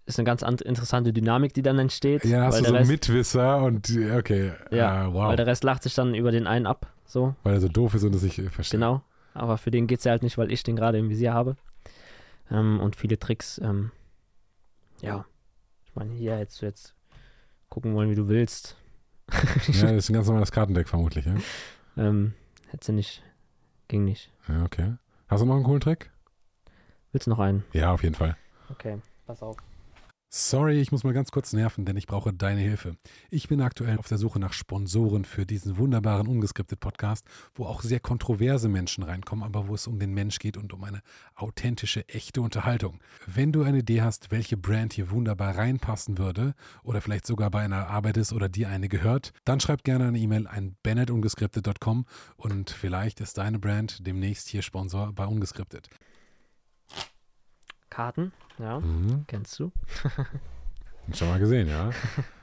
ist 0.05 0.19
eine 0.19 0.25
ganz 0.25 0.43
an- 0.43 0.57
interessante 0.59 1.11
Dynamik, 1.11 1.53
die 1.53 1.61
dann 1.63 1.79
entsteht. 1.79 2.23
Ja, 2.23 2.45
hast 2.45 2.59
du 2.61 2.65
so 2.65 2.73
Rest, 2.73 2.89
Mitwisser 2.89 3.63
und 3.63 3.89
okay, 4.15 4.53
Ja, 4.71 5.05
ah, 5.07 5.13
wow. 5.13 5.27
weil 5.29 5.38
der 5.38 5.47
Rest 5.47 5.63
lacht 5.63 5.81
sich 5.83 5.93
dann 5.95 6.13
über 6.13 6.31
den 6.31 6.45
einen 6.47 6.67
ab. 6.67 6.93
So, 7.05 7.35
Weil 7.43 7.55
er 7.55 7.61
so 7.61 7.67
doof 7.67 7.95
ist 7.95 8.03
und 8.03 8.13
es 8.13 8.23
ich 8.23 8.38
äh, 8.39 8.49
verstehe. 8.49 8.79
genau. 8.79 9.01
Aber 9.33 9.57
für 9.57 9.71
den 9.71 9.88
geht 9.88 9.99
es 9.99 10.05
ja 10.05 10.11
halt 10.11 10.23
nicht, 10.23 10.38
weil 10.38 10.51
ich 10.51 10.61
den 10.63 10.75
gerade 10.75 10.97
im 10.97 11.09
Visier 11.09 11.33
habe. 11.33 11.55
Ähm, 12.51 12.79
und 12.79 12.95
viele 12.95 13.17
Tricks, 13.19 13.59
ähm, 13.63 13.91
ja. 15.01 15.25
Ich 15.85 15.95
meine, 15.95 16.13
hier 16.13 16.35
hättest 16.38 16.61
du 16.61 16.65
jetzt 16.67 16.93
gucken 17.69 17.93
wollen, 17.95 18.09
wie 18.11 18.15
du 18.15 18.27
willst. 18.27 18.77
Ja, 19.67 19.81
das 19.91 20.05
ist 20.05 20.09
ein 20.09 20.13
ganz 20.13 20.27
normales 20.27 20.51
Kartendeck 20.51 20.88
vermutlich, 20.88 21.25
ja? 21.25 21.35
ähm, 21.97 22.33
hättest 22.69 22.89
du 22.89 22.93
nicht. 22.93 23.23
Ging 23.89 24.05
nicht. 24.05 24.31
Ja, 24.47 24.63
okay. 24.63 24.93
Hast 25.27 25.41
du 25.41 25.45
noch 25.45 25.55
einen 25.55 25.63
coolen 25.65 25.81
Trick? 25.81 26.11
Willst 27.18 27.26
du 27.26 27.32
noch 27.32 27.39
einen? 27.39 27.63
Ja, 27.74 27.93
auf 27.93 28.03
jeden 28.03 28.13
Fall. 28.13 28.38
Okay, 28.70 28.99
pass 29.26 29.41
auf. 29.41 29.57
Sorry, 30.30 30.80
ich 30.80 30.91
muss 30.91 31.03
mal 31.03 31.13
ganz 31.13 31.32
kurz 31.32 31.51
nerven, 31.51 31.84
denn 31.84 31.97
ich 31.97 32.05
brauche 32.05 32.32
deine 32.32 32.61
Hilfe. 32.61 32.95
Ich 33.32 33.47
bin 33.47 33.59
aktuell 33.59 33.97
auf 33.97 34.07
der 34.07 34.20
Suche 34.20 34.39
nach 34.39 34.53
Sponsoren 34.53 35.26
für 35.26 35.47
diesen 35.47 35.80
wunderbaren 35.80 36.28
ungeskriptet 36.28 36.80
Podcast, 36.80 37.26
wo 37.55 37.65
auch 37.65 37.82
sehr 37.82 37.99
kontroverse 37.99 38.70
Menschen 38.70 39.03
reinkommen, 39.03 39.43
aber 39.43 39.68
wo 39.68 39.74
es 39.74 39.88
um 39.88 39.97
den 39.97 40.13
Mensch 40.13 40.38
geht 40.38 40.57
und 40.57 40.74
um 40.74 40.84
eine 40.84 41.01
authentische, 41.34 42.07
echte 42.07 42.41
Unterhaltung. 42.41 42.99
Wenn 43.26 43.51
du 43.51 43.63
eine 43.63 43.80
Idee 43.80 44.03
hast, 44.03 44.30
welche 44.30 44.57
Brand 44.57 44.93
hier 44.93 45.09
wunderbar 45.09 45.57
reinpassen 45.57 46.20
würde 46.20 46.53
oder 46.84 47.01
vielleicht 47.01 47.26
sogar 47.26 47.49
bei 47.49 47.61
einer 47.61 47.88
Arbeit 47.88 48.18
ist 48.18 48.32
oder 48.32 48.47
dir 48.47 48.70
eine 48.70 48.89
gehört, 48.89 49.34
dann 49.43 49.59
schreib 49.59 49.84
gerne 49.84 50.09
eine 50.09 50.20
E-Mail 50.20 50.45
an 50.45 50.76
bennettungeskriptet.com 50.84 52.05
und 52.36 52.70
vielleicht 52.70 53.22
ist 53.22 53.39
deine 53.39 53.57
Brand 53.57 54.05
demnächst 54.05 54.49
hier 54.49 54.61
Sponsor 54.61 55.13
bei 55.13 55.26
Ungeskriptet. 55.26 55.89
Karten, 57.97 58.31
ja, 58.59 58.79
Mhm. 58.79 59.23
kennst 59.25 59.57
du. 59.59 59.71
Schon 61.13 61.29
mal 61.29 61.39
gesehen, 61.39 61.67
ja. 61.67 61.89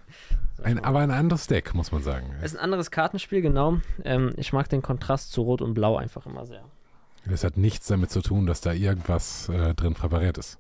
Ein, 0.65 0.83
aber 0.85 0.99
ein 1.01 1.11
anderes 1.13 1.47
Deck, 1.47 1.75
muss 1.75 1.93
man 1.93 2.03
sagen. 2.03 2.33
ist 2.43 2.57
ein 2.57 2.63
anderes 2.63 2.91
Kartenspiel, 2.91 3.41
genau. 3.41 3.79
Ähm, 4.05 4.33
ich 4.37 4.53
mag 4.53 4.69
den 4.69 4.83
Kontrast 4.83 5.31
zu 5.33 5.43
Rot 5.43 5.63
und 5.63 5.75
Blau 5.75 5.97
einfach 5.97 6.27
immer 6.27 6.45
sehr. 6.45 6.65
Das 7.25 7.45
hat 7.45 7.57
nichts 7.57 7.87
damit 7.87 8.11
zu 8.11 8.21
tun, 8.21 8.47
dass 8.47 8.61
da 8.61 8.73
irgendwas 8.73 9.49
äh, 9.49 9.75
drin 9.75 9.95
präpariert 9.95 10.39
ist. 10.39 10.59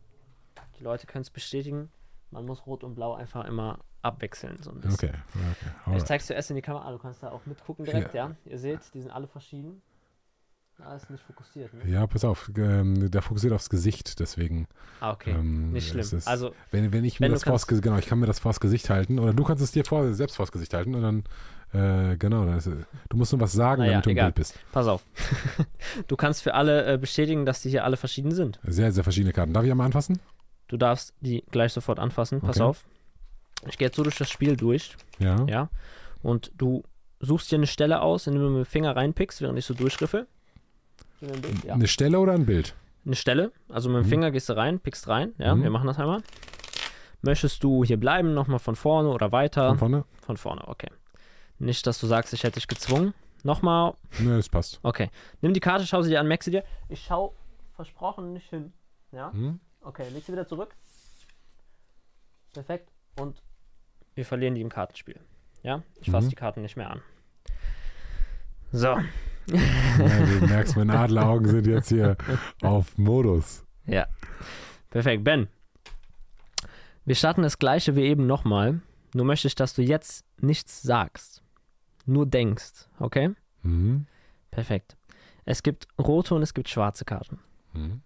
Die 0.78 0.84
Leute 0.84 1.06
können 1.08 1.22
es 1.22 1.30
bestätigen. 1.30 1.90
Man 2.30 2.46
muss 2.46 2.64
Rot 2.66 2.84
und 2.84 2.94
Blau 2.94 3.14
einfach 3.14 3.44
immer 3.46 3.78
abwechseln. 4.02 4.58
So 4.62 4.70
ein 4.70 4.80
bisschen. 4.80 4.94
Okay, 5.10 5.12
okay. 5.86 5.96
Ich 5.96 6.04
zeig's 6.04 6.26
zuerst 6.26 6.50
in 6.50 6.56
die 6.56 6.62
Kamera. 6.62 6.90
Du 6.92 6.98
kannst 6.98 7.22
da 7.22 7.30
auch 7.30 7.46
mitgucken 7.46 7.84
direkt, 7.84 8.14
ja. 8.14 8.36
Ihr 8.44 8.58
seht, 8.58 8.80
die 8.94 9.00
sind 9.00 9.10
alle 9.10 9.26
verschieden. 9.26 9.82
Da 10.78 10.96
ist 10.96 11.08
nicht 11.08 11.22
fokussiert. 11.22 11.72
Ne? 11.72 11.88
Ja, 11.90 12.06
pass 12.06 12.24
auf, 12.24 12.50
ähm, 12.56 13.10
der 13.10 13.22
fokussiert 13.22 13.52
aufs 13.52 13.70
Gesicht, 13.70 14.18
deswegen. 14.18 14.66
Ah, 15.00 15.12
okay. 15.12 15.30
ähm, 15.30 15.70
nicht 15.72 15.88
schlimm. 15.88 16.00
Ist, 16.00 16.26
Also, 16.26 16.52
wenn, 16.72 16.92
wenn 16.92 17.04
ich 17.04 17.20
mir 17.20 17.26
wenn 17.26 17.32
das 17.32 17.44
vors, 17.44 17.66
Ge- 17.68 17.80
genau, 17.80 17.96
ich 17.96 18.06
kann 18.06 18.18
mir 18.18 18.26
das 18.26 18.40
vors 18.40 18.58
Gesicht 18.60 18.90
halten, 18.90 19.18
oder 19.20 19.32
du 19.32 19.44
kannst 19.44 19.62
es 19.62 19.70
dir 19.70 19.84
vor, 19.84 20.12
selbst 20.14 20.34
vors 20.36 20.50
Gesicht 20.50 20.74
halten 20.74 20.94
und 20.96 21.02
dann, 21.02 21.24
äh, 22.12 22.16
genau, 22.16 22.44
dann 22.44 22.58
ist, 22.58 22.66
du 22.66 23.16
musst 23.16 23.30
nur 23.32 23.40
was 23.40 23.52
sagen, 23.52 23.82
Naja, 23.82 23.92
damit 23.92 24.06
du 24.06 24.10
im 24.10 24.16
egal. 24.16 24.26
Bild 24.32 24.34
bist. 24.36 24.58
pass 24.72 24.86
auf. 24.88 25.04
du 26.08 26.16
kannst 26.16 26.42
für 26.42 26.54
alle 26.54 26.92
äh, 26.94 26.98
bestätigen, 26.98 27.46
dass 27.46 27.62
die 27.62 27.70
hier 27.70 27.84
alle 27.84 27.96
verschieden 27.96 28.32
sind. 28.32 28.58
Sehr, 28.64 28.90
sehr 28.92 29.04
verschiedene 29.04 29.32
Karten. 29.32 29.52
Darf 29.52 29.64
ich 29.64 29.70
einmal 29.70 29.86
anfassen? 29.86 30.18
Du 30.68 30.76
darfst 30.76 31.14
die 31.20 31.44
gleich 31.52 31.72
sofort 31.72 31.98
anfassen. 32.00 32.40
Pass 32.40 32.56
Okay. 32.56 32.62
auf. 32.68 32.84
Ich 33.68 33.78
gehe 33.78 33.86
jetzt 33.88 33.96
so 33.96 34.02
durch 34.02 34.16
das 34.16 34.28
Spiel 34.28 34.56
durch, 34.56 34.96
Ja. 35.18 35.46
ja. 35.48 35.70
Und 36.22 36.50
du 36.56 36.82
suchst 37.20 37.50
dir 37.52 37.56
eine 37.56 37.66
Stelle 37.66 38.00
aus, 38.02 38.26
indem 38.26 38.42
du 38.42 38.48
mit 38.50 38.66
dem 38.66 38.70
Finger 38.70 38.94
reinpickst, 38.96 39.40
während 39.40 39.58
ich 39.58 39.64
so 39.64 39.72
durchgriffe. 39.74 40.26
Ein 41.32 41.40
Bild? 41.40 41.64
Ja. 41.64 41.74
Eine 41.74 41.86
Stelle 41.88 42.18
oder 42.20 42.32
ein 42.32 42.46
Bild? 42.46 42.74
Eine 43.06 43.16
Stelle, 43.16 43.52
also 43.68 43.88
mit 43.88 43.98
dem 43.98 44.06
Mhm. 44.06 44.10
Finger 44.10 44.30
gehst 44.30 44.48
du 44.48 44.56
rein, 44.56 44.80
pickst 44.80 45.08
rein. 45.08 45.34
Ja, 45.38 45.54
Mhm. 45.54 45.62
wir 45.62 45.70
machen 45.70 45.86
das 45.86 45.98
einmal. 45.98 46.22
Möchtest 47.22 47.62
du 47.64 47.84
hier 47.84 47.98
bleiben, 47.98 48.34
nochmal 48.34 48.58
von 48.58 48.76
vorne 48.76 49.08
oder 49.10 49.32
weiter? 49.32 49.68
Von 49.70 49.78
vorne? 49.78 50.04
Von 50.22 50.36
vorne, 50.36 50.66
okay. 50.68 50.88
Nicht, 51.58 51.86
dass 51.86 51.98
du 52.00 52.06
sagst, 52.06 52.32
ich 52.34 52.42
hätte 52.44 52.54
dich 52.54 52.68
gezwungen. 52.68 53.14
Nochmal, 53.44 53.94
Ne, 54.18 54.36
das 54.36 54.48
passt. 54.48 54.80
okay. 54.82 55.10
Nimm 55.42 55.52
die 55.54 55.60
Karte, 55.60 55.86
schau 55.86 56.00
sie 56.02 56.10
dir 56.10 56.20
an, 56.20 56.28
merk 56.28 56.42
sie 56.42 56.50
dir. 56.50 56.64
Ich 56.88 57.04
schau 57.04 57.34
versprochen 57.76 58.32
nicht 58.32 58.48
hin. 58.48 58.72
Ja? 59.12 59.32
Hm? 59.32 59.60
Okay, 59.82 60.08
leg 60.10 60.24
sie 60.24 60.32
wieder 60.32 60.46
zurück. 60.46 60.74
Perfekt. 62.52 62.90
Und 63.18 63.42
wir 64.14 64.24
verlieren 64.24 64.54
die 64.54 64.60
im 64.62 64.68
Kartenspiel. 64.70 65.20
Ja? 65.62 65.82
Ich 66.00 66.10
fasse 66.10 66.26
Mhm. 66.26 66.30
die 66.30 66.36
Karten 66.36 66.62
nicht 66.62 66.76
mehr 66.76 66.90
an. 66.90 67.02
So. 68.72 68.96
Ja, 69.46 70.26
du 70.26 70.46
merkst, 70.46 70.76
meine 70.76 70.98
Adleraugen 70.98 71.48
sind 71.48 71.66
jetzt 71.66 71.88
hier 71.88 72.16
auf 72.62 72.96
Modus. 72.96 73.64
Ja. 73.86 74.06
Perfekt. 74.90 75.24
Ben. 75.24 75.48
Wir 77.04 77.14
starten 77.14 77.42
das 77.42 77.58
gleiche 77.58 77.96
wie 77.96 78.04
eben 78.04 78.26
nochmal. 78.26 78.80
Nur 79.14 79.24
möchte 79.24 79.48
ich, 79.48 79.54
dass 79.54 79.74
du 79.74 79.82
jetzt 79.82 80.24
nichts 80.40 80.82
sagst. 80.82 81.42
Nur 82.06 82.26
denkst. 82.26 82.88
Okay? 82.98 83.34
Mhm. 83.62 84.06
Perfekt. 84.50 84.96
Es 85.44 85.62
gibt 85.62 85.86
rote 85.98 86.34
und 86.34 86.42
es 86.42 86.54
gibt 86.54 86.68
schwarze 86.68 87.04
Karten. 87.04 87.38
Mhm. 87.74 88.00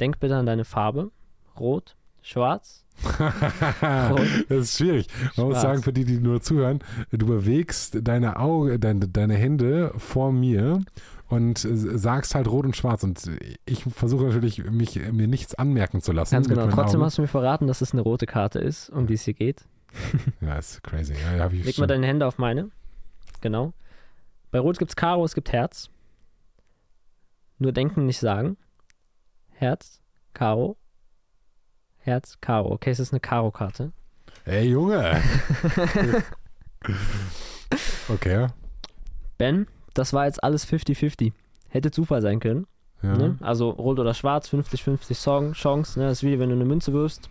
Denk 0.00 0.20
bitte 0.20 0.36
an 0.36 0.46
deine 0.46 0.64
Farbe. 0.64 1.10
Rot, 1.58 1.96
schwarz. 2.22 2.86
das 4.48 4.58
ist 4.58 4.78
schwierig. 4.78 5.06
Man 5.36 5.46
muss 5.46 5.54
Schwarz. 5.54 5.62
sagen, 5.62 5.82
für 5.82 5.92
die, 5.92 6.04
die 6.04 6.18
nur 6.18 6.40
zuhören, 6.40 6.80
du 7.10 7.26
bewegst 7.26 7.98
deine, 8.02 8.38
Auge, 8.38 8.78
deine, 8.78 9.08
deine 9.08 9.34
Hände 9.34 9.92
vor 9.96 10.32
mir 10.32 10.80
und 11.28 11.58
sagst 11.58 12.34
halt 12.34 12.48
rot 12.48 12.64
und 12.64 12.76
schwarz. 12.76 13.04
Und 13.04 13.30
ich 13.66 13.84
versuche 13.84 14.24
natürlich, 14.24 14.64
mich, 14.70 14.96
mir 15.12 15.28
nichts 15.28 15.54
anmerken 15.54 16.00
zu 16.00 16.12
lassen. 16.12 16.34
Ganz 16.34 16.48
genau. 16.48 16.66
Trotzdem 16.68 17.00
Augen. 17.00 17.06
hast 17.06 17.18
du 17.18 17.22
mir 17.22 17.28
verraten, 17.28 17.66
dass 17.66 17.80
es 17.80 17.92
eine 17.92 18.02
rote 18.02 18.26
Karte 18.26 18.58
ist, 18.58 18.90
um 18.90 19.06
die 19.06 19.14
es 19.14 19.22
hier 19.22 19.34
geht. 19.34 19.64
Ja, 20.40 20.58
ist 20.58 20.82
crazy. 20.82 21.14
Ja, 21.36 21.46
Leg 21.46 21.74
schon. 21.74 21.82
mal 21.82 21.86
deine 21.86 22.06
Hände 22.06 22.26
auf 22.26 22.38
meine. 22.38 22.70
Genau. 23.40 23.72
Bei 24.50 24.58
Rot 24.58 24.78
gibt 24.78 24.90
es 24.90 24.96
Karo, 24.96 25.24
es 25.24 25.34
gibt 25.34 25.52
Herz. 25.52 25.90
Nur 27.58 27.72
denken, 27.72 28.06
nicht 28.06 28.18
sagen. 28.18 28.56
Herz, 29.50 30.00
Karo. 30.32 30.77
Herz, 32.08 32.38
Karo. 32.40 32.72
Okay, 32.72 32.90
es 32.90 32.98
ist 32.98 33.12
eine 33.12 33.20
Karo-Karte. 33.20 33.92
Ey, 34.44 34.70
Junge! 34.70 35.18
okay. 38.08 38.48
Ben, 39.36 39.66
das 39.94 40.12
war 40.12 40.26
jetzt 40.26 40.42
alles 40.42 40.66
50-50. 40.66 41.32
Hätte 41.68 41.90
Zufall 41.90 42.22
sein 42.22 42.40
können. 42.40 42.66
Ja. 43.02 43.16
Ne? 43.16 43.36
Also 43.40 43.70
Rot 43.70 43.98
oder 43.98 44.14
Schwarz, 44.14 44.48
50-50 44.48 45.14
Song, 45.14 45.52
Chance. 45.52 45.98
Ne? 45.98 46.06
Das 46.06 46.18
ist 46.18 46.22
wie 46.24 46.38
wenn 46.38 46.48
du 46.48 46.56
eine 46.56 46.64
Münze 46.64 46.92
wirfst. 46.92 47.30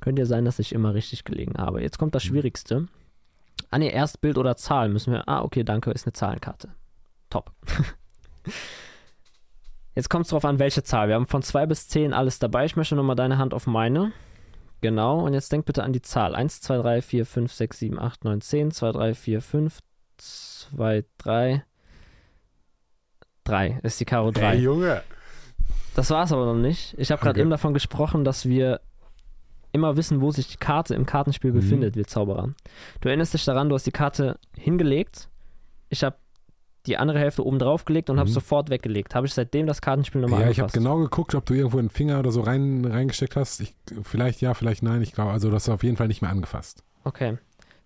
Könnte 0.00 0.22
ja 0.22 0.26
sein, 0.26 0.44
dass 0.44 0.58
ich 0.58 0.72
immer 0.72 0.94
richtig 0.94 1.24
gelegen 1.24 1.54
habe. 1.58 1.82
Jetzt 1.82 1.98
kommt 1.98 2.14
das 2.14 2.22
Schwierigste. 2.22 2.88
Ah 3.70 3.78
ne, 3.78 3.92
erst 3.92 4.20
Bild 4.20 4.38
oder 4.38 4.56
Zahl 4.56 4.88
müssen 4.88 5.12
wir. 5.12 5.28
Ah, 5.28 5.42
okay, 5.42 5.64
danke, 5.64 5.90
ist 5.90 6.06
eine 6.06 6.12
Zahlenkarte. 6.12 6.70
Top. 7.28 7.52
Jetzt 9.94 10.08
kommt 10.08 10.24
es 10.24 10.30
drauf 10.30 10.44
an, 10.44 10.58
welche 10.58 10.82
Zahl. 10.82 11.08
Wir 11.08 11.14
haben 11.16 11.26
von 11.26 11.42
2 11.42 11.66
bis 11.66 11.88
10 11.88 12.12
alles 12.12 12.38
dabei. 12.38 12.64
Ich 12.64 12.76
möchte 12.76 12.94
nochmal 12.94 13.16
deine 13.16 13.38
Hand 13.38 13.54
auf 13.54 13.66
meine. 13.66 14.12
Genau, 14.80 15.20
und 15.26 15.34
jetzt 15.34 15.52
denk 15.52 15.66
bitte 15.66 15.82
an 15.82 15.92
die 15.92 16.00
Zahl. 16.00 16.34
1, 16.34 16.60
2, 16.62 16.78
3, 16.78 17.02
4, 17.02 17.26
5, 17.26 17.52
6, 17.52 17.78
7, 17.78 17.98
8, 17.98 18.24
9, 18.24 18.40
10, 18.40 18.70
2, 18.70 18.92
3, 18.92 19.14
4, 19.14 19.42
5, 19.42 19.78
2, 20.16 21.04
3. 21.18 21.64
3 23.44 23.80
ist 23.82 24.00
die 24.00 24.04
Karo 24.04 24.30
3. 24.30 24.54
Ey, 24.54 24.60
Junge! 24.62 25.02
Das 25.94 26.08
war 26.10 26.24
es 26.24 26.32
aber 26.32 26.46
noch 26.46 26.54
nicht. 26.54 26.94
Ich 26.98 27.10
habe 27.10 27.20
gerade 27.20 27.32
Okay. 27.32 27.40
eben 27.40 27.50
davon 27.50 27.74
gesprochen, 27.74 28.24
dass 28.24 28.46
wir 28.46 28.80
immer 29.72 29.96
wissen, 29.96 30.20
wo 30.20 30.30
sich 30.30 30.48
die 30.48 30.56
Karte 30.56 30.94
im 30.94 31.04
Kartenspiel 31.04 31.50
Mhm. 31.50 31.56
befindet, 31.56 31.96
wir 31.96 32.06
Zauberer. 32.06 32.54
Du 33.00 33.08
erinnerst 33.08 33.34
dich 33.34 33.44
daran, 33.44 33.68
du 33.68 33.74
hast 33.74 33.86
die 33.86 33.90
Karte 33.92 34.38
hingelegt. 34.56 35.28
Ich 35.88 36.04
habe 36.04 36.16
die 36.86 36.96
andere 36.96 37.18
Hälfte 37.18 37.44
oben 37.44 37.58
drauf 37.58 37.84
gelegt 37.84 38.08
und 38.10 38.18
habe 38.18 38.28
Mhm. 38.30 38.34
sofort 38.34 38.70
weggelegt. 38.70 39.14
Habe 39.14 39.26
ich 39.26 39.34
seitdem 39.34 39.66
das 39.66 39.82
Kartenspiel 39.82 40.20
nochmal 40.22 40.40
Ja, 40.42 40.50
ich 40.50 40.60
habe 40.60 40.72
genau 40.72 40.96
geguckt, 40.98 41.34
ob 41.34 41.44
du 41.46 41.54
irgendwo 41.54 41.78
einen 41.78 41.90
Finger 41.90 42.18
oder 42.18 42.32
so 42.32 42.40
rein, 42.40 42.84
reingesteckt 42.84 43.36
hast. 43.36 43.60
Ich, 43.60 43.74
vielleicht 44.02 44.40
ja, 44.40 44.54
vielleicht 44.54 44.82
nein. 44.82 45.02
Ich 45.02 45.12
glaube, 45.12 45.30
also 45.32 45.50
das 45.50 45.64
ist 45.64 45.68
auf 45.68 45.82
jeden 45.82 45.96
Fall 45.96 46.08
nicht 46.08 46.22
mehr 46.22 46.30
angefasst. 46.30 46.82
Okay. 47.04 47.36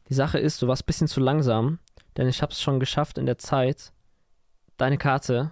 Die 0.08 0.14
Sache 0.14 0.38
ist, 0.38 0.60
du 0.62 0.68
warst 0.68 0.82
ein 0.82 0.86
bisschen 0.86 1.08
zu 1.08 1.18
langsam, 1.20 1.78
denn 2.16 2.28
ich 2.28 2.42
habe 2.42 2.52
es 2.52 2.60
schon 2.62 2.78
geschafft 2.78 3.18
in 3.18 3.26
der 3.26 3.38
Zeit, 3.38 3.92
deine 4.76 4.98
Karte 4.98 5.50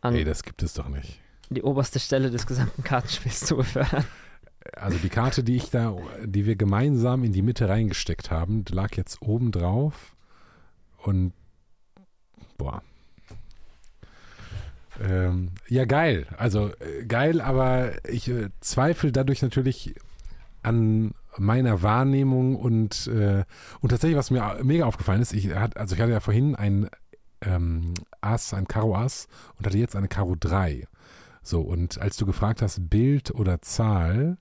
an 0.00 0.14
Ey, 0.14 0.24
das 0.24 0.42
gibt 0.42 0.62
es 0.62 0.74
doch 0.74 0.88
nicht. 0.88 1.18
die 1.50 1.62
oberste 1.62 1.98
Stelle 1.98 2.30
des 2.30 2.46
gesamten 2.46 2.82
Kartenspiels 2.84 3.40
zu 3.40 3.56
befördern. 3.56 4.04
Also 4.76 4.96
die 4.98 5.08
Karte, 5.10 5.42
die 5.44 5.56
ich 5.56 5.70
da, 5.70 5.94
die 6.24 6.46
wir 6.46 6.56
gemeinsam 6.56 7.22
in 7.24 7.32
die 7.32 7.42
Mitte 7.42 7.68
reingesteckt 7.68 8.30
haben, 8.30 8.64
lag 8.70 8.96
jetzt 8.96 9.20
oben 9.20 9.52
drauf 9.52 10.16
und 11.02 11.32
boah. 12.56 12.82
Ähm, 15.02 15.50
ja, 15.68 15.84
geil. 15.84 16.26
Also 16.36 16.68
äh, 16.68 17.04
geil, 17.06 17.40
aber 17.40 17.92
ich 18.08 18.28
äh, 18.28 18.50
zweifle 18.60 19.12
dadurch 19.12 19.42
natürlich 19.42 19.94
an 20.62 21.14
meiner 21.36 21.82
Wahrnehmung 21.82 22.56
und, 22.56 23.08
äh, 23.08 23.44
und 23.80 23.88
tatsächlich, 23.88 24.16
was 24.16 24.30
mir 24.30 24.58
mega 24.62 24.86
aufgefallen 24.86 25.20
ist, 25.20 25.32
ich, 25.32 25.54
hat, 25.54 25.76
also 25.76 25.94
ich 25.94 26.00
hatte 26.00 26.12
ja 26.12 26.20
vorhin 26.20 26.54
ein 26.54 26.88
ähm, 27.40 27.94
Ass, 28.20 28.54
ein 28.54 28.68
Karo 28.68 28.96
Ass 28.96 29.28
und 29.58 29.66
hatte 29.66 29.78
jetzt 29.78 29.96
eine 29.96 30.08
Karo 30.08 30.36
3. 30.38 30.86
So, 31.42 31.60
und 31.60 32.00
als 32.00 32.16
du 32.16 32.24
gefragt 32.24 32.62
hast, 32.62 32.88
Bild 32.88 33.32
oder 33.32 33.60
Zahl, 33.60 34.38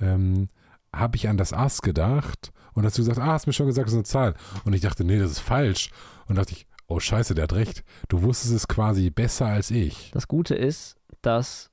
ähm, 0.00 0.48
habe 0.94 1.16
ich 1.16 1.28
an 1.28 1.36
das 1.36 1.52
Ass 1.52 1.82
gedacht 1.82 2.52
und 2.72 2.84
hast 2.84 2.96
du 2.96 3.02
gesagt, 3.02 3.18
ah, 3.18 3.32
hast 3.32 3.46
mir 3.46 3.52
schon 3.52 3.66
gesagt, 3.66 3.86
das 3.86 3.92
ist 3.92 3.98
eine 3.98 4.04
Zahl. 4.04 4.34
Und 4.64 4.72
ich 4.72 4.80
dachte, 4.80 5.04
nee, 5.04 5.18
das 5.18 5.32
ist 5.32 5.40
falsch. 5.40 5.90
Und 6.26 6.36
dachte 6.38 6.52
ich, 6.52 6.66
oh 6.88 6.98
scheiße, 7.00 7.34
der 7.34 7.44
hat 7.44 7.52
recht. 7.52 7.84
Du 8.08 8.22
wusstest 8.22 8.52
es 8.54 8.66
quasi 8.68 9.10
besser 9.10 9.46
als 9.46 9.70
ich. 9.70 10.10
Das 10.12 10.26
Gute 10.28 10.54
ist, 10.54 10.96
dass 11.22 11.70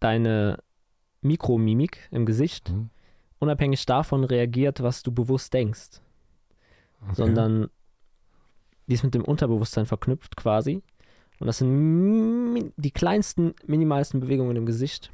deine 0.00 0.58
Mikromimik 1.20 2.08
im 2.10 2.26
Gesicht 2.26 2.68
Hm? 2.70 2.90
unabhängig 3.38 3.84
davon 3.86 4.24
reagiert, 4.24 4.82
was 4.82 5.02
du 5.02 5.12
bewusst 5.12 5.52
denkst, 5.52 6.00
Okay. 7.02 7.14
sondern 7.14 7.68
die 8.86 8.94
ist 8.94 9.02
mit 9.04 9.14
dem 9.14 9.24
Unterbewusstsein 9.24 9.86
verknüpft 9.86 10.36
quasi. 10.36 10.82
Und 11.40 11.46
das 11.48 11.58
sind 11.58 12.72
die 12.76 12.90
kleinsten, 12.92 13.54
minimalsten 13.66 14.20
Bewegungen 14.20 14.56
im 14.56 14.66
Gesicht. 14.66 15.10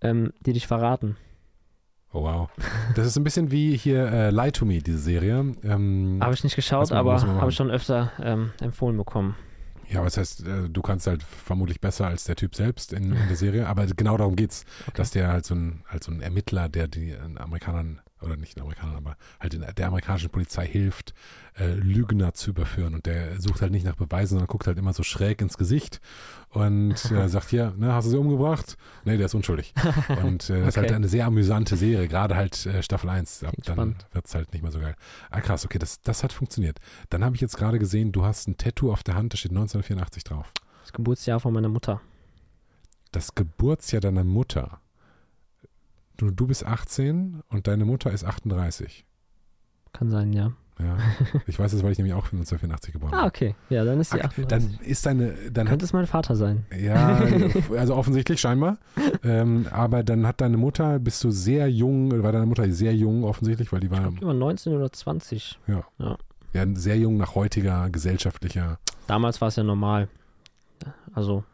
ähm, 0.00 0.32
die 0.40 0.52
dich 0.52 0.66
verraten. 0.66 1.16
Oh, 2.16 2.22
wow. 2.22 2.48
Das 2.94 3.06
ist 3.06 3.16
ein 3.16 3.24
bisschen 3.24 3.50
wie 3.50 3.76
hier 3.76 4.06
äh, 4.06 4.30
Lie 4.30 4.52
to 4.52 4.64
Me, 4.64 4.78
diese 4.78 4.98
Serie. 4.98 5.54
Ähm, 5.64 6.18
Habe 6.22 6.32
ich 6.32 6.44
nicht 6.44 6.54
geschaut, 6.56 6.90
man- 6.90 6.98
aber 7.00 7.20
habe 7.20 7.50
ich 7.50 7.56
schon 7.56 7.70
öfter 7.72 8.12
ähm, 8.22 8.52
empfohlen 8.60 8.96
bekommen. 8.96 9.34
ja, 9.90 10.02
was 10.04 10.16
heißt, 10.16 10.46
äh, 10.46 10.68
du 10.70 10.80
kannst 10.80 11.06
halt 11.08 11.22
vermutlich 11.24 11.80
besser 11.80 12.06
als 12.06 12.22
der 12.24 12.36
Typ 12.36 12.54
selbst 12.54 12.92
in, 12.92 13.12
in 13.12 13.26
der 13.28 13.36
Serie, 13.36 13.66
aber 13.66 13.86
genau 13.86 14.16
darum 14.16 14.36
geht's, 14.36 14.64
Okay. 14.86 14.92
dass 14.96 15.10
der 15.10 15.28
halt 15.28 15.44
so 15.44 15.54
ein, 15.56 15.82
halt 15.88 16.04
so 16.04 16.12
ein 16.12 16.22
Ermittler, 16.22 16.68
der 16.68 16.86
die 16.88 17.10
äh, 17.10 17.18
Amerikanern, 17.36 18.00
oder 18.24 18.36
nicht 18.36 18.56
den 18.56 18.62
Amerikanern, 18.62 18.96
aber 18.96 19.16
halt 19.40 19.54
in 19.54 19.60
der 19.76 19.86
amerikanischen 19.86 20.30
Polizei 20.30 20.66
hilft, 20.66 21.14
äh, 21.58 21.74
Lügner 21.74 22.34
zu 22.34 22.50
überführen. 22.50 22.94
Und 22.94 23.06
der 23.06 23.40
sucht 23.40 23.62
halt 23.62 23.72
nicht 23.72 23.84
nach 23.84 23.96
Beweisen, 23.96 24.30
sondern 24.30 24.48
guckt 24.48 24.66
halt 24.66 24.78
immer 24.78 24.92
so 24.92 25.02
schräg 25.02 25.40
ins 25.40 25.56
Gesicht 25.56 26.00
und 26.50 26.94
äh, 27.10 27.28
sagt 27.28 27.50
hier, 27.50 27.74
ne, 27.76 27.92
hast 27.92 28.06
du 28.06 28.10
sie 28.10 28.18
umgebracht? 28.18 28.76
Nee, 29.04 29.16
der 29.16 29.26
ist 29.26 29.34
unschuldig. 29.34 29.74
Und 30.22 30.48
äh, 30.50 30.60
das 30.60 30.68
ist 30.68 30.76
halt 30.76 30.92
eine 30.92 31.08
sehr 31.08 31.26
amüsante 31.26 31.76
Serie, 31.76 32.08
gerade 32.08 32.36
halt 32.36 32.66
äh, 32.66 32.82
Staffel 32.82 33.10
1. 33.10 33.44
Ab 33.44 33.54
dann 33.64 33.74
spannend. 33.74 34.06
wird's 34.12 34.34
halt 34.34 34.52
nicht 34.52 34.62
mehr 34.62 34.72
so 34.72 34.80
geil. 34.80 34.94
Ah, 35.30 35.40
krass, 35.40 35.64
okay, 35.64 35.78
das, 35.78 36.00
das 36.02 36.22
hat 36.22 36.32
funktioniert. 36.32 36.78
Dann 37.10 37.24
habe 37.24 37.34
ich 37.34 37.40
jetzt 37.40 37.56
gerade 37.56 37.78
gesehen, 37.78 38.12
du 38.12 38.24
hast 38.24 38.48
ein 38.48 38.56
Tattoo 38.56 38.92
auf 38.92 39.02
der 39.02 39.14
Hand, 39.14 39.32
da 39.32 39.36
steht 39.36 39.52
1984 39.52 40.24
drauf. 40.24 40.52
Das 40.82 40.92
Geburtsjahr 40.92 41.40
von 41.40 41.52
meiner 41.52 41.68
Mutter. 41.68 42.00
Das 43.12 43.34
Geburtsjahr 43.34 44.00
deiner 44.00 44.24
Mutter. 44.24 44.80
Du, 46.16 46.30
du 46.30 46.46
bist 46.46 46.64
18 46.64 47.42
und 47.48 47.66
deine 47.66 47.84
Mutter 47.84 48.10
ist 48.12 48.24
38. 48.24 49.04
Kann 49.92 50.10
sein, 50.10 50.32
ja. 50.32 50.52
Ja, 50.80 50.96
ich 51.46 51.56
weiß 51.58 51.70
das, 51.70 51.84
weil 51.84 51.92
ich 51.92 51.98
nämlich 51.98 52.14
auch 52.14 52.24
1984 52.24 52.92
geboren 52.92 53.14
Ah, 53.14 53.20
bin. 53.20 53.28
okay. 53.28 53.54
Ja, 53.70 53.84
dann 53.84 54.00
ist 54.00 54.10
sie 54.10 54.20
Ach, 54.20 54.24
38. 54.26 54.48
Dann 54.48 54.78
ist 54.84 55.06
deine, 55.06 55.32
dann 55.52 55.68
Könnte 55.68 55.84
es 55.84 55.92
mein 55.92 56.06
Vater 56.06 56.34
sein. 56.34 56.66
ja, 56.76 57.22
also 57.76 57.94
offensichtlich 57.94 58.40
scheinbar. 58.40 58.78
Ähm, 59.22 59.66
aber 59.70 60.02
dann 60.02 60.26
hat 60.26 60.40
deine 60.40 60.56
Mutter, 60.56 60.98
bist 60.98 61.22
du 61.22 61.30
sehr 61.30 61.70
jung, 61.70 62.10
war 62.22 62.32
deine 62.32 62.46
Mutter 62.46 62.68
sehr 62.72 62.94
jung 62.94 63.22
offensichtlich, 63.22 63.72
weil 63.72 63.80
die 63.80 63.90
war 63.90 64.06
Immer 64.20 64.34
19 64.34 64.72
oder 64.74 64.90
20. 64.92 65.60
ja, 65.68 66.66
sehr 66.74 66.96
jung 66.98 67.18
nach 67.18 67.36
heutiger 67.36 67.88
gesellschaftlicher. 67.90 68.78
Damals 69.06 69.40
war 69.40 69.48
es 69.48 69.56
ja 69.56 69.62
normal. 69.62 70.08
Also, 71.12 71.44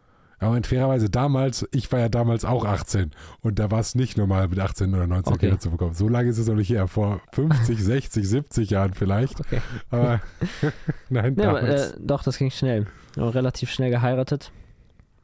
Ja, 0.41 0.49
und 0.49 0.67
fairerweise 0.67 1.11
damals, 1.11 1.69
ich 1.71 1.93
war 1.93 1.99
ja 2.01 2.09
damals 2.09 2.45
auch 2.47 2.65
18 2.65 3.11
und 3.43 3.59
da 3.59 3.71
war 3.71 3.81
es 3.81 3.95
nicht 3.95 4.17
normal, 4.17 4.49
mit 4.49 4.59
18 4.59 4.95
oder 4.95 5.07
19 5.07 5.35
Okay. 5.35 5.47
Kinder 5.47 5.59
zu 5.61 5.71
bekommen. 5.71 5.93
So 5.95 6.09
lange 6.09 6.31
ist 6.31 6.39
es 6.39 6.47
noch 6.47 6.55
nicht 6.55 6.71
her, 6.71 6.89
vor 6.89 7.21
50, 7.33 7.79
60, 7.83 8.27
70 8.29 8.71
Jahren 8.71 8.95
vielleicht. 8.95 9.39
okay. 9.41 9.61
Aber 9.91 10.21
nein, 11.11 11.35
Nee, 11.35 11.45
aber, 11.45 11.63
äh, 11.63 11.93
doch, 11.99 12.23
das 12.23 12.39
ging 12.39 12.51
schnell. 12.51 12.87
Haben 13.17 13.29
relativ 13.29 13.71
schnell 13.71 13.91
geheiratet. 13.91 14.51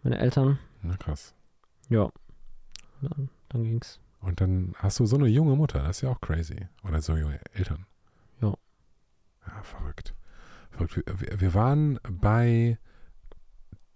Meine 0.03 0.19
Eltern. 0.19 0.59
Na 0.83 0.97
krass. 0.97 1.35
Ja. 1.89 2.11
Dann, 3.01 3.31
dann 3.49 3.64
ging's. 3.64 3.99
Und 4.21 4.41
dann 4.41 4.75
hast 4.79 4.99
du 5.01 5.07
so 5.07 5.17
eine 5.17 5.29
junge 5.29 5.57
Mutter, 5.57 5.79
das 5.81 5.99
ist 5.99 6.01
ja 6.03 6.11
auch 6.11 6.21
crazy. 6.21 6.67
Oder 6.83 7.01
so 7.01 7.17
junge 7.17 7.41
Eltern. 7.55 7.87
Ja. 8.43 8.49
Ja, 9.47 9.62
verrückt. 9.62 10.14
verrückt. 10.73 11.03
Wir, 11.21 11.41
wir 11.41 11.55
waren 11.55 11.99
bei 12.11 12.79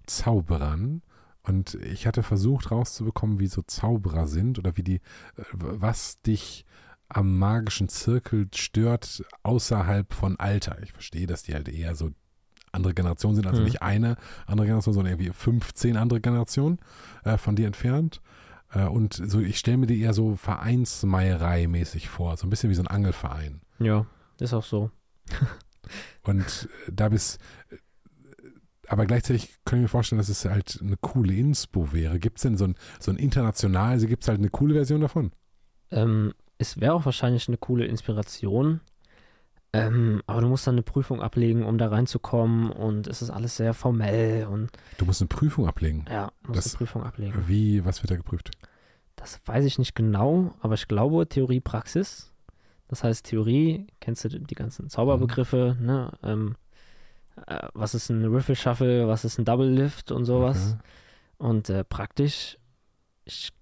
Zauberern 0.06 1.02
und 1.42 1.74
ich 1.74 2.06
hatte 2.06 2.22
versucht 2.22 2.70
rauszubekommen, 2.70 3.38
wie 3.38 3.46
so 3.46 3.62
Zauberer 3.62 4.26
sind 4.28 4.58
oder 4.58 4.76
wie 4.76 4.82
die, 4.82 4.96
äh, 4.96 5.42
was 5.54 6.20
dich 6.22 6.64
am 7.08 7.38
magischen 7.38 7.88
Zirkel 7.88 8.48
stört 8.54 9.22
außerhalb 9.42 10.12
von 10.14 10.38
Alter. 10.38 10.80
Ich 10.82 10.92
verstehe, 10.92 11.26
dass 11.26 11.42
die 11.42 11.54
halt 11.54 11.68
eher 11.68 11.96
so 11.96 12.10
andere 12.72 12.94
Generationen 12.94 13.34
sind, 13.34 13.46
also 13.48 13.60
Mhm. 13.60 13.64
nicht 13.64 13.82
eine 13.82 14.16
andere 14.46 14.66
Generation, 14.66 14.94
sondern 14.94 15.14
irgendwie 15.14 15.32
15 15.32 15.96
andere 15.96 16.20
Generationen 16.20 16.78
äh, 17.24 17.36
von 17.36 17.56
dir 17.56 17.66
entfernt. 17.66 18.20
Äh, 18.72 18.84
und 18.84 19.14
so, 19.14 19.40
ich 19.40 19.58
stelle 19.58 19.78
mir 19.78 19.86
die 19.88 20.00
eher 20.00 20.14
so 20.14 20.36
Vereinsmeierei-mäßig 20.36 22.08
vor, 22.08 22.36
so 22.36 22.46
ein 22.46 22.50
bisschen 22.50 22.70
wie 22.70 22.74
so 22.74 22.82
ein 22.82 22.86
Angelverein. 22.86 23.60
Ja, 23.80 24.06
ist 24.38 24.54
auch 24.54 24.62
so. 24.64 24.90
Und 26.22 26.68
äh, 26.86 26.92
da 26.92 27.08
bist, 27.08 27.40
aber 28.90 29.06
gleichzeitig 29.06 29.58
kann 29.64 29.78
ich 29.78 29.82
mir 29.82 29.88
vorstellen, 29.88 30.18
dass 30.18 30.28
es 30.28 30.44
halt 30.44 30.78
eine 30.82 30.96
coole 30.96 31.34
Inspo 31.34 31.92
wäre. 31.92 32.18
Gibt 32.18 32.38
es 32.38 32.42
denn 32.42 32.56
so 32.56 32.64
ein, 32.64 32.74
so 32.98 33.10
ein 33.10 33.16
international, 33.16 33.90
also 33.92 34.06
gibt 34.06 34.22
es 34.24 34.28
halt 34.28 34.38
eine 34.38 34.50
coole 34.50 34.74
Version 34.74 35.00
davon? 35.00 35.32
Ähm, 35.90 36.34
es 36.58 36.80
wäre 36.80 36.94
auch 36.94 37.04
wahrscheinlich 37.04 37.48
eine 37.48 37.56
coole 37.56 37.86
Inspiration. 37.86 38.80
Ähm, 39.72 40.22
aber 40.26 40.40
du 40.40 40.48
musst 40.48 40.66
dann 40.66 40.74
eine 40.74 40.82
Prüfung 40.82 41.22
ablegen, 41.22 41.64
um 41.64 41.78
da 41.78 41.88
reinzukommen. 41.88 42.70
Und 42.70 43.06
es 43.06 43.22
ist 43.22 43.30
alles 43.30 43.56
sehr 43.56 43.72
formell. 43.74 44.46
Und 44.46 44.70
Du 44.98 45.04
musst 45.04 45.20
eine 45.22 45.28
Prüfung 45.28 45.66
ablegen. 45.68 46.04
ja, 46.10 46.32
musst 46.42 46.58
Das- 46.58 46.66
eine 46.74 46.78
Prüfung 46.78 47.04
ablegen. 47.04 47.34
Wie, 47.46 47.84
was 47.84 48.02
wird 48.02 48.10
da 48.10 48.16
geprüft? 48.16 48.50
Das 49.16 49.38
weiß 49.44 49.64
ich 49.66 49.78
nicht 49.78 49.94
genau, 49.94 50.54
aber 50.60 50.74
ich 50.74 50.88
glaube 50.88 51.28
Theorie, 51.28 51.60
Praxis. 51.60 52.32
Das 52.88 53.04
heißt, 53.04 53.26
Theorie, 53.26 53.86
kennst 54.00 54.24
du 54.24 54.28
die 54.30 54.54
ganzen 54.54 54.88
Zauberbegriffe, 54.88 55.76
ne? 55.80 56.10
Ähm, 56.24 56.56
äh, 57.46 57.68
was 57.74 57.94
ist 57.94 58.10
ein 58.10 58.24
Riffle 58.24 58.56
Shuffle, 58.56 59.08
was 59.08 59.24
ist 59.24 59.38
ein 59.38 59.44
Double 59.44 59.68
Lift 59.68 60.12
und 60.12 60.24
sowas. 60.24 60.76
Okay. 60.78 60.88
Und 61.38 61.70
äh, 61.70 61.84
praktisch, 61.84 62.58
ich 63.24 63.52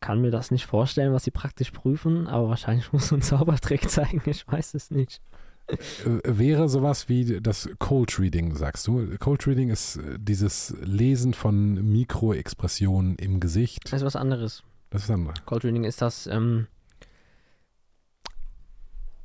kann 0.00 0.20
mir 0.20 0.30
das 0.30 0.50
nicht 0.50 0.66
vorstellen, 0.66 1.12
was 1.12 1.24
sie 1.24 1.30
praktisch 1.30 1.70
prüfen, 1.70 2.26
aber 2.26 2.48
wahrscheinlich 2.48 2.92
muss 2.92 3.08
so 3.08 3.16
ein 3.16 3.22
Zaubertrick 3.22 3.88
zeigen, 3.90 4.22
ich 4.26 4.46
weiß 4.46 4.74
es 4.74 4.90
nicht. 4.90 5.20
Äh, 5.68 6.20
Wäre 6.24 6.68
sowas 6.68 7.08
wie 7.08 7.40
das 7.40 7.68
Cold 7.78 8.18
Reading, 8.18 8.54
sagst 8.54 8.86
du? 8.86 9.16
Cold 9.18 9.46
Reading 9.46 9.68
ist 9.68 9.96
äh, 9.96 10.18
dieses 10.18 10.74
Lesen 10.80 11.34
von 11.34 11.74
Mikroexpressionen 11.92 13.16
im 13.16 13.40
Gesicht. 13.40 13.92
Das 13.92 14.00
ist 14.00 14.06
was 14.06 14.16
anderes. 14.16 14.62
Das 14.90 15.02
ist 15.02 15.10
dann 15.10 15.30
Cold 15.44 15.64
Reading 15.64 15.84
ist 15.84 16.00
das, 16.00 16.26
ähm, 16.26 16.66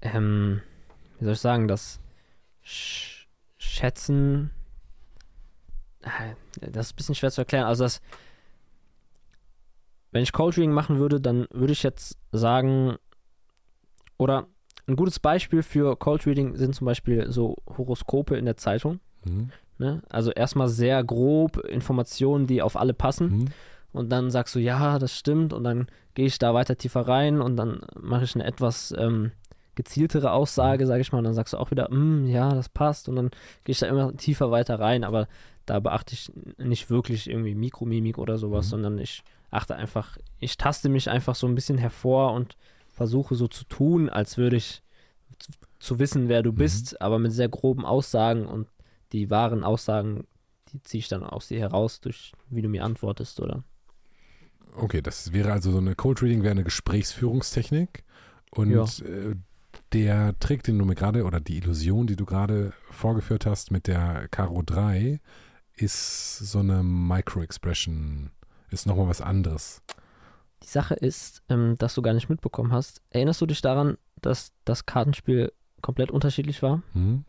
ähm, 0.02 0.62
wie 1.20 1.26
soll 1.26 1.34
ich 1.34 1.40
sagen, 1.40 1.70
das 1.70 2.02
Sch 2.62 3.13
Schätzen, 3.64 4.52
äh, 6.02 6.36
das 6.70 6.88
ist 6.88 6.94
ein 6.94 6.96
bisschen 6.98 7.16
schwer 7.16 7.32
zu 7.32 7.42
erklären. 7.42 7.66
Also 7.66 7.84
das, 7.84 8.02
wenn 10.12 10.24
ich 10.24 10.32
Cold 10.32 10.58
Reading 10.58 10.72
machen 10.74 11.00
würde, 11.00 11.20
dann 11.20 11.48
würde 11.52 11.74
ich 11.74 11.84
jetzt 11.84 12.18
sagen, 12.32 12.98
oder 14.18 14.48
ein 14.86 14.96
gutes 14.96 15.20
Beispiel 15.20 15.64
für 15.64 15.96
Cold 15.96 16.26
Reading 16.26 16.56
sind 16.56 16.76
zum 16.76 16.86
Beispiel 16.86 17.32
so 17.32 17.56
Horoskope 17.78 18.36
in 18.36 18.46
der 18.46 18.58
Zeitung. 18.58 19.00
hm, 19.24 19.50
Ne? 19.80 20.04
Also 20.08 20.32
erstmal 20.32 20.68
sehr 20.70 21.04
grob 21.04 21.58
Informationen, 21.58 22.46
die 22.46 22.62
auf 22.62 22.78
alle 22.78 22.94
passen 22.94 23.32
hm, 23.32 23.46
und 23.92 24.10
dann 24.12 24.30
sagst 24.30 24.54
du, 24.54 24.60
ja, 24.60 25.00
das 25.00 25.18
stimmt 25.18 25.52
und 25.52 25.64
dann 25.64 25.88
gehe 26.14 26.28
ich 26.28 26.38
da 26.38 26.54
weiter 26.54 26.78
tiefer 26.78 27.08
rein 27.08 27.42
und 27.42 27.56
dann 27.56 27.82
mache 28.00 28.24
ich 28.26 28.36
eine 28.36 28.44
etwas 28.44 28.94
ähm, 28.98 29.32
gezieltere 29.76 30.32
Aussage, 30.32 30.86
sage 30.86 31.02
ich 31.02 31.12
mal, 31.12 31.20
und 31.20 31.24
dann 31.26 31.34
sagst 31.34 31.54
du 31.54 31.58
auch 31.58 31.72
wieder, 31.72 31.90
"Mm, 31.92 32.28
ja, 32.28 32.54
das 32.54 32.70
passt 32.70 33.10
und 33.10 33.16
dann 33.16 33.30
gehe 33.64 33.74
ich 33.74 33.80
da 33.80 33.88
immer 33.88 34.16
tiefer 34.16 34.52
weiter 34.52 34.80
rein, 34.80 35.04
aber 35.04 35.28
da 35.66 35.80
beachte 35.80 36.14
ich 36.14 36.32
nicht 36.58 36.90
wirklich 36.90 37.30
irgendwie 37.30 37.56
Mikromimik 37.56 38.18
oder 38.18 38.38
sowas, 38.38 38.68
Mhm. 38.68 38.70
sondern 38.70 38.98
ich 39.00 39.24
achte 39.50 39.76
einfach, 39.76 40.18
ich 40.40 40.58
taste 40.58 40.90
mich 40.90 41.10
einfach 41.10 41.36
so 41.36 41.48
ein 41.48 41.56
bisschen 41.56 41.78
hervor 41.78 42.34
und 42.34 42.58
versuche 42.90 43.36
so 43.36 43.48
zu 43.48 43.64
tun, 43.66 44.10
als 44.10 44.38
würde 44.38 44.58
ich 44.58 44.84
zu, 45.40 45.52
zu 45.80 46.00
wissen, 46.00 46.28
wer 46.30 46.44
du 46.44 46.52
Mhm. 46.52 46.56
bist, 46.58 47.02
aber 47.02 47.18
mit 47.20 47.32
sehr 47.32 47.50
groben 47.50 47.86
Aussagen 47.86 48.46
und 48.46 48.68
die 49.12 49.30
wahren 49.30 49.64
Aussagen, 49.64 50.26
die 50.72 50.82
ziehe 50.82 51.00
ich 51.00 51.08
dann 51.08 51.24
aus 51.24 51.48
dir 51.48 51.60
heraus, 51.60 52.02
durch 52.02 52.32
wie 52.50 52.62
du 52.62 52.70
mir 52.70 52.84
antwortest, 52.84 53.40
oder? 53.40 53.64
Okay, 54.76 55.02
das 55.02 55.34
wäre 55.34 55.52
also 55.52 55.72
so 55.72 55.78
eine 55.78 55.96
Cold 55.96 56.22
Reading 56.24 56.42
wäre 56.42 56.52
eine 56.52 56.64
Gesprächsführungstechnik 56.64 58.04
und 58.52 58.72
Ja. 58.72 58.84
äh, 59.06 59.36
der 59.94 60.38
Trick, 60.40 60.64
den 60.64 60.80
du 60.80 60.86
mir 60.86 60.96
gerade 60.96 61.24
oder 61.24 61.40
die 61.40 61.58
Illusion, 61.58 62.08
die 62.08 62.16
du 62.16 62.26
gerade 62.26 62.74
vorgeführt 62.90 63.46
hast 63.46 63.72
mit 63.72 63.88
der 63.88 64.28
Karo 64.30 64.64
3, 64.64 65.20
ist 65.76 66.40
so 66.40 66.60
eine 66.60 66.84
Micro-Expression, 66.84 68.32
ist 68.70 68.88
nochmal 68.88 69.08
was 69.08 69.22
anderes. 69.22 69.82
Die 70.64 70.68
Sache 70.68 70.96
ist, 70.96 71.44
ähm, 71.50 71.78
dass 71.78 71.94
du 71.94 72.02
gar 72.02 72.14
nicht 72.14 72.30
mitbekommen 72.30 72.72
hast. 72.72 73.02
Erinnerst 73.10 73.42
du 73.42 73.46
dich 73.46 73.62
daran, 73.62 73.98
dass 74.22 74.54
das 74.66 74.86
Kartenspiel 74.86 75.52
komplett 75.82 76.10
unterschiedlich 76.10 76.64
war? 76.64 76.82
Hm? 76.94 77.26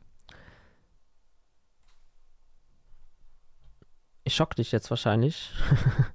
Ich 4.23 4.35
schock 4.35 4.57
dich 4.57 4.73
jetzt 4.73 4.89
wahrscheinlich. 4.89 5.53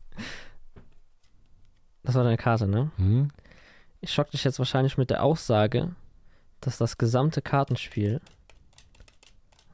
das 2.03 2.15
war 2.15 2.23
deine 2.23 2.37
Karte, 2.37 2.67
ne? 2.67 2.91
Hm? 2.95 3.29
Ich 4.01 4.13
schock 4.13 4.31
dich 4.31 4.43
jetzt 4.43 4.57
wahrscheinlich 4.57 4.97
mit 4.97 5.09
der 5.09 5.23
Aussage, 5.23 5.93
dass 6.61 6.77
das 6.77 6.97
gesamte 6.97 7.41
Kartenspiel, 7.41 8.21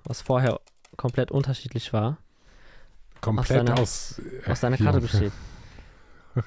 was 0.03 0.21
vorher 0.21 0.59
komplett 0.97 1.31
unterschiedlich 1.31 1.93
war, 1.93 2.17
Komplett 3.21 3.67
deiner- 3.67 3.79
aus, 3.79 4.19
äh, 4.19 4.51
aus 4.51 4.59
deiner 4.59 4.77
ja. 4.77 4.85
Karte 4.85 5.01
besteht. 5.01 5.31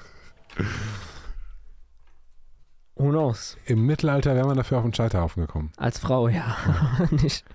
Who 2.95 3.09
knows? 3.09 3.57
Im 3.65 3.85
Mittelalter 3.85 4.35
wäre 4.35 4.45
man 4.45 4.57
dafür 4.57 4.77
auf 4.79 4.83
den 4.83 4.93
Scheiterhaufen 4.93 5.45
gekommen. 5.45 5.71
Als 5.77 5.99
Frau, 5.99 6.27
ja. 6.27 6.57
nicht. 7.11 7.45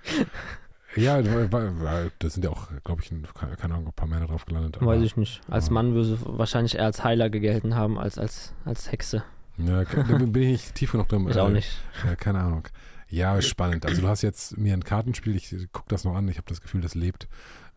Ja, 0.97 1.21
da 1.21 2.31
sind 2.31 2.45
ja 2.45 2.51
auch, 2.51 2.69
glaube 2.85 3.03
ich, 3.03 3.11
keine 3.35 3.75
Ahnung, 3.75 3.89
ein 3.89 3.93
paar 3.93 4.09
Männer 4.09 4.27
drauf 4.27 4.47
gelandet. 4.47 4.79
Weiß 4.81 5.03
ich 5.03 5.17
nicht. 5.17 5.41
Als 5.51 5.69
Mann 5.69 5.93
würde 5.93 6.17
sie 6.17 6.19
wahrscheinlich 6.25 6.77
eher 6.77 6.85
als 6.85 7.03
Heiler 7.03 7.31
gegelten 7.31 7.75
haben 7.75 7.99
als 7.99 8.17
als, 8.19 8.55
als 8.65 8.91
Hexe. 8.93 9.25
Ja, 9.59 9.85
da 9.85 10.03
bin 10.03 10.43
ich 10.43 10.49
nicht 10.49 10.75
tief 10.75 10.93
genug 10.93 11.09
drin. 11.09 11.27
Ich 11.29 11.39
auch 11.39 11.49
nicht. 11.49 11.71
Ja, 12.05 12.17
keine 12.17 12.41
Ahnung. 12.41 12.69
Ja, 13.09 13.41
spannend. 13.41 13.87
Also 13.87 14.01
du 14.01 14.09
hast 14.09 14.23
jetzt 14.23 14.57
mir 14.57 14.73
ein 14.75 14.83
Kartenspiel, 14.83 15.37
ich 15.37 15.55
gucke 15.73 15.89
das 15.89 16.05
noch 16.05 16.17
an, 16.17 16.27
ich 16.29 16.37
habe 16.37 16.49
das 16.49 16.61
Gefühl, 16.61 16.81
das 16.81 16.95
lebt. 16.95 17.29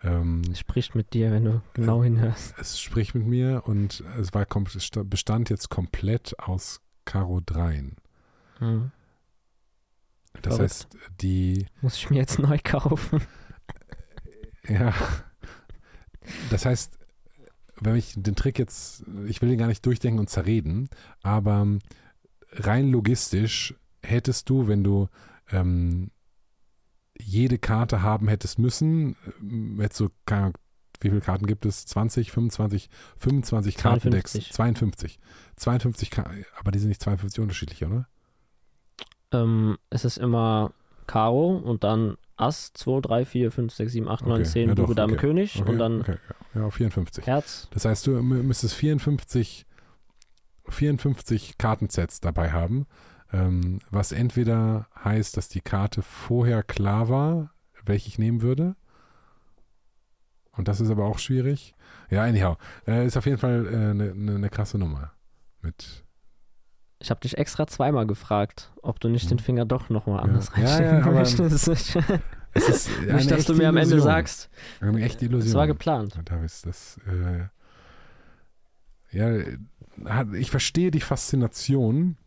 Ähm, 0.03 0.41
es 0.51 0.59
spricht 0.59 0.95
mit 0.95 1.13
dir, 1.13 1.31
wenn 1.31 1.45
du 1.45 1.61
genau 1.73 2.03
hinhörst. 2.03 2.55
Es 2.59 2.79
spricht 2.79 3.15
mit 3.15 3.25
mir 3.25 3.63
und 3.65 4.03
es 4.19 4.33
war 4.33 4.45
es 4.49 4.89
bestand 5.05 5.49
jetzt 5.49 5.69
komplett 5.69 6.39
aus 6.39 6.81
Karo 7.05 7.41
3. 7.45 7.91
Hm. 8.59 8.91
Das 10.41 10.55
Verrückt. 10.55 10.71
heißt, 10.71 10.87
die. 11.21 11.67
Muss 11.81 11.97
ich 11.97 12.09
mir 12.09 12.17
jetzt 12.17 12.39
neu 12.39 12.57
kaufen? 12.63 13.21
Ja. 14.67 14.93
Das 16.49 16.65
heißt, 16.65 16.97
wenn 17.81 17.95
ich 17.95 18.13
den 18.15 18.35
Trick 18.35 18.59
jetzt, 18.59 19.03
ich 19.27 19.41
will 19.41 19.49
den 19.49 19.57
gar 19.57 19.67
nicht 19.67 19.85
durchdenken 19.85 20.19
und 20.19 20.29
zerreden, 20.29 20.89
aber 21.21 21.67
rein 22.51 22.89
logistisch 22.89 23.75
hättest 24.01 24.49
du, 24.49 24.67
wenn 24.67 24.83
du 24.83 25.09
ähm, 25.51 26.11
jede 27.19 27.57
Karte 27.57 28.01
haben 28.01 28.27
hättest 28.27 28.59
müssen, 28.59 29.15
äh, 29.25 29.81
hättest 29.81 29.99
du, 30.01 30.09
keine 30.25 30.41
Ahnung, 30.41 30.57
wie 30.99 31.09
viele 31.09 31.21
Karten 31.21 31.45
gibt 31.45 31.65
es? 31.65 31.85
20, 31.85 32.31
25, 32.31 32.89
25 33.17 33.77
Kartendecks. 33.77 34.31
52. 34.31 35.19
52, 35.55 36.11
aber 36.59 36.71
die 36.71 36.79
sind 36.79 36.89
nicht 36.89 37.01
52 37.01 37.39
unterschiedlich, 37.39 37.85
oder? 37.85 38.07
Ähm, 39.31 39.77
es 39.91 40.05
ist 40.05 40.17
immer 40.17 40.73
Karo 41.05 41.55
und 41.55 41.83
dann 41.83 42.17
Ass, 42.37 42.71
2, 42.73 43.01
3, 43.01 43.25
4, 43.25 43.51
5, 43.51 43.73
6, 43.73 43.91
7, 43.91 44.07
8, 44.07 44.25
9, 44.25 44.31
okay. 44.33 44.43
10, 44.43 44.69
ja, 44.69 44.75
Bube, 44.75 44.95
Dame, 44.95 45.13
okay. 45.13 45.21
König 45.21 45.59
okay. 45.59 45.71
und 45.71 45.77
dann 45.79 46.01
okay. 46.01 46.17
ja, 46.53 46.69
54. 46.69 47.25
Herz. 47.25 47.67
Das 47.71 47.85
heißt, 47.85 48.05
du 48.07 48.11
müsstest 48.21 48.75
54, 48.75 49.65
54 50.69 51.57
Kartensets 51.57 52.21
dabei 52.21 52.51
haben, 52.51 52.85
ähm, 53.33 53.79
was 53.89 54.11
entweder 54.11 54.87
heißt, 55.03 55.35
dass 55.35 55.49
die 55.49 55.61
Karte 55.61 56.01
vorher 56.03 56.63
klar 56.63 57.09
war, 57.09 57.51
welche 57.85 58.07
ich 58.07 58.19
nehmen 58.19 58.41
würde. 58.41 58.75
Und 60.51 60.67
das 60.67 60.79
ist 60.79 60.89
aber 60.89 61.05
auch 61.05 61.19
schwierig. 61.19 61.75
Ja, 62.09 62.23
anyhow. 62.23 62.57
Äh, 62.87 63.05
ist 63.05 63.17
auf 63.17 63.25
jeden 63.25 63.37
Fall 63.37 63.67
eine 63.67 64.09
äh, 64.09 64.13
ne, 64.13 64.39
ne 64.39 64.49
krasse 64.49 64.77
Nummer. 64.77 65.11
Mit 65.61 66.03
ich 66.99 67.09
habe 67.09 67.19
dich 67.19 67.37
extra 67.37 67.67
zweimal 67.67 68.07
gefragt, 68.07 68.71
ob 68.81 68.99
du 68.99 69.09
nicht 69.09 69.23
hm. 69.23 69.37
den 69.37 69.39
Finger 69.39 69.65
doch 69.65 69.89
nochmal 69.89 70.23
anders 70.23 70.49
ja. 70.49 70.63
reinstecken 70.63 70.99
ja, 70.99 71.05
ja, 71.05 71.11
möchtest. 71.11 71.67
Es 72.53 72.69
ist 72.69 73.01
nicht, 73.13 73.31
dass 73.31 73.45
du 73.45 73.53
mir 73.53 73.69
am 73.69 73.77
Ende 73.77 73.99
sagst. 74.01 74.49
Eine 74.79 75.01
echte 75.01 75.25
Illusion. 75.25 75.47
Das 75.47 75.57
war 75.57 75.67
geplant. 75.67 76.19
Davis, 76.25 76.63
das, 76.63 76.99
äh, 77.07 77.47
ja, 79.15 79.43
ich 80.33 80.51
verstehe 80.51 80.91
die 80.91 80.99
Faszination 80.99 82.17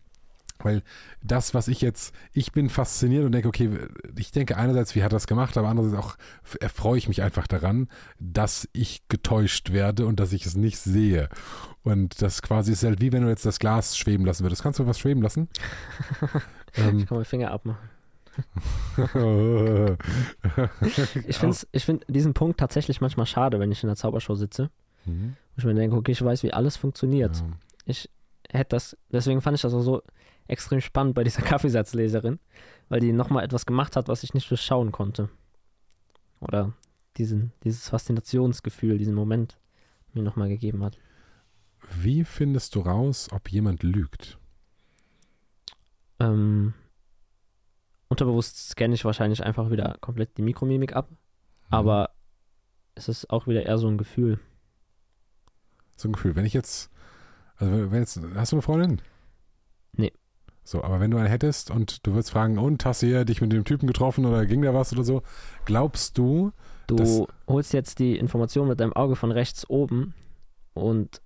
weil 0.65 0.83
das, 1.23 1.55
was 1.55 1.69
ich 1.69 1.81
jetzt, 1.81 2.15
ich 2.33 2.53
bin 2.53 2.69
fasziniert 2.69 3.25
und 3.25 3.33
denke, 3.33 3.49
okay, 3.49 3.71
ich 4.17 4.33
denke 4.33 4.57
einerseits, 4.57 4.95
wie 4.95 5.03
hat 5.03 5.13
er 5.13 5.17
das 5.17 5.27
gemacht, 5.27 5.57
aber 5.57 5.69
andererseits 5.69 6.03
auch 6.03 6.17
erfreue 6.61 6.99
ich 6.99 7.09
mich 7.09 7.23
einfach 7.23 7.47
daran, 7.47 7.89
dass 8.19 8.69
ich 8.73 9.07
getäuscht 9.09 9.73
werde 9.73 10.07
und 10.07 10.21
dass 10.21 10.33
ich 10.33 10.47
es 10.47 10.57
nicht 10.57 10.79
sehe. 10.79 11.29
Und 11.83 12.21
das 12.23 12.43
quasi 12.43 12.73
ist 12.73 12.85
halt 12.85 13.01
wie 13.01 13.13
wenn 13.13 13.23
du 13.23 13.29
jetzt 13.29 13.47
das 13.47 13.59
Glas 13.59 13.97
schweben 13.97 14.27
lassen 14.27 14.45
würdest. 14.45 14.63
Kannst 14.63 14.79
du 14.79 14.87
was 14.87 14.99
schweben 14.99 15.23
lassen? 15.23 15.49
ähm, 16.77 16.99
ich 16.99 17.07
kann 17.07 17.17
meinen 17.17 17.25
Finger 17.25 17.51
abmachen. 17.51 17.89
ich 21.27 21.37
finde 21.37 21.57
ich 21.73 21.85
find 21.85 22.05
diesen 22.09 22.33
Punkt 22.33 22.61
tatsächlich 22.61 23.01
manchmal 23.01 23.27
schade, 23.27 23.61
wenn 23.61 23.73
ich 23.73 23.83
in 23.83 23.89
der 23.89 23.97
Zaubershow 23.97 24.35
sitze. 24.35 24.71
Mhm. 25.05 25.35
Und 25.35 25.59
ich 25.59 25.65
mir 25.65 25.75
denke, 25.75 25.97
okay, 25.97 26.13
ich 26.13 26.25
weiß, 26.25 26.43
wie 26.43 26.53
alles 26.53 26.77
funktioniert. 26.77 27.37
Ja. 27.37 27.45
Ich 27.87 28.11
hätte 28.49 28.77
das, 28.77 28.97
deswegen 29.11 29.41
fand 29.41 29.57
ich 29.57 29.63
das 29.63 29.75
auch 29.75 29.83
so 29.83 30.03
extrem 30.51 30.81
spannend 30.81 31.15
bei 31.15 31.25
dieser 31.25 31.43
Kaffeesatzleserin, 31.43 32.39
weil 32.89 33.01
die 33.01 33.13
nochmal 33.13 33.45
etwas 33.45 33.67
gemacht 33.67 33.97
hat, 33.97 34.09
was 34.09 34.23
ich 34.23 34.35
nicht 34.35 34.51
durchschauen 34.51 34.93
konnte. 34.93 35.29
Oder 36.41 36.73
diesen, 37.17 37.53
dieses 37.65 37.89
Faszinationsgefühl, 37.89 38.99
diesen 38.99 39.15
Moment 39.15 39.59
mir 40.13 40.23
nochmal 40.23 40.49
gegeben 40.49 40.83
hat. 40.83 40.99
Wie 41.99 42.25
findest 42.25 42.75
du 42.75 42.81
raus, 42.81 43.29
ob 43.33 43.51
jemand 43.51 43.83
lügt? 43.83 44.39
Ähm, 46.19 46.75
unterbewusst 48.09 48.71
scanne 48.71 48.95
ich 48.95 49.05
wahrscheinlich 49.05 49.43
einfach 49.43 49.71
wieder 49.71 49.97
komplett 50.01 50.37
die 50.37 50.43
Mikromimik 50.43 50.95
ab. 50.95 51.11
Mhm. 51.11 51.17
Aber 51.71 52.11
es 52.95 53.09
ist 53.09 53.31
auch 53.31 53.47
wieder 53.47 53.65
eher 53.65 53.79
so 53.79 53.89
ein 53.89 53.99
Gefühl. 53.99 54.39
So 55.97 56.09
ein 56.09 56.13
Gefühl. 56.13 56.37
Wenn 56.37 56.45
ich 56.45 56.53
jetzt, 56.53 56.91
also 57.57 57.91
wenn 57.91 58.01
jetzt, 58.01 58.21
hast 58.35 58.53
du 58.53 58.57
eine 58.57 58.63
Freundin? 58.63 59.03
Nee. 59.93 60.13
So, 60.71 60.85
aber 60.85 61.01
wenn 61.01 61.11
du 61.11 61.17
eine 61.17 61.29
hättest 61.29 61.73
und 61.73 62.07
du 62.07 62.13
würdest 62.13 62.31
fragen, 62.31 62.57
und 62.57 62.85
hast 62.85 63.03
du 63.03 63.07
hier 63.09 63.25
dich 63.25 63.41
mit 63.41 63.53
dem 63.53 63.65
Typen 63.65 63.89
getroffen 63.89 64.25
oder 64.25 64.47
ging 64.47 64.63
da 64.63 64.73
was 64.73 64.93
oder 64.93 65.03
so, 65.03 65.23
glaubst 65.65 66.17
du. 66.17 66.53
Du 66.87 67.27
holst 67.49 67.73
jetzt 67.73 67.99
die 67.99 68.17
Information 68.17 68.69
mit 68.69 68.79
deinem 68.79 68.93
Auge 68.93 69.17
von 69.17 69.33
rechts 69.33 69.69
oben 69.69 70.15
und. 70.73 71.23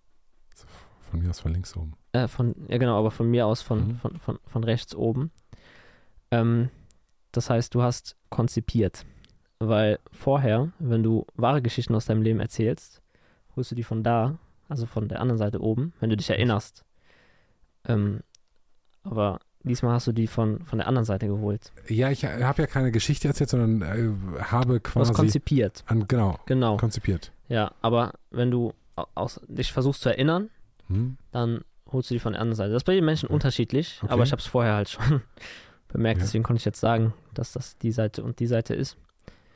Von 1.10 1.20
mir 1.20 1.28
aus 1.28 1.40
von 1.40 1.52
links 1.52 1.76
oben. 1.76 1.92
Äh, 2.12 2.26
von, 2.26 2.54
ja, 2.68 2.78
genau, 2.78 2.98
aber 2.98 3.10
von 3.10 3.30
mir 3.30 3.46
aus 3.46 3.60
von, 3.60 3.86
mhm. 3.86 3.96
von, 3.96 4.18
von, 4.18 4.38
von 4.46 4.64
rechts 4.64 4.94
oben. 4.94 5.30
Ähm, 6.30 6.70
das 7.30 7.50
heißt, 7.50 7.74
du 7.74 7.82
hast 7.82 8.16
konzipiert. 8.30 9.04
Weil 9.58 9.98
vorher, 10.10 10.72
wenn 10.78 11.02
du 11.02 11.26
wahre 11.34 11.60
Geschichten 11.60 11.94
aus 11.94 12.06
deinem 12.06 12.22
Leben 12.22 12.40
erzählst, 12.40 13.02
holst 13.56 13.70
du 13.70 13.74
die 13.74 13.82
von 13.82 14.02
da, 14.02 14.38
also 14.70 14.86
von 14.86 15.06
der 15.06 15.20
anderen 15.20 15.36
Seite 15.36 15.60
oben, 15.60 15.92
wenn 16.00 16.08
du 16.08 16.16
dich 16.16 16.30
erinnerst. 16.30 16.86
Ähm, 17.86 18.20
aber 19.04 19.40
diesmal 19.62 19.94
hast 19.94 20.06
du 20.06 20.12
die 20.12 20.26
von, 20.26 20.60
von 20.64 20.78
der 20.78 20.88
anderen 20.88 21.04
Seite 21.04 21.26
geholt. 21.26 21.72
Ja, 21.88 22.10
ich 22.10 22.24
habe 22.24 22.62
ja 22.62 22.66
keine 22.66 22.92
Geschichte 22.92 23.28
erzählt, 23.28 23.50
sondern 23.50 23.82
äh, 23.82 24.42
habe 24.42 24.80
quasi. 24.80 25.12
Du 25.12 25.16
konzipiert. 25.16 25.84
An, 25.86 26.06
genau, 26.08 26.38
genau. 26.46 26.76
Konzipiert. 26.76 27.32
Ja, 27.48 27.72
aber 27.80 28.12
wenn 28.30 28.50
du 28.50 28.72
aus, 29.14 29.40
dich 29.48 29.72
versuchst 29.72 30.02
zu 30.02 30.08
erinnern, 30.08 30.50
hm. 30.88 31.16
dann 31.32 31.64
holst 31.90 32.10
du 32.10 32.14
die 32.14 32.20
von 32.20 32.32
der 32.32 32.42
anderen 32.42 32.56
Seite. 32.56 32.72
Das 32.72 32.80
ist 32.82 32.86
bei 32.86 32.94
jedem 32.94 33.06
Menschen 33.06 33.26
okay. 33.26 33.34
unterschiedlich, 33.34 34.00
okay. 34.02 34.12
aber 34.12 34.22
ich 34.22 34.32
habe 34.32 34.40
es 34.40 34.46
vorher 34.46 34.74
halt 34.74 34.88
schon 34.88 35.22
bemerkt, 35.88 36.18
ja. 36.18 36.24
deswegen 36.24 36.44
konnte 36.44 36.58
ich 36.58 36.64
jetzt 36.64 36.80
sagen, 36.80 37.14
dass 37.34 37.52
das 37.52 37.78
die 37.78 37.92
Seite 37.92 38.22
und 38.22 38.40
die 38.40 38.46
Seite 38.46 38.74
ist. 38.74 38.96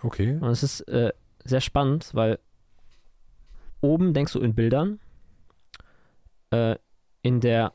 Okay. 0.02 0.38
Und 0.40 0.48
es 0.48 0.62
ist 0.62 0.80
äh, 0.82 1.12
sehr 1.44 1.60
spannend, 1.60 2.10
weil 2.14 2.38
oben 3.80 4.14
denkst 4.14 4.32
du 4.32 4.40
in 4.40 4.54
Bildern, 4.54 5.00
äh, 6.50 6.76
in 7.22 7.40
der 7.40 7.72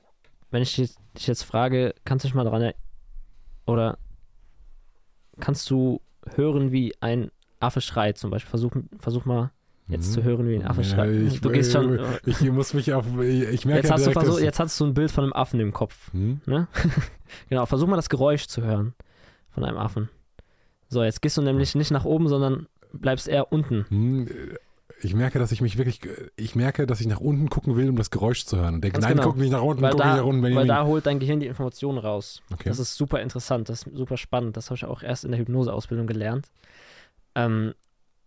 wenn 0.53 0.61
ich 0.61 0.75
dich 0.75 1.27
jetzt 1.27 1.43
frage, 1.43 1.95
kannst 2.05 2.23
du 2.23 2.27
dich 2.27 2.35
mal 2.35 2.43
dran 2.43 2.61
erinnern, 2.61 2.79
oder 3.65 3.97
kannst 5.39 5.67
du 5.71 5.99
hören, 6.35 6.71
wie 6.71 6.93
ein 7.01 7.31
Affe 7.59 7.81
schreit 7.81 8.19
zum 8.19 8.29
Beispiel? 8.29 8.49
Versuch, 8.49 8.71
versuch 8.99 9.25
mal 9.25 9.51
jetzt 9.87 10.09
mhm. 10.09 10.13
zu 10.13 10.23
hören, 10.23 10.47
wie 10.47 10.55
ein 10.55 10.65
Affe 10.65 10.81
ja, 10.81 10.87
schreit. 10.87 11.09
Ich, 11.09 11.41
du 11.41 11.49
gehst 11.49 11.71
schon. 11.71 11.99
Ich, 12.25 12.39
ich 12.39 12.51
muss 12.51 12.75
mich 12.75 12.93
auf. 12.93 13.05
Ich, 13.19 13.65
merke 13.65 13.81
jetzt 13.81 13.91
hast, 13.91 14.01
direkt, 14.01 14.15
du 14.15 14.25
versuch, 14.25 14.39
jetzt 14.39 14.59
hast 14.59 14.79
du 14.79 14.85
ein 14.85 14.93
Bild 14.93 15.09
von 15.09 15.23
einem 15.23 15.33
Affen 15.33 15.59
im 15.59 15.73
Kopf. 15.73 16.13
Mhm. 16.13 16.41
Ne? 16.45 16.67
genau, 17.49 17.65
versuch 17.65 17.87
mal 17.87 17.95
das 17.95 18.09
Geräusch 18.09 18.45
zu 18.45 18.61
hören 18.61 18.93
von 19.49 19.65
einem 19.65 19.77
Affen. 19.77 20.09
So, 20.87 21.03
jetzt 21.03 21.23
gehst 21.23 21.37
du 21.37 21.41
nämlich 21.41 21.73
nicht 21.73 21.89
nach 21.89 22.05
oben, 22.05 22.27
sondern 22.27 22.67
bleibst 22.91 23.27
eher 23.27 23.51
unten. 23.51 23.85
Ich 25.03 25.13
merke, 25.13 25.37
dass 25.37 25.51
ich 25.51 25.61
mich 25.61 25.77
wirklich, 25.77 25.99
ich 26.37 26.55
merke, 26.55 26.87
dass 26.87 27.01
ich 27.01 27.07
nach 27.07 27.19
unten 27.19 27.49
gucken 27.49 27.75
will, 27.75 27.89
um 27.89 27.97
das 27.97 28.09
Geräusch 28.09 28.45
zu 28.45 28.57
hören. 28.57 28.75
Und 28.75 28.83
denke, 28.83 29.01
nein, 29.01 29.15
genau. 29.15 29.27
guck 29.27 29.37
nicht 29.37 29.51
nach 29.51 29.61
unten, 29.61 29.81
weil 29.81 29.91
guck 29.91 30.01
da, 30.01 30.07
nicht 30.13 30.21
nach 30.21 30.25
unten. 30.25 30.55
Weil 30.55 30.67
da 30.67 30.85
holt 30.85 31.05
dein 31.05 31.19
Gehirn 31.19 31.41
die 31.41 31.47
Informationen 31.47 31.97
raus. 31.97 32.41
Okay. 32.51 32.69
Das 32.69 32.79
ist 32.79 32.95
super 32.95 33.21
interessant, 33.21 33.67
das 33.67 33.83
ist 33.83 33.95
super 33.95 34.15
spannend. 34.15 34.55
Das 34.55 34.67
habe 34.69 34.77
ich 34.77 34.85
auch 34.85 35.03
erst 35.03 35.25
in 35.25 35.31
der 35.31 35.39
Hypnoseausbildung 35.41 36.07
gelernt. 36.07 36.47
Ähm, 37.35 37.73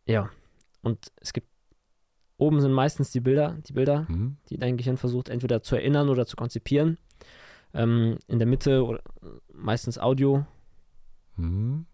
ja, 0.05 0.29
und 0.83 1.11
es 1.17 1.33
gibt, 1.33 1.49
oben 2.37 2.61
sind 2.61 2.73
meistens 2.73 3.11
die 3.11 3.21
Bilder, 3.21 3.57
die 3.67 3.73
Bilder, 3.73 4.07
mhm. 4.09 4.37
die 4.51 4.59
dein 4.59 4.77
Gehirn 4.77 4.99
versucht 4.99 5.31
entweder 5.31 5.63
zu 5.63 5.77
erinnern 5.77 6.11
oder 6.11 6.27
zu 6.27 6.37
konzipieren. 6.37 6.99
Ähm, 7.73 8.19
in 8.29 8.39
der 8.39 8.47
Mitte 8.47 8.85
oder 8.85 9.01
meistens 9.53 9.99
Audio. 9.99 10.45
Mhm. 11.37 11.87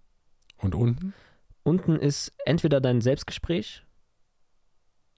Und 0.58 0.74
unten? 0.74 1.14
Unten 1.62 1.96
ist 1.96 2.32
entweder 2.44 2.80
dein 2.80 3.00
Selbstgespräch, 3.00 3.84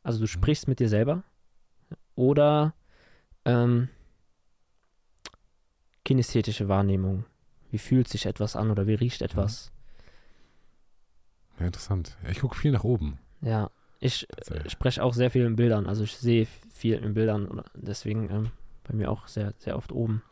also 0.05 0.19
du 0.19 0.25
mhm. 0.25 0.29
sprichst 0.29 0.69
mit 0.69 0.79
dir 0.79 0.89
selber 0.89 1.25
oder 2.15 2.75
ähm, 3.45 3.89
kinästhetische 6.05 6.69
Wahrnehmung. 6.69 7.25
Wie 7.73 7.79
fühlt 7.79 8.07
sich 8.07 8.27
etwas 8.27 8.55
an 8.55 8.71
oder 8.71 8.87
wie 8.87 8.95
riecht 8.95 9.23
mhm. 9.23 9.25
etwas? 9.25 9.73
Ja, 11.59 11.67
interessant. 11.67 12.17
Ich 12.29 12.41
gucke 12.41 12.57
viel 12.57 12.71
nach 12.71 12.85
oben. 12.85 13.19
Ja, 13.41 13.71
ich 14.01 14.29
äh, 14.31 14.69
spreche 14.69 15.03
auch 15.03 15.15
sehr 15.15 15.31
viel 15.31 15.45
in 15.45 15.57
Bildern. 15.57 15.87
Also 15.87 16.05
ich 16.05 16.17
sehe 16.17 16.47
viel 16.71 16.97
in 16.97 17.15
Bildern. 17.15 17.63
Deswegen 17.75 18.31
ähm, 18.31 18.51
bei 18.85 18.95
mir 18.95 19.11
auch 19.11 19.27
sehr, 19.27 19.55
sehr 19.59 19.77
oft 19.77 19.93
oben. 19.93 20.23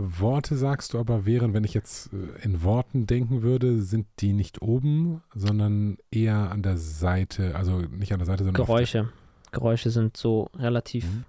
Worte 0.00 0.56
sagst 0.56 0.94
du 0.94 0.98
aber 0.98 1.26
wären, 1.26 1.54
wenn 1.54 1.64
ich 1.64 1.74
jetzt 1.74 2.10
äh, 2.12 2.42
in 2.44 2.62
Worten 2.62 3.06
denken 3.06 3.42
würde, 3.42 3.82
sind 3.82 4.06
die 4.20 4.32
nicht 4.32 4.62
oben, 4.62 5.22
sondern 5.34 5.98
eher 6.10 6.50
an 6.50 6.62
der 6.62 6.76
Seite, 6.78 7.54
also 7.54 7.80
nicht 7.80 8.12
an 8.12 8.18
der 8.18 8.26
Seite, 8.26 8.44
sondern 8.44 8.64
Geräusche. 8.64 9.10
Geräusche 9.52 9.90
sind 9.90 10.16
so 10.16 10.48
relativ 10.56 11.04
Mhm. 11.04 11.24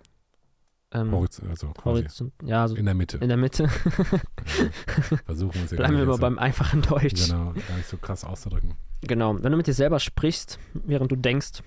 ähm, 0.91 1.11
Horizont, 1.11 1.49
also 1.49 1.67
quasi 1.69 2.01
horizont, 2.01 2.33
ja, 2.43 2.67
so 2.67 2.75
in 2.75 2.85
der 2.85 2.93
Mitte. 2.93 3.17
in 3.17 3.29
der 3.29 3.37
Mitte. 3.37 3.67
Versuchen 5.25 5.55
wir 5.55 5.63
es 5.65 5.71
ja 5.71 5.77
Bleiben 5.77 5.97
wir 5.97 6.05
mal 6.05 6.11
nicht 6.11 6.21
beim 6.21 6.37
einfachen 6.37 6.83
so, 6.83 6.89
Deutsch. 6.91 7.29
Genau, 7.29 7.53
gar 7.53 7.77
nicht 7.77 7.87
so 7.87 7.97
krass 7.97 8.23
auszudrücken. 8.23 8.75
Genau, 9.01 9.35
wenn 9.41 9.51
du 9.51 9.57
mit 9.57 9.67
dir 9.67 9.73
selber 9.73 9.99
sprichst, 9.99 10.59
während 10.73 11.11
du 11.11 11.15
denkst, 11.15 11.63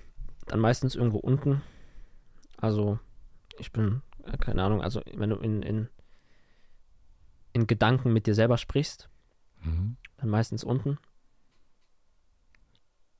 dann 0.47 0.59
meistens 0.59 0.95
irgendwo 0.95 1.17
unten. 1.17 1.61
Also, 2.57 2.99
ich 3.59 3.71
bin, 3.71 4.01
äh, 4.23 4.37
keine 4.37 4.63
Ahnung, 4.63 4.81
also 4.81 5.01
wenn 5.15 5.29
du 5.29 5.35
in, 5.37 5.61
in, 5.61 5.89
in 7.55 7.67
Gedanken 7.67 8.11
mit 8.13 8.27
dir 8.27 8.35
selber 8.35 8.57
sprichst, 8.57 9.09
Mhm. 9.63 9.95
dann 10.17 10.29
meistens 10.29 10.63
unten. 10.63 10.97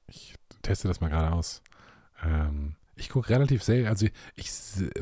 Ich 0.08 0.36
teste 0.62 0.88
das 0.88 1.02
mal 1.02 1.10
gerade 1.10 1.32
aus. 1.32 1.62
Ähm, 2.24 2.76
ich 2.96 3.10
gucke 3.10 3.30
relativ 3.30 3.64
selten, 3.64 3.88
also 3.88 4.06
ich, 4.06 4.12
ich 4.36 4.52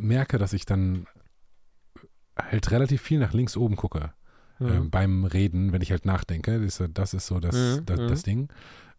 merke, 0.02 0.38
dass 0.38 0.54
ich 0.54 0.66
dann 0.66 1.08
halt 2.40 2.72
relativ 2.72 3.02
viel 3.02 3.20
nach 3.20 3.34
links 3.34 3.58
oben 3.58 3.76
gucke. 3.76 4.14
Mhm. 4.60 4.68
ähm, 4.68 4.90
beim 4.92 5.26
Reden, 5.26 5.74
wenn 5.74 5.82
ich 5.82 5.90
halt 5.92 6.06
nachdenke. 6.06 6.60
Das, 6.60 6.68
ist 6.68 6.76
so- 6.78 6.88
das 6.88 7.14
ist 7.16 7.26
so 7.26 7.40
das, 7.40 7.56
Mhm, 7.56 7.86
das, 7.88 8.00
mhm. 8.00 8.08
das 8.08 8.22
Ding. 8.24 8.50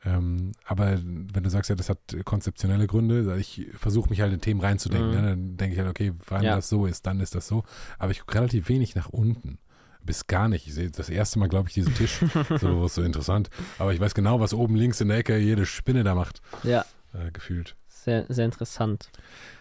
Ähm, 0.05 0.53
aber 0.65 1.01
wenn 1.03 1.43
du 1.45 1.49
sagst, 1.49 1.71
ja, 1.71 1.77
das 1.77 1.89
hat 1.89 1.99
konzeptionelle 2.25 2.87
Gründe, 2.89 3.37
ich 3.39 3.69
versuche 3.73 4.11
mich 4.11 4.21
halt 4.21 4.33
in 4.35 4.41
Themen 4.41 4.61
reinzudenken. 4.61 5.11
Mhm. 5.11 5.15
Ne? 5.15 5.23
Dann 5.23 5.57
denke 5.57 5.75
ich 5.75 5.79
halt, 5.81 5.89
okay, 5.89 6.13
wann 6.27 6.43
Ja. 6.43 6.57
das 6.57 6.69
so 6.69 6.87
ist, 6.87 7.07
dann 7.07 7.21
ist 7.21 7.37
das 7.37 7.47
so. 7.47 7.63
Aber 7.99 8.11
ich 8.11 8.19
gucke 8.21 8.35
relativ 8.35 8.69
wenig 8.69 8.97
nach 8.97 9.09
unten. 9.09 9.59
Bis 10.05 10.27
gar 10.27 10.49
nicht. 10.49 10.67
Ich 10.67 10.75
sehe 10.75 10.91
das 10.91 11.09
erste 11.09 11.39
Mal, 11.39 11.49
glaube 11.49 11.69
ich, 11.69 11.75
diesen 11.75 11.95
Tisch. 11.95 12.21
so 12.61 12.69
bewusst 12.69 12.95
so 12.97 13.03
interessant. 13.03 13.49
Aber 13.79 13.93
ich 13.95 14.01
weiß 14.01 14.15
genau, 14.15 14.41
was 14.41 14.53
oben 14.53 14.77
links 14.77 15.01
in 15.01 15.09
der 15.09 15.19
Ecke 15.19 15.37
jede 15.39 15.65
Spinne 15.67 16.05
da 16.05 16.15
macht, 16.15 16.41
Ja, 16.63 16.85
äh, 17.15 17.31
gefühlt. 17.33 17.75
sehr, 17.89 18.27
sehr 18.29 18.45
interessant. 18.45 19.11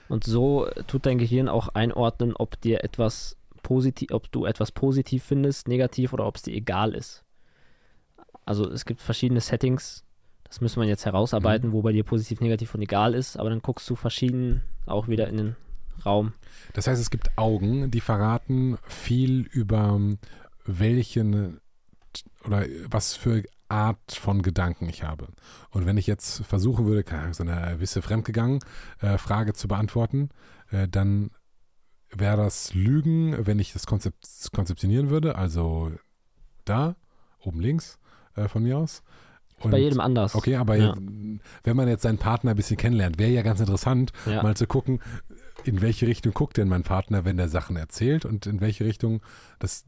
Und 0.10 0.26
so 0.26 0.68
tut 0.88 1.06
dein 1.06 1.18
Gehirn 1.18 1.48
auch 1.48 1.70
einordnen, 1.70 2.34
ob 2.36 2.60
dir 2.60 2.84
etwas 2.84 3.38
positiv, 3.64 4.12
ob 4.12 4.30
du 4.34 4.46
etwas 4.46 4.72
positiv 4.74 5.24
findest, 5.24 5.68
negativ 5.70 6.12
oder 6.12 6.26
ob 6.26 6.36
es 6.36 6.42
dir 6.42 6.54
egal 6.54 6.94
ist. 6.94 7.24
Also 8.46 8.70
es 8.70 8.84
gibt 8.86 9.02
verschiedene 9.02 9.40
Settings, 9.40 10.04
das 10.44 10.60
müssen 10.60 10.82
wir 10.82 10.88
jetzt 10.88 11.06
herausarbeiten, 11.06 11.72
wo 11.72 11.82
bei 11.82 11.94
dir 11.94 12.04
positiv, 12.04 12.42
negativ 12.42 12.76
und 12.76 12.82
egal 12.82 13.14
ist, 13.16 13.38
aber 13.38 13.50
dann 13.50 13.62
guckst 13.62 13.90
du 13.90 13.96
verschieden 13.96 14.62
auch 14.86 15.08
wieder 15.08 15.28
in 15.30 15.38
den 15.38 15.56
Raum. 16.06 16.34
Das 16.74 16.88
heißt, 16.88 17.02
es 17.02 17.10
gibt 17.10 17.38
Augen, 17.38 17.92
die 17.92 18.02
verraten 18.02 18.78
viel 18.84 19.42
über 19.42 20.00
welchen 20.66 21.60
oder 22.46 22.66
was 22.90 23.16
für 23.16 23.44
Art 23.70 24.12
von 24.12 24.42
Gedanken 24.42 24.88
ich 24.88 25.04
habe. 25.04 25.28
Und 25.72 25.86
wenn 25.86 25.98
ich 25.98 26.08
jetzt 26.08 26.46
versuchen 26.46 26.86
würde, 26.86 27.04
so 27.34 27.44
eine 27.44 27.74
gewisse 27.76 28.02
fremdgegangen 28.02 28.60
äh, 29.02 29.18
Frage 29.18 29.54
zu 29.54 29.68
beantworten, 29.68 30.30
äh, 30.72 30.88
dann 30.88 31.32
wäre 32.12 32.38
das 32.38 32.74
Lügen, 32.74 33.48
wenn 33.48 33.60
ich 33.60 33.74
das 33.74 33.88
Konzept, 33.88 34.50
konzeptionieren 34.54 35.10
würde, 35.10 35.36
also 35.36 35.92
da, 36.66 36.96
oben 37.40 37.60
links 37.60 37.98
äh, 38.36 38.48
von 38.48 38.64
mir 38.64 38.78
aus. 38.78 39.02
Und, 39.60 39.72
bei 39.72 39.80
jedem 39.80 40.00
anders. 40.00 40.36
Okay, 40.36 40.56
aber 40.56 40.76
Ja. 40.76 40.94
wenn 41.64 41.76
man 41.78 41.88
jetzt 41.88 42.02
seinen 42.04 42.18
Partner 42.18 42.52
ein 42.52 42.58
bisschen 42.58 42.78
kennenlernt, 42.78 43.18
wäre 43.20 43.32
ja 43.32 43.42
ganz 43.44 43.60
interessant, 43.60 44.12
Ja. 44.26 44.44
mal 44.44 44.56
zu 44.58 44.68
gucken, 44.68 45.00
in 45.64 45.82
welche 45.82 46.08
Richtung 46.08 46.34
guckt 46.34 46.58
denn 46.58 46.68
mein 46.68 46.84
Partner, 46.84 47.24
wenn 47.26 47.38
der 47.38 47.48
Sachen 47.48 47.78
erzählt 47.78 48.26
und 48.26 48.46
in 48.46 48.60
welche 48.60 48.84
Richtung 48.86 49.22
das, 49.60 49.86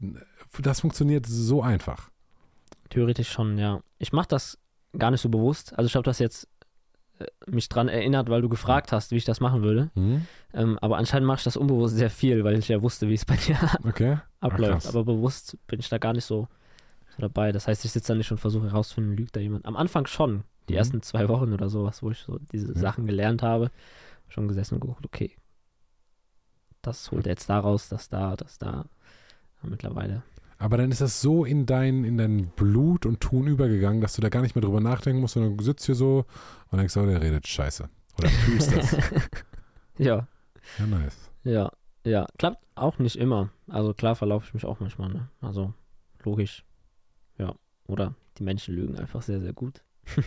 das 0.58 0.80
funktioniert 0.80 1.26
so 1.26 1.62
einfach. 1.62 2.10
Theoretisch 2.88 3.30
schon, 3.30 3.58
ja. 3.58 3.80
Ich 3.98 4.12
mache 4.12 4.28
das 4.28 4.58
gar 4.96 5.10
nicht 5.10 5.20
so 5.20 5.28
bewusst. 5.28 5.76
Also 5.78 5.86
ich 5.88 5.94
habe 5.96 6.04
das 6.04 6.18
jetzt 6.18 6.48
äh, 7.18 7.26
mich 7.46 7.68
dran 7.68 7.88
erinnert, 7.88 8.30
weil 8.30 8.40
du 8.40 8.48
gefragt 8.48 8.92
hast, 8.92 9.10
wie 9.10 9.16
ich 9.16 9.24
das 9.24 9.40
machen 9.40 9.62
würde. 9.62 9.90
Ähm, 10.54 10.78
aber 10.80 10.96
anscheinend 10.96 11.26
mache 11.26 11.38
ich 11.38 11.44
das 11.44 11.56
unbewusst 11.58 11.96
sehr 11.96 12.08
viel, 12.10 12.44
weil 12.44 12.58
ich 12.58 12.68
ja 12.68 12.80
wusste, 12.80 13.08
wie 13.08 13.14
es 13.14 13.24
bei 13.26 13.36
dir 13.36 13.58
Okay. 13.86 14.18
abläuft. 14.40 14.84
krass. 14.84 14.86
aber 14.86 15.04
bewusst 15.04 15.58
bin 15.66 15.80
ich 15.80 15.88
da 15.90 15.98
gar 15.98 16.12
nicht 16.14 16.24
so 16.24 16.48
dabei. 17.22 17.52
Das 17.52 17.66
heißt, 17.68 17.84
ich 17.84 17.92
sitze 17.92 18.12
da 18.12 18.16
nicht 18.16 18.30
und 18.32 18.38
versuche 18.38 18.66
herauszufinden, 18.70 19.16
lügt 19.16 19.34
da 19.36 19.40
jemand. 19.40 19.64
Am 19.66 19.76
Anfang 19.76 20.06
schon. 20.06 20.44
Die 20.68 20.72
Mhm. 20.72 20.78
ersten 20.78 21.02
zwei 21.02 21.28
Wochen 21.28 21.52
oder 21.52 21.68
sowas, 21.68 22.02
wo 22.02 22.10
ich 22.10 22.18
so 22.18 22.38
diese 22.52 22.72
Ja. 22.74 22.78
Sachen 22.78 23.06
gelernt 23.06 23.42
habe, 23.42 23.70
schon 24.28 24.48
gesessen 24.48 24.74
und 24.74 24.80
geguckt, 24.80 25.04
okay, 25.06 25.36
das 26.82 27.10
holt 27.10 27.26
er 27.26 27.30
jetzt 27.32 27.48
da 27.50 27.58
raus, 27.58 27.88
das 27.88 28.08
da, 28.08 28.36
das 28.36 28.58
da. 28.58 28.86
Aber 29.60 29.70
mittlerweile. 29.70 30.22
Aber 30.58 30.78
dann 30.78 30.90
ist 30.90 31.00
das 31.00 31.20
so 31.20 31.44
in 31.44 31.66
dein, 31.66 32.04
in 32.04 32.16
dein 32.16 32.48
Blut 32.56 33.04
und 33.06 33.20
Tun 33.20 33.46
übergegangen, 33.46 34.00
dass 34.00 34.14
du 34.14 34.22
da 34.22 34.28
gar 34.30 34.40
nicht 34.40 34.54
mehr 34.54 34.62
drüber 34.62 34.80
nachdenken 34.80 35.20
musst, 35.20 35.34
sondern 35.34 35.56
du 35.56 35.62
sitzt 35.64 35.84
hier 35.86 35.94
so 35.94 36.24
und 36.70 36.78
denkst, 36.78 36.96
oh, 36.96 37.04
der 37.04 37.20
redet 37.20 37.46
scheiße. 37.46 37.88
Oder 38.18 38.28
fühlst 38.28 38.74
das. 38.76 38.96
Ja, 39.98 40.26
Ja, 40.78 40.86
nice. 40.86 41.30
ja, 41.44 41.70
ja. 42.04 42.26
Klappt 42.38 42.62
auch 42.74 42.98
nicht 42.98 43.16
immer. 43.16 43.48
Also 43.66 43.94
klar 43.94 44.14
verlaufe 44.14 44.44
ich 44.46 44.52
mich 44.54 44.66
auch 44.66 44.78
manchmal, 44.80 45.08
ne? 45.10 45.28
Also 45.40 45.72
logisch. 46.22 46.64
Oder 47.86 48.14
die 48.38 48.42
Menschen 48.42 48.74
lügen 48.74 48.96
einfach 48.96 49.22
sehr, 49.22 49.40
sehr 49.40 49.52
gut. 49.52 49.82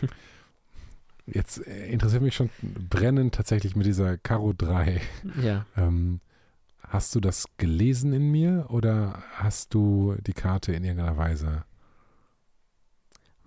Jetzt 1.25 1.65
äh, 1.67 1.87
interessiert 1.87 2.23
mich 2.23 2.35
schon 2.35 2.49
brennend 2.89 3.35
tatsächlich 3.35 3.75
mit 3.75 3.85
dieser 3.85 4.17
Karo 4.17 4.53
3. 4.53 5.01
Ja. 5.41 5.65
Ähm, 5.77 6.21
hast 6.81 7.13
du 7.13 7.19
das 7.19 7.45
gelesen 7.57 8.13
in 8.13 8.31
mir 8.31 8.65
oder 8.69 9.21
hast 9.33 9.73
du 9.73 10.15
die 10.25 10.33
Karte 10.33 10.71
in 10.73 10.83
irgendeiner 10.83 11.17
Weise, 11.17 11.63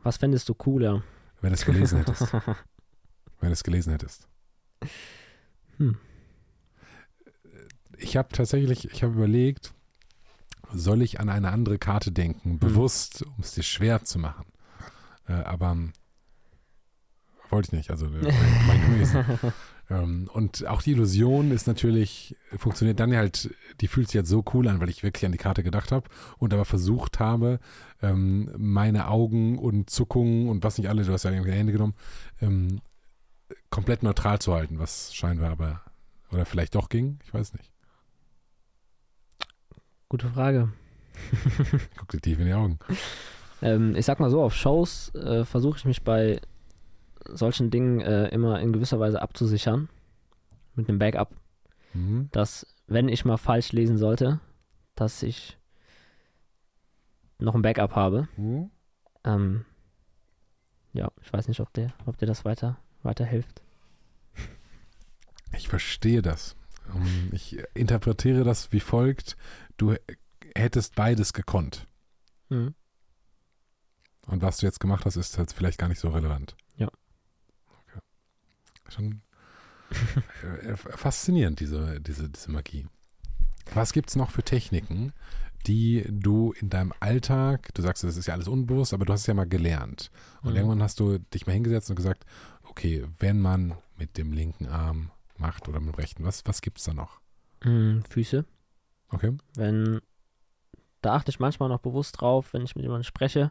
Was 0.02 0.16
fändest 0.16 0.48
du 0.48 0.54
cooler? 0.54 1.02
wenn 1.40 1.50
du 1.50 1.54
es 1.54 1.64
gelesen 1.64 1.98
hättest? 1.98 2.32
wenn 3.40 3.48
du 3.48 3.52
es 3.52 3.64
gelesen 3.64 3.90
hättest. 3.90 4.28
Hm. 5.78 5.96
Ich 7.98 8.16
habe 8.16 8.28
tatsächlich, 8.30 8.84
ich 8.92 9.02
habe 9.02 9.14
überlegt, 9.14 9.74
soll 10.74 11.02
ich 11.02 11.20
an 11.20 11.28
eine 11.28 11.50
andere 11.50 11.78
Karte 11.78 12.12
denken, 12.12 12.58
bewusst, 12.58 13.22
um 13.22 13.34
es 13.40 13.54
dir 13.54 13.62
schwer 13.62 14.04
zu 14.04 14.18
machen. 14.18 14.46
Äh, 15.28 15.34
aber 15.34 15.72
ähm, 15.72 15.92
wollte 17.52 17.68
ich 17.68 17.72
nicht, 17.72 17.90
also 17.90 18.06
äh, 18.06 18.32
mein 18.66 18.92
gewesen. 18.92 19.24
ähm, 19.90 20.30
und 20.32 20.66
auch 20.66 20.82
die 20.82 20.92
Illusion 20.92 21.52
ist 21.52 21.66
natürlich, 21.66 22.36
funktioniert 22.56 22.98
dann 22.98 23.14
halt, 23.14 23.54
die 23.80 23.88
fühlt 23.88 24.08
sich 24.08 24.14
jetzt 24.14 24.30
so 24.30 24.42
cool 24.54 24.66
an, 24.68 24.80
weil 24.80 24.88
ich 24.88 25.02
wirklich 25.02 25.26
an 25.26 25.32
die 25.32 25.38
Karte 25.38 25.62
gedacht 25.62 25.92
habe 25.92 26.08
und 26.38 26.52
aber 26.52 26.64
versucht 26.64 27.20
habe, 27.20 27.60
ähm, 28.00 28.50
meine 28.56 29.08
Augen 29.08 29.58
und 29.58 29.90
Zuckungen 29.90 30.48
und 30.48 30.64
was 30.64 30.78
nicht 30.78 30.88
alle, 30.88 31.04
du 31.04 31.12
hast 31.12 31.24
ja 31.24 31.30
irgendwie 31.30 31.50
die 31.50 31.58
Hände 31.58 31.72
genommen, 31.72 31.94
ähm, 32.40 32.80
komplett 33.70 34.02
neutral 34.02 34.38
zu 34.38 34.54
halten, 34.54 34.78
was 34.78 35.14
scheinbar 35.14 35.50
aber, 35.50 35.82
oder 36.30 36.46
vielleicht 36.46 36.74
doch 36.74 36.88
ging, 36.88 37.18
ich 37.24 37.32
weiß 37.32 37.52
nicht. 37.54 37.71
Gute 40.12 40.28
Frage. 40.28 40.70
Ich 41.32 41.90
guck 41.96 42.10
dir 42.10 42.20
tief 42.20 42.38
in 42.38 42.44
die 42.44 42.52
Augen. 42.52 42.78
Ähm, 43.62 43.96
ich 43.96 44.04
sag 44.04 44.20
mal 44.20 44.28
so, 44.28 44.42
auf 44.42 44.54
Shows 44.54 45.08
äh, 45.14 45.46
versuche 45.46 45.78
ich 45.78 45.86
mich 45.86 46.02
bei 46.02 46.38
solchen 47.24 47.70
Dingen 47.70 48.02
äh, 48.02 48.28
immer 48.28 48.60
in 48.60 48.74
gewisser 48.74 49.00
Weise 49.00 49.22
abzusichern. 49.22 49.88
Mit 50.74 50.90
einem 50.90 50.98
Backup. 50.98 51.34
Mhm. 51.94 52.28
Dass, 52.30 52.66
wenn 52.86 53.08
ich 53.08 53.24
mal 53.24 53.38
falsch 53.38 53.72
lesen 53.72 53.96
sollte, 53.96 54.38
dass 54.96 55.22
ich 55.22 55.56
noch 57.38 57.54
ein 57.54 57.62
Backup 57.62 57.96
habe. 57.96 58.28
Mhm. 58.36 58.70
Ähm, 59.24 59.64
ja, 60.92 61.10
ich 61.22 61.32
weiß 61.32 61.48
nicht, 61.48 61.60
ob 61.60 61.72
dir, 61.72 61.94
ob 62.04 62.18
dir 62.18 62.26
das 62.26 62.44
weiter, 62.44 62.76
weiterhilft. 63.02 63.62
Ich 65.56 65.68
verstehe 65.68 66.20
das. 66.20 66.54
Ähm, 66.94 67.30
Ich 67.32 67.58
interpretiere 67.74 68.44
das 68.44 68.72
wie 68.72 68.80
folgt. 68.80 69.38
Du 69.82 69.96
hättest 70.54 70.94
beides 70.94 71.32
gekonnt. 71.32 71.88
Mhm. 72.50 72.74
Und 74.26 74.40
was 74.40 74.58
du 74.58 74.66
jetzt 74.66 74.78
gemacht 74.78 75.04
hast, 75.04 75.16
ist 75.16 75.36
jetzt 75.36 75.54
vielleicht 75.54 75.78
gar 75.78 75.88
nicht 75.88 75.98
so 75.98 76.10
relevant. 76.10 76.54
Ja. 76.76 76.86
Okay. 77.66 77.98
Schon 78.90 79.22
äh, 80.62 80.76
faszinierend, 80.76 81.58
diese, 81.58 82.00
diese, 82.00 82.30
diese 82.30 82.52
Magie. 82.52 82.86
Was 83.74 83.92
gibt 83.92 84.10
es 84.10 84.14
noch 84.14 84.30
für 84.30 84.44
Techniken, 84.44 85.12
die 85.66 86.04
du 86.08 86.52
in 86.52 86.70
deinem 86.70 86.92
Alltag, 87.00 87.74
du 87.74 87.82
sagst, 87.82 88.04
das 88.04 88.16
ist 88.16 88.26
ja 88.26 88.34
alles 88.34 88.46
unbewusst, 88.46 88.94
aber 88.94 89.04
du 89.04 89.12
hast 89.12 89.22
es 89.22 89.26
ja 89.26 89.34
mal 89.34 89.48
gelernt. 89.48 90.12
Und 90.42 90.50
Mhm. 90.50 90.56
irgendwann 90.58 90.82
hast 90.84 91.00
du 91.00 91.18
dich 91.18 91.48
mal 91.48 91.54
hingesetzt 91.54 91.90
und 91.90 91.96
gesagt, 91.96 92.24
okay, 92.62 93.04
wenn 93.18 93.40
man 93.40 93.74
mit 93.96 94.16
dem 94.16 94.32
linken 94.32 94.68
Arm 94.68 95.10
macht 95.38 95.68
oder 95.68 95.80
mit 95.80 95.94
dem 95.94 95.98
rechten, 95.98 96.22
was, 96.24 96.46
was 96.46 96.60
gibt 96.62 96.78
es 96.78 96.84
da 96.84 96.94
noch? 96.94 97.20
Mhm, 97.64 98.04
Füße. 98.08 98.44
Okay. 99.12 99.36
Wenn, 99.54 100.00
da 101.00 101.14
achte 101.14 101.30
ich 101.30 101.38
manchmal 101.40 101.68
noch 101.68 101.80
bewusst 101.80 102.20
drauf, 102.20 102.52
wenn 102.52 102.62
ich 102.62 102.74
mit 102.74 102.82
jemandem 102.82 103.04
spreche. 103.04 103.50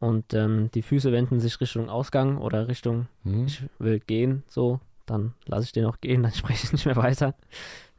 Und 0.00 0.32
ähm, 0.34 0.70
die 0.72 0.82
Füße 0.82 1.10
wenden 1.12 1.40
sich 1.40 1.60
Richtung 1.60 1.88
Ausgang 1.90 2.38
oder 2.38 2.68
Richtung 2.68 3.08
Hm? 3.24 3.46
ich 3.46 3.62
will 3.78 3.98
gehen, 3.98 4.44
so, 4.48 4.80
dann 5.06 5.34
lasse 5.46 5.64
ich 5.64 5.72
den 5.72 5.84
auch 5.86 6.00
gehen, 6.00 6.22
dann 6.24 6.32
spreche 6.32 6.64
ich 6.64 6.72
nicht 6.72 6.86
mehr 6.86 6.96
weiter. 6.96 7.34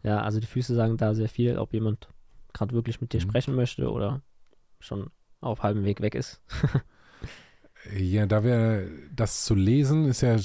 Ja, 0.03 0.21
also 0.21 0.39
die 0.39 0.47
Füße 0.47 0.73
sagen 0.75 0.95
da 0.97 1.13
sehr 1.13 1.27
viel, 1.27 1.57
ob 1.57 1.73
jemand 1.73 2.07
gerade 2.53 2.73
wirklich 2.73 3.01
mit 3.01 3.11
dir 3.13 3.17
Mhm. 3.17 3.23
sprechen 3.23 3.55
möchte 3.55 3.91
oder 3.91 4.21
schon 4.79 5.11
auf 5.41 5.61
halbem 5.61 5.83
Weg 5.83 6.01
weg 6.01 6.15
ist. 6.15 6.41
Ja, 7.95 8.25
da 8.25 8.43
wäre 8.43 8.89
das 9.15 9.45
zu 9.45 9.55
lesen, 9.55 10.05
ist 10.05 10.19
ja, 10.19 10.35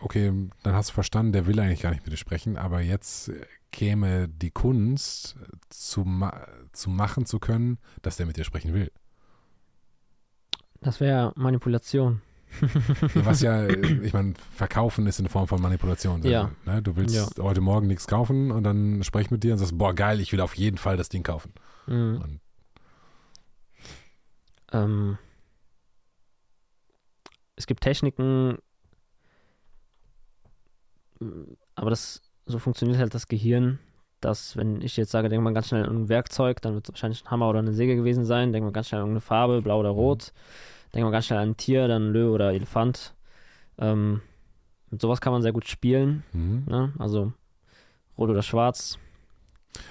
okay, 0.00 0.32
dann 0.62 0.74
hast 0.74 0.88
du 0.88 0.94
verstanden, 0.94 1.32
der 1.32 1.46
will 1.46 1.60
eigentlich 1.60 1.82
gar 1.82 1.90
nicht 1.90 2.02
mit 2.04 2.12
dir 2.12 2.16
sprechen, 2.16 2.56
aber 2.56 2.80
jetzt 2.80 3.30
käme 3.72 4.28
die 4.28 4.50
Kunst 4.50 5.36
zu, 5.68 6.04
ma 6.04 6.46
zu 6.72 6.90
machen 6.90 7.26
zu 7.26 7.38
können, 7.38 7.78
dass 8.02 8.16
der 8.16 8.26
mit 8.26 8.36
dir 8.36 8.44
sprechen 8.44 8.72
will. 8.74 8.90
Das 10.80 11.00
wäre 11.00 11.32
Manipulation. 11.36 12.22
Was 13.14 13.40
ja, 13.40 13.66
ich 14.02 14.12
meine, 14.12 14.34
verkaufen 14.54 15.06
ist 15.06 15.18
in 15.18 15.28
Form 15.28 15.48
von 15.48 15.60
Manipulation. 15.60 16.22
Ja. 16.22 16.50
Ne? 16.66 16.82
Du 16.82 16.96
willst 16.96 17.14
Ja. 17.14 17.26
heute 17.42 17.60
Morgen 17.60 17.86
nichts 17.86 18.06
kaufen 18.06 18.50
und 18.50 18.62
dann 18.64 19.02
sprech 19.04 19.30
mit 19.30 19.42
dir 19.42 19.52
und 19.52 19.58
sagst, 19.58 19.78
boah, 19.78 19.94
geil, 19.94 20.20
ich 20.20 20.32
will 20.32 20.40
auf 20.40 20.54
jeden 20.54 20.76
Fall 20.76 20.96
das 20.96 21.08
Ding 21.08 21.22
kaufen. 21.22 21.52
Mhm. 21.86 22.40
Ähm, 24.72 25.18
es 27.56 27.66
gibt 27.66 27.82
Techniken, 27.82 28.58
aber 31.74 31.90
das 31.90 32.22
so 32.52 32.58
funktioniert 32.58 32.98
halt 32.98 33.14
das 33.14 33.26
Gehirn, 33.26 33.78
dass 34.20 34.56
wenn 34.56 34.80
ich 34.82 34.96
jetzt 34.96 35.10
sage, 35.10 35.28
denk 35.28 35.42
mal 35.42 35.52
ganz 35.52 35.68
schnell 35.68 35.84
an 35.84 36.04
ein 36.04 36.08
Werkzeug, 36.08 36.62
dann 36.62 36.74
wird 36.74 36.86
es 36.88 36.92
wahrscheinlich 36.94 37.24
ein 37.24 37.30
Hammer 37.30 37.48
oder 37.48 37.58
eine 37.58 37.72
Säge 37.72 37.96
gewesen 37.96 38.24
sein. 38.24 38.52
Denk 38.52 38.64
mal 38.64 38.70
ganz 38.72 38.88
schnell 38.88 39.00
an 39.00 39.06
irgendeine 39.08 39.20
Farbe, 39.22 39.62
blau 39.62 39.80
oder 39.80 39.88
rot. 39.90 40.32
Denk 40.94 41.04
mal 41.04 41.10
ganz 41.10 41.26
schnell 41.26 41.40
an 41.40 41.50
ein 41.50 41.56
Tier, 41.56 41.88
dann 41.88 42.08
ein 42.08 42.12
Löwe 42.12 42.30
oder 42.32 42.52
Elefant. 42.52 43.14
Ähm, 43.78 44.20
mit 44.90 45.00
sowas 45.00 45.20
kann 45.20 45.32
man 45.32 45.42
sehr 45.42 45.52
gut 45.52 45.66
spielen. 45.66 46.22
mhm. 46.32 46.64
Ne? 46.68 46.92
Also 46.98 47.32
rot 48.16 48.30
oder 48.30 48.42
schwarz. 48.42 48.98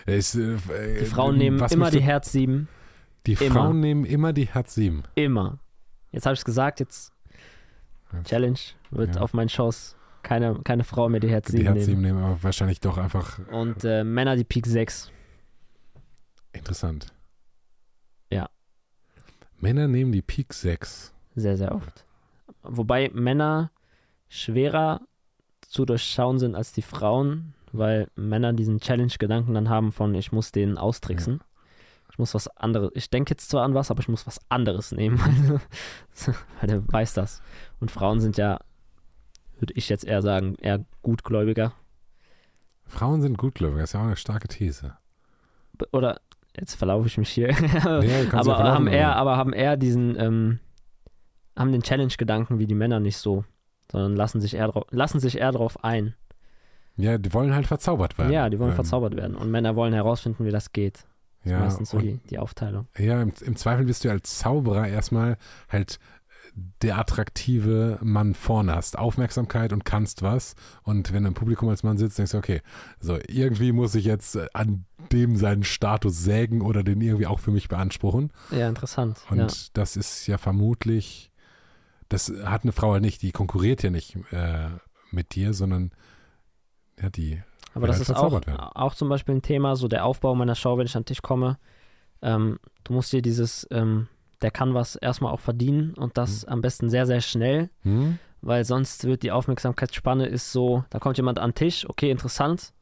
Er 0.06 0.16
ist, 0.18 0.36
äh, 0.36 0.56
Die 1.00 1.06
Frauen 1.06 1.38
nehmen 1.38 1.60
immer 1.72 1.90
die 1.92 2.02
Herz 2.02 2.32
7. 2.32 2.68
Die 3.26 3.34
immer. 3.34 3.54
Frauen 3.56 3.80
nehmen 3.80 4.06
immer 4.06 4.32
die 4.32 4.46
Herz 4.48 4.76
7. 4.76 5.04
Immer. 5.16 5.58
Jetzt 6.12 6.26
habe 6.26 6.34
ich 6.36 6.40
es 6.42 6.46
gesagt, 6.46 6.80
jetzt. 6.80 7.12
Challenge 8.26 8.60
wird 8.92 9.16
Ja. 9.16 9.22
auf 9.22 9.34
meinen 9.34 9.50
Shows 9.50 9.96
keine, 10.24 10.60
keine 10.64 10.84
Frau 10.84 11.10
mehr 11.10 11.20
die 11.20 11.30
Herz 11.30 11.48
Die 11.48 11.58
7 11.58 11.66
Herz 11.66 11.76
nehmen. 11.76 11.86
7 11.86 12.02
nehmen 12.02 12.24
aber 12.24 12.44
wahrscheinlich 12.44 12.80
doch 12.80 12.98
einfach 12.98 13.40
Und 13.52 13.84
äh, 13.84 14.04
Männer 14.04 14.36
die 14.36 14.44
Pik 14.44 14.66
6. 14.68 15.12
interessant. 16.54 17.08
Ja. 18.30 18.50
Männer 19.60 19.88
nehmen 19.88 20.12
die 20.12 20.22
Pik 20.22 20.54
6. 20.54 21.14
Sehr, 21.36 21.58
sehr 21.58 21.74
oft. 21.74 22.06
Wobei 22.64 23.10
Männer 23.14 23.72
schwerer 24.28 25.02
zu 25.62 25.86
durchschauen 25.86 26.40
sind 26.40 26.56
als 26.56 26.74
die 26.74 26.82
Frauen, 26.82 27.54
weil 27.72 28.10
Männer 28.16 28.54
diesen 28.54 28.80
Challenge-Gedanken 28.80 29.54
dann 29.54 29.70
haben 29.70 29.92
von, 29.92 30.14
ich 30.16 30.32
muss 30.32 30.52
den 30.52 30.78
austricksen. 30.78 31.42
Ich 32.12 32.20
muss 32.20 32.34
was 32.34 32.50
anderes. 32.58 32.92
Ich 32.94 33.10
denke 33.10 33.32
jetzt 33.32 33.50
zwar 33.50 33.64
an 33.64 33.74
was, 33.74 33.90
aber 33.90 34.02
ich 34.02 34.10
muss 34.10 34.28
was 34.28 34.40
anderes 34.50 34.92
nehmen. 34.92 35.20
Also, 36.12 36.34
weil 36.60 36.68
der 36.68 36.88
weiß 36.92 37.14
das. 37.14 37.42
Und 37.80 37.90
Frauen 37.90 38.20
sind 38.20 38.38
ja, 38.38 38.60
würde 39.62 39.74
ich 39.76 39.88
jetzt 39.90 40.06
eher 40.06 40.22
sagen, 40.22 40.56
eher 40.62 40.84
gutgläubiger. 41.02 41.74
Frauen 42.86 43.22
sind 43.22 43.38
gutgläubig, 43.38 43.80
das 43.80 43.90
ist 43.92 43.94
ja 43.94 44.02
auch 44.02 44.06
eine 44.06 44.16
starke 44.18 44.48
These. 44.48 44.96
Oder, 45.92 46.20
jetzt 46.58 46.76
verlaufe 46.76 47.08
ich 47.08 47.18
mich 47.18 47.30
hier. 47.30 47.48
Nee, 48.02 48.28
aber, 48.32 48.58
haben 48.60 48.88
eher, 48.88 49.16
aber- 49.16 49.32
aber 49.32 49.38
haben 49.38 49.54
eher 49.54 49.78
diesen, 49.78 50.20
ähm, 50.20 50.60
haben 51.58 51.72
den 51.72 51.84
Challenge-Gedanken 51.84 52.60
wie 52.60 52.68
die 52.68 52.76
Männer 52.76 53.00
nicht 53.00 53.18
so, 53.18 53.46
sondern 53.92 54.16
lassen 54.16 54.42
sich 54.42 54.54
eher 54.56 54.68
drauf, 54.68 54.86
lassen 54.92 55.20
sich 55.20 55.38
eher 55.38 55.52
drauf 55.52 55.84
ein. 55.84 56.16
Ja, 56.98 57.18
die 57.18 57.34
wollen 57.34 57.56
halt 57.56 57.68
verzaubert 57.68 58.18
werden. 58.18 58.32
Ja, 58.32 58.50
die 58.50 58.60
wollen 58.60 58.72
Ähm, 58.72 58.76
verzaubert 58.76 59.16
werden. 59.16 59.36
Und 59.36 59.50
Männer 59.50 59.76
wollen 59.76 59.94
herausfinden, 59.94 60.46
wie 60.46 60.52
das 60.52 60.72
geht. 60.74 61.06
Das 61.44 61.46
ist 61.46 61.52
Ja, 61.52 61.60
meistens 61.60 61.90
so 61.90 62.00
die, 62.00 62.20
die 62.30 62.38
Aufteilung. 62.38 62.88
Ja, 62.98 63.22
im, 63.22 63.34
im 63.44 63.56
Zweifel 63.56 63.86
bist 63.86 64.04
du 64.04 64.10
als 64.12 64.38
Zauberer 64.40 64.88
erstmal 64.88 65.38
halt 65.70 66.00
der 66.54 66.98
attraktive 66.98 68.00
Mann 68.02 68.34
vorne 68.34 68.76
hast. 68.76 68.98
Aufmerksamkeit 68.98 69.72
und 69.74 69.86
kannst 69.86 70.22
was. 70.22 70.56
Und 70.84 71.14
wenn 71.14 71.24
du 71.24 71.30
im 71.30 71.34
Publikum 71.34 71.70
als 71.70 71.84
Mann 71.84 71.98
sitzt, 71.98 72.18
denkst 72.18 72.32
du, 72.32 72.38
okay, 72.38 72.62
so 73.00 73.18
irgendwie 73.28 73.72
muss 73.72 73.96
ich 73.96 74.06
jetzt 74.06 74.36
äh, 74.36 74.48
an 74.54 74.86
dem 75.12 75.36
seinen 75.36 75.64
Status 75.64 76.22
sägen 76.24 76.62
oder 76.62 76.84
den 76.84 77.02
irgendwie 77.02 77.28
auch 77.28 77.40
für 77.40 77.52
mich 77.52 77.70
beanspruchen. 77.70 78.32
Ja, 78.52 78.68
interessant. 78.68 79.20
Und 79.30 79.38
ja. 79.38 79.48
das 79.74 79.96
ist 79.96 80.28
ja 80.28 80.38
vermutlich, 80.38 81.32
das 82.10 82.32
hat 82.44 82.64
eine 82.64 82.72
Frau 82.72 82.94
ja 82.94 83.00
nicht, 83.00 83.22
die 83.22 83.32
konkurriert 83.32 83.84
ja 83.84 83.90
nicht 83.90 84.18
äh, 84.32 84.70
mit 85.12 85.36
dir, 85.36 85.54
sondern 85.54 85.92
ja, 87.02 87.10
die. 87.10 87.42
Aber 87.74 87.88
das 87.88 87.98
halt 87.98 88.10
ist 88.10 88.16
auch, 88.16 88.32
werden. 88.34 88.56
auch 88.56 88.96
zum 88.96 89.08
Beispiel 89.08 89.36
ein 89.36 89.42
Thema, 89.42 89.76
so 89.78 89.88
der 89.88 90.06
Aufbau 90.06 90.36
meiner 90.36 90.56
Show, 90.56 90.78
wenn 90.78 90.86
ich 90.86 90.96
an 90.96 91.04
den 91.04 91.08
Tisch 91.08 91.22
komme. 91.22 91.58
Ähm, 92.22 92.60
du 92.84 92.94
musst 92.94 93.14
dir 93.14 93.22
dieses, 93.22 93.66
ähm, 93.72 94.08
der 94.42 94.52
kann 94.52 94.74
was 94.74 94.96
erstmal 94.96 95.32
auch 95.34 95.40
verdienen 95.40 95.94
und 95.94 96.18
das 96.18 96.46
am 96.46 96.62
besten 96.62 96.90
sehr, 96.90 97.06
sehr 97.06 97.22
schnell, 97.22 97.70
Hm? 97.84 98.18
weil 98.42 98.64
sonst 98.66 99.04
wird 99.06 99.24
die 99.24 99.32
Aufmerksamkeitsspanne 99.32 100.26
ist 100.26 100.52
so, 100.52 100.84
da 100.90 101.00
kommt 101.00 101.18
jemand 101.18 101.40
an 101.40 101.52
den 101.52 101.56
Tisch, 101.56 101.88
okay, 101.90 102.10
interessant, 102.10 102.74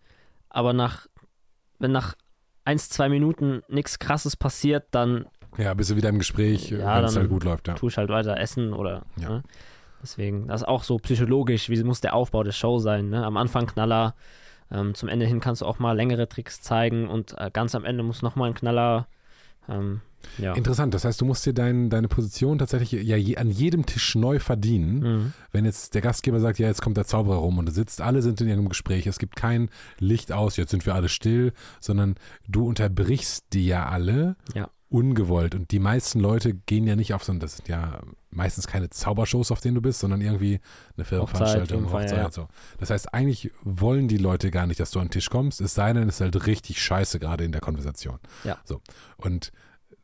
aber 0.50 0.74
nach, 0.74 1.08
wenn 1.80 1.92
nach 1.92 2.16
eins, 2.66 2.90
zwei 2.90 3.10
Minuten 3.10 3.62
nichts 3.68 4.00
krasses 4.00 4.36
passiert, 4.36 4.86
dann 4.92 5.26
Ja, 5.58 5.74
bist 5.74 5.90
du 5.92 5.96
wieder 5.96 6.10
im 6.10 6.20
Gespräch, 6.20 6.70
Ja, 6.72 6.98
wenn 6.98 7.06
es 7.06 7.16
halt 7.16 7.30
gut 7.30 7.44
läuft. 7.44 7.68
Ja. 7.68 7.76
ich 7.82 7.98
halt 7.98 8.10
weiter 8.10 8.38
essen 8.38 8.74
oder. 8.74 9.04
Ja. 9.18 9.30
Ne? 9.30 9.44
Deswegen, 10.02 10.48
das 10.48 10.62
ist 10.62 10.68
auch 10.68 10.84
so 10.84 10.98
psychologisch, 10.98 11.70
wie 11.70 11.84
muss 11.84 12.00
der 12.00 12.14
Aufbau 12.14 12.44
der 12.44 12.54
Show 12.54 12.80
sein. 12.80 13.10
Ne? 13.10 13.26
Am 13.26 13.36
Anfang 13.36 13.66
Knaller, 13.66 14.16
ähm, 14.72 14.94
zum 14.94 15.10
Ende 15.10 15.26
hin 15.26 15.40
kannst 15.42 15.62
du 15.62 15.66
auch 15.66 15.80
mal 15.80 15.92
längere 15.98 16.30
Tricks 16.30 16.62
zeigen 16.62 17.10
und 17.10 17.36
äh, 17.38 17.50
ganz 17.52 17.76
am 17.76 17.84
Ende 17.84 18.04
muss 18.04 18.22
nochmal 18.22 18.50
ein 18.50 18.54
Knaller. 18.54 19.08
Ähm, 19.68 20.00
ja. 20.38 20.54
Interessant, 20.54 20.94
das 20.94 21.06
heißt, 21.06 21.20
du 21.22 21.26
musst 21.26 21.46
dir 21.46 21.54
dein, 21.54 21.90
deine 21.90 22.08
Position 22.08 22.58
tatsächlich 22.58 22.92
ja 22.92 23.18
je, 23.18 23.38
an 23.38 23.50
jedem 23.50 23.86
Tisch 23.86 24.16
neu 24.16 24.40
verdienen. 24.40 25.00
Mhm. 25.00 25.34
Wenn 25.52 25.66
jetzt 25.66 25.94
der 25.96 26.02
Gastgeber 26.02 26.40
sagt, 26.40 26.60
ja, 26.60 26.68
jetzt 26.68 26.82
kommt 26.82 26.98
der 26.98 27.06
Zauberer 27.06 27.38
rum 27.38 27.58
und 27.58 27.66
du 27.68 27.72
sitzt, 27.72 28.02
alle 28.02 28.22
sind 28.22 28.40
in 28.42 28.48
ihrem 28.48 28.70
Gespräch, 28.70 29.08
es 29.08 29.20
gibt 29.20 29.36
kein 29.36 29.70
Licht 30.00 30.32
aus, 30.32 30.58
jetzt 30.58 30.72
sind 30.72 30.86
wir 30.86 30.96
alle 30.96 31.10
still, 31.10 31.54
sondern 31.80 32.16
du 32.48 32.68
unterbrichst 32.68 33.46
die 33.54 33.66
ja 33.66 33.88
alle 33.88 34.36
Ja. 34.54 34.70
ungewollt. 34.90 35.56
Und 35.56 35.72
die 35.72 35.80
meisten 35.80 36.20
Leute 36.20 36.54
gehen 36.54 36.88
ja 36.88 36.96
nicht 36.96 37.14
auf 37.14 37.24
so, 37.24 37.34
das 37.34 37.58
sind 37.58 37.68
ja 37.68 38.02
meistens 38.32 38.68
keine 38.68 38.90
Zaubershows, 38.90 39.52
auf 39.52 39.60
denen 39.62 39.76
du 39.76 39.82
bist, 39.82 40.00
sondern 40.00 40.22
irgendwie 40.22 40.60
eine 40.96 41.06
Firmenveranstaltung, 41.06 41.86
Hochzeit, 41.86 42.04
Hochzeit, 42.04 42.18
ja, 42.18 42.26
und 42.26 42.34
so. 42.34 42.48
Das 42.80 42.90
heißt, 42.90 43.14
eigentlich 43.14 43.52
wollen 43.64 44.08
die 44.08 44.18
Leute 44.18 44.52
gar 44.52 44.68
nicht, 44.68 44.80
dass 44.80 44.92
du 44.92 45.00
an 45.00 45.08
den 45.08 45.12
Tisch 45.12 45.30
kommst, 45.30 45.62
es 45.62 45.74
sei 45.74 45.94
denn, 45.94 46.08
es 46.08 46.16
ist 46.16 46.22
halt 46.22 46.46
richtig 46.48 46.82
scheiße 46.82 47.20
gerade 47.20 47.44
in 47.44 47.52
der 47.52 47.62
Konversation. 47.62 48.20
Ja. 48.44 48.58
So. 48.66 48.82
Und 49.18 49.52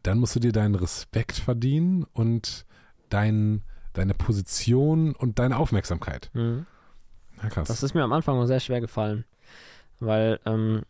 dann 0.06 0.20
musst 0.20 0.36
du 0.36 0.40
dir 0.40 0.52
deinen 0.52 0.76
Respekt 0.76 1.38
verdienen 1.38 2.06
und 2.14 2.66
dein, 3.10 3.64
deine 3.94 4.14
Position 4.14 5.16
und 5.16 5.40
deine 5.40 5.58
Aufmerksamkeit. 5.58 6.30
Mhm. 6.34 6.66
Ja, 7.42 7.50
krass. 7.50 7.68
Das 7.68 7.84
ist 7.84 7.94
mir 7.94 8.04
am 8.04 8.14
Anfang 8.14 8.38
auch 8.38 8.46
sehr 8.46 8.60
schwer 8.60 8.82
gefallen, 8.82 9.26
weil 10.00 10.40
ähm, 10.46 10.84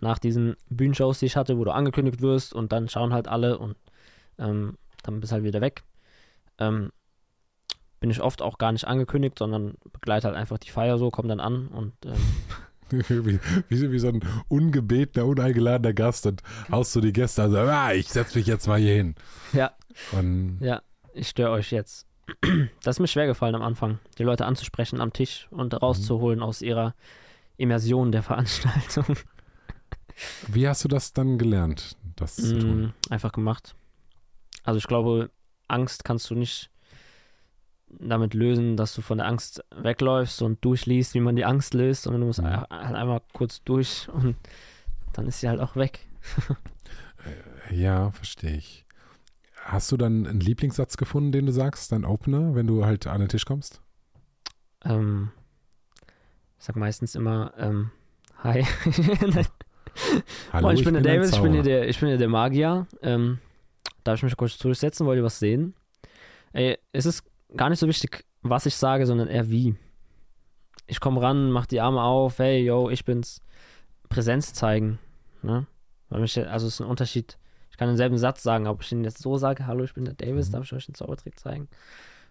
nach 0.00 0.18
diesen 0.18 0.56
Bühnenshows, 0.68 1.20
die 1.20 1.26
ich 1.26 1.36
hatte, 1.36 1.58
wo 1.58 1.64
du 1.64 1.72
angekündigt 1.72 2.20
wirst 2.20 2.52
und 2.52 2.72
dann 2.72 2.88
schauen 2.88 3.12
halt 3.12 3.28
alle 3.28 3.58
und 3.58 3.76
ähm, 4.38 4.76
dann 5.02 5.20
bist 5.20 5.32
halt 5.32 5.44
wieder 5.44 5.60
weg, 5.60 5.84
ähm, 6.58 6.90
bin 8.00 8.10
ich 8.10 8.20
oft 8.20 8.42
auch 8.42 8.58
gar 8.58 8.72
nicht 8.72 8.86
angekündigt, 8.86 9.38
sondern 9.38 9.74
begleite 9.92 10.28
halt 10.28 10.36
einfach 10.36 10.58
die 10.58 10.70
Feier 10.70 10.98
so, 10.98 11.10
komm 11.10 11.28
dann 11.28 11.40
an 11.40 11.68
und 11.68 11.94
ähm, 12.04 12.14
wie, 13.08 13.40
wie, 13.68 13.92
wie 13.92 13.98
so 13.98 14.08
ein 14.08 14.20
ungebetener, 14.48 15.26
uneingeladener 15.26 15.92
Gast 15.92 16.26
und 16.26 16.42
haust 16.70 16.94
du 16.96 17.00
die 17.00 17.12
Gäste, 17.12 17.42
also, 17.42 17.58
ah, 17.58 17.92
ich 17.92 18.08
setz 18.08 18.34
mich 18.34 18.46
jetzt 18.46 18.66
mal 18.66 18.78
hier 18.78 18.94
hin. 18.94 19.14
ja, 19.52 19.72
Und 20.12 20.58
ja, 20.60 20.82
ich 21.14 21.28
störe 21.28 21.50
euch 21.52 21.70
jetzt. 21.72 22.06
Das 22.82 22.96
ist 22.96 23.00
mir 23.00 23.08
schwer 23.08 23.26
gefallen 23.26 23.54
am 23.54 23.62
Anfang, 23.62 23.98
die 24.18 24.22
Leute 24.22 24.46
anzusprechen 24.46 25.00
am 25.00 25.12
Tisch 25.12 25.48
und 25.50 25.80
rauszuholen 25.80 26.42
aus 26.42 26.62
ihrer 26.62 26.94
Immersion 27.56 28.12
der 28.12 28.22
Veranstaltung. 28.22 29.16
wie 30.48 30.68
hast 30.68 30.84
du 30.84 30.88
das 30.88 31.12
dann 31.12 31.38
gelernt, 31.38 31.96
das 32.16 32.36
zu 32.36 32.58
tun? 32.58 32.82
Mm, 32.82 33.12
einfach 33.12 33.32
gemacht. 33.32 33.74
Also 34.62 34.78
ich 34.78 34.86
glaube, 34.86 35.30
Angst 35.68 36.04
kannst 36.04 36.30
du 36.30 36.34
nicht 36.34 36.70
damit 37.90 38.34
lösen, 38.34 38.76
dass 38.76 38.94
du 38.94 39.00
von 39.02 39.18
der 39.18 39.26
Angst 39.26 39.64
wegläufst 39.74 40.42
und 40.42 40.64
durchliest, 40.64 41.14
wie 41.14 41.20
man 41.20 41.36
die 41.36 41.44
Angst 41.44 41.74
löst, 41.74 42.02
sondern 42.02 42.20
du 42.22 42.26
musst 42.26 42.40
Mhm. 42.40 42.46
ein- 42.46 42.60
halt 42.70 42.94
einmal 42.96 43.22
kurz 43.32 43.62
durch 43.64 44.08
und 44.12 44.36
dann 45.14 45.26
ist 45.26 45.40
sie 45.40 45.48
halt 45.48 45.60
auch 45.60 45.74
weg. 45.76 46.06
Ja, 47.70 48.10
verstehe 48.12 48.56
ich. 48.56 48.84
Hast 49.64 49.90
du 49.92 49.96
dann 49.96 50.26
einen 50.26 50.40
Lieblingssatz 50.40 50.96
gefunden, 50.96 51.32
den 51.32 51.46
du 51.46 51.52
sagst, 51.52 51.92
dein 51.92 52.04
Opener, 52.04 52.54
wenn 52.54 52.66
du 52.66 52.84
halt 52.84 53.06
an 53.06 53.20
den 53.20 53.28
Tisch 53.28 53.44
kommst? 53.44 53.82
Ähm, 54.84 55.30
ich 56.58 56.64
sag 56.64 56.76
meistens 56.76 57.14
immer, 57.14 57.52
ähm, 57.58 57.90
hi. 58.42 58.64
Hallo, 60.52 60.68
Moin, 60.68 60.76
ich, 60.76 60.84
bin 60.84 60.94
der 60.94 61.02
Davis, 61.02 61.32
ich 61.32 61.42
bin 61.42 61.52
hier 61.52 61.62
der, 61.62 61.88
ich 61.88 61.98
bin 61.98 62.08
hier 62.08 62.18
der 62.18 62.28
Magier. 62.28 62.86
Ähm, 63.02 63.38
darf 64.04 64.16
ich 64.16 64.22
mich 64.22 64.36
kurz 64.36 64.56
durchsetzen? 64.58 65.06
Wollt 65.06 65.18
ihr 65.18 65.24
was 65.24 65.38
sehen? 65.38 65.74
Ey, 66.52 66.78
es 66.92 67.04
ist 67.04 67.24
gar 67.56 67.68
nicht 67.70 67.78
so 67.78 67.88
wichtig, 67.88 68.24
was 68.42 68.66
ich 68.66 68.76
sage, 68.76 69.06
sondern 69.06 69.28
eher 69.28 69.50
wie. 69.50 69.74
Ich 70.86 71.00
komme 71.00 71.20
ran, 71.20 71.50
mach 71.50 71.66
die 71.66 71.80
Arme 71.80 72.02
auf, 72.02 72.38
hey, 72.38 72.64
yo, 72.64 72.88
ich 72.90 73.04
bin's. 73.04 73.40
Präsenz 74.08 74.54
zeigen. 74.54 74.98
Ne? 75.42 75.66
Weil 76.08 76.20
mich, 76.20 76.38
also 76.48 76.66
es 76.66 76.74
ist 76.74 76.80
ein 76.80 76.86
Unterschied. 76.88 77.36
Ich 77.70 77.76
kann 77.76 77.88
denselben 77.88 78.16
Satz 78.16 78.42
sagen, 78.42 78.66
ob 78.66 78.82
ich 78.82 78.90
ihn 78.90 79.04
jetzt 79.04 79.18
so 79.18 79.36
sage, 79.36 79.66
hallo, 79.66 79.84
ich 79.84 79.92
bin 79.94 80.04
der 80.06 80.14
Davis, 80.14 80.48
Mhm. 80.48 80.52
darf 80.52 80.64
ich 80.64 80.72
euch 80.72 80.86
den 80.86 80.94
Zaubertrick 80.94 81.38
zeigen? 81.38 81.68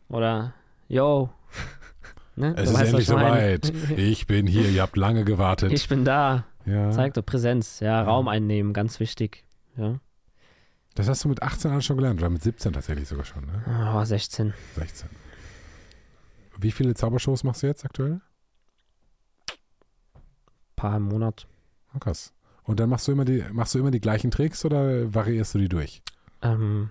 Oder, 0.10 0.54
yo. 0.88 1.30
ne? 2.36 2.56
Es 2.58 2.72
ist 2.72 2.80
endlich 2.82 3.06
soweit. 3.08 3.72
Ich 3.98 4.26
bin 4.26 4.48
hier, 4.48 4.68
ihr 4.70 4.82
habt 4.82 4.98
lange 4.98 5.24
gewartet. 5.24 5.72
Ich 5.72 5.88
bin 5.88 6.04
da. 6.04 6.46
ja. 6.66 6.90
Zeig 6.92 7.14
doch 7.14 7.26
Präsenz. 7.26 7.80
Ja, 7.80 8.02
Raum 8.02 8.28
einnehmen, 8.28 8.74
ganz 8.74 9.00
wichtig. 9.00 9.46
Ja. 9.78 10.00
Das 10.98 11.08
hast 11.08 11.24
du 11.24 11.30
mit 11.30 11.44
18 11.44 11.70
Jahren 11.70 11.82
schon 11.84 11.96
gelernt 11.98 12.20
oder 12.20 12.30
mit 12.32 12.42
17 12.42 12.74
tatsächlich 12.74 13.08
sogar 13.08 13.24
schon, 13.24 13.46
ne? 13.46 13.94
Oh, 13.96 14.04
16. 14.04 14.52
16. 14.76 15.08
Wie 16.60 16.72
viele 16.72 16.96
Zaubershows 16.96 17.44
machst 17.44 17.62
du 17.62 17.68
jetzt 17.68 17.86
aktuell? 17.86 18.20
Paar 20.76 20.98
im 20.98 21.04
Monat. 21.04 21.46
Oh, 21.94 22.00
krass. 22.00 22.34
Und 22.64 22.80
dann 22.80 22.90
machst 22.90 23.08
du 23.08 23.12
immer 23.12 23.26
die, 23.26 23.46
machst 23.52 23.76
du 23.76 23.80
immer 23.80 23.92
die 23.92 24.00
gleichen 24.02 24.32
Tricks 24.32 24.66
oder 24.66 25.14
variierst 25.14 25.54
du 25.54 25.60
die 25.60 25.70
durch? 25.70 26.02
Ähm, 26.42 26.90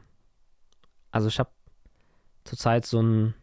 also 1.11 1.27
ich 1.27 1.41
habe 1.41 1.51
zurzeit 2.45 2.87
so 2.87 3.03
ein 3.03 3.35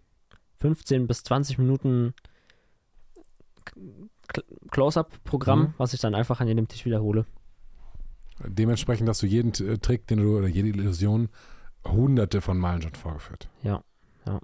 15 0.60 1.08
bis 1.08 1.24
20 1.24 1.58
Minuten 1.58 2.14
Close-Up-Programm, 4.72 5.60
Mhm. 5.62 5.74
was 5.78 5.94
ich 5.94 6.00
dann 6.00 6.16
einfach 6.16 6.40
an 6.40 6.48
jedem 6.48 6.70
Tisch 6.70 6.86
wiederhole. 6.86 7.26
Dementsprechend 8.46 9.08
hast 9.10 9.22
du 9.22 9.26
jeden 9.28 9.52
äh, 9.68 9.78
Trick, 9.78 10.08
den 10.08 10.20
du 10.20 10.38
oder 10.38 10.48
jede 10.48 10.70
Illusion 10.70 11.30
hunderte 11.86 12.42
von 12.42 12.58
Malen 12.58 12.82
schon 12.82 12.94
vorgeführt. 12.96 13.50
Ja, 13.62 13.84
ja. 14.26 14.40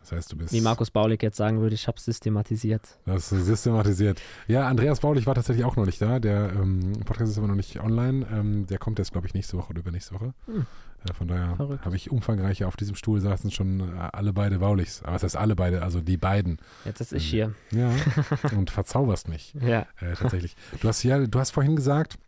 Das 0.00 0.12
heißt, 0.12 0.32
du 0.32 0.36
bist 0.36 0.52
Wie 0.52 0.60
Markus 0.60 0.90
Baulig 0.90 1.22
jetzt 1.22 1.36
sagen 1.36 1.60
würde, 1.60 1.74
ich 1.76 1.86
habe 1.86 1.98
systematisiert. 2.00 2.98
das 3.06 3.30
ist 3.30 3.46
systematisiert. 3.46 4.20
Ja, 4.48 4.66
Andreas 4.66 4.98
Baulich 5.00 5.26
war 5.26 5.34
tatsächlich 5.36 5.64
auch 5.64 5.76
noch 5.76 5.86
nicht 5.86 6.02
da. 6.02 6.18
Der 6.18 6.52
ähm, 6.52 6.92
Podcast 7.04 7.30
ist 7.30 7.38
aber 7.38 7.46
noch 7.46 7.54
nicht 7.54 7.78
online. 7.80 8.26
Ähm, 8.32 8.66
der 8.66 8.78
kommt 8.78 8.98
jetzt, 8.98 9.12
glaube 9.12 9.28
ich, 9.28 9.34
nächste 9.34 9.56
Woche 9.56 9.70
oder 9.70 9.78
übernächste 9.78 10.14
Woche. 10.14 10.34
Hm. 10.46 10.66
Äh, 11.08 11.14
von 11.14 11.28
daher 11.28 11.56
habe 11.56 11.94
ich 11.96 12.10
umfangreicher 12.10 12.66
auf 12.66 12.76
diesem 12.76 12.96
Stuhl 12.96 13.20
saßen 13.20 13.52
schon 13.52 13.78
äh, 13.80 14.08
alle 14.12 14.32
beide 14.32 14.58
Baulichs. 14.58 15.02
Aber 15.04 15.14
was 15.14 15.22
heißt 15.22 15.36
alle 15.36 15.54
beide? 15.54 15.82
Also 15.82 16.00
die 16.00 16.16
beiden. 16.16 16.58
Jetzt 16.84 17.00
ist 17.00 17.12
ich 17.12 17.24
hier. 17.24 17.54
Ja. 17.70 17.92
und 18.56 18.70
verzauberst 18.70 19.28
mich. 19.28 19.54
Ja, 19.62 19.86
Äh, 20.00 20.14
tatsächlich. 20.18 20.56
Du 20.80 20.88
hast 20.88 21.02
ja, 21.04 21.24
du 21.24 21.38
hast 21.38 21.50
vorhin 21.52 21.76
gesagt, 21.76 22.18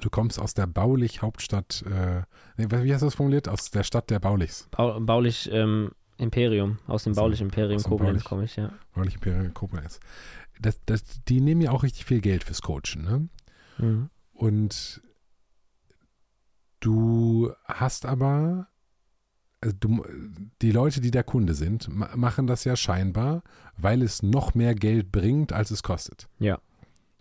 du 0.00 0.10
kommst 0.10 0.38
aus 0.38 0.54
der 0.54 0.66
Baulich-Hauptstadt, 0.66 1.84
äh, 1.86 2.22
nee, 2.56 2.66
wie 2.70 2.92
hast 2.92 3.02
du 3.02 3.06
das 3.06 3.14
formuliert? 3.14 3.48
Aus 3.48 3.70
der 3.70 3.82
Stadt 3.82 4.10
der 4.10 4.18
Baulichs. 4.18 4.68
Bau, 4.70 4.98
Baulich 5.00 5.50
ähm, 5.52 5.90
Imperium, 6.18 6.78
aus 6.86 7.04
dem 7.04 7.14
Baulich 7.14 7.40
Imperium 7.40 7.82
Koblenz 7.82 8.10
Baulich. 8.10 8.24
komme 8.24 8.44
ich, 8.44 8.56
ja. 8.56 8.72
Baulich 8.94 9.14
Imperial 9.14 9.50
Koblenz. 9.50 10.00
Das, 10.60 10.80
das, 10.86 11.02
die 11.28 11.40
nehmen 11.40 11.60
ja 11.60 11.70
auch 11.70 11.82
richtig 11.82 12.04
viel 12.04 12.20
Geld 12.20 12.44
fürs 12.44 12.62
Coachen, 12.62 13.02
ne? 13.02 13.28
Mhm. 13.78 14.10
Und 14.32 15.02
du 16.80 17.52
hast 17.64 18.06
aber, 18.06 18.68
also 19.60 19.76
du, 19.78 20.04
die 20.60 20.70
Leute, 20.70 21.00
die 21.00 21.10
der 21.10 21.24
Kunde 21.24 21.54
sind, 21.54 21.88
ma 21.88 22.10
machen 22.16 22.46
das 22.46 22.64
ja 22.64 22.76
scheinbar, 22.76 23.42
weil 23.76 24.02
es 24.02 24.22
noch 24.22 24.54
mehr 24.54 24.74
Geld 24.74 25.12
bringt, 25.12 25.52
als 25.52 25.70
es 25.70 25.82
kostet. 25.82 26.28
Ja. 26.38 26.60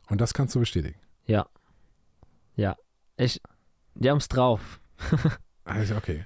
Und 0.09 0.19
das 0.21 0.33
kannst 0.33 0.55
du 0.55 0.59
bestätigen. 0.59 0.99
Ich, 3.17 3.39
die 3.95 4.09
haben 4.09 4.17
es 4.17 4.27
drauf. 4.29 4.79
Also, 5.63 5.95
okay. 5.95 6.25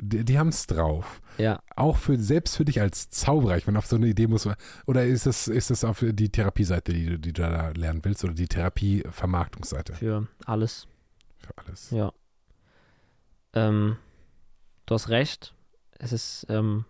Die, 0.00 0.24
die 0.24 0.38
haben 0.38 0.48
es 0.48 0.66
drauf. 0.66 1.20
Ja, 1.38 1.60
Auch 1.76 1.96
für, 1.96 2.18
selbst 2.18 2.56
für 2.56 2.64
dich 2.64 2.80
als 2.80 3.10
Zauberer, 3.10 3.56
ich 3.58 3.66
meine, 3.66 3.78
auf 3.78 3.86
so 3.86 3.96
eine 3.96 4.06
Idee 4.06 4.26
muss 4.26 4.44
man, 4.46 4.54
oder 4.86 5.04
ist 5.04 5.26
das, 5.26 5.48
ist 5.48 5.70
das 5.70 5.84
auf 5.84 6.02
die 6.06 6.28
Therapieseite, 6.30 6.92
die, 6.92 7.06
du- 7.06 7.18
die 7.18 7.32
du 7.32 7.42
da 7.42 7.70
lernen 7.70 8.04
willst, 8.04 8.24
oder 8.24 8.32
die 8.34 8.46
Therapie-Vermarktungsseite 8.48 9.94
für 9.94 10.28
alles. 10.46 10.86
für 11.38 11.52
alles? 11.58 11.90
Ja. 11.90 12.12
Ähm, 13.54 13.96
du 14.86 14.94
hast 14.94 15.08
recht. 15.08 15.54
Es 15.98 16.12
ist, 16.12 16.46
ähm, 16.48 16.84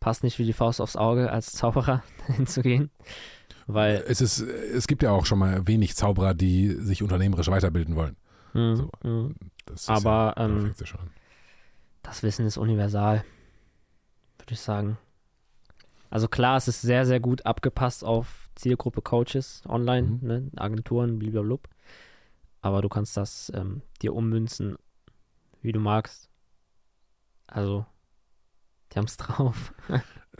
passt 0.00 0.22
nicht 0.22 0.38
wie 0.38 0.44
die 0.46 0.52
Faust 0.52 0.80
aufs 0.80 0.96
Auge, 0.96 1.30
als 1.32 1.52
Zauberer 1.52 2.02
hinzugehen. 2.26 2.90
Weil, 3.66 4.04
Es, 4.06 4.20
ist, 4.20 4.40
es 4.40 4.86
gibt 4.86 5.02
ja 5.02 5.10
auch 5.12 5.26
schon 5.26 5.38
mal 5.38 5.66
wenig 5.66 5.94
Zauberer, 5.96 6.34
die 6.34 6.68
sich 6.70 7.02
unternehmerisch 7.02 7.48
weiterbilden 7.48 7.96
wollen. 7.96 8.16
mh, 8.54 8.76
so. 8.76 8.90
mh, 9.02 9.34
Das 9.66 9.82
ist 9.82 9.88
aber 9.88 10.34
ja, 10.36 10.44
ähm, 10.44 10.74
das 12.02 12.22
Wissen 12.22 12.46
ist 12.46 12.56
universal, 12.56 13.24
würde 14.38 14.52
ich 14.54 14.60
sagen. 14.60 14.98
Also 16.10 16.28
klar, 16.28 16.56
es 16.58 16.68
ist 16.68 16.82
sehr, 16.82 17.06
sehr 17.06 17.20
gut 17.20 17.46
abgepasst 17.46 18.04
auf 18.04 18.48
Zielgruppe 18.54 19.00
Coaches 19.00 19.62
online, 19.66 20.08
Mhm. 20.08 20.18
ne, 20.28 20.50
Agenturen, 20.56 21.18
blablabla. 21.18 21.70
Aber 22.60 22.82
du 22.82 22.88
kannst 22.88 23.16
das 23.16 23.50
ähm, 23.54 23.82
dir 24.02 24.14
ummünzen, 24.14 24.76
wie 25.62 25.72
du 25.72 25.80
magst. 25.80 26.28
Also, 27.46 27.86
die 28.92 28.98
haben 28.98 29.06
es 29.06 29.16
drauf. 29.18 29.72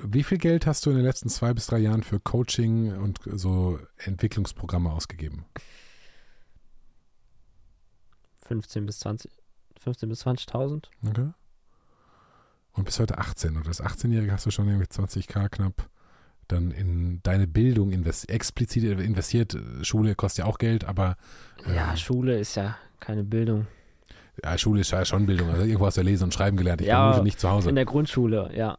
Wie 0.05 0.23
viel 0.23 0.39
Geld 0.39 0.66
hast 0.66 0.85
du 0.85 0.91
in 0.91 0.97
den 0.97 1.05
letzten 1.05 1.29
zwei 1.29 1.55
bis 1.55 1.66
drei 1.66 1.79
Jahren 1.79 2.03
für 2.03 2.19
Coaching 2.20 2.93
und 2.97 3.20
so 3.24 3.79
Entwicklungsprogramme 3.99 4.91
ausgegeben? 4.91 5.45
15 8.47 8.87
bis 8.87 8.99
20, 9.01 9.31
15 9.79 10.09
bis 10.09 10.27
20.000. 10.27 10.85
Okay. 11.09 11.31
Und 12.73 12.85
bis 12.85 12.99
heute 12.99 13.19
18. 13.19 13.57
Und 13.57 13.69
als 13.69 13.83
18-Jährige 13.83 14.33
hast 14.33 14.47
du 14.47 14.51
schon 14.51 14.66
irgendwie 14.69 14.87
20k 14.87 15.49
knapp 15.49 15.89
dann 16.49 16.70
in 16.70 17.20
deine 17.23 17.47
Bildung 17.47 17.93
invest 17.93 18.29
explizit 18.29 18.83
investiert. 18.85 19.57
Schule 19.83 20.15
kostet 20.15 20.45
ja 20.45 20.51
auch 20.51 20.59
Geld, 20.59 20.85
aber 20.85 21.16
Ja, 21.66 21.91
Ähm. 21.93 21.97
Schule 21.97 22.39
ist 22.39 22.57
ja 22.57 22.77
keine 23.01 23.24
Bildung. 23.24 23.66
ja, 24.43 24.59
Schule 24.59 24.81
ist 24.81 24.91
ja 24.91 25.05
schon 25.05 25.27
Bildung. 25.27 25.49
Also 25.51 25.62
irgendwo 25.65 25.87
hast 25.87 25.97
du 25.97 26.01
ja 26.01 26.05
lesen 26.07 26.24
und 26.24 26.35
schreiben 26.35 26.57
gelernt. 26.57 26.81
Ich 26.81 26.89
Ja, 26.89 27.05
vermute 27.11 27.24
nicht 27.24 27.41
zu 27.41 27.49
Hause. 27.49 27.69
In 27.69 27.77
der 27.77 27.85
Grundschule, 27.85 28.51
ja. 28.55 28.77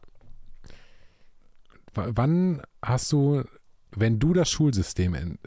Wann 1.94 2.62
hast 2.82 3.12
du, 3.12 3.44
wenn 3.92 4.18
du 4.18 4.32
das 4.32 4.50
Schulsystem 4.50 5.14
in, 5.14 5.38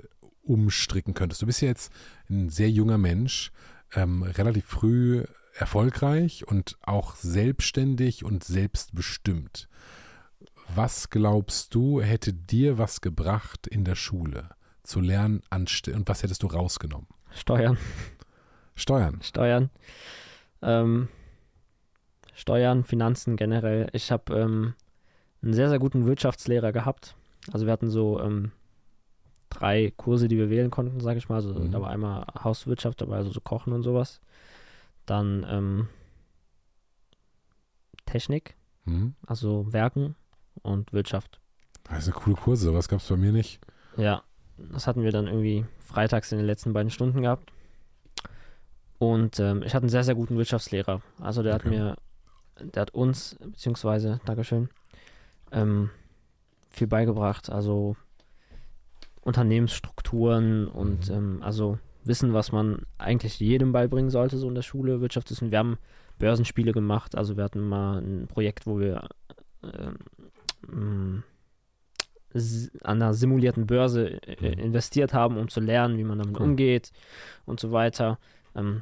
umstricken 0.44 1.14
könntest, 1.14 1.42
du 1.42 1.46
bist 1.46 1.62
ja 1.62 1.68
jetzt 1.68 1.92
ein 2.30 2.50
sehr 2.50 2.70
junger 2.70 2.98
Mensch, 2.98 3.52
ähm, 3.94 4.24
relativ 4.24 4.66
früh 4.66 5.24
erfolgreich 5.54 6.48
und 6.48 6.78
auch 6.82 7.16
selbstständig 7.16 8.24
und 8.24 8.44
selbstbestimmt. 8.44 9.68
Was 10.76 11.10
glaubst 11.10 11.74
du, 11.74 12.02
hätte 12.02 12.34
dir 12.34 12.78
was 12.78 13.02
gebracht 13.02 13.68
in 13.68 13.86
der 13.86 13.96
Schule 13.96 14.50
zu 14.84 15.00
lernen 15.00 15.42
und 15.50 16.04
was 16.06 16.24
hättest 16.24 16.44
du 16.44 16.48
rausgenommen? 16.48 17.08
Steuern, 17.32 17.78
Steuern. 18.76 19.22
Steuern. 19.22 19.70
Ähm, 20.62 21.08
Steuern, 22.34 22.84
Finanzen 22.84 23.36
generell. 23.36 23.90
Ich 23.94 24.12
habe 24.12 24.36
ähm, 24.36 24.74
einen 25.42 25.54
sehr, 25.54 25.70
sehr 25.70 25.80
guten 25.80 26.06
Wirtschaftslehrer 26.06 26.72
gehabt. 26.72 27.16
Also 27.52 27.66
wir 27.66 27.74
hatten 27.74 27.90
so 27.90 28.20
ähm, 28.22 28.52
drei 29.50 29.94
Kurse, 29.96 30.28
die 30.28 30.38
wir 30.38 30.50
wählen 30.50 30.72
konnten, 30.72 31.00
sage 31.00 31.18
ich 31.20 31.30
mal. 31.30 31.36
Also 31.36 31.54
Mhm. 31.54 31.72
da 31.72 31.82
war 31.82 31.90
einmal 31.90 32.26
Hauswirtschaft 32.44 33.02
dabei, 33.02 33.18
also 33.18 33.32
so 33.32 33.40
Kochen 33.42 33.74
und 33.74 33.84
sowas. 33.84 34.20
Dann 35.06 35.46
ähm, 35.50 35.88
Technik, 38.06 38.56
Hm? 38.86 39.16
also 39.26 39.72
Werken 39.72 40.16
und 40.62 40.94
Wirtschaft. 40.94 41.40
Das 41.84 42.06
eine 42.06 42.14
coole 42.14 42.36
Kurse, 42.36 42.66
sowas 42.66 42.88
gab 42.88 43.00
es 43.00 43.08
bei 43.08 43.16
mir 43.18 43.32
nicht. 43.32 43.60
Ja, 43.98 44.24
das 44.58 44.88
hatten 44.88 45.04
wir 45.04 45.12
dann 45.12 45.28
irgendwie 45.28 45.66
freitags 45.80 46.32
in 46.32 46.38
den 46.38 46.48
letzten 46.48 46.74
beiden 46.74 46.90
Stunden 46.90 47.22
gehabt. 47.22 47.52
Und 49.00 49.40
ähm, 49.40 49.62
ich 49.64 49.74
hatte 49.76 49.84
einen 49.84 49.90
sehr, 49.90 50.04
sehr 50.04 50.16
guten 50.16 50.38
Wirtschaftslehrer. 50.38 51.02
Also 51.22 51.44
der 51.44 51.56
Okay. 51.56 51.66
hat 51.66 51.72
mir, 51.72 51.96
der 52.60 52.82
hat 52.82 52.92
uns, 52.94 53.38
beziehungsweise, 53.40 54.20
Dankeschön, 54.26 54.70
ähm, 55.52 55.90
viel 56.70 56.88
beigebracht. 56.88 57.50
Also 57.52 57.96
Unternehmensstrukturen 59.22 60.68
und 60.68 61.10
Mhm. 61.10 61.16
ähm, 61.16 61.44
also 61.44 61.80
Wissen, 62.04 62.34
was 62.34 62.52
man 62.52 62.84
eigentlich 62.98 63.40
jedem 63.40 63.72
beibringen 63.74 64.10
sollte, 64.10 64.38
so 64.38 64.48
in 64.48 64.56
der 64.56 64.62
Schule, 64.62 65.02
Wirtschaftswissen. 65.02 65.52
Wir 65.52 65.60
haben 65.60 65.78
Börsenspiele 66.20 66.72
gemacht, 66.72 67.16
also 67.16 67.36
wir 67.36 67.44
hatten 67.44 67.68
mal 67.68 67.98
ein 68.00 68.28
Projekt, 68.28 68.66
wo 68.66 68.80
wir 68.80 69.10
ähm, 70.72 71.24
s- 72.34 72.72
an 72.84 73.02
einer 73.02 73.14
simulierten 73.14 73.68
Börse 73.68 74.22
äh, 74.26 74.56
Mhm. 74.56 74.60
investiert 74.60 75.14
haben, 75.14 75.38
um 75.38 75.50
zu 75.50 75.60
lernen, 75.60 75.98
wie 75.98 76.04
man 76.06 76.20
damit 76.20 76.40
Cool. 76.40 76.46
umgeht 76.46 76.92
und 77.46 77.60
so 77.60 77.72
weiter. 77.72 78.20
Ähm, 78.56 78.82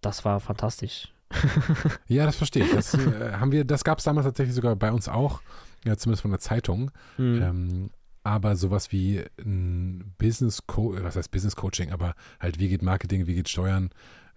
das 0.00 0.24
war 0.24 0.40
fantastisch. 0.40 1.12
Ja, 2.08 2.26
das 2.26 2.36
verstehe 2.36 2.64
ich. 2.64 2.72
Das, 2.72 2.94
äh, 2.94 3.32
haben 3.32 3.52
wir, 3.52 3.64
das 3.64 3.84
gab 3.84 3.98
es 3.98 4.04
damals 4.04 4.26
tatsächlich 4.26 4.54
sogar 4.54 4.76
bei 4.76 4.92
uns 4.92 5.08
auch, 5.08 5.40
ja, 5.84 5.96
zumindest 5.96 6.22
von 6.22 6.30
der 6.30 6.40
Zeitung. 6.40 6.90
Mhm. 7.18 7.42
Ähm, 7.42 7.90
aber 8.22 8.56
sowas 8.56 8.90
wie 8.90 9.24
ein 9.38 10.14
Business 10.18 10.66
Co 10.66 10.96
was 11.00 11.14
heißt 11.14 11.30
Business 11.30 11.54
Coaching, 11.54 11.92
aber 11.92 12.14
halt 12.40 12.58
wie 12.58 12.68
geht 12.68 12.82
Marketing, 12.82 13.26
wie 13.26 13.34
geht 13.34 13.48
Steuern, 13.48 13.90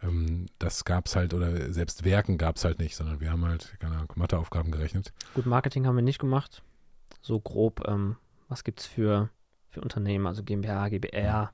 ähm, 0.03 0.45
das 0.59 0.85
gab 0.85 1.07
es 1.07 1.15
halt, 1.15 1.33
oder 1.33 1.73
selbst 1.73 2.05
Werken 2.05 2.37
gab 2.37 2.57
es 2.57 2.65
halt 2.65 2.79
nicht, 2.79 2.95
sondern 2.95 3.19
wir 3.19 3.31
haben 3.31 3.45
halt, 3.45 3.75
keine 3.79 3.95
Ahnung, 3.95 4.13
Matheaufgaben 4.15 4.71
gerechnet. 4.71 5.11
Gut, 5.33 5.45
Marketing 5.45 5.85
haben 5.85 5.95
wir 5.95 6.03
nicht 6.03 6.19
gemacht. 6.19 6.63
So 7.21 7.39
grob, 7.39 7.83
ähm, 7.87 8.15
was 8.47 8.63
gibt 8.63 8.81
es 8.81 8.85
für, 8.85 9.29
für 9.69 9.81
Unternehmen, 9.81 10.27
also 10.27 10.43
GmbH, 10.43 10.89
GbR, 10.89 11.51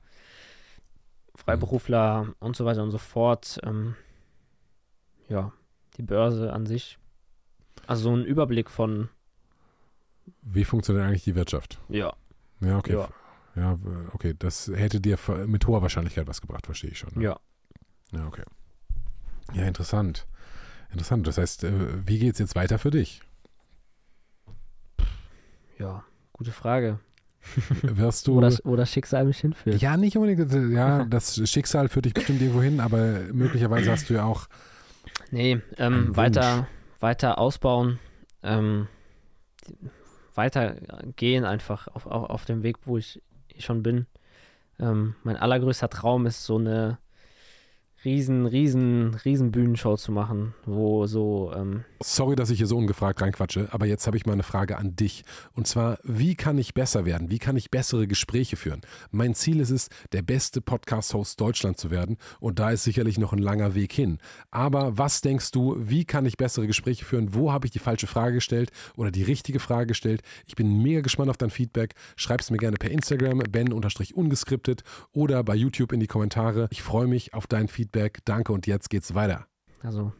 Freiberufler 1.34 2.34
und 2.38 2.56
so 2.56 2.64
weiter 2.64 2.82
und 2.82 2.90
so 2.90 2.98
fort. 2.98 3.58
Ähm, 3.62 3.94
ja, 5.28 5.52
die 5.96 6.02
Börse 6.02 6.52
an 6.52 6.66
sich. 6.66 6.98
Also 7.86 8.04
so 8.10 8.16
ein 8.16 8.24
Überblick 8.24 8.70
von, 8.70 9.08
Wie 10.42 10.64
funktioniert 10.64 11.06
eigentlich 11.06 11.24
die 11.24 11.34
Wirtschaft? 11.34 11.78
ja, 11.88 12.12
Ja, 12.60 12.78
okay. 12.78 12.94
Ja. 12.94 13.08
Ja, 13.54 13.78
okay. 14.12 14.34
Das 14.38 14.68
hätte 14.74 15.00
dir 15.00 15.18
mit 15.46 15.66
hoher 15.66 15.80
Wahrscheinlichkeit 15.82 16.26
was 16.26 16.40
gebracht, 16.42 16.66
verstehe 16.66 16.90
ich 16.90 16.98
schon. 16.98 17.10
ne? 17.14 17.22
ja. 17.24 17.40
Ja, 18.12 18.26
okay. 18.26 18.42
Ja, 19.54 19.62
interessant. 19.64 20.26
Interessant. 20.90 21.26
Das 21.26 21.38
heißt, 21.38 21.64
äh, 21.64 22.06
wie 22.06 22.18
geht 22.18 22.34
es 22.34 22.38
jetzt 22.38 22.54
weiter 22.54 22.78
für 22.78 22.90
dich? 22.90 23.20
Ja, 25.78 26.04
gute 26.32 26.52
Frage. 26.52 26.98
Wirst 27.82 28.26
du. 28.26 28.36
Wo 28.64 28.76
das 28.76 28.90
Schicksal 28.90 29.24
mich 29.26 29.38
hinführt. 29.38 29.80
ja, 29.80 29.96
nicht 29.96 30.16
unbedingt. 30.16 30.52
äh, 30.52 30.68
Ja, 30.74 31.04
das 31.08 31.48
Schicksal 31.48 31.88
führt 31.88 32.06
dich 32.06 32.14
bestimmt 32.14 32.40
irgendwo 32.40 32.62
hin, 32.62 32.80
aber 32.80 33.20
möglicherweise 33.32 33.90
hast 33.90 34.08
du 34.10 34.14
ja 34.14 34.24
auch. 34.24 34.48
Nee, 35.30 35.60
ähm, 35.78 36.16
weiter, 36.16 36.68
weiter 37.00 37.38
ausbauen, 37.38 37.98
ähm, 38.42 38.88
weiter 40.34 40.76
gehen 41.16 41.44
einfach 41.44 41.88
auf, 41.88 42.06
auf, 42.06 42.30
auf 42.30 42.44
dem 42.44 42.62
Weg, 42.62 42.76
wo 42.84 42.96
ich 42.96 43.22
schon 43.58 43.82
bin. 43.82 44.06
Ähm, 44.78 45.14
mein 45.22 45.36
allergrößter 45.36 45.88
Traum 45.88 46.26
ist 46.26 46.44
so 46.44 46.58
eine 46.58 46.98
riesen, 48.06 48.46
riesen, 48.46 49.14
riesen 49.24 49.50
Bühnenshow 49.50 49.96
zu 49.96 50.12
machen, 50.12 50.54
wo 50.64 51.06
so, 51.06 51.52
ähm, 51.54 51.84
Sorry, 52.00 52.36
dass 52.36 52.50
ich 52.50 52.58
hier 52.58 52.68
so 52.68 52.76
ungefragt 52.76 53.20
reinquatsche, 53.20 53.68
aber 53.72 53.86
jetzt 53.86 54.06
habe 54.06 54.16
ich 54.16 54.26
mal 54.26 54.34
eine 54.34 54.44
Frage 54.44 54.78
an 54.78 54.94
dich. 54.94 55.24
Und 55.54 55.66
zwar, 55.66 55.98
wie 56.04 56.36
kann 56.36 56.56
ich 56.56 56.72
besser 56.72 57.04
werden? 57.04 57.30
Wie 57.30 57.38
kann 57.38 57.56
ich 57.56 57.70
bessere 57.70 58.06
Gespräche 58.06 58.56
führen? 58.56 58.82
Mein 59.10 59.34
Ziel 59.34 59.58
ist 59.58 59.70
es, 59.70 59.88
der 60.12 60.22
beste 60.22 60.60
Podcast-Host 60.60 61.40
Deutschland 61.40 61.78
zu 61.78 61.90
werden. 61.90 62.16
Und 62.38 62.60
da 62.60 62.70
ist 62.70 62.84
sicherlich 62.84 63.18
noch 63.18 63.32
ein 63.32 63.40
langer 63.40 63.74
Weg 63.74 63.92
hin. 63.92 64.18
Aber 64.52 64.96
was 64.96 65.20
denkst 65.20 65.50
du, 65.50 65.76
wie 65.78 66.04
kann 66.04 66.26
ich 66.26 66.36
bessere 66.36 66.68
Gespräche 66.68 67.04
führen? 67.04 67.34
Wo 67.34 67.50
habe 67.50 67.66
ich 67.66 67.72
die 67.72 67.80
falsche 67.80 68.06
Frage 68.06 68.36
gestellt 68.36 68.70
oder 68.96 69.10
die 69.10 69.24
richtige 69.24 69.58
Frage 69.58 69.88
gestellt? 69.88 70.22
Ich 70.46 70.54
bin 70.54 70.82
mega 70.82 71.00
gespannt 71.00 71.30
auf 71.30 71.38
dein 71.38 71.50
Feedback. 71.50 71.94
Schreib 72.14 72.40
es 72.40 72.50
mir 72.50 72.58
gerne 72.58 72.76
per 72.76 72.90
Instagram, 72.90 73.38
ben-ungeskriptet 73.50 74.84
oder 75.12 75.42
bei 75.42 75.56
YouTube 75.56 75.92
in 75.92 75.98
die 75.98 76.06
Kommentare. 76.06 76.68
Ich 76.70 76.82
freue 76.82 77.08
mich 77.08 77.34
auf 77.34 77.48
dein 77.48 77.66
Feedback. 77.96 78.24
Danke 78.24 78.52
und 78.52 78.66
jetzt 78.66 78.90
geht's 78.90 79.14
weiter. 79.14 79.46
also, 79.82 80.12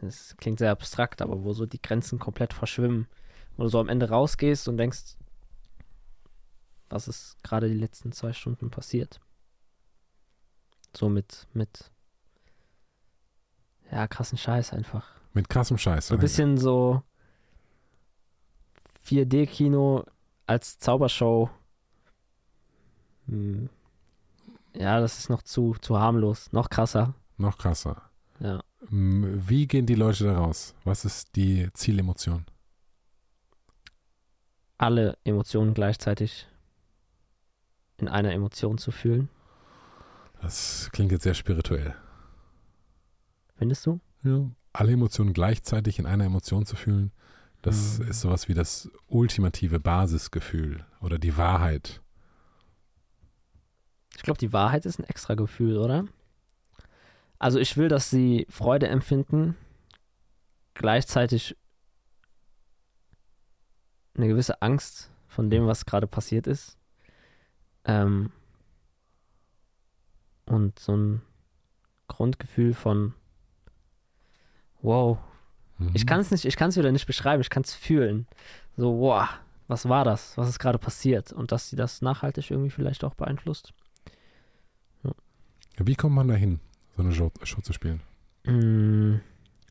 das 0.00 0.36
klingt 0.36 0.58
sehr 0.58 0.70
abstrakt, 0.70 1.22
aber 1.22 1.42
wo 1.42 1.52
so 1.52 1.66
die 1.66 1.80
Grenzen 1.80 2.18
komplett 2.18 2.52
verschwimmen, 2.52 3.08
wo 3.56 3.62
du 3.62 3.68
so 3.68 3.80
am 3.80 3.88
Ende 3.88 4.10
rausgehst 4.10 4.68
und 4.68 4.76
denkst, 4.76 5.16
was 6.90 7.08
ist 7.08 7.42
gerade 7.42 7.68
die 7.68 7.78
letzten 7.78 8.12
zwei 8.12 8.32
Stunden 8.32 8.70
passiert? 8.70 9.20
So 10.94 11.08
mit, 11.08 11.46
mit, 11.52 11.90
ja, 13.90 14.06
krassen 14.06 14.38
Scheiß 14.38 14.72
einfach. 14.72 15.08
Mit 15.32 15.48
krassem 15.48 15.78
Scheiß. 15.78 16.08
So 16.08 16.14
ein 16.14 16.20
bisschen 16.20 16.58
so 16.58 17.02
4D-Kino 19.06 20.04
als 20.46 20.78
Zaubershow. 20.78 21.50
Hm. 23.26 23.68
Ja, 24.78 25.00
das 25.00 25.18
ist 25.18 25.30
noch 25.30 25.42
zu, 25.42 25.74
zu 25.80 25.98
harmlos. 25.98 26.52
Noch 26.52 26.68
krasser. 26.68 27.14
Noch 27.36 27.56
krasser. 27.58 28.02
Ja. 28.40 28.62
Wie 28.90 29.66
gehen 29.66 29.86
die 29.86 29.94
Leute 29.94 30.24
da 30.24 30.36
raus? 30.38 30.74
Was 30.84 31.04
ist 31.04 31.34
die 31.36 31.68
Zielemotion? 31.72 32.44
Alle 34.78 35.16
Emotionen 35.24 35.72
gleichzeitig 35.74 36.46
in 37.96 38.08
einer 38.08 38.32
Emotion 38.32 38.76
zu 38.76 38.90
fühlen. 38.90 39.28
Das 40.42 40.90
klingt 40.92 41.12
jetzt 41.12 41.22
sehr 41.22 41.34
spirituell. 41.34 41.94
Findest 43.56 43.86
du? 43.86 44.00
Ja. 44.22 44.50
Alle 44.74 44.92
Emotionen 44.92 45.32
gleichzeitig 45.32 45.98
in 45.98 46.04
einer 46.06 46.24
Emotion 46.26 46.66
zu 46.66 46.76
fühlen, 46.76 47.10
das 47.62 47.98
Mhm. 47.98 48.08
ist 48.08 48.20
sowas 48.20 48.48
wie 48.48 48.54
das 48.54 48.90
ultimative 49.06 49.80
Basisgefühl 49.80 50.84
oder 51.00 51.18
die 51.18 51.38
Wahrheit. 51.38 52.02
Ich 54.16 54.22
glaube, 54.22 54.38
die 54.38 54.52
Wahrheit 54.52 54.86
ist 54.86 54.98
ein 54.98 55.04
extra 55.04 55.34
Gefühl, 55.34 55.76
oder? 55.78 56.04
Also 57.38 57.58
ich 57.58 57.76
will, 57.76 57.88
dass 57.88 58.10
sie 58.10 58.46
Freude 58.48 58.88
empfinden, 58.88 59.56
gleichzeitig 60.74 61.56
eine 64.16 64.28
gewisse 64.28 64.62
Angst 64.62 65.10
von 65.28 65.50
dem, 65.50 65.66
was 65.66 65.84
gerade 65.84 66.06
passiert 66.06 66.46
ist. 66.46 66.78
Ähm, 67.84 68.32
und 70.46 70.78
so 70.78 70.96
ein 70.96 71.22
Grundgefühl 72.08 72.72
von 72.72 73.14
wow, 74.80 75.18
Mhm. 75.78 75.90
ich 75.92 76.06
kann 76.06 76.20
es 76.20 76.30
nicht, 76.30 76.46
ich 76.46 76.56
kann 76.56 76.70
es 76.70 76.76
wieder 76.76 76.90
nicht 76.90 77.06
beschreiben, 77.06 77.42
ich 77.42 77.50
kann 77.50 77.62
es 77.62 77.74
fühlen. 77.74 78.26
So, 78.76 78.98
wow, 78.98 79.28
was 79.68 79.88
war 79.88 80.04
das? 80.04 80.36
Was 80.38 80.48
ist 80.48 80.58
gerade 80.58 80.78
passiert? 80.78 81.32
Und 81.32 81.52
dass 81.52 81.68
sie 81.68 81.76
das 81.76 82.00
nachhaltig 82.00 82.50
irgendwie 82.50 82.70
vielleicht 82.70 83.04
auch 83.04 83.14
beeinflusst. 83.14 83.74
Wie 85.78 85.94
kommt 85.94 86.14
man 86.14 86.28
dahin, 86.28 86.60
so 86.96 87.02
eine 87.02 87.12
Show, 87.12 87.30
Show 87.42 87.60
zu 87.60 87.72
spielen? 87.72 88.00
Mm, 88.44 89.20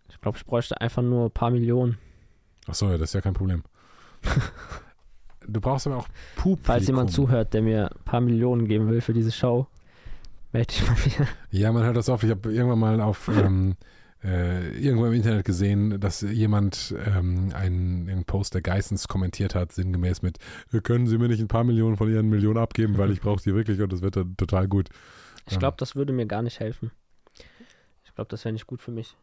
Ich 0.10 0.22
glaube, 0.22 0.38
ich 0.38 0.46
bräuchte 0.46 0.80
einfach 0.80 1.02
nur 1.02 1.26
ein 1.26 1.32
paar 1.32 1.52
Millionen. 1.52 1.98
Achso, 2.68 2.90
ja, 2.90 2.98
das 2.98 3.10
ist 3.10 3.14
ja 3.14 3.22
kein 3.22 3.34
Problem. 3.34 3.64
du 5.48 5.62
brauchst 5.62 5.88
aber 5.88 5.98
auch 5.98 6.08
Publikum. 6.36 6.66
Falls 6.66 6.88
jemand 6.88 7.12
zuhört, 7.12 7.54
der 7.54 7.62
mir 7.62 7.92
ein 7.92 8.04
paar 8.06 8.22
Millionen 8.22 8.68
geben 8.68 8.90
will 8.90 9.02
für 9.02 9.14
diese 9.14 9.32
Show, 9.32 9.68
melde 10.52 10.74
ich 10.74 10.88
mal 10.88 10.98
wieder. 11.06 11.28
Ja, 11.52 11.72
man 11.72 11.84
hört 11.84 11.98
das 11.98 12.10
oft. 12.10 12.24
Ich 12.24 12.32
habe 12.32 12.52
irgendwann 12.52 12.80
mal 12.80 13.02
auf 13.02 13.28
ähm, 13.36 13.76
äh, 14.24 14.78
irgendwo 14.80 15.06
im 15.06 15.14
Internet 15.14 15.46
gesehen, 15.46 16.00
dass 16.00 16.22
jemand 16.22 16.96
ähm, 17.06 17.52
einen, 17.54 18.10
einen 18.10 18.26
Post 18.26 18.56
der 18.56 18.62
Geissens 18.62 19.08
kommentiert 19.08 19.54
hat, 19.54 19.72
sinngemäß 19.72 20.22
mit, 20.22 20.40
können 20.84 21.08
Sie 21.08 21.18
mir 21.18 21.28
nicht 21.28 21.42
ein 21.42 21.48
paar 21.48 21.64
Millionen 21.64 21.98
von 21.98 22.10
Ihren 22.12 22.30
Millionen 22.30 22.58
abgeben, 22.58 22.98
weil 22.98 23.12
ich 23.12 23.22
brauche 23.22 23.42
sie 23.42 23.54
wirklich 23.54 23.82
und 23.82 23.94
das 23.94 24.02
wird 24.02 24.16
dann 24.16 24.36
total 24.38 24.68
gut. 24.68 24.90
Ich 25.48 25.60
glaube, 25.60 25.78
das 25.78 25.96
würde 25.96 26.12
mir 26.14 26.26
gar 26.26 26.42
nicht 26.42 26.60
helfen. 26.60 26.92
Ich 28.04 28.14
glaube, 28.16 28.30
das 28.30 28.44
wäre 28.46 28.54
nicht 28.54 28.68
gut 28.68 28.82
für 28.82 28.92
mich. 28.92 29.16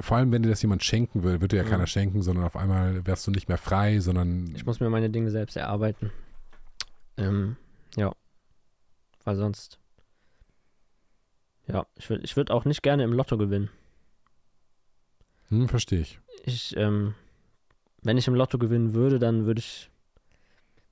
Vor 0.00 0.16
allem, 0.16 0.30
wenn 0.32 0.42
dir 0.42 0.48
das 0.50 0.62
jemand 0.62 0.84
schenken 0.84 1.22
würde, 1.22 1.40
würde 1.40 1.56
dir 1.56 1.62
ja 1.62 1.64
Ja. 1.64 1.70
keiner 1.70 1.86
schenken, 1.86 2.22
sondern 2.22 2.44
auf 2.44 2.56
einmal 2.56 3.04
wärst 3.06 3.26
du 3.26 3.30
nicht 3.30 3.48
mehr 3.48 3.58
frei, 3.58 3.98
sondern 4.00 4.54
Ich 4.54 4.64
muss 4.64 4.80
mir 4.80 4.88
meine 4.90 5.10
Dinge 5.10 5.30
selbst 5.30 5.56
erarbeiten. 5.56 6.10
Ähm, 7.16 7.56
ja. 7.96 8.14
Weil 9.24 9.36
sonst. 9.36 9.78
Ja, 11.66 11.86
ich 11.96 12.08
würde 12.08 12.24
ich 12.24 12.36
würd 12.36 12.50
auch 12.50 12.64
nicht 12.64 12.82
gerne 12.82 13.04
im 13.04 13.12
Lotto 13.12 13.36
gewinnen. 13.38 13.70
hm, 15.48 15.68
verstehe 15.68 16.00
ich. 16.00 16.20
Ich, 16.44 16.76
ähm, 16.76 17.14
wenn 18.02 18.16
ich 18.16 18.28
im 18.28 18.34
Lotto 18.34 18.58
gewinnen 18.58 18.94
würde, 18.94 19.18
dann 19.18 19.44
würde 19.46 19.58
ich 19.60 19.90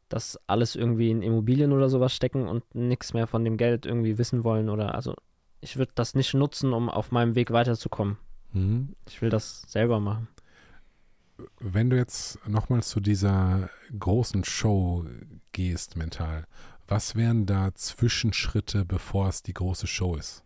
das 0.09 0.39
alles 0.47 0.74
irgendwie 0.76 1.10
in 1.10 1.22
Immobilien 1.22 1.72
oder 1.72 1.89
sowas 1.89 2.14
stecken 2.14 2.48
und 2.48 2.74
nichts 2.74 3.14
mehr 3.14 3.26
von 3.26 3.44
dem 3.44 3.56
Geld 3.56 3.86
irgendwie 3.86 4.18
wissen 4.18 4.44
wollen 4.44 4.68
oder 4.68 4.94
also 4.94 5.14
ich 5.60 5.76
würde 5.76 5.93
das 5.94 6.14
nicht 6.14 6.35
nutzen, 6.35 6.72
um 6.72 6.89
auf 6.89 7.10
meinem 7.10 7.35
Weg 7.35 7.51
weiterzukommen. 7.51 8.16
Mhm. 8.52 8.94
Ich 9.09 9.20
will 9.22 9.30
das 9.30 9.62
selber 9.62 10.01
machen. 10.01 10.28
Wenn 11.60 11.90
du 11.90 11.97
jetzt 11.97 12.47
nochmal 12.48 12.82
zu 12.82 13.01
dieser 13.01 13.70
großen 13.97 14.44
Show 14.44 15.05
gehst 15.52 15.97
mental, 15.97 16.47
was 16.86 17.14
wären 17.14 17.47
da 17.47 17.74
Zwischenschritte, 17.74 18.85
bevor 18.85 19.28
es 19.28 19.43
die 19.43 19.55
große 19.55 19.86
Show 19.86 20.16
ist? 20.16 20.43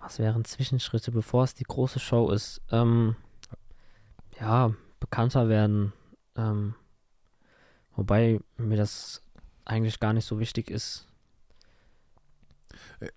Was 0.00 0.18
wären 0.18 0.44
Zwischenschritte, 0.44 1.10
bevor 1.12 1.44
es 1.44 1.54
die 1.54 1.64
große 1.64 2.00
Show 2.00 2.30
ist? 2.30 2.60
Ähm, 2.70 3.16
ja, 4.40 4.72
bekannter 4.98 5.48
werden. 5.48 5.92
Ähm, 6.36 6.74
wobei 7.94 8.40
mir 8.56 8.76
das 8.76 9.22
eigentlich 9.64 10.00
gar 10.00 10.12
nicht 10.12 10.24
so 10.24 10.38
wichtig 10.40 10.70
ist. 10.70 11.06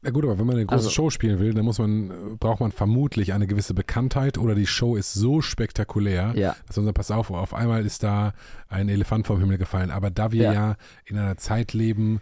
Na 0.01 0.11
gut, 0.11 0.23
aber 0.23 0.37
wenn 0.39 0.45
man 0.45 0.55
eine 0.55 0.65
große 0.65 0.75
Also- 0.77 0.89
Show 0.89 1.09
spielen 1.09 1.39
will, 1.39 1.53
dann 1.53 1.65
muss 1.65 1.77
man, 1.79 2.37
braucht 2.37 2.59
man 2.61 2.71
vermutlich 2.71 3.33
eine 3.33 3.47
gewisse 3.47 3.73
Bekanntheit 3.73 4.37
oder 4.37 4.55
die 4.55 4.67
Show 4.67 4.95
ist 4.95 5.13
so 5.13 5.41
spektakulär, 5.41 6.33
Ja, 6.35 6.55
dass 6.67 6.77
man 6.77 6.85
sagt, 6.85 6.97
pass 6.97 7.11
auf, 7.11 7.31
auf 7.31 7.53
einmal 7.53 7.85
ist 7.85 8.03
da 8.03 8.33
ein 8.69 8.87
Elefant 8.89 9.27
vom 9.27 9.39
Himmel 9.39 9.57
gefallen. 9.57 9.91
Aber 9.91 10.09
da 10.09 10.31
wir 10.31 10.43
ja, 10.43 10.53
Ja. 10.53 10.75
in 11.05 11.17
einer 11.17 11.37
Zeit 11.37 11.73
leben, 11.73 12.21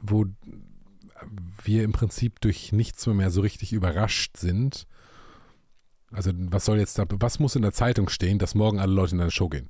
wo 0.00 0.24
wir 1.62 1.84
im 1.84 1.92
Prinzip 1.92 2.40
durch 2.40 2.72
nichts 2.72 3.06
mehr 3.06 3.30
so 3.30 3.40
richtig 3.40 3.72
überrascht 3.72 4.36
sind, 4.36 4.86
also 6.12 6.30
was 6.34 6.64
soll 6.64 6.78
jetzt 6.78 6.98
da, 6.98 7.04
was 7.08 7.38
muss 7.38 7.56
in 7.56 7.62
der 7.62 7.72
Zeitung 7.72 8.08
stehen, 8.08 8.38
dass 8.38 8.54
morgen 8.54 8.78
alle 8.78 8.92
Leute 8.92 9.14
in 9.14 9.20
eine 9.20 9.30
Show 9.30 9.48
gehen? 9.48 9.68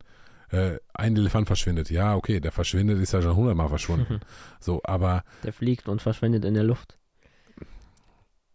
Äh, 0.51 0.79
ein 0.93 1.17
Elefant 1.17 1.47
verschwindet. 1.47 1.91
Ja, 1.91 2.15
okay, 2.15 2.39
der 2.39 2.53
verschwindet, 2.53 3.01
ist 3.01 3.13
ja 3.13 3.23
schon 3.23 3.37
hundertmal 3.37 3.69
verschwunden. 3.69 4.21
So, 4.61 4.81
aber 4.85 5.25
der 5.43 5.53
fliegt 5.53 5.89
und 5.89 6.01
verschwindet 6.01 6.45
in 6.45 6.55
der 6.55 6.63
Luft. 6.65 6.99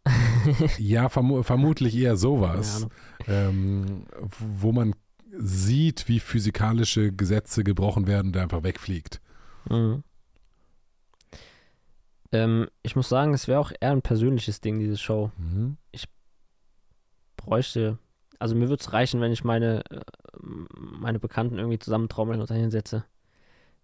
ja, 0.78 1.10
vermu 1.10 1.44
vermutlich 1.44 1.96
eher 1.96 2.18
sowas. 2.18 2.88
Ähm, 3.28 4.06
wo 4.40 4.72
man 4.72 4.96
sieht, 5.32 6.08
wie 6.08 6.20
physikalische 6.20 7.12
Gesetze 7.12 7.64
gebrochen 7.64 8.08
werden, 8.08 8.32
der 8.32 8.44
einfach 8.44 8.64
wegfliegt. 8.64 9.22
Mhm. 9.70 10.04
Ähm, 12.32 12.68
ich 12.84 12.96
muss 12.96 13.10
sagen, 13.10 13.34
es 13.34 13.48
wäre 13.48 13.60
auch 13.60 13.72
eher 13.80 13.92
ein 13.92 14.02
persönliches 14.02 14.62
Ding, 14.62 14.80
diese 14.80 14.98
Show. 14.98 15.32
Mhm. 15.38 15.78
Bräuchte, 17.40 17.98
also 18.38 18.56
mir 18.56 18.70
würde 18.70 18.82
es 18.82 18.94
reichen, 18.94 19.22
wenn 19.22 19.32
ich 19.32 19.44
meine, 19.44 19.84
äh, 19.90 20.02
meine 20.40 21.20
Bekannten 21.20 21.58
irgendwie 21.58 21.80
zusammentrommeln 21.80 22.40
und 22.40 22.50
dahin 22.50 22.70
setze. 22.70 23.06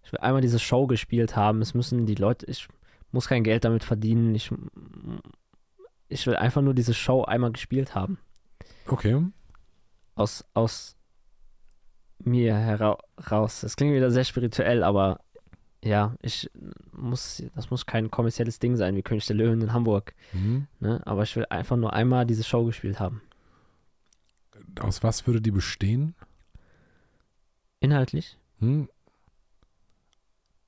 Ich 0.02 0.12
will 0.12 0.20
einmal 0.20 0.40
diese 0.40 0.58
Show 0.58 0.86
gespielt 0.86 1.36
haben. 1.36 1.62
Es 1.62 1.74
müssen 1.74 2.06
die 2.06 2.14
Leute, 2.14 2.46
ich 2.46 2.68
muss 3.12 3.28
kein 3.28 3.44
Geld 3.44 3.64
damit 3.64 3.82
verdienen. 3.82 4.34
Ich, 4.34 4.50
ich 6.08 6.26
will 6.26 6.36
einfach 6.36 6.62
nur 6.62 6.74
diese 6.74 6.94
Show 6.94 7.24
einmal 7.24 7.50
gespielt 7.50 7.94
haben. 7.94 8.18
Okay. 8.86 9.20
Aus, 10.14 10.44
aus 10.54 10.96
mir 12.18 12.54
heraus. 12.54 13.60
Das 13.60 13.76
klingt 13.76 13.94
wieder 13.94 14.10
sehr 14.10 14.24
spirituell, 14.24 14.84
aber 14.84 15.20
ja, 15.84 16.16
ich 16.22 16.50
muss, 16.92 17.42
das 17.54 17.70
muss 17.70 17.86
kein 17.86 18.10
kommerzielles 18.10 18.58
Ding 18.58 18.76
sein, 18.76 18.96
wie 18.96 19.02
König 19.02 19.26
der 19.26 19.36
Löwen 19.36 19.60
in 19.60 19.72
Hamburg. 19.72 20.14
Mhm. 20.32 20.66
Ne? 20.80 21.00
Aber 21.04 21.22
ich 21.22 21.34
will 21.36 21.46
einfach 21.50 21.76
nur 21.76 21.92
einmal 21.92 22.26
diese 22.26 22.44
Show 22.44 22.64
gespielt 22.64 22.98
haben. 22.98 23.22
Aus 24.80 25.02
was 25.02 25.26
würde 25.26 25.40
die 25.40 25.50
bestehen? 25.50 26.14
Inhaltlich. 27.80 28.38
Hm? 28.58 28.88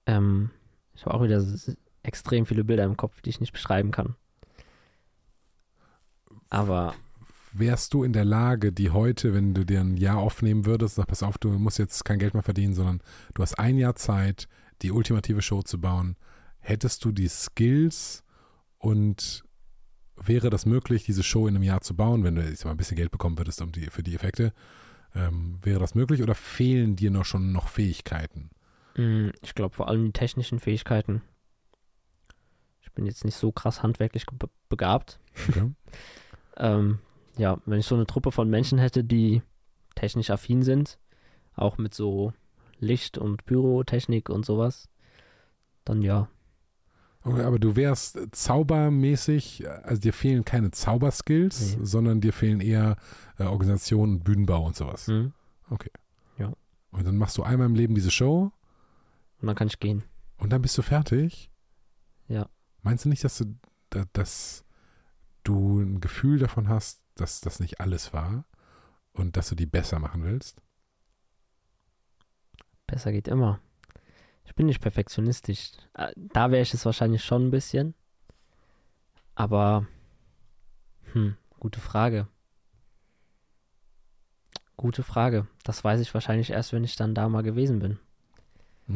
Ähm, 0.06 0.50
ich 0.94 1.04
habe 1.04 1.14
auch 1.14 1.22
wieder 1.22 1.44
extrem 2.02 2.46
viele 2.46 2.64
Bilder 2.64 2.84
im 2.84 2.96
Kopf, 2.96 3.20
die 3.20 3.30
ich 3.30 3.40
nicht 3.40 3.52
beschreiben 3.52 3.90
kann. 3.90 4.14
Aber 6.48 6.94
Wärst 7.52 7.94
du 7.94 8.04
in 8.04 8.12
der 8.12 8.24
Lage, 8.24 8.72
die 8.72 8.90
heute, 8.90 9.32
wenn 9.32 9.54
du 9.54 9.64
dir 9.64 9.80
ein 9.80 9.96
Jahr 9.96 10.18
aufnehmen 10.18 10.66
würdest, 10.66 10.96
sag, 10.96 11.06
pass 11.06 11.22
auf, 11.22 11.38
du 11.38 11.50
musst 11.50 11.78
jetzt 11.78 12.04
kein 12.04 12.18
Geld 12.18 12.34
mehr 12.34 12.42
verdienen, 12.42 12.74
sondern 12.74 13.00
du 13.34 13.42
hast 13.42 13.58
ein 13.58 13.78
Jahr 13.78 13.94
Zeit, 13.94 14.48
die 14.82 14.90
ultimative 14.92 15.42
Show 15.42 15.62
zu 15.62 15.80
bauen, 15.80 16.16
hättest 16.60 17.04
du 17.04 17.12
die 17.12 17.28
Skills 17.28 18.24
und 18.78 19.44
wäre 20.16 20.50
das 20.50 20.66
möglich, 20.66 21.04
diese 21.04 21.22
Show 21.22 21.46
in 21.46 21.54
einem 21.54 21.64
Jahr 21.64 21.80
zu 21.80 21.94
bauen, 21.94 22.24
wenn 22.24 22.34
du 22.34 22.42
jetzt 22.42 22.64
mal 22.64 22.72
ein 22.72 22.76
bisschen 22.76 22.96
Geld 22.96 23.10
bekommen 23.10 23.38
würdest 23.38 23.62
um 23.62 23.72
die, 23.72 23.86
für 23.86 24.02
die 24.02 24.14
Effekte, 24.14 24.52
ähm, 25.14 25.58
wäre 25.62 25.78
das 25.78 25.94
möglich 25.94 26.22
oder 26.22 26.34
fehlen 26.34 26.96
dir 26.96 27.10
noch 27.10 27.24
schon 27.24 27.52
noch 27.52 27.68
Fähigkeiten? 27.68 28.50
mh, 28.98 29.32
ich 29.42 29.54
glaube 29.54 29.74
vor 29.74 29.88
allem 29.88 30.04
die 30.06 30.12
technischen 30.12 30.58
Fähigkeiten. 30.58 31.22
Ich 32.82 32.92
bin 32.92 33.06
jetzt 33.06 33.24
nicht 33.24 33.36
so 33.36 33.52
krass 33.52 33.82
handwerklich 33.82 34.26
be 34.26 34.48
begabt. 34.68 35.18
Okay. 35.48 35.72
Ähm, 36.60 36.98
ja, 37.36 37.60
wenn 37.66 37.78
ich 37.78 37.86
so 37.86 37.94
eine 37.94 38.04
Truppe 38.04 38.32
von 38.32 38.50
Menschen 38.50 38.80
hätte, 38.80 39.04
die 39.04 39.42
technisch 39.94 40.28
affin 40.28 40.62
sind, 40.62 40.98
auch 41.54 41.78
mit 41.78 41.94
so 41.94 42.32
Licht 42.78 43.18
und 43.18 43.44
Pyrotechnik 43.44 44.28
und 44.28 44.44
sowas, 44.46 44.88
dann 45.84 46.02
ja. 46.02 46.28
Okay, 47.22 47.42
aber 47.42 47.58
du 47.58 47.74
wärst 47.76 48.18
zaubermäßig, 48.32 49.68
also 49.82 50.00
dir 50.00 50.12
fehlen 50.12 50.44
keine 50.44 50.70
Zauberskills, 50.70 51.76
Nee. 51.76 51.84
sondern 51.84 52.20
dir 52.20 52.32
fehlen 52.32 52.60
eher 52.60 52.96
äh, 53.38 53.44
Organisation, 53.44 54.10
und 54.14 54.24
Bühnenbau 54.24 54.64
und 54.64 54.76
sowas. 54.76 55.06
Hm? 55.08 55.32
Und 56.90 57.06
dann 57.06 57.18
machst 57.18 57.36
du 57.36 57.42
einmal 57.42 57.66
im 57.66 57.74
Leben 57.74 57.94
diese 57.94 58.10
Show 58.10 58.50
Und 59.42 59.46
dann 59.46 59.54
kann 59.54 59.68
ich 59.68 59.78
gehen. 59.78 60.04
und 60.38 60.50
dann 60.50 60.62
bist 60.62 60.76
du 60.78 60.82
fertig. 60.82 61.50
Ja. 62.28 62.48
Meinst 62.82 63.04
du 63.04 63.10
nicht, 63.10 63.22
dass 63.24 63.36
du, 63.38 63.44
da- 63.90 64.06
dass 64.14 64.64
du 65.44 65.80
ein 65.80 66.00
Gefühl 66.00 66.38
davon 66.38 66.68
hast, 66.70 67.02
dass 67.14 67.42
das 67.42 67.60
nicht 67.60 67.80
alles 67.80 68.14
war 68.14 68.46
und 69.12 69.36
dass 69.36 69.50
du 69.50 69.54
die 69.54 69.66
besser 69.66 69.98
machen 69.98 70.24
willst? 70.24 70.62
Besser 72.88 73.12
geht 73.12 73.28
immer. 73.28 73.60
Ich 74.44 74.56
bin 74.56 74.66
nicht 74.66 74.80
perfektionistisch. 74.80 75.72
Äh, 75.94 76.12
Da 76.16 76.50
wäre 76.50 76.62
ich 76.62 76.74
es 76.74 76.84
wahrscheinlich 76.84 77.22
schon 77.22 77.46
ein 77.46 77.50
bisschen. 77.52 77.94
Aber, 79.36 79.86
hm, 81.12 81.36
gute 81.60 81.78
Frage. 81.78 82.26
Gute 84.76 85.02
Frage. 85.02 85.46
Das 85.64 85.84
weiß 85.84 86.00
ich 86.00 86.12
wahrscheinlich 86.14 86.50
erst, 86.50 86.72
wenn 86.72 86.82
ich 86.82 86.96
dann 86.96 87.14
da 87.14 87.28
mal 87.28 87.42
gewesen 87.42 87.78
bin. 87.78 87.98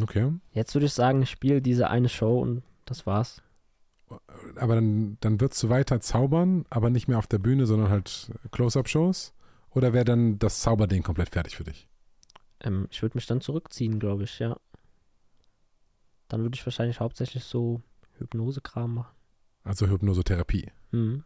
Okay. 0.00 0.32
Jetzt 0.52 0.74
würde 0.74 0.86
ich 0.86 0.94
sagen, 0.94 1.22
ich 1.22 1.30
spiele 1.30 1.60
diese 1.60 1.90
eine 1.90 2.08
Show 2.08 2.40
und 2.40 2.62
das 2.86 3.04
war's. 3.06 3.42
Aber 4.56 4.74
dann, 4.74 5.18
dann 5.20 5.40
würdest 5.40 5.62
du 5.62 5.68
weiter 5.68 6.00
zaubern, 6.00 6.64
aber 6.70 6.88
nicht 6.90 7.08
mehr 7.08 7.18
auf 7.18 7.26
der 7.26 7.38
Bühne, 7.38 7.66
sondern 7.66 7.90
halt 7.90 8.30
Close-Up-Shows? 8.52 9.34
Oder 9.70 9.92
wäre 9.92 10.04
dann 10.04 10.38
das 10.38 10.60
Zauberding 10.60 11.02
komplett 11.02 11.30
fertig 11.30 11.56
für 11.56 11.64
dich? 11.64 11.88
Ähm, 12.62 12.86
ich 12.90 13.02
würde 13.02 13.16
mich 13.16 13.26
dann 13.26 13.40
zurückziehen, 13.40 13.98
glaube 13.98 14.24
ich, 14.24 14.38
ja. 14.38 14.56
Dann 16.28 16.42
würde 16.42 16.54
ich 16.54 16.64
wahrscheinlich 16.64 17.00
hauptsächlich 17.00 17.44
so 17.44 17.82
Hypnosekram 18.18 18.94
machen. 18.94 19.14
Also 19.64 19.86
Hypnosetherapie. 19.88 20.70
Mhm. 20.90 21.24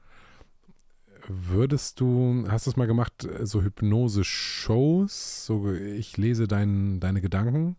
Würdest 1.29 2.01
du, 2.01 2.45
hast 2.49 2.67
du 2.67 2.71
es 2.71 2.77
mal 2.77 2.87
gemacht, 2.87 3.25
äh, 3.25 3.47
so 3.47 3.63
Hypnose-Shows? 3.63 5.47
So, 5.47 5.73
ich 5.73 6.17
lese 6.17 6.47
dein, 6.49 7.01
deine 7.01 7.21
Gedanken. 7.21 7.77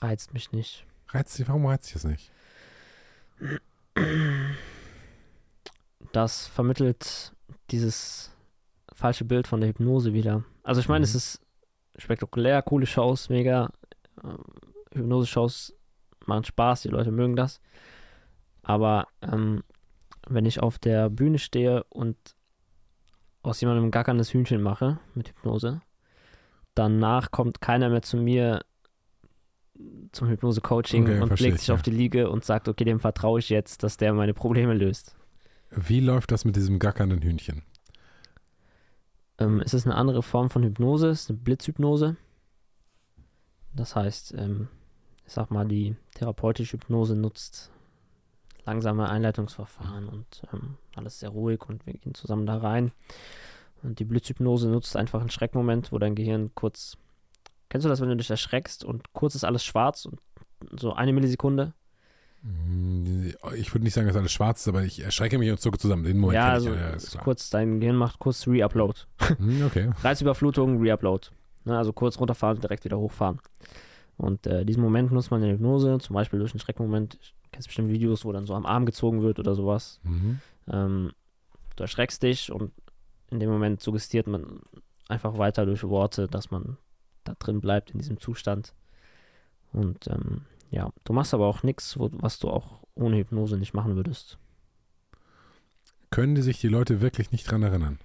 Reizt 0.00 0.32
mich 0.34 0.52
nicht. 0.52 0.86
Reizt 1.08 1.38
dich, 1.38 1.48
warum 1.48 1.66
reizt 1.66 1.86
dich 1.86 1.94
das 1.94 2.04
nicht? 2.04 2.30
das 6.12 6.46
vermittelt 6.46 7.32
dieses 7.70 8.30
falsche 8.92 9.24
Bild 9.24 9.46
von 9.46 9.60
der 9.60 9.70
Hypnose 9.70 10.12
wieder. 10.12 10.44
Also 10.62 10.80
ich 10.80 10.88
meine, 10.88 11.00
Mhm. 11.00 11.04
es 11.04 11.14
ist 11.14 11.40
spektakulär, 11.98 12.62
coole 12.62 12.86
Shows, 12.86 13.28
mega. 13.28 13.70
Ähm, 14.24 14.38
Hypnose-Shows 14.94 15.74
machen 16.26 16.44
Spaß, 16.44 16.82
die 16.82 16.88
Leute 16.88 17.10
mögen 17.10 17.36
das. 17.36 17.60
Aber 18.62 19.08
ähm, 19.22 19.62
wenn 20.28 20.46
ich 20.46 20.60
auf 20.60 20.78
der 20.78 21.10
Bühne 21.10 21.38
stehe 21.38 21.84
und 21.84 22.16
aus 23.42 23.60
jemandem 23.60 23.86
ein 23.86 23.90
gackerndes 23.90 24.32
Hühnchen 24.32 24.62
mache 24.62 24.98
mit 25.14 25.28
Hypnose, 25.28 25.80
danach 26.74 27.30
kommt 27.30 27.60
keiner 27.60 27.88
mehr 27.88 28.02
zu 28.02 28.16
mir 28.16 28.60
zum 30.12 30.28
Hypnose-Coaching 30.28 31.04
Okay, 31.04 31.20
und 31.20 31.40
legt 31.40 31.54
ich, 31.54 31.60
sich 31.60 31.68
ja. 31.68 31.74
auf 31.74 31.82
die 31.82 31.90
Liege 31.90 32.30
und 32.30 32.44
sagt, 32.44 32.68
okay, 32.68 32.84
dem 32.84 33.00
vertraue 33.00 33.38
ich 33.38 33.48
jetzt, 33.48 33.82
dass 33.82 33.96
der 33.96 34.12
meine 34.12 34.34
Probleme 34.34 34.74
löst. 34.74 35.16
Wie 35.70 36.00
läuft 36.00 36.32
das 36.32 36.44
mit 36.44 36.56
diesem 36.56 36.78
gackernden 36.78 37.22
Hühnchen? 37.22 37.62
Ähm, 39.38 39.60
es 39.60 39.74
ist 39.74 39.86
eine 39.86 39.94
andere 39.94 40.22
Form 40.22 40.50
von 40.50 40.62
Hypnose, 40.62 41.08
es 41.08 41.22
ist 41.22 41.30
eine 41.30 41.38
Blitzhypnose. 41.38 42.16
Das 43.74 43.94
heißt, 43.94 44.34
ähm, 44.34 44.68
ich 45.26 45.32
sag 45.32 45.50
mal, 45.50 45.66
die 45.66 45.96
therapeutische 46.14 46.74
Hypnose 46.74 47.14
nutzt 47.14 47.70
langsame 48.64 49.08
Einleitungsverfahren 49.08 50.08
und 50.08 50.42
ähm, 50.52 50.76
alles 50.94 51.20
sehr 51.20 51.30
ruhig 51.30 51.66
und 51.68 51.86
wir 51.86 51.94
gehen 51.94 52.14
zusammen 52.14 52.44
da 52.44 52.58
rein. 52.58 52.92
Und 53.82 53.98
die 53.98 54.04
Blitzhypnose 54.04 54.68
nutzt 54.68 54.96
einfach 54.96 55.20
einen 55.20 55.30
Schreckmoment, 55.30 55.92
wo 55.92 55.98
dein 55.98 56.14
Gehirn 56.14 56.50
kurz. 56.54 56.98
Kennst 57.68 57.84
du 57.84 57.88
das, 57.88 58.00
wenn 58.00 58.08
du 58.08 58.16
dich 58.16 58.28
erschreckst 58.28 58.84
und 58.84 59.12
kurz 59.12 59.34
ist 59.34 59.44
alles 59.44 59.64
schwarz 59.64 60.04
und 60.04 60.20
so 60.78 60.92
eine 60.92 61.12
Millisekunde? 61.12 61.72
Hm, 62.42 63.32
Ich 63.56 63.74
würde 63.74 63.84
nicht 63.84 63.94
sagen, 63.94 64.06
dass 64.06 64.16
alles 64.16 64.32
schwarz 64.32 64.60
ist, 64.60 64.68
aber 64.68 64.82
ich 64.82 65.02
erschrecke 65.02 65.38
mich 65.38 65.50
und 65.50 65.58
zucke 65.60 65.78
zusammen. 65.78 66.04
Den 66.04 66.18
Moment 66.18 66.36
ja, 66.36 66.48
also 66.48 66.72
ich, 66.72 66.80
ja, 66.80 66.90
ist 66.90 67.18
kurz, 67.18 67.50
dein 67.50 67.80
Gehirn 67.80 67.96
macht 67.96 68.18
kurz 68.18 68.46
Reupload. 68.46 68.98
Hm, 69.38 69.62
Okay. 69.66 69.90
Reizüberflutung, 70.02 70.78
Reupload. 70.80 71.28
Ne, 71.64 71.76
also 71.76 71.92
kurz 71.92 72.18
runterfahren, 72.18 72.60
direkt 72.60 72.84
wieder 72.84 72.98
hochfahren. 72.98 73.40
Und 74.16 74.46
äh, 74.46 74.64
diesen 74.64 74.82
Moment 74.82 75.12
nutzt 75.12 75.30
man 75.30 75.40
in 75.42 75.48
der 75.48 75.54
Hypnose, 75.56 75.98
zum 75.98 76.14
Beispiel 76.14 76.38
durch 76.38 76.52
einen 76.52 76.60
Schreckmoment. 76.60 77.18
Ich 77.20 77.34
kennst 77.52 77.68
bestimmt 77.68 77.90
Videos, 77.90 78.24
wo 78.24 78.32
dann 78.32 78.46
so 78.46 78.54
am 78.54 78.66
Arm 78.66 78.86
gezogen 78.86 79.22
wird 79.22 79.38
oder 79.38 79.54
sowas. 79.54 80.00
Mhm. 80.02 80.40
Ähm, 80.70 81.12
du 81.76 81.82
erschreckst 81.84 82.22
dich 82.22 82.50
und 82.50 82.72
in 83.30 83.40
dem 83.40 83.50
Moment 83.50 83.80
suggestiert 83.82 84.26
man 84.26 84.60
einfach 85.08 85.38
weiter 85.38 85.66
durch 85.66 85.84
Worte, 85.84 86.26
dass 86.26 86.50
man 86.50 86.78
da 87.24 87.34
drin 87.38 87.60
bleibt 87.60 87.90
in 87.90 87.98
diesem 87.98 88.18
Zustand. 88.18 88.74
Und 89.72 90.06
ähm, 90.08 90.42
ja, 90.70 90.90
du 91.04 91.12
machst 91.12 91.34
aber 91.34 91.46
auch 91.46 91.62
nichts, 91.62 91.96
was 91.98 92.38
du 92.38 92.48
auch 92.50 92.82
ohne 92.94 93.16
Hypnose 93.16 93.56
nicht 93.56 93.74
machen 93.74 93.96
würdest. 93.96 94.38
Können 96.10 96.34
die 96.34 96.42
sich 96.42 96.60
die 96.60 96.68
Leute 96.68 97.00
wirklich 97.00 97.32
nicht 97.32 97.50
dran 97.50 97.62
erinnern? 97.62 97.98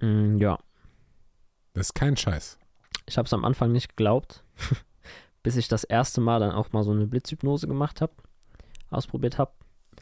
Mm, 0.00 0.36
ja, 0.38 0.58
Das 1.74 1.88
ist 1.88 1.94
kein 1.94 2.16
Scheiß. 2.16 2.58
Ich 3.06 3.16
habe 3.16 3.26
es 3.26 3.32
am 3.32 3.44
Anfang 3.44 3.72
nicht 3.72 3.90
geglaubt, 3.90 4.44
bis 5.42 5.56
ich 5.56 5.68
das 5.68 5.84
erste 5.84 6.20
Mal 6.20 6.40
dann 6.40 6.52
auch 6.52 6.72
mal 6.72 6.84
so 6.84 6.90
eine 6.90 7.06
Blitzhypnose 7.06 7.66
gemacht 7.66 8.00
habe, 8.00 8.12
ausprobiert 8.90 9.38
habe. 9.38 9.52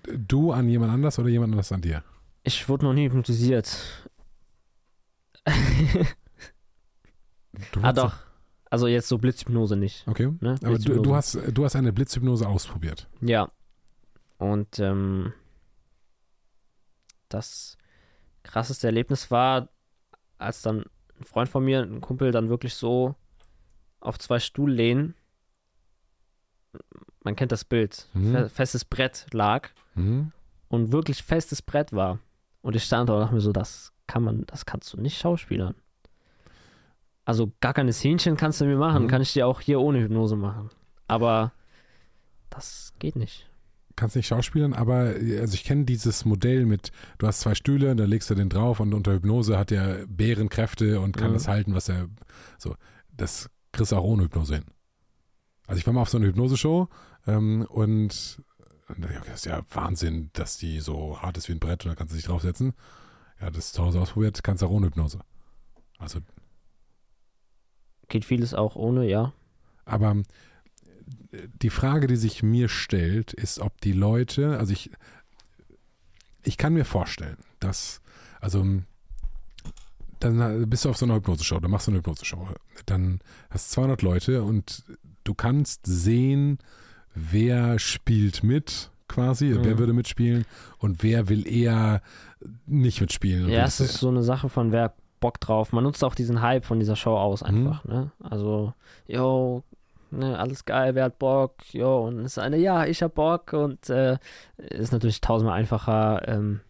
Du 0.04 0.52
an 0.52 0.68
jemand 0.68 0.92
anders 0.92 1.18
oder 1.18 1.28
jemand 1.28 1.52
anders 1.52 1.72
an 1.72 1.82
dir? 1.82 2.02
Ich 2.42 2.68
wurde 2.68 2.84
noch 2.84 2.92
nie 2.92 3.06
hypnotisiert. 3.06 4.10
Du 7.72 7.80
ah 7.82 7.92
doch, 7.92 8.14
also 8.70 8.86
jetzt 8.86 9.08
so 9.08 9.18
Blitzhypnose 9.18 9.76
nicht. 9.76 10.06
Okay. 10.08 10.32
Ne? 10.40 10.56
Aber 10.64 10.78
du, 10.78 11.00
du, 11.02 11.14
hast, 11.14 11.38
du 11.52 11.64
hast 11.64 11.76
eine 11.76 11.92
Blitzhypnose 11.92 12.48
ausprobiert. 12.48 13.08
Ja. 13.20 13.50
Und 14.38 14.78
ähm, 14.80 15.32
das 17.28 17.76
krasseste 18.42 18.86
Erlebnis 18.86 19.30
war, 19.30 19.68
als 20.38 20.62
dann 20.62 20.84
ein 21.18 21.24
Freund 21.24 21.48
von 21.48 21.64
mir, 21.64 21.82
ein 21.82 22.00
Kumpel, 22.00 22.30
dann 22.32 22.48
wirklich 22.48 22.74
so 22.74 23.14
auf 24.00 24.18
zwei 24.18 24.38
Stuhllehnen, 24.38 25.14
man 27.22 27.34
kennt 27.34 27.52
das 27.52 27.64
Bild, 27.64 28.06
Mhm. 28.14 28.32
fe 28.32 28.48
festes 28.48 28.84
Brett 28.84 29.26
lag 29.32 29.70
Mhm. 29.94 30.32
und 30.68 30.92
wirklich 30.92 31.22
festes 31.22 31.62
Brett 31.62 31.92
war. 31.92 32.18
Und 32.62 32.76
ich 32.76 32.84
stand 32.84 33.08
da 33.08 33.14
und 33.14 33.20
dachte 33.20 33.34
mir 33.34 33.40
so, 33.40 33.52
das 33.52 33.92
kann 34.06 34.22
man, 34.22 34.44
das 34.46 34.66
kannst 34.66 34.92
du 34.92 35.00
nicht 35.00 35.18
schauspielern. 35.18 35.74
Also 37.26 37.52
gar 37.60 37.74
keine 37.74 37.92
Hähnchen 37.92 38.36
kannst 38.38 38.60
du 38.62 38.64
mir 38.64 38.76
machen, 38.78 39.02
Mhm. 39.04 39.08
kann 39.08 39.20
ich 39.20 39.32
dir 39.34 39.46
auch 39.46 39.60
hier 39.60 39.80
ohne 39.80 40.00
Hypnose 40.00 40.36
machen. 40.36 40.70
Aber 41.08 41.52
das 42.50 42.94
geht 42.98 43.16
nicht. 43.16 43.46
Kannst 43.96 44.14
nicht 44.16 44.26
schauspielern, 44.26 44.72
aber 44.74 45.14
also 45.40 45.54
ich 45.54 45.64
kenne 45.64 45.84
dieses 45.84 46.24
Modell 46.24 46.66
mit, 46.66 46.92
du 47.18 47.26
hast 47.26 47.40
zwei 47.40 47.54
Stühle, 47.54 47.96
da 47.96 48.04
legst 48.04 48.28
du 48.30 48.34
den 48.34 48.48
drauf 48.50 48.78
und 48.80 48.92
unter 48.94 49.12
Hypnose 49.12 49.58
hat 49.58 49.72
er 49.72 50.06
Bärenkräfte 50.06 51.00
und 51.00 51.16
kann 51.16 51.30
Mhm. 51.30 51.34
das 51.34 51.48
halten, 51.48 51.74
was 51.74 51.88
er 51.88 52.08
so. 52.58 52.74
Das 53.16 53.48
kriegst 53.72 53.92
du 53.92 53.96
auch 53.96 54.04
ohne 54.04 54.24
Hypnose 54.24 54.56
hin. 54.56 54.64
Also 55.66 55.78
ich 55.80 55.86
war 55.86 55.94
mal 55.94 56.02
auf 56.02 56.10
so 56.10 56.18
einer 56.18 56.26
Hypnose-Show 56.26 56.88
ähm, 57.26 57.66
und 57.68 58.42
und 58.88 59.02
da 59.04 59.08
dachte 59.08 59.18
ich, 59.24 59.30
das 59.30 59.34
ist 59.40 59.46
ja 59.46 59.62
Wahnsinn, 59.72 60.30
dass 60.34 60.58
die 60.58 60.78
so 60.78 61.20
hart 61.20 61.36
ist 61.38 61.48
wie 61.48 61.52
ein 61.52 61.58
Brett 61.58 61.84
und 61.84 61.90
da 61.90 61.96
kannst 61.96 62.12
du 62.12 62.16
dich 62.16 62.26
draufsetzen. 62.26 62.72
Ja, 63.40 63.50
das 63.50 63.72
zu 63.72 63.82
Hause 63.82 64.00
ausprobiert, 64.00 64.44
kannst 64.44 64.62
du 64.62 64.66
auch 64.66 64.70
ohne 64.70 64.86
Hypnose. 64.86 65.18
Also, 65.98 66.20
Geht 68.08 68.24
vieles 68.24 68.54
auch 68.54 68.76
ohne, 68.76 69.08
ja. 69.08 69.32
aber 69.84 70.16
äh, 71.32 71.48
die 71.62 71.70
Frage, 71.70 72.06
die 72.06 72.16
sich 72.16 72.42
mir 72.42 72.68
stellt, 72.68 73.32
ist, 73.32 73.58
ob 73.60 73.80
die 73.80 73.92
Leute, 73.92 74.58
also 74.58 74.72
ich, 74.72 74.90
ich 76.44 76.56
kann 76.56 76.72
mir 76.74 76.84
vorstellen, 76.84 77.36
dass, 77.60 78.00
also 78.40 78.64
dann 80.20 80.68
bist 80.70 80.84
du 80.84 80.90
auf 80.90 80.96
so 80.96 81.04
einer 81.04 81.16
Hypnose-Show, 81.16 81.60
dann 81.60 81.70
machst 81.70 81.86
du 81.86 81.90
eine 81.90 81.98
Hypnose-Show, 81.98 82.48
dann 82.86 83.20
hast 83.50 83.70
200 83.72 84.02
Leute 84.02 84.42
und 84.42 84.84
du 85.24 85.34
kannst 85.34 85.80
sehen, 85.84 86.58
wer 87.14 87.78
spielt 87.78 88.42
mit 88.42 88.90
quasi, 89.08 89.46
Mhm. 89.46 89.64
wer 89.64 89.78
würde 89.78 89.92
mitspielen 89.92 90.44
und 90.78 91.02
wer 91.02 91.28
will 91.28 91.46
eher 91.46 92.02
nicht 92.66 93.00
mitspielen. 93.00 93.48
Ja, 93.48 93.64
es 93.64 93.80
ist 93.80 93.94
so 93.98 94.08
eine 94.08 94.22
Sache 94.22 94.48
von 94.48 94.72
wer 94.72 94.94
Bock 95.20 95.40
drauf. 95.40 95.72
Man 95.72 95.84
nutzt 95.84 96.04
auch 96.04 96.14
diesen 96.14 96.42
Hype 96.42 96.64
von 96.64 96.78
dieser 96.78 96.96
Show 96.96 97.16
aus 97.16 97.42
Mhm. 97.42 97.48
einfach, 97.48 97.84
ne? 97.84 98.10
Also, 98.22 98.72
yo, 99.06 99.62
ne, 100.10 100.38
alles 100.38 100.64
geil, 100.64 100.94
wer 100.94 101.04
hat 101.04 101.18
Bock, 101.18 101.54
yo, 101.72 102.06
und 102.06 102.20
es 102.20 102.32
ist 102.32 102.38
eine, 102.38 102.56
ja, 102.58 102.86
ich 102.86 103.02
hab 103.02 103.14
Bock 103.14 103.52
und 103.52 103.88
äh, 103.90 104.18
ist 104.56 104.92
natürlich 104.92 105.20
tausendmal 105.20 105.58
einfacher, 105.58 106.26
ähm, 106.28 106.60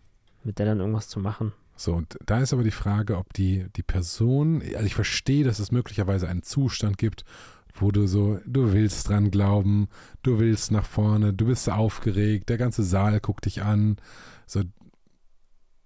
mit 0.45 0.59
der 0.59 0.67
dann 0.67 0.81
irgendwas 0.81 1.09
zu 1.09 1.19
machen. 1.21 1.53
So, 1.79 1.93
und 1.93 2.17
da 2.25 2.39
ist 2.39 2.53
aber 2.55 2.63
die 2.63 2.71
Frage, 2.71 3.19
ob 3.19 3.35
die, 3.35 3.67
die 3.77 3.83
Person, 3.83 4.63
also 4.75 4.87
ich 4.87 4.95
verstehe, 4.95 5.45
dass 5.45 5.59
es 5.59 5.71
möglicherweise 5.73 6.27
einen 6.27 6.43
Zustand 6.43 6.97
gibt, 6.97 7.25
wo 7.75 7.91
du 7.91 8.07
so, 8.07 8.39
du 8.47 8.73
willst 8.73 9.11
dran 9.11 9.31
glauben, 9.31 9.89
du 10.23 10.39
willst 10.39 10.71
nach 10.73 10.87
vorne, 10.87 11.35
du 11.35 11.45
bist 11.45 11.69
aufgeregt, 11.69 12.49
der 12.49 12.57
ganze 12.57 12.83
Saal 12.83 13.21
guckt 13.21 13.45
dich 13.45 13.63
an. 13.63 13.99
So 14.47 14.63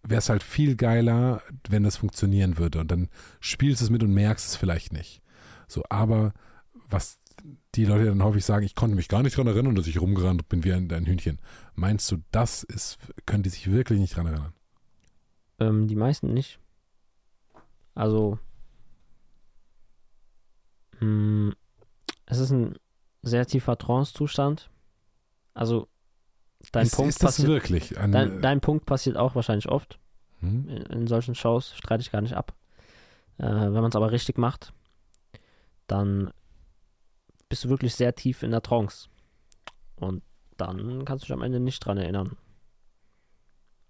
wäre 0.02 0.18
es 0.18 0.28
halt 0.28 0.42
viel 0.42 0.76
geiler, 0.76 1.42
wenn 1.68 1.82
das 1.82 1.96
funktionieren 1.96 2.58
würde. 2.58 2.80
Und 2.80 2.90
dann 2.90 3.08
spielst 3.40 3.80
du 3.80 3.84
es 3.84 3.90
mit 3.90 4.02
und 4.02 4.12
merkst 4.12 4.46
es 4.46 4.56
vielleicht 4.56 4.92
nicht. 4.92 5.22
So, 5.68 5.82
aber 5.88 6.32
was 6.88 7.18
die 7.74 7.84
Leute 7.84 8.06
dann 8.06 8.22
häufig 8.22 8.44
sagen, 8.44 8.64
ich 8.64 8.74
konnte 8.74 8.96
mich 8.96 9.08
gar 9.08 9.22
nicht 9.22 9.36
dran 9.36 9.46
erinnern, 9.46 9.74
dass 9.74 9.86
ich 9.86 10.00
rumgerannt 10.00 10.48
bin 10.48 10.64
wie 10.64 10.72
ein, 10.72 10.90
ein 10.92 11.06
Hühnchen. 11.06 11.38
Meinst 11.74 12.10
du, 12.10 12.18
das 12.32 12.62
ist, 12.62 12.98
können 13.26 13.42
die 13.42 13.48
sich 13.48 13.70
wirklich 13.70 14.00
nicht 14.00 14.16
dran 14.16 14.26
erinnern? 14.26 14.52
Ähm, 15.58 15.88
die 15.88 15.96
meisten 15.96 16.34
nicht. 16.34 16.58
Also, 17.94 18.38
mh, 21.00 21.54
es 22.26 22.38
ist 22.38 22.50
ein 22.50 22.74
sehr 23.22 23.46
tiefer 23.46 23.76
Trance-Zustand. 23.76 24.70
Also, 25.54 25.88
dein 26.72 26.86
ist, 26.86 26.96
Punkt 26.96 27.08
ist 27.10 27.22
das 27.22 27.36
passiert. 27.36 27.48
wirklich 27.48 27.98
ein, 27.98 28.12
Dein, 28.12 28.40
dein 28.42 28.60
Punkt 28.60 28.86
passiert 28.86 29.16
auch 29.16 29.34
wahrscheinlich 29.34 29.68
oft. 29.68 29.98
hm? 30.40 30.68
in, 30.68 30.82
in 30.84 31.06
solchen 31.06 31.34
Shows, 31.34 31.74
streite 31.76 32.02
ich 32.02 32.12
gar 32.12 32.20
nicht 32.20 32.34
ab. 32.34 32.54
Äh, 33.38 33.44
wenn 33.46 33.72
man 33.72 33.86
es 33.90 33.96
aber 33.96 34.12
richtig 34.12 34.38
macht, 34.38 34.72
dann 35.86 36.30
bist 37.48 37.64
du 37.64 37.68
wirklich 37.68 37.94
sehr 37.94 38.14
tief 38.14 38.42
in 38.42 38.50
der 38.52 38.62
Trance. 38.62 39.08
Und 39.96 40.22
dann 40.56 41.04
kannst 41.04 41.24
du 41.24 41.26
dich 41.26 41.32
am 41.32 41.42
Ende 41.42 41.58
nicht 41.60 41.80
dran 41.84 41.98
erinnern. 41.98 42.36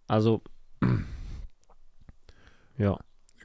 Also, 0.07 0.43
ja. 2.79 2.99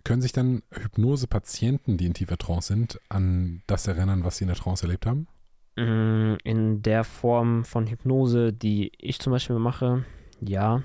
Können 0.04 0.22
sich 0.22 0.32
dann 0.34 0.62
Hypnose-Patienten, 0.72 1.98
die 1.98 2.06
in 2.06 2.14
tiefer 2.14 2.38
Trance 2.38 2.68
sind, 2.68 3.00
an 3.10 3.64
das 3.66 3.88
erinnern, 3.88 4.24
was 4.24 4.38
sie 4.38 4.44
in 4.44 4.50
der 4.50 4.58
Trance 4.58 4.84
erlebt 4.86 5.06
haben? 5.08 5.28
Mm, 5.76 6.36
In 6.44 6.82
der 6.82 7.04
Form 7.04 7.66
von 7.66 7.88
Hypnose, 7.88 8.54
die 8.54 8.92
ich 8.98 9.20
zum 9.20 9.32
Beispiel 9.32 9.60
mache, 9.60 10.06
ja, 10.42 10.84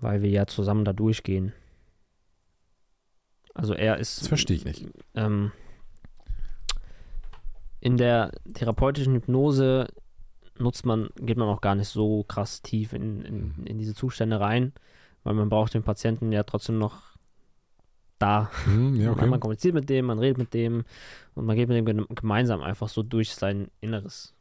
weil 0.00 0.22
wir 0.22 0.30
ja 0.30 0.46
zusammen 0.46 0.84
da 0.84 0.92
durchgehen. 0.92 1.52
Also 3.54 3.72
er 3.72 3.96
ist. 3.96 4.20
Das 4.20 4.28
verstehe 4.28 4.56
ich 4.56 4.64
nicht. 4.64 4.86
Ähm, 5.14 5.52
in 7.80 7.96
der 7.96 8.32
therapeutischen 8.52 9.14
Hypnose 9.14 9.88
nutzt 10.58 10.84
man, 10.84 11.08
geht 11.16 11.36
man 11.38 11.48
auch 11.48 11.60
gar 11.60 11.74
nicht 11.74 11.88
so 11.88 12.24
krass 12.24 12.60
tief 12.62 12.92
in, 12.92 13.22
in, 13.22 13.66
in 13.66 13.78
diese 13.78 13.94
Zustände 13.94 14.40
rein, 14.40 14.72
weil 15.22 15.34
man 15.34 15.48
braucht 15.48 15.74
den 15.74 15.82
Patienten 15.82 16.32
ja 16.32 16.42
trotzdem 16.42 16.78
noch 16.78 17.15
da. 18.18 18.50
Hm, 18.64 18.94
ja, 18.96 19.10
okay. 19.12 19.26
Man 19.26 19.40
kommuniziert 19.40 19.74
mit 19.74 19.88
dem, 19.88 20.06
man 20.06 20.18
redet 20.18 20.38
mit 20.38 20.54
dem 20.54 20.84
und 21.34 21.44
man 21.46 21.56
geht 21.56 21.68
mit 21.68 21.76
dem 21.76 21.84
gem- 21.86 22.06
gemeinsam 22.14 22.62
einfach 22.62 22.88
so 22.88 23.02
durch 23.02 23.34
sein 23.34 23.70
Inneres, 23.80 24.34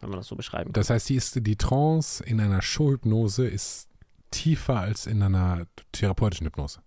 wenn 0.00 0.10
man 0.10 0.18
das 0.18 0.26
so 0.28 0.36
beschreiben 0.36 0.72
kann. 0.72 0.80
Das 0.80 0.90
heißt, 0.90 1.08
die, 1.08 1.16
ist, 1.16 1.46
die 1.46 1.56
Trance 1.56 2.22
in 2.24 2.40
einer 2.40 2.62
Showhypnose 2.62 3.46
ist 3.46 3.88
tiefer 4.30 4.80
als 4.80 5.06
in 5.06 5.22
einer 5.22 5.66
therapeutischen 5.92 6.46
Hypnose. 6.46 6.80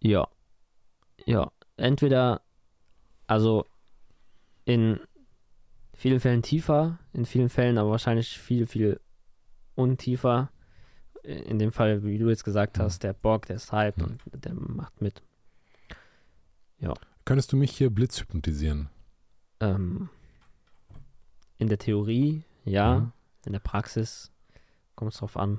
Ja. 0.00 0.28
Ja. 1.24 1.50
Entweder, 1.76 2.42
also 3.26 3.66
in 4.64 5.00
vielen 5.94 6.20
Fällen 6.20 6.42
tiefer, 6.42 6.98
in 7.12 7.24
vielen 7.26 7.48
Fällen 7.48 7.78
aber 7.78 7.90
wahrscheinlich 7.90 8.38
viel, 8.38 8.66
viel 8.66 9.00
untiefer. 9.74 10.50
In 11.26 11.58
dem 11.58 11.72
Fall, 11.72 12.04
wie 12.04 12.18
du 12.18 12.28
jetzt 12.28 12.44
gesagt 12.44 12.78
Mhm. 12.78 12.82
hast, 12.82 13.02
der 13.02 13.12
Bock, 13.12 13.46
der 13.46 13.56
ist 13.56 13.72
hyped 13.72 13.98
Mhm. 14.06 14.18
und 14.32 14.44
der 14.44 14.54
macht 14.54 15.00
mit. 15.02 15.22
Könntest 17.24 17.52
du 17.52 17.56
mich 17.56 17.72
hier 17.76 17.90
blitzhypnotisieren? 17.90 18.88
Ähm, 19.58 20.08
in 21.58 21.66
der 21.68 21.78
Theorie, 21.78 22.44
ja. 22.64 22.94
Ja. 22.98 23.12
In 23.46 23.52
der 23.52 23.58
Praxis 23.58 24.30
kommt 24.94 25.12
es 25.12 25.18
drauf 25.18 25.36
an. 25.36 25.58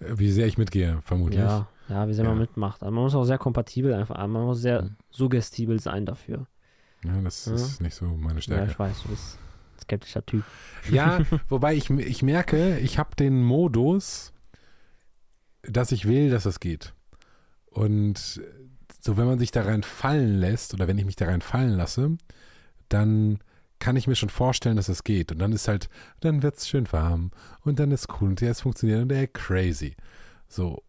Äh, 0.00 0.18
Wie 0.18 0.30
sehr 0.30 0.46
ich 0.46 0.58
mitgehe, 0.58 1.00
vermutlich. 1.02 1.38
Ja, 1.40 1.68
ja, 1.88 2.06
wie 2.06 2.12
sehr 2.12 2.24
man 2.26 2.34
Ja. 2.34 2.40
mitmacht. 2.40 2.82
Also 2.82 2.92
man 2.92 3.04
muss 3.04 3.14
auch 3.14 3.24
sehr 3.24 3.38
kompatibel 3.38 3.94
einfach, 3.94 4.16
man 4.18 4.30
muss 4.44 4.60
sehr 4.60 4.82
Mhm. 4.82 4.96
suggestibel 5.08 5.80
sein 5.80 6.04
dafür. 6.04 6.46
Ja, 7.02 7.18
das 7.22 7.46
Ja. 7.46 7.54
ist 7.54 7.80
nicht 7.80 7.94
so 7.94 8.04
meine 8.06 8.34
Ja, 8.40 8.42
Stärke. 8.42 8.72
ich 8.72 8.78
weiß, 8.78 9.02
du 9.04 9.08
bist 9.08 9.38
ein 9.76 9.80
skeptischer 9.80 10.26
Typ. 10.26 10.44
Ja, 10.90 11.20
wobei 11.48 11.74
ich, 11.76 11.88
ich 11.88 12.22
merke, 12.22 12.78
ich 12.80 12.98
habe 12.98 13.16
den 13.16 13.42
Modus, 13.42 14.34
dass 15.68 15.92
ich 15.92 16.06
will, 16.06 16.30
dass 16.30 16.46
es 16.46 16.60
geht. 16.60 16.94
Und 17.66 18.40
so, 19.00 19.16
wenn 19.16 19.26
man 19.26 19.38
sich 19.38 19.50
da 19.50 19.62
rein 19.62 19.82
fallen 19.82 20.38
lässt 20.38 20.74
oder 20.74 20.88
wenn 20.88 20.98
ich 20.98 21.04
mich 21.04 21.16
da 21.16 21.26
rein 21.26 21.42
fallen 21.42 21.72
lasse, 21.76 22.16
dann 22.88 23.38
kann 23.78 23.96
ich 23.96 24.06
mir 24.06 24.16
schon 24.16 24.30
vorstellen, 24.30 24.76
dass 24.76 24.88
es 24.88 25.04
geht. 25.04 25.32
Und 25.32 25.38
dann 25.38 25.52
ist 25.52 25.68
halt, 25.68 25.88
dann 26.20 26.42
wird 26.42 26.56
es 26.56 26.68
schön 26.68 26.90
warm 26.92 27.30
und 27.62 27.78
dann 27.78 27.90
ist 27.90 28.08
cool 28.20 28.30
und 28.30 28.40
ja, 28.40 28.48
es 28.48 28.62
funktioniert 28.62 29.02
und 29.02 29.12
ey, 29.12 29.28
crazy. 29.28 29.94
So, 30.48 30.82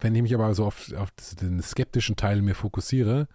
wenn 0.00 0.14
ich 0.14 0.22
mich 0.22 0.34
aber 0.34 0.54
so 0.54 0.66
auf, 0.66 0.92
auf 0.94 1.10
den 1.40 1.62
skeptischen 1.62 2.16
Teil 2.16 2.42
mir 2.42 2.54
fokussiere, 2.54 3.28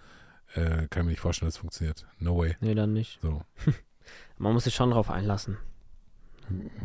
äh, 0.53 0.87
kann 0.87 1.01
ich 1.01 1.05
mir 1.05 1.11
nicht 1.11 1.19
vorstellen, 1.19 1.47
dass 1.47 1.55
es 1.55 1.61
funktioniert. 1.61 2.05
No 2.19 2.37
way. 2.37 2.55
Nee, 2.59 2.75
dann 2.75 2.93
nicht. 2.93 3.19
So. 3.21 3.41
Man 4.37 4.53
muss 4.53 4.65
sich 4.65 4.75
schon 4.75 4.91
drauf 4.91 5.09
einlassen. 5.09 5.57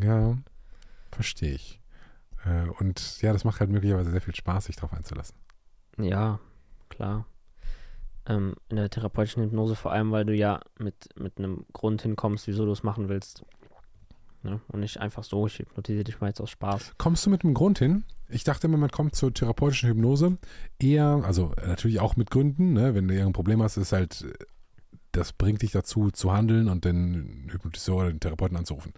Ja, 0.03 0.39
verstehe 1.13 1.55
ich. 1.55 1.80
Äh, 2.45 2.69
und 2.79 3.21
ja, 3.23 3.33
das 3.33 3.45
macht 3.45 3.61
halt 3.61 3.71
möglicherweise 3.71 4.11
sehr 4.11 4.21
viel 4.21 4.35
Spaß, 4.35 4.67
sich 4.67 4.77
darauf 4.77 4.93
einzulassen. 4.93 5.37
Ja, 5.99 6.41
klar. 6.89 7.27
Ähm, 8.27 8.55
in 8.69 8.77
der 8.77 8.91
therapeutischen 8.91 9.43
Hypnose 9.43 9.77
vor 9.77 9.93
allem, 9.93 10.13
weil 10.13 10.25
du 10.25 10.35
ja 10.35 10.61
mit, 10.79 11.09
mit 11.19 11.39
einem 11.39 11.65
Grund 11.73 12.03
hinkommst, 12.03 12.47
wieso 12.47 12.65
du 12.65 12.73
es 12.73 12.83
machen 12.83 13.09
willst. 13.09 13.45
Ne? 14.43 14.61
Und 14.69 14.81
nicht 14.81 14.99
einfach 14.99 15.25
so, 15.25 15.47
ich 15.47 15.59
hypnotisiere 15.59 16.05
dich 16.05 16.21
mal 16.21 16.29
jetzt 16.29 16.41
aus 16.41 16.51
Spaß. 16.51 16.95
Kommst 16.97 17.27
du 17.27 17.31
mit 17.31 17.45
einem 17.45 17.55
Grund 17.55 17.79
hin? 17.79 18.05
Ich 18.29 18.45
dachte 18.45 18.67
immer, 18.67 18.79
man 18.79 18.91
kommt 18.91 19.15
zur 19.15 19.35
therapeutischen 19.35 19.89
Hypnose 19.89 20.39
eher, 20.79 21.23
also 21.25 21.53
äh, 21.57 21.67
natürlich 21.67 22.01
auch 22.01 22.17
mit 22.17 22.31
Gründen, 22.31 22.73
ne? 22.73 22.95
wenn 22.95 23.09
du 23.09 23.15
irgendein 23.15 23.35
Problem 23.35 23.63
hast, 23.63 23.77
ist 23.77 23.93
halt, 23.93 24.23
äh, 24.23 24.45
das 25.13 25.33
bringt 25.33 25.63
dich 25.63 25.73
dazu 25.73 26.11
zu 26.11 26.33
handeln 26.33 26.69
und 26.69 26.85
den 26.85 27.49
Hypnotiseur 27.51 27.97
oder 27.97 28.11
den 28.11 28.21
Therapeuten 28.21 28.57
anzurufen. 28.57 28.95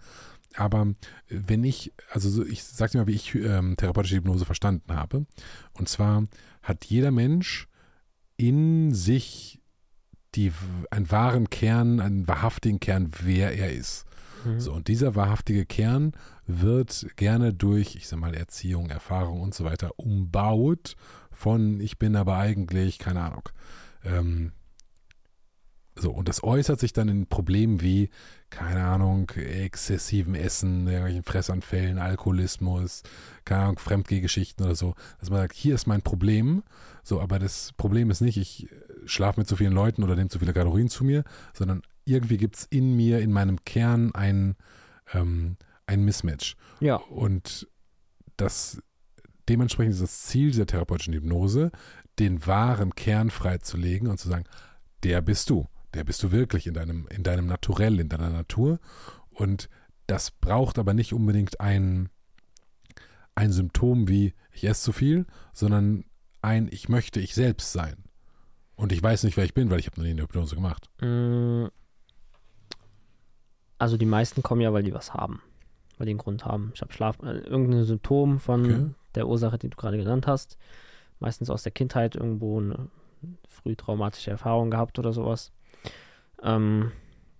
Aber 0.55 0.81
äh, 0.81 1.39
wenn 1.47 1.63
ich, 1.63 1.93
also 2.09 2.29
so, 2.29 2.45
ich 2.45 2.63
sag 2.63 2.91
dir 2.91 2.99
mal, 2.99 3.07
wie 3.07 3.15
ich 3.15 3.35
ähm, 3.35 3.75
therapeutische 3.77 4.15
Hypnose 4.15 4.45
verstanden 4.45 4.93
habe. 4.93 5.25
Und 5.73 5.89
zwar 5.89 6.27
hat 6.61 6.85
jeder 6.85 7.11
Mensch 7.11 7.67
in 8.37 8.93
sich 8.93 9.59
die, 10.35 10.51
einen 10.89 11.11
wahren 11.11 11.49
Kern, 11.49 11.99
einen 11.99 12.27
wahrhaftigen 12.27 12.79
Kern, 12.79 13.11
wer 13.21 13.55
er 13.55 13.71
ist. 13.71 14.05
Mhm. 14.45 14.59
So, 14.59 14.73
und 14.73 14.87
dieser 14.87 15.15
wahrhaftige 15.15 15.65
Kern 15.65 16.13
wird 16.47 17.07
gerne 17.15 17.53
durch, 17.53 17.95
ich 17.95 18.07
sag 18.07 18.19
mal, 18.19 18.33
Erziehung, 18.33 18.89
Erfahrung 18.89 19.41
und 19.41 19.53
so 19.53 19.63
weiter 19.63 19.91
umbaut 19.97 20.95
von, 21.31 21.79
ich 21.79 21.97
bin 21.97 22.15
aber 22.15 22.37
eigentlich, 22.37 22.99
keine 22.99 23.21
Ahnung, 23.21 23.49
ähm, 24.03 24.51
so, 25.95 26.11
und 26.11 26.27
das 26.27 26.43
äußert 26.43 26.79
sich 26.79 26.91
dann 26.91 27.07
in 27.07 27.27
Problemen 27.27 27.81
wie, 27.81 28.09
keine 28.49 28.83
Ahnung, 28.83 29.29
exzessiven 29.29 30.33
Essen, 30.33 30.87
irgendwelchen 30.87 31.23
Fressanfällen, 31.23 31.99
Alkoholismus, 31.99 33.03
keine 33.45 33.63
Ahnung, 33.63 33.79
Fremdgehgeschichten 33.79 34.65
oder 34.65 34.75
so. 34.75 34.95
Dass 35.19 35.29
man 35.29 35.39
sagt, 35.39 35.53
hier 35.53 35.75
ist 35.75 35.85
mein 35.85 36.01
Problem, 36.01 36.63
so, 37.03 37.21
aber 37.21 37.37
das 37.37 37.73
Problem 37.77 38.09
ist 38.09 38.21
nicht, 38.21 38.37
ich 38.37 38.69
schlafe 39.05 39.39
mit 39.39 39.47
zu 39.47 39.55
vielen 39.55 39.73
Leuten 39.73 40.03
oder 40.03 40.15
nehme 40.15 40.29
zu 40.29 40.39
viele 40.39 40.53
Kalorien 40.53 40.89
zu 40.89 41.03
mir, 41.03 41.23
sondern 41.53 41.83
irgendwie 42.05 42.37
gibt 42.37 42.55
es 42.55 42.65
in 42.65 42.95
mir, 42.95 43.19
in 43.19 43.31
meinem 43.31 43.63
Kern 43.63 44.13
ein, 44.15 44.55
ähm, 45.13 45.57
ein 45.85 46.03
Mismatch. 46.03 46.55
Ja. 46.79 46.95
Und 46.95 47.67
das 48.37 48.81
dementsprechend 49.49 49.93
ist 49.93 50.01
das 50.01 50.23
Ziel 50.23 50.51
dieser 50.51 50.65
therapeutischen 50.65 51.13
Hypnose, 51.13 51.71
den 52.19 52.45
wahren 52.45 52.95
Kern 52.95 53.29
freizulegen 53.29 54.07
und 54.07 54.19
zu 54.19 54.29
sagen, 54.29 54.45
der 55.03 55.21
bist 55.21 55.49
du. 55.49 55.67
Der 55.93 56.03
bist 56.03 56.21
du 56.23 56.31
wirklich 56.31 56.67
in 56.67 56.73
deinem, 56.73 57.07
in 57.07 57.23
deinem 57.23 57.45
Naturell, 57.45 57.99
in 57.99 58.09
deiner 58.09 58.29
Natur. 58.29 58.79
Und 59.29 59.69
das 60.07 60.31
braucht 60.31 60.79
aber 60.79 60.93
nicht 60.93 61.13
unbedingt 61.13 61.59
ein, 61.59 62.09
ein 63.35 63.51
Symptom 63.51 64.07
wie 64.07 64.33
ich 64.51 64.63
esse 64.65 64.83
zu 64.83 64.91
viel, 64.91 65.25
sondern 65.53 66.05
ein 66.41 66.67
ich 66.71 66.89
möchte 66.89 67.19
ich 67.19 67.33
selbst 67.35 67.71
sein. 67.71 68.03
Und 68.75 68.91
ich 68.91 69.01
weiß 69.01 69.23
nicht, 69.23 69.37
wer 69.37 69.45
ich 69.45 69.53
bin, 69.53 69.69
weil 69.69 69.79
ich 69.79 69.85
habe 69.85 69.99
noch 69.99 70.05
nie 70.05 70.11
eine 70.11 70.23
Hypnose 70.23 70.55
gemacht. 70.55 70.89
Mm. 70.99 71.67
Also 73.77 73.97
die 73.97 74.05
meisten 74.05 74.43
kommen 74.43 74.61
ja, 74.61 74.73
weil 74.73 74.83
die 74.83 74.93
was 74.93 75.13
haben. 75.13 75.41
Weil 75.97 76.05
die 76.05 76.11
einen 76.11 76.19
Grund 76.19 76.45
haben. 76.45 76.71
Ich 76.73 76.81
habe 76.81 76.93
Schlaf, 76.93 77.19
äh, 77.21 77.39
irgendein 77.39 77.83
Symptom 77.83 78.39
von 78.39 78.65
Okay. 78.65 78.89
der 79.15 79.27
Ursache, 79.27 79.57
die 79.57 79.69
du 79.69 79.77
gerade 79.77 79.97
genannt 79.97 80.25
hast. 80.25 80.57
Meistens 81.19 81.49
aus 81.49 81.63
der 81.63 81.71
Kindheit 81.71 82.15
irgendwo 82.15 82.59
eine 82.59 82.89
früh 83.47 83.75
traumatische 83.75 84.31
Erfahrung 84.31 84.71
gehabt 84.71 84.99
oder 84.99 85.13
sowas. 85.13 85.51
Ähm, 86.43 86.91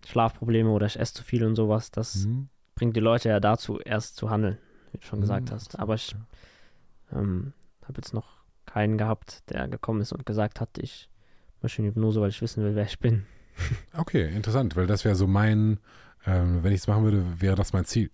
Schlafprobleme 0.06 0.70
oder 0.70 0.86
ich 0.88 1.00
esse 1.00 1.14
zu 1.14 1.24
viel 1.24 1.46
und 1.46 1.56
sowas. 1.56 1.92
Das 1.92 2.24
Hm? 2.24 2.50
bringt 2.76 2.96
die 2.96 3.00
Leute 3.02 3.30
ja 3.30 3.40
dazu, 3.40 3.80
erst 3.80 4.16
zu 4.18 4.30
handeln, 4.30 4.58
wie 4.92 4.98
du 4.98 5.06
schon 5.06 5.22
gesagt 5.22 5.50
Hm, 5.50 5.56
hast. 5.56 5.80
Aber 5.80 5.96
ich 5.96 6.16
ähm, 7.12 7.54
habe 7.84 7.94
jetzt 7.98 8.14
noch 8.14 8.44
keinen 8.66 8.98
gehabt, 8.98 9.44
der 9.50 9.68
gekommen 9.68 10.02
ist 10.02 10.12
und 10.14 10.26
gesagt 10.26 10.60
hat, 10.62 10.78
ich 10.78 11.10
möchte 11.62 11.82
in 11.82 11.88
Hypnose, 11.88 12.22
weil 12.22 12.30
ich 12.30 12.42
wissen 12.42 12.64
will, 12.64 12.76
wer 12.76 12.86
ich 12.86 13.00
bin. 13.00 13.26
Okay, 13.94 14.34
interessant, 14.36 14.76
weil 14.76 14.88
das 14.88 15.06
wäre 15.06 15.16
so 15.16 15.28
mein, 15.28 15.80
ähm, 16.26 16.64
wenn 16.64 16.72
ich 16.74 16.82
es 16.82 16.88
machen 16.88 17.04
würde, 17.04 17.24
wäre 17.42 17.56
das 17.56 17.74
mein 17.74 17.86
Ziel. 17.86 18.10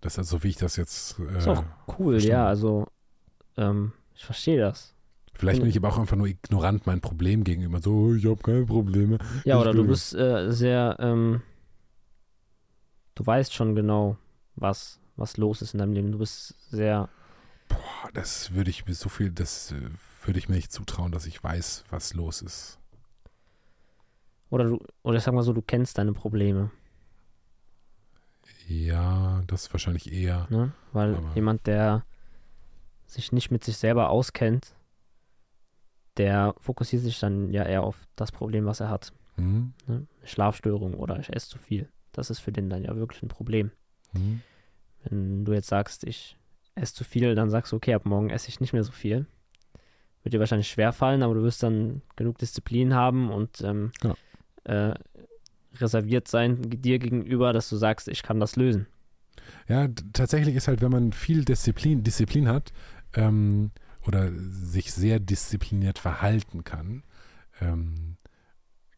Das 0.00 0.14
ist 0.14 0.18
also, 0.18 0.42
wie 0.42 0.48
ich 0.48 0.56
das 0.56 0.76
jetzt. 0.76 1.18
Äh, 1.20 1.38
Ist 1.38 1.48
auch 1.48 1.64
cool, 1.98 2.14
verstanden. 2.14 2.26
ja, 2.26 2.46
also 2.46 2.86
ähm, 3.56 3.92
ich 4.14 4.24
verstehe 4.24 4.60
das. 4.60 4.93
Vielleicht 5.34 5.60
bin 5.62 5.68
bin- 5.68 5.70
ich 5.70 5.76
aber 5.76 5.88
auch 5.88 5.98
einfach 5.98 6.16
nur 6.16 6.26
ignorant 6.28 6.86
meinem 6.86 7.00
Problem 7.00 7.44
gegenüber. 7.44 7.80
So, 7.82 8.14
ich 8.14 8.26
habe 8.26 8.42
keine 8.42 8.64
Probleme. 8.66 9.18
Ja, 9.42 9.58
oder 9.60 9.74
du 9.74 9.84
bist 9.86 10.14
äh, 10.14 10.50
sehr, 10.52 10.96
ähm, 11.00 11.42
du 13.14 13.26
weißt 13.26 13.52
schon 13.54 13.74
genau, 13.74 14.16
was, 14.56 15.00
was 15.16 15.36
los 15.36 15.62
ist 15.62 15.74
in 15.74 15.78
deinem 15.78 15.92
Leben. 15.92 16.12
Du 16.12 16.18
bist 16.18 16.54
sehr, 16.70 17.08
Boah, 17.68 18.10
das 18.14 18.52
würde 18.54 18.70
ich 18.70 18.86
mir 18.86 18.94
so 18.94 19.08
viel, 19.10 19.30
das 19.30 19.72
äh, 19.72 19.80
würde 20.24 20.38
ich 20.38 20.48
mir 20.48 20.54
nicht 20.56 20.72
zutrauen, 20.72 21.12
dass 21.12 21.26
ich 21.26 21.42
weiß, 21.42 21.84
was 21.90 22.14
los 22.14 22.40
ist. 22.42 22.78
oder 24.50 24.64
du, 24.64 24.78
oder 25.02 25.18
ich 25.18 25.22
sag 25.24 25.34
mal 25.34 25.42
so, 25.42 25.52
du 25.52 25.60
kennst 25.62 25.98
deine 25.98 26.12
Probleme, 26.12 26.70
Ja, 28.68 29.42
das 29.46 29.72
wahrscheinlich 29.72 30.12
eher. 30.12 30.48
ne? 30.48 30.72
Weil 30.92 31.20
jemand, 31.34 31.66
der 31.66 32.04
sich 33.06 33.32
nicht 33.32 33.50
mit 33.50 33.64
sich 33.64 33.76
selber 33.78 34.10
auskennt, 34.10 34.74
der 36.16 36.54
fokussiert 36.58 37.02
sich 37.02 37.18
dann 37.18 37.50
ja 37.50 37.64
eher 37.64 37.82
auf 37.82 38.06
das 38.16 38.32
Problem, 38.32 38.66
was 38.66 38.80
er 38.80 38.88
hat. 38.90 39.12
Hm? 39.36 39.72
Ne? 39.86 40.06
Schlafstörung 40.24 40.94
oder 40.94 41.18
ich 41.18 41.32
esse 41.34 41.48
zu 41.48 41.58
viel. 41.58 41.88
Das 42.12 42.30
ist 42.30 42.38
für 42.40 42.52
den 42.52 42.70
dann 42.70 42.84
ja 42.84 42.94
wirklich 42.96 43.22
ein 43.22 43.28
Problem. 43.28 43.70
Hm? 44.12 44.40
Wenn 45.04 45.44
du 45.44 45.52
jetzt 45.52 45.68
sagst, 45.68 46.04
ich 46.04 46.36
esse 46.76 46.94
zu 46.94 47.04
viel, 47.04 47.34
dann 47.34 47.50
sagst 47.50 47.72
du, 47.72 47.76
okay, 47.76 47.94
ab 47.94 48.06
morgen 48.06 48.30
esse 48.30 48.48
ich 48.48 48.60
nicht 48.60 48.72
mehr 48.72 48.84
so 48.84 48.92
viel. 48.92 49.26
Wird 50.22 50.32
dir 50.32 50.40
wahrscheinlich 50.40 50.68
schwer 50.68 50.92
fallen, 50.92 51.22
aber 51.22 51.34
du 51.34 51.42
wirst 51.42 51.62
dann 51.62 52.00
genug 52.16 52.38
Disziplin 52.38 52.94
haben 52.94 53.30
und 53.30 53.60
ähm, 53.60 53.92
Genau. 54.00 54.14
äh, 54.64 54.94
reserviert 55.76 56.28
sein 56.28 56.62
dir 56.62 56.98
gegenüber, 56.98 57.52
dass 57.52 57.68
du 57.68 57.76
sagst, 57.76 58.08
ich 58.08 58.22
kann 58.22 58.40
das 58.40 58.56
lösen. 58.56 58.86
Ja, 59.68 59.88
tatsächlich 60.12 60.54
ist 60.54 60.68
halt, 60.68 60.80
wenn 60.80 60.92
man 60.92 61.12
viel 61.12 61.44
Disziplin, 61.44 62.02
Disziplin 62.02 62.48
hat 62.48 62.72
ähm, 63.14 63.70
oder 64.06 64.30
sich 64.32 64.92
sehr 64.92 65.20
diszipliniert 65.20 65.98
verhalten 65.98 66.64
kann, 66.64 67.02
ähm, 67.60 68.16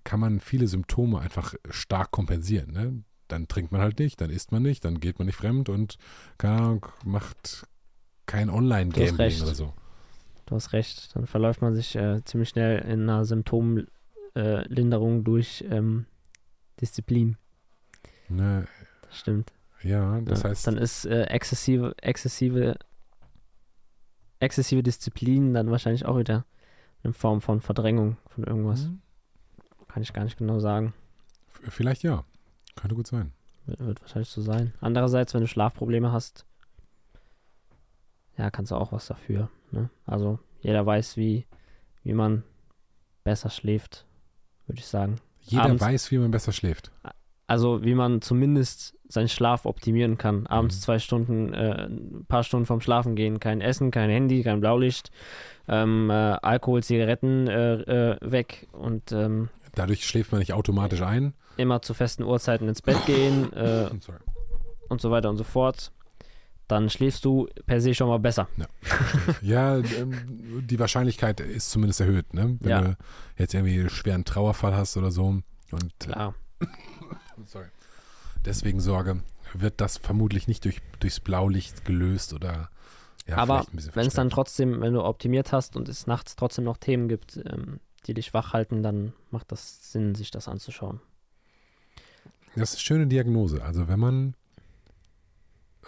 kann 0.04 0.20
man 0.20 0.40
viele 0.40 0.68
Symptome 0.68 1.18
einfach 1.20 1.54
stark 1.70 2.10
kompensieren. 2.10 2.72
Ne? 2.72 3.02
Dann 3.28 3.48
trinkt 3.48 3.72
man 3.72 3.80
halt 3.80 3.98
nicht, 3.98 4.20
dann 4.20 4.30
isst 4.30 4.52
man 4.52 4.62
nicht, 4.62 4.84
dann 4.84 5.00
geht 5.00 5.18
man 5.18 5.26
nicht 5.26 5.36
fremd 5.36 5.68
und 5.68 5.98
keine 6.38 6.56
Ahnung, 6.56 6.86
macht 7.04 7.66
kein 8.26 8.50
Online-Gambling 8.50 9.42
oder 9.42 9.54
so. 9.54 9.72
Du 10.46 10.54
hast 10.54 10.72
recht. 10.72 11.14
Dann 11.14 11.26
verläuft 11.26 11.60
man 11.60 11.74
sich 11.74 11.96
äh, 11.96 12.22
ziemlich 12.24 12.48
schnell 12.50 12.78
in 12.78 13.02
einer 13.02 13.24
Symptomlinderung 13.24 15.20
äh, 15.20 15.22
durch 15.22 15.64
ähm, 15.68 16.06
Disziplin. 16.80 17.36
Ne? 18.28 18.66
Das 19.02 19.18
stimmt. 19.18 19.52
Ja, 19.82 20.20
das 20.20 20.42
ja, 20.42 20.50
heißt, 20.50 20.66
dann 20.66 20.78
ist 20.78 21.04
äh, 21.04 21.24
exzessive, 21.24 21.94
exzessive, 22.00 22.76
exzessive 24.38 24.82
Disziplin 24.82 25.54
dann 25.54 25.70
wahrscheinlich 25.70 26.04
auch 26.06 26.18
wieder 26.18 26.44
in 27.02 27.12
Form 27.12 27.40
von 27.40 27.60
Verdrängung 27.60 28.16
von 28.28 28.44
irgendwas. 28.44 28.84
Hm, 28.84 29.00
Kann 29.88 30.02
ich 30.02 30.12
gar 30.12 30.24
nicht 30.24 30.36
genau 30.38 30.58
sagen. 30.60 30.92
vielleicht 31.68 32.02
ja. 32.02 32.24
Könnte 32.74 32.94
gut 32.96 33.06
sein. 33.06 33.32
Wird, 33.66 33.80
wird 33.80 34.00
wahrscheinlich 34.02 34.28
so 34.28 34.42
sein. 34.42 34.72
Andererseits, 34.80 35.32
wenn 35.34 35.40
du 35.40 35.46
Schlafprobleme 35.46 36.12
hast, 36.12 36.44
ja, 38.36 38.50
kannst 38.50 38.70
du 38.72 38.76
auch 38.76 38.92
was 38.92 39.06
dafür. 39.06 39.48
Ne? 39.70 39.88
Also 40.04 40.38
jeder 40.60 40.84
weiß, 40.84 41.16
wie, 41.16 41.46
wie 42.02 42.12
man 42.12 42.42
besser 43.24 43.50
schläft, 43.50 44.04
würde 44.66 44.80
ich 44.80 44.86
sagen. 44.86 45.16
Jeder 45.40 45.64
Abends- 45.64 45.82
weiß, 45.82 46.10
wie 46.10 46.18
man 46.18 46.30
besser 46.30 46.52
schläft. 46.52 46.92
Also 47.48 47.84
wie 47.84 47.94
man 47.94 48.22
zumindest 48.22 48.94
seinen 49.08 49.28
Schlaf 49.28 49.66
optimieren 49.66 50.18
kann. 50.18 50.46
Abends 50.48 50.76
Mhm. 50.76 50.80
zwei 50.80 50.98
Stunden, 50.98 51.54
äh, 51.54 51.86
ein 51.88 52.24
paar 52.26 52.42
Stunden 52.42 52.66
vorm 52.66 52.80
Schlafen 52.80 53.14
gehen, 53.14 53.38
kein 53.38 53.60
Essen, 53.60 53.92
kein 53.92 54.10
Handy, 54.10 54.42
kein 54.42 54.60
Blaulicht, 54.60 55.12
ähm, 55.68 56.10
äh, 56.10 56.12
Alkohol, 56.12 56.82
Zigaretten 56.82 57.46
äh, 57.46 57.74
äh, 58.14 58.18
weg 58.20 58.66
und 58.72 59.12
ähm, 59.12 59.48
Dadurch 59.76 60.04
schläft 60.06 60.32
man 60.32 60.38
nicht 60.40 60.54
automatisch 60.54 61.02
ein. 61.02 61.34
immer 61.56 61.82
zu 61.82 61.94
festen 61.94 62.22
Uhrzeiten 62.24 62.66
ins 62.68 62.82
Bett 62.82 63.04
gehen 63.06 63.52
äh, 63.52 63.88
und 64.88 65.00
so 65.00 65.10
weiter 65.10 65.30
und 65.30 65.36
so 65.36 65.44
fort. 65.44 65.92
Dann 66.68 66.90
schläfst 66.90 67.24
du 67.24 67.46
per 67.66 67.80
se 67.80 67.94
schon 67.94 68.08
mal 68.08 68.18
besser. 68.18 68.48
Ja, 69.40 69.76
ähm, 69.78 70.64
die 70.66 70.80
Wahrscheinlichkeit 70.80 71.38
ist 71.38 71.70
zumindest 71.70 72.00
erhöht, 72.00 72.34
ne? 72.34 72.56
Wenn 72.60 72.70
Ja. 72.70 72.80
du 72.80 72.96
jetzt 73.38 73.54
irgendwie 73.54 73.78
einen 73.78 73.88
schweren 73.90 74.24
Trauerfall 74.24 74.74
hast 74.74 74.96
oder 74.96 75.12
so 75.12 75.26
und 75.70 75.92
Klar. 76.00 76.34
Sorry, 77.44 77.66
deswegen 78.44 78.80
Sorge, 78.80 79.22
wird 79.52 79.80
das 79.80 79.98
vermutlich 79.98 80.48
nicht 80.48 80.64
durch, 80.64 80.80
durchs 81.00 81.20
Blaulicht 81.20 81.84
gelöst 81.84 82.32
oder 82.32 82.70
ja, 83.26 83.38
Aber 83.38 83.66
Wenn 83.72 84.06
es 84.06 84.14
dann 84.14 84.30
trotzdem, 84.30 84.80
wenn 84.80 84.92
du 84.92 85.02
optimiert 85.02 85.50
hast 85.52 85.76
und 85.76 85.88
es 85.88 86.06
nachts 86.06 86.36
trotzdem 86.36 86.64
noch 86.64 86.76
Themen 86.76 87.08
gibt, 87.08 87.36
ähm, 87.36 87.80
die 88.06 88.14
dich 88.14 88.32
wach 88.32 88.52
halten, 88.52 88.84
dann 88.84 89.14
macht 89.32 89.50
das 89.50 89.90
Sinn, 89.90 90.14
sich 90.14 90.30
das 90.30 90.46
anzuschauen. 90.46 91.00
Das 92.54 92.70
ist 92.70 92.76
eine 92.76 92.82
schöne 92.82 93.06
Diagnose. 93.08 93.64
Also 93.64 93.88
wenn 93.88 93.98
man, 93.98 94.34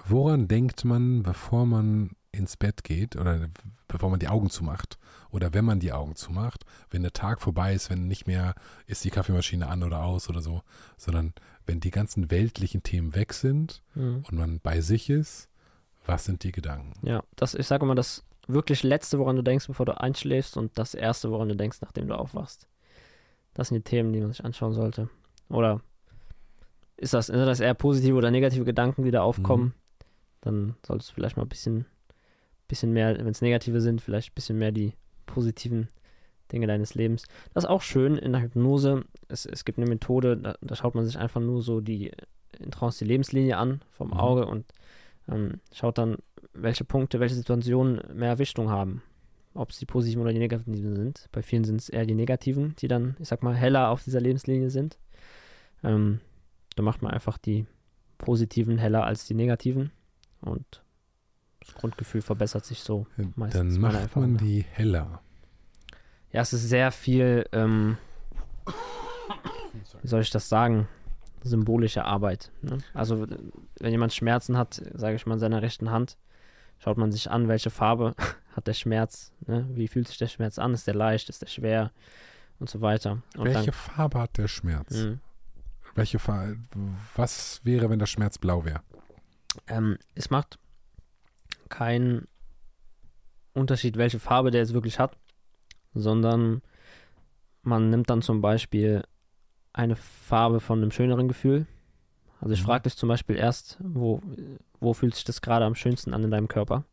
woran 0.05 0.49
denkt 0.49 0.85
man, 0.85 1.23
bevor 1.23 1.65
man 1.65 2.11
ins 2.33 2.57
Bett 2.57 2.83
geht 2.83 3.15
oder 3.15 3.49
bevor 3.89 4.11
man 4.11 4.21
die 4.21 4.29
Augen 4.29 4.51
zumacht 4.51 4.99
oder 5.31 5.53
wenn 5.55 5.65
man 5.65 5.81
die 5.81 5.93
Augen 5.93 6.15
zumacht, 6.15 6.65
wenn 6.91 7.03
der 7.03 7.13
Tag 7.13 7.41
vorbei 7.41 7.75
ist, 7.75 7.91
wenn 7.91 8.07
nicht 8.07 8.27
mehr 8.27 8.55
ist 8.87 9.05
die 9.05 9.11
Kaffeemaschine 9.11 9.67
an 9.69 9.83
oder 9.83 10.05
aus 10.05 10.29
oder 10.29 10.41
so, 10.43 10.63
sondern 10.97 11.35
wenn 11.67 11.81
die 11.81 11.91
ganzen 11.91 12.31
weltlichen 12.31 12.83
Themen 12.83 13.15
weg 13.15 13.33
sind 13.35 13.83
Mhm. 13.95 14.25
und 14.31 14.33
man 14.39 14.61
bei 14.61 14.81
sich 14.81 15.11
ist, 15.11 15.49
was 16.07 16.25
sind 16.25 16.43
die 16.45 16.53
Gedanken? 16.53 16.93
Ja, 17.07 17.23
das, 17.37 17.55
ich 17.55 17.67
sage 17.67 17.85
immer, 17.85 17.95
das 17.95 18.25
wirklich 18.47 18.83
Letzte, 18.83 19.19
woran 19.19 19.37
du 19.37 19.43
denkst, 19.43 19.67
bevor 19.67 19.85
du 19.85 20.01
einschläfst 20.01 20.57
und 20.57 20.79
das 20.79 20.95
Erste, 20.95 21.31
woran 21.31 21.49
du 21.51 21.57
denkst, 21.57 21.79
nachdem 21.83 22.09
du 22.09 22.15
aufwachst. 22.19 22.67
Das 23.53 23.69
sind 23.69 23.77
die 23.77 23.83
Themen, 23.91 24.13
die 24.13 24.21
man 24.21 24.31
sich 24.31 24.43
anschauen 24.45 24.73
sollte. 24.73 25.11
Oder 25.51 25.81
ist 26.97 27.13
das, 27.13 27.27
sind 27.27 27.37
das 27.37 27.61
eher 27.61 27.75
positive 27.75 28.17
oder 28.17 28.31
negative 28.31 28.65
Gedanken, 28.65 29.05
die 29.05 29.11
da 29.11 29.21
aufkommen? 29.23 29.65
Mhm. 29.65 29.73
Dann 30.41 30.77
solltest 30.87 31.11
du 31.11 31.15
vielleicht 31.15 31.37
mal 31.37 31.43
ein 31.43 31.49
bisschen, 31.49 31.85
bisschen 32.69 32.93
mehr, 32.93 33.17
wenn 33.19 33.29
es 33.29 33.43
negative 33.43 33.81
sind, 33.81 34.01
vielleicht 34.01 34.31
ein 34.31 34.35
bisschen 34.35 34.59
mehr 34.59 34.73
die 34.73 34.93
positiven 35.27 35.89
Dinge 36.53 36.67
deines 36.67 36.95
Lebens. 36.95 37.25
Das 37.53 37.65
ist 37.65 37.71
auch 37.71 37.83
schön 37.83 38.17
in 38.17 38.33
der 38.33 38.43
Hypnose. 38.43 39.05
Es, 39.29 39.47
es 39.47 39.65
gibt 39.65 39.79
eine 39.79 39.89
Methode, 39.89 40.37
da, 40.37 40.55
da 40.61 40.75
schaut 40.75 40.95
man 40.95 41.05
sich 41.05 41.19
einfach 41.19 41.41
nur 41.41 41.63
so 41.63 41.81
die 41.81 42.13
in 42.59 42.71
Trance 42.71 43.05
die 43.05 43.09
Lebenslinie 43.09 43.57
an 43.57 43.83
vom 43.91 44.09
Mhm. 44.09 44.15
Auge 44.15 44.47
und 44.47 44.65
ähm, 45.29 45.61
schaut 45.73 45.99
dann, 45.99 46.17
welche 46.55 46.85
Punkte, 46.85 47.21
welche 47.21 47.35
Situationen 47.35 48.01
mehr 48.15 48.31
Erwichtung 48.31 48.71
haben. 48.71 49.03
Ob 49.55 49.71
es 49.71 49.79
die 49.79 49.87
positiven 49.87 50.23
oder 50.23 50.33
die 50.33 50.39
negativen 50.39 50.95
sind. 50.95 51.29
Bei 51.33 51.43
vielen 51.43 51.65
sind 51.65 51.81
es 51.81 51.89
eher 51.89 52.07
die 52.07 52.15
negativen, 52.15 52.75
die 52.79 52.89
dann, 52.89 53.17
ich 53.19 53.29
sag 53.29 53.43
mal, 53.43 53.55
heller 53.55 53.91
auf 53.91 54.05
dieser 54.05 54.21
Lebenslinie 54.21 54.71
sind. 54.71 54.99
Ähm, 55.83 56.21
da 56.77 56.83
macht 56.83 57.03
man 57.03 57.13
einfach 57.13 57.39
die 57.39 57.67
positiven 58.19 58.79
heller 58.79 59.05
als 59.05 59.27
die 59.27 59.35
negativen 59.35 59.91
und 60.41 60.83
das 61.69 61.75
Grundgefühl 61.77 62.23
verbessert 62.23 62.65
sich 62.65 62.81
so. 62.83 63.07
Meistens 63.37 63.53
Dann 63.75 63.81
meine 63.81 63.99
macht 64.01 64.17
man 64.17 64.37
die 64.37 64.63
heller. 64.73 65.23
Ja, 66.33 66.41
es 66.43 66.53
ist 66.53 66.69
sehr 66.69 66.91
viel, 66.93 67.47
ähm, 67.53 67.97
wie 70.03 70.07
soll 70.09 70.21
ich 70.23 70.31
das 70.31 70.49
sagen, 70.49 70.89
symbolische 71.43 72.05
Arbeit. 72.05 72.51
Ne? 72.63 72.79
Also 72.95 73.27
wenn 73.81 73.91
jemand 73.93 74.13
Schmerzen 74.13 74.57
hat, 74.57 74.83
sage 74.95 75.17
ich 75.17 75.27
mal 75.27 75.35
in 75.35 75.41
seiner 75.41 75.63
rechten 75.63 75.91
Hand, 75.91 76.17
schaut 76.79 76.99
man 76.99 77.13
sich 77.13 77.31
an, 77.31 77.49
welche 77.49 77.71
Farbe 77.71 78.15
hat 78.57 78.67
der 78.67 78.75
Schmerz, 78.75 79.33
ne? 79.47 79.67
wie 79.71 79.89
fühlt 79.89 80.09
sich 80.09 80.19
der 80.19 80.27
Schmerz 80.29 80.59
an, 80.59 80.75
ist 80.75 80.87
der 80.87 80.95
leicht, 80.95 81.29
ist 81.29 81.43
der 81.43 81.47
schwer 81.47 81.93
und 82.59 82.69
so 82.69 82.81
weiter. 82.81 83.23
Und 83.37 83.45
Welche 83.47 83.73
Farbe 83.73 84.21
hat 84.21 84.37
der 84.37 84.49
Schmerz? 84.49 84.89
dann, 84.91 85.11
mh, 85.13 85.19
Welche 85.95 86.19
Farbe? 86.19 86.59
Was 87.15 87.61
wäre, 87.65 87.89
wenn 87.89 87.99
der 87.99 88.07
Schmerz 88.07 88.39
blau 88.39 88.65
wäre? 88.65 88.81
ähm, 89.67 89.97
es 90.15 90.31
macht 90.31 90.59
keinen 91.69 92.27
Unterschied, 93.55 93.97
welche 93.97 94.19
Farbe 94.19 94.51
der 94.51 94.61
jetzt 94.61 94.75
wirklich 94.75 94.99
hat, 94.99 95.17
sondern 95.95 96.63
man 97.63 97.91
nimmt 97.91 98.09
dann 98.11 98.23
zum 98.23 98.41
Beispiel 98.41 99.03
eine 99.73 99.97
Farbe 99.97 100.61
von 100.61 100.81
einem 100.81 100.91
schöneren 100.91 101.29
Gefühl. 101.29 101.67
Also 102.41 102.55
ich 102.55 102.61
Mhm. 102.63 102.67
frage 102.67 102.83
dich 102.85 102.97
zum 102.97 103.09
Beispiel 103.09 103.37
erst, 103.37 103.79
wo, 103.81 104.23
wo 104.81 104.93
fühlt 104.95 105.15
sich 105.15 105.25
das 105.25 105.43
gerade 105.43 105.65
am 105.65 105.75
schönsten 105.75 106.15
an 106.15 106.23
in 106.25 106.31
deinem 106.31 106.49
Körper? 106.49 106.85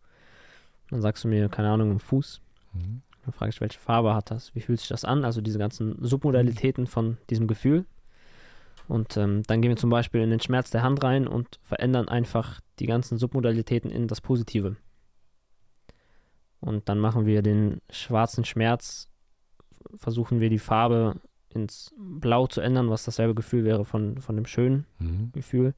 Dann 0.90 1.02
sagst 1.02 1.24
du 1.24 1.28
mir, 1.28 1.50
keine 1.50 1.70
Ahnung, 1.70 1.92
im 1.92 2.00
Fuß. 2.00 2.42
Mhm. 2.74 3.02
Dann 3.24 3.34
frage 3.34 3.50
ich, 3.50 3.62
welche 3.62 3.80
Farbe 3.80 4.14
hat 4.14 4.30
das? 4.32 4.54
Wie 4.54 4.62
fühlt 4.62 4.80
sich 4.80 4.88
das 4.90 5.06
an? 5.06 5.24
Also 5.26 5.42
diese 5.42 5.58
ganzen 5.60 5.98
Submodalitäten 6.04 6.88
von 6.88 7.18
diesem 7.30 7.48
Gefühl. 7.48 7.86
Und 8.88 9.18
ähm, 9.18 9.44
dann 9.44 9.62
gehen 9.62 9.70
wir 9.70 9.78
zum 9.78 9.90
Beispiel 9.90 10.22
in 10.22 10.30
den 10.30 10.40
Schmerz 10.40 10.70
der 10.70 10.84
Hand 10.84 11.04
rein 11.04 11.28
und 11.28 11.60
verändern 11.64 12.08
einfach 12.08 12.62
die 12.80 12.86
ganzen 12.86 13.18
Submodalitäten 13.18 13.90
in 13.90 14.08
das 14.08 14.22
Positive. 14.22 14.76
Und 16.60 16.90
dann 16.90 17.00
machen 17.00 17.26
wir 17.26 17.42
den 17.42 17.82
schwarzen 17.90 18.46
Schmerz, 18.46 19.10
versuchen 19.98 20.40
wir 20.40 20.50
die 20.50 20.60
Farbe 20.60 21.20
ins 21.50 21.94
Blau 21.98 22.48
zu 22.48 22.62
ändern, 22.62 22.90
was 22.90 23.06
dasselbe 23.06 23.34
Gefühl 23.36 23.64
wäre 23.64 23.86
von, 23.86 24.20
von 24.20 24.36
dem 24.36 24.46
schönen 24.46 24.86
Mhm. 25.00 25.32
Gefühl. 25.32 25.74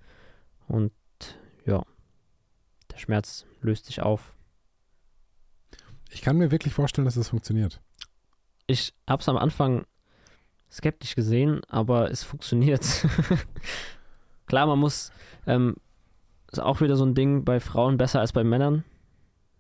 Und 0.68 0.92
ja, 1.66 1.84
der 2.92 2.98
Schmerz 2.98 3.46
löst 3.62 3.86
sich 3.86 4.02
auf. 4.02 4.34
Ich 6.10 6.22
kann 6.22 6.38
mir 6.38 6.52
wirklich 6.52 6.74
vorstellen, 6.74 7.06
dass 7.06 7.16
das 7.16 7.30
funktioniert. 7.30 7.82
Ich 8.66 8.94
habe 9.08 9.22
es 9.22 9.30
am 9.30 9.38
Anfang 9.38 9.86
skeptisch 10.72 11.16
gesehen, 11.16 11.62
aber 11.70 12.12
es 12.12 12.24
funktioniert. 12.24 12.86
Klar, 14.48 14.66
man 14.68 14.80
muss, 14.80 15.12
ähm, 15.46 15.76
ist 16.52 16.60
auch 16.60 16.82
wieder 16.82 16.96
so 16.96 17.06
ein 17.06 17.16
Ding 17.16 17.44
bei 17.44 17.60
Frauen 17.60 17.98
besser 17.98 18.20
als 18.22 18.32
bei 18.34 18.44
Männern, 18.44 18.84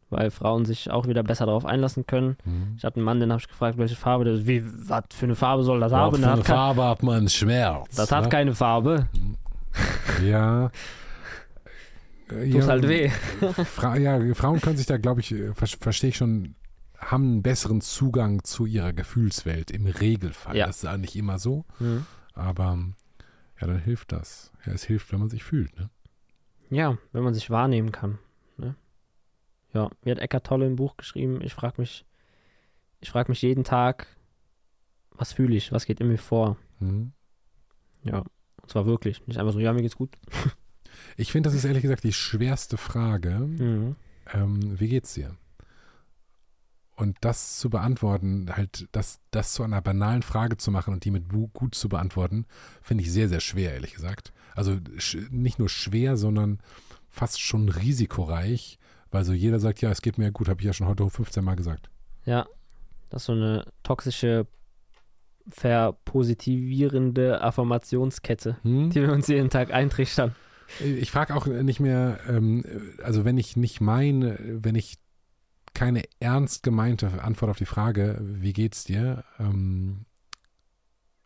weil 0.10 0.32
Frauen 0.32 0.66
sich 0.66 0.90
auch 0.90 1.08
wieder 1.08 1.24
besser 1.24 1.46
darauf 1.46 1.66
einlassen 1.66 2.06
können. 2.08 2.38
Mhm. 2.46 2.76
Ich 2.78 2.84
hatte 2.84 2.98
einen 2.98 3.06
Mann, 3.06 3.20
den 3.20 3.32
habe 3.32 3.42
ich 3.42 3.48
gefragt, 3.48 3.78
welche 3.78 3.96
Farbe, 3.96 4.24
der, 4.26 4.38
so, 4.38 4.48
wie, 4.48 4.64
was 4.66 5.04
für 5.14 5.26
eine 5.26 5.36
Farbe 5.36 5.64
soll 5.64 5.80
das 5.80 5.92
haben? 5.92 6.16
für 6.16 6.22
Das 6.22 6.30
eine 6.32 6.40
hat, 6.40 6.48
Farbe 6.48 6.86
hat 6.86 7.04
man 7.04 7.28
Schmerz? 7.30 7.96
das 7.96 8.12
hat 8.12 8.24
ne? 8.24 8.30
keine 8.30 8.54
Farbe, 8.56 9.08
Ja. 10.24 10.72
Äh, 12.30 12.52
tut 12.52 12.62
ja, 12.62 12.68
halt 12.68 12.88
weh. 12.90 13.10
Fra 13.64 13.96
ja, 13.96 14.20
Frauen 14.36 14.60
können 14.60 14.76
sich 14.76 14.86
da, 14.86 14.98
glaube 14.98 15.22
ich, 15.22 15.32
äh, 15.32 15.54
ver 15.54 15.66
verstehe 15.66 16.10
ich 16.10 16.18
schon, 16.18 16.56
haben 17.00 17.24
einen 17.24 17.44
besseren 17.44 17.82
Zugang 17.82 18.44
zu 18.44 18.66
ihrer 18.66 18.94
Gefühlswelt 18.94 19.72
im 19.72 19.86
Regelfall. 19.88 20.56
Ja. 20.58 20.66
Das 20.68 20.78
ist 20.78 20.86
auch 20.86 20.98
nicht 20.98 21.16
immer 21.16 21.40
so, 21.40 21.66
Mhm. 21.80 22.06
aber 22.34 22.78
ja, 23.60 23.68
dann 23.68 23.80
hilft 23.80 24.12
das. 24.12 24.52
Ja, 24.66 24.74
es 24.74 24.84
hilft, 24.84 25.12
wenn 25.12 25.20
man 25.20 25.30
sich 25.30 25.44
fühlt. 25.44 25.76
Ne? 25.78 25.90
Ja, 26.70 26.98
wenn 27.12 27.24
man 27.24 27.34
sich 27.34 27.50
wahrnehmen 27.50 27.92
kann. 27.92 28.20
Ne? 28.58 28.76
Ja, 29.74 29.90
wie 30.04 30.12
hat 30.12 30.20
Eckart 30.20 30.46
Tolle 30.46 30.66
im 30.66 30.76
Buch 30.76 30.98
geschrieben? 30.98 31.40
Ich 31.42 31.54
frage 31.54 31.80
mich, 31.82 32.06
ich 33.00 33.10
frage 33.10 33.32
mich 33.32 33.42
jeden 33.42 33.64
Tag, 33.64 34.08
was 35.12 35.34
fühle 35.34 35.56
ich, 35.56 35.72
was 35.72 35.86
geht 35.86 36.00
in 36.00 36.08
mir 36.08 36.18
vor? 36.18 36.58
Mhm. 36.80 37.14
Ja, 38.04 38.20
und 38.62 38.70
zwar 38.72 38.86
wirklich. 38.86 39.26
Nicht 39.28 39.40
einfach 39.40 39.54
so, 39.54 39.60
ja, 39.60 39.74
mir 39.74 39.82
geht's 39.82 39.96
gut. 39.98 40.16
Ich 41.16 41.32
finde, 41.32 41.48
das 41.50 41.56
ist 41.56 41.66
ehrlich 41.66 41.82
gesagt 41.84 42.04
die 42.04 42.14
schwerste 42.14 42.78
Frage. 42.78 43.38
Mhm. 43.40 43.96
Ähm, 44.34 44.80
wie 44.80 44.88
geht's 44.90 45.14
dir? 45.14 45.36
Und 47.00 47.16
das 47.22 47.60
zu 47.60 47.70
beantworten, 47.70 48.48
halt 48.52 48.88
das, 48.92 49.20
das 49.32 49.54
zu 49.54 49.62
einer 49.64 49.82
banalen 49.82 50.24
Frage 50.24 50.58
zu 50.58 50.72
machen 50.72 50.94
und 50.94 51.06
die 51.06 51.12
mit 51.12 51.28
bu- 51.28 51.48
gut 51.50 51.76
zu 51.76 51.90
beantworten, 51.90 52.46
finde 52.82 53.04
ich 53.04 53.12
sehr, 53.12 53.30
sehr 53.30 53.40
schwer, 53.40 53.74
ehrlich 53.76 53.94
gesagt. 53.94 54.34
Also 54.56 54.78
nicht 55.30 55.60
nur 55.60 55.70
schwer, 55.70 56.18
sondern 56.18 56.60
fast 57.08 57.40
schon 57.40 57.70
risikoreich, 57.70 58.80
weil 59.12 59.24
so 59.24 59.32
jeder 59.34 59.60
sagt, 59.60 59.82
ja, 59.82 59.92
es 59.92 60.02
geht 60.02 60.18
mir 60.18 60.32
gut, 60.32 60.50
habe 60.50 60.60
ich 60.62 60.66
ja 60.66 60.74
schon 60.74 60.88
heute 60.88 61.08
15 61.08 61.44
Mal 61.44 61.56
gesagt. 61.56 61.90
Ja, 62.26 62.48
das 63.10 63.22
ist 63.22 63.26
so 63.28 63.34
eine 63.34 63.66
toxische, 63.84 64.48
verpositivierende 65.50 67.42
Affirmationskette, 67.42 68.58
Hm? 68.64 68.90
die 68.90 69.02
wir 69.02 69.12
uns 69.12 69.28
jeden 69.28 69.50
Tag 69.50 69.72
eintrichtern. 69.72 70.36
Ich 70.84 71.12
frage 71.12 71.36
auch 71.36 71.46
nicht 71.46 71.80
mehr, 71.80 72.20
ähm, 72.28 72.64
also 73.04 73.24
wenn 73.24 73.38
ich 73.38 73.56
nicht 73.56 73.80
meine, 73.80 74.38
wenn 74.62 74.76
ich 74.76 74.98
keine 75.78 76.02
ernst 76.20 76.64
gemeinte 76.64 77.22
Antwort 77.22 77.52
auf 77.52 77.58
die 77.60 77.68
Frage, 77.68 78.18
wie 78.20 78.52
geht's 78.52 78.84
dir, 78.84 79.24
ähm, 79.38 80.08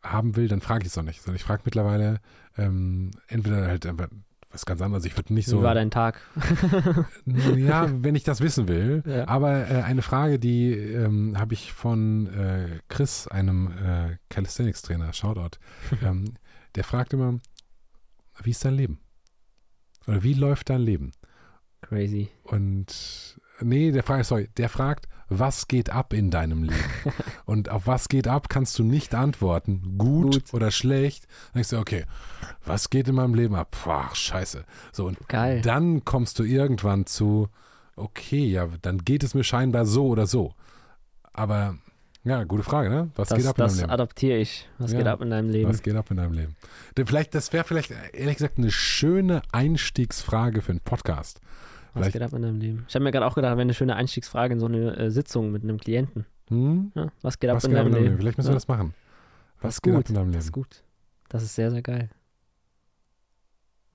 haben 0.04 0.36
will, 0.36 0.50
dann 0.50 0.60
frage 0.60 0.84
ich 0.84 0.90
es 0.90 0.98
auch 0.98 1.04
nicht. 1.04 1.22
Sondern 1.22 1.38
ich 1.38 1.46
frage 1.46 1.62
mittlerweile 1.64 2.20
ähm, 2.58 3.12
entweder 3.30 3.66
halt 3.68 3.86
einfach 3.86 4.10
was 4.50 4.66
ganz 4.66 4.82
anderes. 4.82 5.06
Ich 5.06 5.16
würde 5.16 5.34
nicht 5.34 5.48
so. 5.48 5.60
Wie 5.60 5.64
war 5.64 5.74
dein 5.74 5.90
Tag? 5.90 6.20
ja, 7.56 7.88
wenn 8.04 8.14
ich 8.16 8.26
das 8.26 8.42
wissen 8.42 8.68
will. 8.68 9.04
Ja. 9.06 9.26
Aber 9.30 9.70
äh, 9.70 9.84
eine 9.84 10.02
Frage, 10.02 10.38
die 10.38 10.74
ähm, 10.74 11.38
habe 11.38 11.54
ich 11.54 11.72
von 11.72 12.28
äh, 12.28 12.80
Chris, 12.90 13.30
einem 13.30 13.68
äh, 13.68 14.18
Calisthenics-Trainer, 14.28 15.14
Shoutout. 15.14 15.60
ähm, 16.04 16.34
der 16.76 16.84
fragt 16.84 17.14
immer, 17.14 17.40
wie 18.44 18.52
ist 18.52 18.66
dein 18.66 18.74
Leben? 18.74 19.00
Oder 20.08 20.24
wie 20.24 20.34
läuft 20.34 20.70
dein 20.70 20.82
Leben? 20.82 21.14
Crazy. 21.80 22.30
Und 22.44 23.40
nee, 23.62 23.92
der 23.92 24.04
fragt, 24.04 24.26
sorry, 24.26 24.50
der 24.58 24.70
fragt, 24.70 25.08
was 25.30 25.68
geht 25.70 25.90
ab 25.90 26.12
in 26.14 26.30
deinem 26.30 26.64
Leben? 26.64 26.76
Und 27.46 27.70
auf 27.70 27.88
was 27.88 28.10
geht 28.10 28.28
ab, 28.28 28.50
kannst 28.50 28.78
du 28.80 28.84
nicht 28.84 29.16
antworten. 29.16 29.98
Gut, 29.98 30.34
Gut. 30.34 30.54
oder 30.54 30.72
schlecht. 30.72 31.24
Dann 31.26 31.54
denkst 31.62 31.70
du, 31.70 31.78
okay, 31.80 32.04
was 32.66 32.90
geht 32.90 33.08
in 33.08 33.16
meinem 33.16 33.34
Leben 33.34 33.56
ab? 33.56 33.76
Boah, 33.84 34.10
scheiße. 34.14 34.66
So, 34.92 35.06
und 35.08 35.18
Geil. 35.30 35.62
dann 35.62 36.04
kommst 36.04 36.38
du 36.40 36.44
irgendwann 36.44 37.06
zu, 37.06 37.48
okay, 37.96 38.46
ja, 38.46 38.68
dann 38.82 39.06
geht 39.06 39.24
es 39.24 39.34
mir 39.34 39.44
scheinbar 39.46 39.86
so 39.86 40.08
oder 40.08 40.28
so. 40.28 40.54
Aber, 41.34 41.78
ja, 42.26 42.44
gute 42.44 42.64
Frage, 42.64 42.90
ne? 42.90 43.10
Was 43.16 43.30
das 43.30 43.38
geht 43.38 43.48
ab 43.48 43.58
in 43.58 43.64
das 43.64 43.72
deinem 43.74 43.82
Leben? 43.84 43.92
adaptiere 43.92 44.38
ich. 44.38 44.68
Was 44.80 44.92
Ja. 44.92 44.98
geht 44.98 45.08
ab 45.08 45.22
in 45.22 45.30
deinem 45.30 45.50
Leben? 45.50 45.70
Was 45.70 45.82
geht 45.82 45.96
ab 45.96 46.12
in 46.12 46.18
deinem 46.18 46.34
Leben? 46.34 46.56
Denn 46.98 47.08
Vielleicht, 47.08 47.34
das 47.36 47.54
wäre 47.54 47.64
vielleicht, 47.64 47.92
ehrlich 48.14 48.36
gesagt, 48.36 48.58
eine 48.58 48.70
schöne 48.72 49.42
Einstiegsfrage 49.54 50.62
für 50.62 50.72
einen 50.74 50.82
Podcast. 50.82 51.40
Was 51.94 52.04
Vielleicht- 52.08 52.14
geht 52.14 52.22
ab 52.22 52.34
in 52.34 52.42
deinem 52.42 52.60
Leben? 52.60 52.86
Ich 52.88 52.96
habe 52.96 53.04
mir 53.04 53.12
gerade 53.12 53.26
auch 53.26 53.36
gedacht, 53.36 53.52
wäre 53.52 53.62
eine 53.62 53.74
schöne 53.74 53.96
Einstiegsfrage 53.96 54.54
in 54.54 54.60
so 54.60 54.66
eine 54.68 54.96
äh, 54.98 55.12
Sitzung 55.12 55.52
mit 55.52 55.64
einem 55.64 55.78
Klienten. 55.78 56.26
Hm? 56.50 56.92
Ja, 56.96 57.08
was 57.22 57.38
geht 57.40 57.50
ab 57.50 57.58
Was 57.58 57.66
in 57.66 57.72
geht 57.72 57.78
deinem 57.80 57.88
in 57.88 57.94
deinem 57.94 58.04
Leben? 58.04 58.12
Leben? 58.14 58.22
Vielleicht 58.22 58.38
müssen 58.38 58.48
wir 58.50 58.54
Ja. 58.54 58.56
das 58.58 58.68
machen. 58.68 58.94
Was 59.62 59.76
Das 59.76 59.82
geht 59.82 59.94
gut. 59.94 60.04
ab 60.06 60.10
in 60.10 60.16
deinem 60.16 60.32
Das 60.32 60.46
ist 60.46 60.56
Leben? 60.56 60.64
gut. 60.64 60.84
Das 61.30 61.44
ist 61.44 61.56
sehr, 61.56 61.72
sehr 61.72 61.82
geil. 61.82 62.10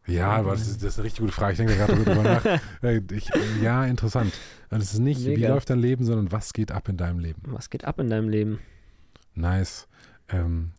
Ja, 0.06 0.31
aber 0.31 0.52
das 0.52 0.62
ist, 0.68 0.82
das 0.82 0.93
ist 0.93 0.98
eine 0.98 1.05
richtig 1.06 1.20
gute 1.20 1.32
Frage. 1.32 1.52
Ich 1.52 1.56
denke 1.59 1.74
gerade 1.74 1.94
drüber 1.97 2.23
nach. 2.23 2.44
Äh, 2.82 3.01
Ich, 3.12 3.28
ja, 3.60 3.85
interessant. 3.86 4.32
Und 4.70 4.81
es 4.81 4.93
ist 4.93 5.01
nicht, 5.01 5.20
wie 5.24 5.31
Mega. 5.35 5.48
läuft 5.48 5.68
dein 5.68 5.81
Leben, 5.81 6.05
sondern 6.05 6.31
was 6.31 6.52
geht 6.52 6.70
ab 6.70 6.89
in 6.89 6.97
deinem 6.97 7.18
Leben. 7.18 7.43
Was 7.47 7.70
geht 7.70 7.85
ab 7.85 7.98
in 7.98 8.09
deinem 8.09 8.28
Leben? 8.28 8.60
Nice. 9.35 9.89
Ähm, 10.28 10.73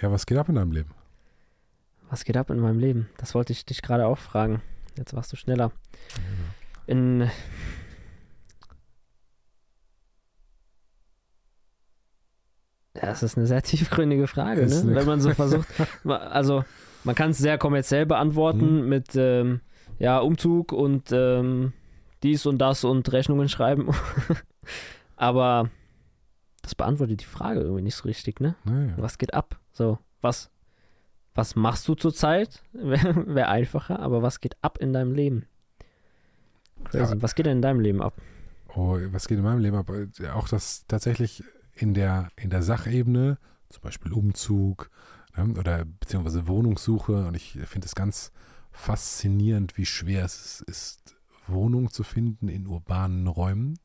ja, 0.00 0.10
was 0.12 0.26
geht 0.26 0.36
ab 0.36 0.48
in 0.50 0.56
deinem 0.56 0.72
Leben? 0.72 0.90
Was 2.10 2.24
geht 2.24 2.36
ab 2.36 2.50
in 2.50 2.58
meinem 2.60 2.78
Leben? 2.78 3.08
Das 3.16 3.34
wollte 3.34 3.52
ich 3.54 3.64
dich 3.64 3.80
gerade 3.80 4.06
auch 4.06 4.18
fragen. 4.18 4.60
Jetzt 4.96 5.14
warst 5.14 5.32
du 5.32 5.36
schneller. 5.36 5.72
In. 6.86 7.30
Ja, 12.94 13.06
das 13.06 13.22
ist 13.22 13.38
eine 13.38 13.46
sehr 13.46 13.62
tiefgründige 13.62 14.26
Frage, 14.26 14.66
ne? 14.66 14.94
wenn 14.94 15.06
man 15.06 15.20
so 15.20 15.30
versucht. 15.34 15.66
Also, 16.04 16.64
man 17.04 17.14
kann 17.14 17.30
es 17.30 17.38
sehr 17.38 17.58
kommerziell 17.58 18.06
beantworten 18.06 18.88
mit 18.88 19.16
ähm, 19.16 19.60
ja, 19.98 20.18
Umzug 20.18 20.72
und 20.72 21.10
ähm, 21.10 21.72
dies 22.22 22.46
und 22.46 22.58
das 22.58 22.84
und 22.84 23.10
Rechnungen 23.12 23.48
schreiben. 23.48 23.90
Aber 25.16 25.70
das 26.62 26.74
beantwortet 26.74 27.20
die 27.20 27.26
Frage 27.26 27.60
irgendwie 27.60 27.82
nicht 27.82 27.96
so 27.96 28.04
richtig, 28.04 28.40
ne? 28.40 28.54
Naja. 28.64 28.94
Was 28.96 29.18
geht 29.18 29.34
ab? 29.34 29.58
So, 29.72 29.98
was, 30.20 30.51
was 31.34 31.56
machst 31.56 31.86
du 31.88 31.94
zurzeit? 31.94 32.62
Wäre 32.72 33.34
wär 33.34 33.48
einfacher, 33.48 34.00
aber 34.00 34.22
was 34.22 34.40
geht 34.40 34.56
ab 34.62 34.78
in 34.78 34.92
deinem 34.92 35.14
Leben? 35.14 35.46
Crazy. 36.84 37.14
Ja. 37.14 37.22
Was 37.22 37.34
geht 37.34 37.46
denn 37.46 37.58
in 37.58 37.62
deinem 37.62 37.80
Leben 37.80 38.02
ab? 38.02 38.14
Oh, 38.74 38.98
was 39.10 39.28
geht 39.28 39.38
in 39.38 39.44
meinem 39.44 39.60
Leben 39.60 39.76
ab? 39.76 39.90
Auch 40.34 40.48
das 40.48 40.86
tatsächlich 40.86 41.44
in 41.74 41.94
der, 41.94 42.30
in 42.36 42.50
der 42.50 42.62
Sachebene, 42.62 43.38
zum 43.68 43.82
Beispiel 43.82 44.12
Umzug 44.12 44.90
ne, 45.36 45.54
oder 45.58 45.84
beziehungsweise 45.84 46.46
Wohnungssuche. 46.48 47.26
Und 47.26 47.34
ich 47.34 47.58
finde 47.64 47.86
es 47.86 47.94
ganz 47.94 48.32
faszinierend, 48.70 49.76
wie 49.76 49.86
schwer 49.86 50.24
es 50.24 50.62
ist, 50.66 51.16
Wohnung 51.46 51.90
zu 51.90 52.02
finden 52.02 52.48
in 52.48 52.66
urbanen 52.66 53.26
Räumen. 53.26 53.78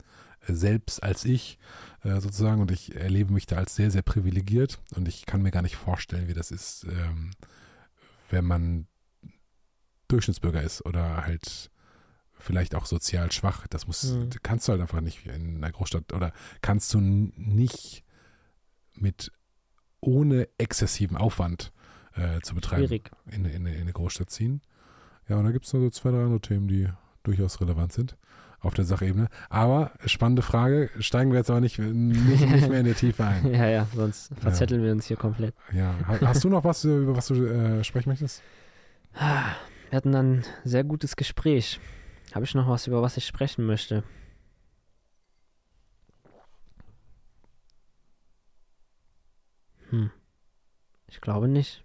Selbst 0.47 1.03
als 1.03 1.25
ich 1.25 1.59
äh, 2.03 2.19
sozusagen. 2.19 2.61
Und 2.61 2.71
ich 2.71 2.95
erlebe 2.95 3.33
mich 3.33 3.45
da 3.45 3.57
als 3.57 3.75
sehr, 3.75 3.91
sehr 3.91 4.01
privilegiert. 4.01 4.79
Und 4.95 5.07
ich 5.07 5.25
kann 5.25 5.41
mir 5.41 5.51
gar 5.51 5.61
nicht 5.61 5.75
vorstellen, 5.75 6.27
wie 6.27 6.33
das 6.33 6.51
ist, 6.51 6.85
ähm, 6.85 7.31
wenn 8.29 8.45
man 8.45 8.87
Durchschnittsbürger 10.07 10.61
ist 10.61 10.85
oder 10.85 11.25
halt 11.25 11.69
vielleicht 12.39 12.75
auch 12.75 12.85
sozial 12.85 13.31
schwach. 13.31 13.67
Das 13.67 13.87
muss, 13.87 14.03
Mhm. 14.13 14.29
kannst 14.43 14.67
du 14.67 14.71
halt 14.71 14.81
einfach 14.81 15.01
nicht 15.01 15.25
in 15.25 15.57
einer 15.57 15.71
Großstadt 15.71 16.13
oder 16.13 16.31
kannst 16.61 16.93
du 16.93 16.99
nicht 17.01 18.03
mit 18.93 19.31
ohne 19.99 20.47
exzessiven 20.57 21.17
Aufwand 21.17 21.73
äh, 22.13 22.39
zu 22.41 22.55
betreiben 22.55 22.87
Schwierig. 22.87 23.11
in, 23.31 23.45
in, 23.45 23.65
in 23.65 23.81
eine 23.81 23.93
Großstadt 23.93 24.29
ziehen. 24.29 24.61
Ja, 25.27 25.35
und 25.37 25.43
da 25.45 25.51
gibt 25.51 25.65
es 25.65 25.73
noch 25.73 25.81
so 25.81 25.89
zwei, 25.89 26.11
drei 26.11 26.23
andere 26.23 26.39
Themen, 26.39 26.67
die 26.67 26.87
durchaus 27.23 27.59
relevant 27.59 27.91
sind 27.91 28.15
auf 28.67 28.73
der 28.73 28.85
Sachebene. 28.85 29.27
Aber 29.49 29.91
spannende 30.05 30.41
Frage, 30.41 30.89
steigen 30.99 31.31
wir 31.31 31.39
jetzt 31.39 31.49
aber 31.49 31.61
nicht, 31.61 31.79
nicht, 31.79 32.21
nicht 32.49 32.69
mehr 32.69 32.79
in 32.81 32.85
die 32.85 32.93
Tiefe 32.93 33.23
ein. 33.25 33.53
Ja, 33.53 33.67
ja, 33.67 33.87
sonst 33.95 34.31
verzetteln 34.39 34.83
wir 34.83 34.91
uns 34.91 35.05
hier 35.07 35.17
komplett. 35.17 35.55
Ja, 35.73 35.95
ha- 36.07 36.19
hast 36.27 36.43
du 36.43 36.49
noch 36.49 36.63
was, 36.63 36.85
äh, 36.85 36.89
über 36.89 37.15
was 37.15 37.27
du 37.27 37.45
äh, 37.45 37.83
sprechen 37.83 38.09
möchtest? 38.09 38.43
Wir 39.89 39.95
hatten 39.97 40.13
ein 40.15 40.43
sehr 40.63 40.83
gutes 40.83 41.15
Gespräch. 41.15 41.79
Habe 42.35 42.45
ich 42.45 42.53
noch 42.53 42.67
was, 42.69 42.87
über 42.87 43.01
was 43.01 43.17
ich 43.17 43.25
sprechen 43.25 43.65
möchte? 43.65 44.03
Hm. 49.89 50.11
Ich 51.07 51.21
glaube 51.21 51.47
nicht. 51.47 51.83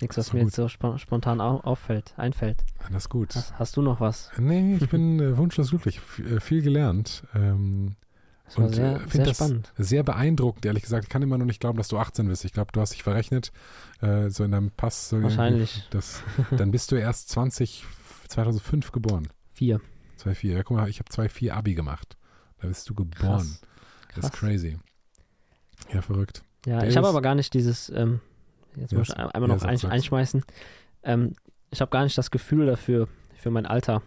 Nichts, 0.00 0.16
was 0.18 0.32
mir 0.32 0.40
gut. 0.40 0.48
jetzt 0.48 0.56
so 0.56 0.68
spo 0.68 0.98
spontan 0.98 1.40
au 1.40 1.60
auffällt, 1.60 2.12
einfällt. 2.18 2.64
Alles 2.86 3.08
gut. 3.08 3.34
Hast, 3.34 3.58
hast 3.58 3.76
du 3.76 3.82
noch 3.82 4.00
was? 4.00 4.30
Nee, 4.38 4.76
ich 4.76 4.88
bin 4.90 5.18
äh, 5.20 5.36
wunschlos 5.38 5.70
glücklich. 5.70 5.96
F 5.98 6.18
äh, 6.18 6.40
viel 6.40 6.60
gelernt. 6.62 7.24
Ähm, 7.34 7.96
Das 8.44 8.58
war 8.58 8.66
Und, 8.66 8.74
sehr, 8.74 9.00
äh, 9.00 9.08
sehr 9.08 9.34
spannend. 9.34 9.72
sehr 9.78 10.02
beeindruckend, 10.02 10.66
ehrlich 10.66 10.82
gesagt. 10.82 11.04
Ich 11.04 11.08
kann 11.10 11.22
immer 11.22 11.38
noch 11.38 11.46
nicht 11.46 11.60
glauben, 11.60 11.78
dass 11.78 11.88
du 11.88 11.98
18 11.98 12.28
bist. 12.28 12.44
Ich 12.44 12.52
glaube, 12.52 12.72
du 12.72 12.80
hast 12.80 12.92
dich 12.92 13.02
verrechnet. 13.02 13.52
Äh, 14.02 14.28
so 14.28 14.44
in 14.44 14.50
deinem 14.50 14.70
Pass. 14.70 15.08
So. 15.08 15.22
Wahrscheinlich. 15.22 15.86
Das, 15.90 16.22
dann 16.50 16.70
bist 16.72 16.92
du 16.92 16.96
erst 16.96 17.30
20, 17.30 17.84
2005 18.28 18.92
geboren. 18.92 19.28
Vier. 19.54 19.80
2,4. 20.22 20.48
Ja, 20.52 20.62
guck 20.62 20.76
mal, 20.76 20.88
ich 20.90 20.98
habe 20.98 21.08
2,4 21.10 21.52
Abi 21.52 21.74
gemacht. 21.74 22.16
Da 22.60 22.68
bist 22.68 22.88
du 22.90 22.94
geboren. 22.94 23.38
Krass. 23.38 23.60
Das 24.14 24.24
ist 24.26 24.30
Krass. 24.32 24.40
crazy. 24.40 24.78
Ja, 25.92 26.02
verrückt. 26.02 26.42
Ja, 26.66 26.80
Der 26.80 26.88
ich 26.88 26.96
habe 26.96 27.08
aber 27.08 27.22
gar 27.22 27.34
nicht 27.34 27.54
dieses, 27.54 27.88
ähm, 27.90 28.20
jetzt 28.76 28.92
muss 28.92 29.08
ich 29.08 29.16
einmal 29.16 29.48
noch 29.48 29.58
sag- 29.60 29.70
ein, 29.84 29.90
einschmeißen. 29.90 30.44
Ähm, 31.02 31.34
ich 31.70 31.80
habe 31.80 31.90
gar 31.90 32.04
nicht 32.04 32.16
das 32.16 32.30
Gefühl 32.30 32.66
dafür, 32.66 33.08
für 33.34 33.50
mein 33.50 33.66
Alter. 33.66 34.02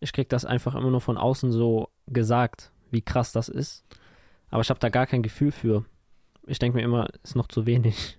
Ich 0.00 0.12
krieg 0.12 0.28
das 0.28 0.44
einfach 0.44 0.74
immer 0.74 0.90
nur 0.90 1.00
von 1.00 1.16
außen 1.16 1.52
so 1.52 1.88
gesagt, 2.06 2.72
wie 2.90 3.02
krass 3.02 3.32
das 3.32 3.48
ist. 3.48 3.84
Aber 4.50 4.60
ich 4.62 4.70
habe 4.70 4.80
da 4.80 4.88
gar 4.88 5.06
kein 5.06 5.22
Gefühl 5.22 5.52
für. 5.52 5.84
Ich 6.46 6.58
denke 6.58 6.76
mir 6.78 6.84
immer, 6.84 7.08
ist 7.22 7.36
noch 7.36 7.48
zu 7.48 7.66
wenig. 7.66 8.18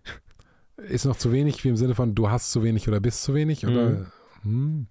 Ist 0.78 1.06
noch 1.06 1.16
zu 1.16 1.32
wenig, 1.32 1.64
wie 1.64 1.70
im 1.70 1.78
Sinne 1.78 1.96
von, 1.96 2.16
du 2.16 2.30
hast 2.30 2.52
zu 2.52 2.64
wenig 2.64 2.88
oder 2.88 3.00
bist 3.00 3.24
zu 3.24 3.34
wenig? 3.34 3.66
Oder? 3.66 4.12
Hm. 4.42 4.88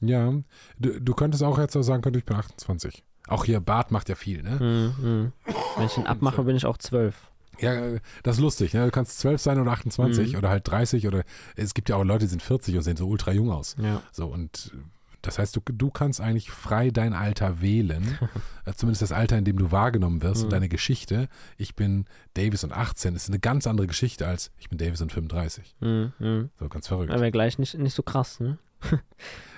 Ja. 0.00 0.32
Du, 0.78 1.00
du 1.00 1.14
könntest 1.14 1.42
auch 1.42 1.58
jetzt 1.58 1.76
auch 1.76 1.82
sagen, 1.82 2.02
können, 2.02 2.16
ich 2.16 2.24
bin 2.24 2.36
28. 2.36 3.04
Auch 3.26 3.44
hier, 3.44 3.60
Bart 3.60 3.90
macht 3.90 4.08
ja 4.08 4.14
viel, 4.14 4.42
ne? 4.42 4.56
Mm, 4.60 5.06
mm. 5.06 5.32
Wenn 5.76 5.86
ich 5.86 5.98
ihn 5.98 6.06
abmache, 6.06 6.42
bin 6.44 6.56
ich 6.56 6.66
auch 6.66 6.78
zwölf. 6.78 7.30
Ja, 7.60 7.98
das 8.22 8.36
ist 8.36 8.40
lustig. 8.42 8.74
Ne? 8.74 8.84
Du 8.84 8.90
kannst 8.90 9.18
12 9.20 9.40
sein 9.40 9.58
oder 9.60 9.72
28 9.72 10.32
Mhm. 10.32 10.38
oder 10.38 10.48
halt 10.50 10.66
30 10.68 11.06
oder 11.06 11.24
es 11.56 11.74
gibt 11.74 11.88
ja 11.88 11.96
auch 11.96 12.04
Leute, 12.04 12.24
die 12.26 12.30
sind 12.30 12.42
40 12.42 12.76
und 12.76 12.82
sehen 12.82 12.96
so 12.96 13.08
ultra 13.08 13.32
jung 13.32 13.50
aus. 13.50 13.76
Ja. 13.80 14.02
So 14.12 14.26
und 14.26 14.72
das 15.22 15.38
heißt, 15.40 15.56
du, 15.56 15.60
du 15.66 15.90
kannst 15.90 16.20
eigentlich 16.20 16.50
frei 16.50 16.90
dein 16.90 17.12
Alter 17.12 17.60
wählen, 17.60 18.16
äh, 18.64 18.72
zumindest 18.74 19.02
das 19.02 19.10
Alter, 19.12 19.36
in 19.36 19.44
dem 19.44 19.58
du 19.58 19.72
wahrgenommen 19.72 20.22
wirst 20.22 20.42
und 20.42 20.48
Mhm. 20.48 20.52
deine 20.52 20.68
Geschichte. 20.68 21.28
Ich 21.56 21.74
bin 21.74 22.04
Davis 22.34 22.62
und 22.62 22.72
18, 22.72 23.16
ist 23.16 23.28
eine 23.28 23.40
ganz 23.40 23.66
andere 23.66 23.88
Geschichte 23.88 24.26
als 24.28 24.52
ich 24.58 24.68
bin 24.68 24.78
Davis 24.78 25.00
und 25.00 25.10
35. 25.12 25.74
Mm, 25.80 26.04
mm. 26.20 26.50
So 26.60 26.68
ganz 26.68 26.86
verrückt. 26.86 27.12
Aber 27.12 27.30
gleich 27.32 27.58
nicht, 27.58 27.76
nicht 27.76 27.94
so 27.94 28.02
krass, 28.04 28.38
ne? 28.40 28.58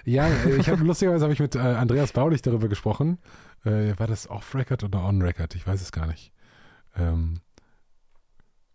Ja, 0.07 0.27
äh, 0.29 0.57
ich 0.57 0.71
habe 0.71 0.83
lustigerweise 0.83 1.25
habe 1.25 1.35
ich 1.35 1.41
mit 1.41 1.55
äh, 1.55 1.59
Andreas 1.59 2.13
Baulich 2.13 2.41
darüber 2.41 2.69
gesprochen. 2.69 3.19
Äh, 3.67 3.93
war 3.99 4.07
das 4.07 4.31
off-Record 4.31 4.83
oder 4.83 5.05
on-Record? 5.05 5.55
Ich 5.57 5.67
weiß 5.67 5.83
es 5.83 5.93
gar 5.93 6.07
nicht. 6.07 6.33
Ähm, 6.97 7.41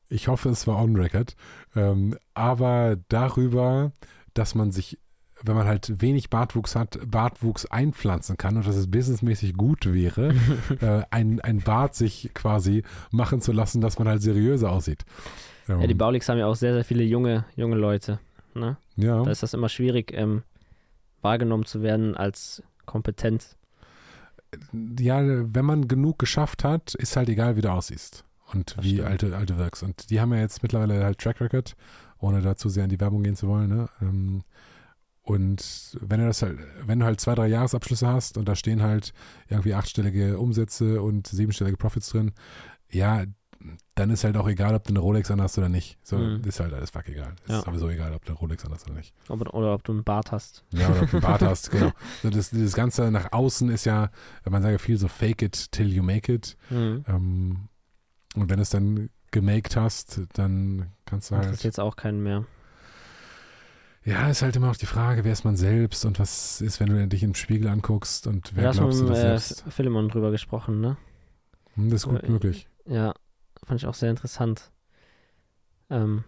ich 0.09 0.27
hoffe, 0.27 0.49
es 0.49 0.67
war 0.67 0.77
on-Record. 0.77 1.35
Ähm, 1.75 2.17
aber 2.33 2.97
darüber, 3.09 3.91
dass 4.33 4.55
man 4.55 4.71
sich, 4.71 4.99
wenn 5.41 5.55
man 5.55 5.67
halt 5.67 6.01
wenig 6.01 6.29
Bartwuchs 6.29 6.75
hat, 6.75 6.99
Bartwuchs 7.05 7.65
einpflanzen 7.65 8.37
kann 8.37 8.57
und 8.57 8.67
dass 8.67 8.75
es 8.75 8.89
businessmäßig 8.89 9.55
gut 9.55 9.91
wäre, 9.91 10.33
äh, 10.81 11.03
ein, 11.09 11.41
ein 11.41 11.61
Bart 11.61 11.95
sich 11.95 12.31
quasi 12.33 12.83
machen 13.11 13.41
zu 13.41 13.51
lassen, 13.51 13.81
dass 13.81 13.99
man 13.99 14.07
halt 14.07 14.21
seriöser 14.21 14.71
aussieht. 14.71 15.05
Ähm, 15.67 15.81
Ja, 15.81 15.87
die 15.87 15.93
Baulix 15.93 16.29
haben 16.29 16.37
ja 16.37 16.47
auch 16.47 16.55
sehr, 16.55 16.73
sehr 16.73 16.85
viele 16.85 17.03
junge, 17.03 17.45
junge 17.55 17.75
Leute. 17.75 18.19
Ne? 18.53 18.77
ja. 18.95 19.21
Da 19.23 19.31
ist 19.31 19.43
das 19.43 19.53
immer 19.53 19.69
schwierig, 19.69 20.13
ähm, 20.13 20.43
wahrgenommen 21.21 21.65
zu 21.65 21.81
werden 21.81 22.15
als 22.15 22.63
kompetent. 22.85 23.57
ja, 24.99 25.21
wenn 25.21 25.65
man 25.65 25.87
genug 25.89 26.19
geschafft 26.19 26.63
hat, 26.63 26.93
ist 26.93 27.17
halt 27.17 27.27
egal, 27.27 27.57
wie 27.57 27.61
du 27.61 27.71
aussiehst 27.71 28.23
und 28.53 28.77
Das 28.77 28.83
wie 28.85 28.93
stimmt. 28.95 29.07
alte, 29.07 29.35
alte 29.37 29.57
wirkst. 29.57 29.83
Und 29.83 30.09
die 30.09 30.19
haben 30.21 30.33
ja 30.33 30.39
jetzt 30.39 30.61
mittlerweile 30.63 31.03
halt 31.03 31.17
Track 31.19 31.41
Record, 31.41 31.75
ohne 32.19 32.41
dazu 32.41 32.69
sehr 32.69 32.83
in 32.83 32.89
die 32.89 32.99
Werbung 32.99 33.23
gehen 33.23 33.35
zu 33.35 33.47
wollen. 33.47 33.69
Ne? 33.69 33.89
Ähm, 34.01 34.43
Und 35.23 35.97
wenn 36.01 36.19
du 36.19 36.27
das 36.27 36.41
halt, 36.43 36.59
wenn 36.85 36.99
du 36.99 37.05
halt 37.05 37.19
zwei, 37.19 37.33
drei 37.33 37.47
Jahresabschlüsse 37.47 38.07
hast 38.07 38.37
und 38.37 38.47
da 38.47 38.55
stehen 38.55 38.83
halt 38.83 39.11
irgendwie 39.49 39.73
achtstellige 39.73 40.37
Umsätze 40.37 41.01
und 41.01 41.25
siebenstellige 41.27 41.77
Profits 41.77 42.09
drin, 42.09 42.31
ja, 42.91 43.23
dann 43.95 44.11
ist 44.11 44.23
halt 44.23 44.37
auch 44.37 44.47
egal, 44.47 44.75
ob 44.75 44.83
du 44.83 44.91
eine 44.91 44.99
Rolex 44.99 45.31
anhast 45.31 45.57
oder 45.57 45.69
nicht. 45.69 45.97
So, 46.03 46.17
Mhm. 46.17 46.43
ist 46.43 46.59
halt 46.59 46.71
alles 46.73 46.91
fuck 46.91 47.07
egal. 47.09 47.33
Ist 47.45 47.49
Ja. 47.49 47.61
sowieso 47.63 47.89
egal, 47.89 48.13
ob 48.13 48.23
du 48.23 48.33
eine 48.33 48.37
Rolex 48.39 48.63
anhast 48.65 48.85
oder 48.85 48.97
nicht. 48.97 49.15
Ob, 49.27 49.41
oder 49.55 49.73
ob 49.73 49.83
du 49.83 49.93
einen 49.93 50.03
Bart 50.03 50.31
hast. 50.31 50.63
Ja, 50.71 50.89
oder 50.91 51.01
ob 51.01 51.09
du 51.09 51.17
einen 51.17 51.21
Bart 51.23 51.41
hast, 51.49 51.71
genau. 51.71 51.91
So, 52.21 52.29
das, 52.29 52.51
das 52.51 52.73
Ganze 52.73 53.09
nach 53.09 53.31
außen 53.31 53.69
ist 53.69 53.85
ja, 53.85 54.11
man 54.47 54.61
sagt 54.61 54.73
ja 54.73 54.77
viel 54.77 54.97
so 54.97 55.07
fake 55.07 55.41
it 55.41 55.71
till 55.71 55.91
you 55.91 56.03
make 56.03 56.31
it. 56.31 56.55
Mhm. 56.69 57.03
Ähm, 57.07 57.57
und 58.35 58.49
wenn 58.49 58.57
du 58.57 58.61
es 58.63 58.69
dann 58.69 59.09
gemaked 59.31 59.75
hast, 59.75 60.21
dann 60.33 60.91
kannst 61.05 61.31
du 61.31 61.35
Das 61.35 61.45
halt. 61.45 61.55
ist 61.55 61.63
jetzt 61.63 61.79
auch 61.79 61.95
keinen 61.95 62.21
mehr. 62.23 62.45
Ja, 64.03 64.29
ist 64.29 64.43
halt 64.43 64.55
immer 64.55 64.69
auch 64.69 64.75
die 64.75 64.85
Frage, 64.85 65.23
wer 65.23 65.33
ist 65.33 65.45
man 65.45 65.55
selbst 65.55 66.05
und 66.05 66.19
was 66.19 66.61
ist, 66.61 66.79
wenn 66.79 66.87
du 66.89 67.07
dich 67.07 67.23
im 67.23 67.33
Spiegel 67.33 67.67
anguckst 67.67 68.27
und 68.27 68.55
wer 68.55 68.67
hast 68.69 68.77
glaubst 68.77 68.99
du 68.99 69.05
mit 69.05 69.13
das 69.13 69.19
äh, 69.19 69.21
selbst? 69.55 69.65
Philemon 69.73 70.09
drüber 70.09 70.29
gesprochen, 70.29 70.79
ne? 70.79 70.97
Hm, 71.73 71.89
das 71.89 72.03
ist 72.03 72.09
gut 72.09 72.21
äh, 72.23 72.29
möglich. 72.29 72.67
Ja, 72.85 73.15
fand 73.63 73.81
ich 73.81 73.87
auch 73.87 73.95
sehr 73.95 74.11
interessant. 74.11 74.71
Ähm, 75.89 76.23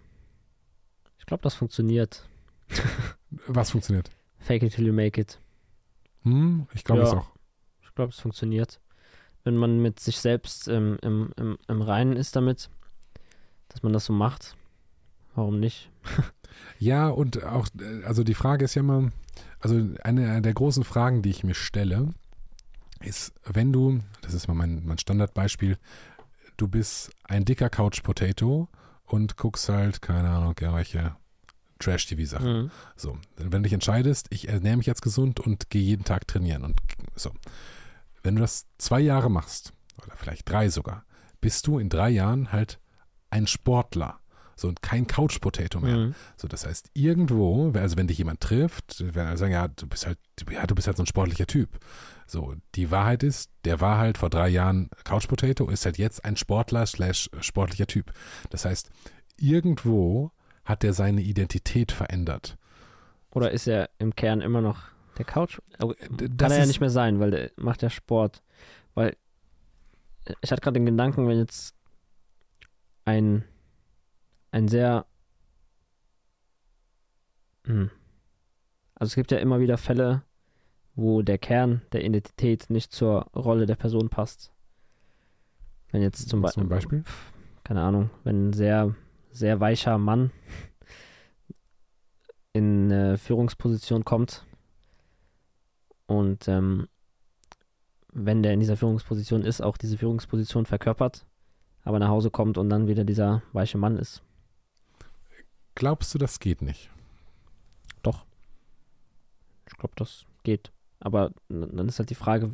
ich 1.20 1.28
glaube, 1.28 1.44
das 1.44 1.54
funktioniert. 1.54 2.28
Was 3.48 3.72
funktioniert? 3.72 4.10
Fake 4.40 4.64
it 4.64 4.74
till 4.74 4.88
you 4.88 4.94
make 4.94 5.22
it. 5.22 5.40
Hm, 6.24 6.68
ich 6.74 6.84
glaube 6.84 7.02
Ja. 7.02 7.08
es 7.08 7.14
auch. 7.14 7.30
Ich 7.82 7.94
glaube, 7.94 8.10
es 8.12 8.20
funktioniert. 8.20 8.80
Wenn 9.48 9.56
man 9.56 9.82
mit 9.82 10.02
sich 10.02 10.20
selbst 10.20 10.68
ähm, 10.68 10.98
im, 11.02 11.32
im, 11.38 11.58
im 11.70 11.82
Reinen 11.82 12.18
ist 12.18 12.36
damit, 12.36 12.70
dass 13.70 13.82
man 13.82 13.94
das 13.94 14.04
so 14.04 14.12
macht, 14.12 14.58
warum 15.36 15.62
nicht? 15.62 15.90
Ja, 16.80 17.08
und 17.08 17.44
auch, 17.46 17.68
äh, 17.80 18.04
also 18.04 18.26
die 18.26 18.34
Frage 18.34 18.66
ist 18.66 18.76
ja 18.76 18.82
immer, 18.82 19.10
also 19.62 19.88
eine 20.04 20.42
der 20.42 20.54
großen 20.54 20.84
Fragen, 20.84 21.22
die 21.22 21.30
ich 21.30 21.46
mir 21.46 21.54
stelle, 21.54 22.10
ist, 23.00 23.34
wenn 23.46 23.72
du, 23.72 24.02
das 24.22 24.34
ist 24.34 24.50
mal 24.50 24.54
mein, 24.54 24.86
mein 24.86 24.98
Standardbeispiel, 24.98 25.78
du 26.58 26.68
bist 26.68 27.12
ein 27.24 27.46
dicker 27.46 27.70
Couch 27.70 28.04
Potato 28.04 28.68
und 29.06 29.38
guckst 29.38 29.70
halt, 29.70 30.02
keine 30.02 30.30
Ahnung, 30.30 30.56
irgendwelche 30.60 31.16
Trash-TV-Sachen. 31.80 32.64
Mhm. 32.64 32.72
So, 32.98 33.18
wenn 33.38 33.52
du 33.52 33.62
dich 33.62 33.74
entscheidest, 33.74 34.28
ich 34.30 34.50
ernähre 34.50 34.76
mich 34.76 34.88
jetzt 34.88 35.04
gesund 35.04 35.40
und 35.40 35.70
gehe 35.70 35.84
jeden 35.84 36.04
Tag 36.04 36.28
trainieren 36.28 36.66
und 36.66 36.82
so. 37.16 37.32
Wenn 38.28 38.36
du 38.36 38.42
das 38.42 38.68
zwei 38.78 39.00
Jahre 39.00 39.32
machst, 39.32 39.72
oder 40.04 40.18
vielleicht 40.18 40.50
drei 40.50 40.68
sogar, 40.68 41.06
bist 41.40 41.66
du 41.66 41.80
in 41.80 41.88
drei 41.88 42.10
Jahren 42.10 42.52
halt 42.52 42.78
ein 43.30 43.48
Sportler. 43.48 44.20
So 44.58 44.74
kein 44.82 45.08
Couch 45.08 45.40
Potato 45.40 45.80
mehr. 45.80 45.96
Mhm. 45.96 46.16
So, 46.36 46.50
das 46.50 46.66
heißt, 46.66 46.92
irgendwo, 46.94 47.72
also 47.72 47.96
wenn 47.96 48.08
dich 48.08 48.18
jemand 48.18 48.42
trifft, 48.42 49.00
werden 49.16 49.30
alle 49.30 49.38
sagen, 49.38 49.54
ja, 49.54 49.70
du 49.70 49.88
bist 49.88 50.06
halt, 50.06 50.18
ja, 50.52 50.68
du 50.68 50.76
bist 50.76 50.88
halt 50.88 50.98
so 50.98 51.04
ein 51.04 51.08
sportlicher 51.08 51.48
Typ. 51.48 51.80
So, 52.26 52.54
die 52.76 52.92
Wahrheit 52.92 53.24
ist, 53.24 53.50
der 53.64 53.80
war 53.80 53.98
halt 53.98 54.18
vor 54.18 54.30
drei 54.30 54.50
Jahren 54.50 54.90
Couch 55.06 55.30
Potato, 55.30 55.70
ist 55.70 55.86
halt 55.86 55.98
jetzt 55.98 56.26
ein 56.26 56.36
Sportler 56.36 56.86
slash 56.86 57.30
sportlicher 57.40 57.88
Typ. 57.88 58.12
Das 58.50 58.66
heißt, 58.66 58.90
irgendwo 59.38 60.32
hat 60.66 60.84
er 60.84 60.92
seine 60.92 61.22
Identität 61.22 61.94
verändert. 61.94 62.58
Oder 63.32 63.52
ist 63.52 63.68
er 63.68 63.90
im 64.00 64.16
Kern 64.16 64.42
immer 64.42 64.60
noch 64.60 64.97
der 65.18 65.26
Couch? 65.26 65.60
D- 65.80 66.28
Kann 66.30 66.52
er 66.52 66.60
ja 66.60 66.66
nicht 66.66 66.80
mehr 66.80 66.90
sein, 66.90 67.20
weil 67.20 67.32
der 67.32 67.52
macht 67.56 67.82
ja 67.82 67.90
Sport. 67.90 68.42
Weil 68.94 69.16
äh, 70.26 70.34
ich 70.42 70.52
hatte 70.52 70.62
gerade 70.62 70.80
den 70.80 70.86
Gedanken, 70.86 71.28
wenn 71.28 71.38
jetzt 71.38 71.76
ein, 73.06 73.44
ein 74.52 74.68
sehr. 74.68 75.06
Hm. 77.66 77.90
Also 78.96 79.12
es 79.12 79.16
gibt 79.16 79.32
ja 79.32 79.38
immer 79.38 79.60
wieder 79.60 79.78
Fälle, 79.78 80.24
wo 80.96 81.22
der 81.22 81.38
Kern 81.38 81.82
der 81.92 82.04
Identität 82.04 82.70
nicht 82.70 82.92
zur 82.92 83.28
Rolle 83.36 83.66
der 83.66 83.76
Person 83.76 84.10
passt. 84.10 84.52
Wenn 85.92 86.02
jetzt 86.02 86.28
zum, 86.28 86.42
Be 86.42 86.50
Zum 86.50 86.68
Beispiel? 86.68 87.04
keine 87.64 87.82
Ahnung, 87.82 88.10
wenn 88.24 88.50
ein 88.50 88.54
sehr, 88.54 88.96
sehr 89.32 89.60
weicher 89.60 89.98
Mann 89.98 90.32
in 92.54 92.92
eine 92.92 93.18
Führungsposition 93.20 94.04
kommt 94.04 94.47
und 96.08 96.48
ähm, 96.48 96.88
wenn 98.12 98.42
der 98.42 98.54
in 98.54 98.60
dieser 98.60 98.78
Führungsposition 98.78 99.44
ist, 99.44 99.62
auch 99.62 99.78
diese 99.78 99.98
Führungsposition 99.98 100.66
verkörpert, 100.66 101.26
aber 101.84 102.00
nach 102.00 102.10
Hause 102.10 102.32
kommt 102.32 102.58
und 102.58 102.70
dann 102.70 102.88
wieder 102.88 103.04
dieser 103.04 103.44
weiche 103.54 103.78
Mann 103.78 103.98
ist. 103.98 104.24
Glaubst 105.76 106.14
du, 106.14 106.18
das 106.18 106.40
geht 106.40 106.62
nicht? 106.64 106.90
Doch. 108.02 108.26
Ich 109.68 109.78
glaube, 109.78 109.94
das 109.96 110.26
geht. 110.44 110.72
Aber 111.00 111.32
dann 111.50 111.88
ist 111.88 112.00
halt 112.00 112.10
die 112.10 112.16
Frage, 112.16 112.52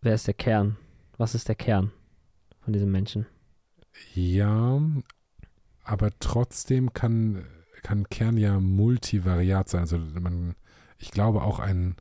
wer 0.00 0.14
ist 0.14 0.26
der 0.26 0.34
Kern? 0.34 0.78
Was 1.18 1.34
ist 1.34 1.48
der 1.48 1.54
Kern 1.54 1.92
von 2.60 2.72
diesem 2.72 2.90
Menschen? 2.90 3.26
Ja, 4.14 4.80
aber 5.84 6.10
trotzdem 6.18 6.94
kann, 6.94 7.46
kann 7.82 8.08
Kern 8.08 8.36
ja 8.36 8.60
multivariat 8.60 9.68
sein. 9.68 9.82
Also 9.82 9.98
man, 9.98 10.54
ich 10.98 11.10
glaube 11.10 11.42
auch 11.42 11.58
ein, 11.58 11.96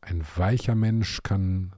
ein 0.00 0.24
weicher 0.36 0.74
Mensch 0.74 1.22
kann 1.22 1.74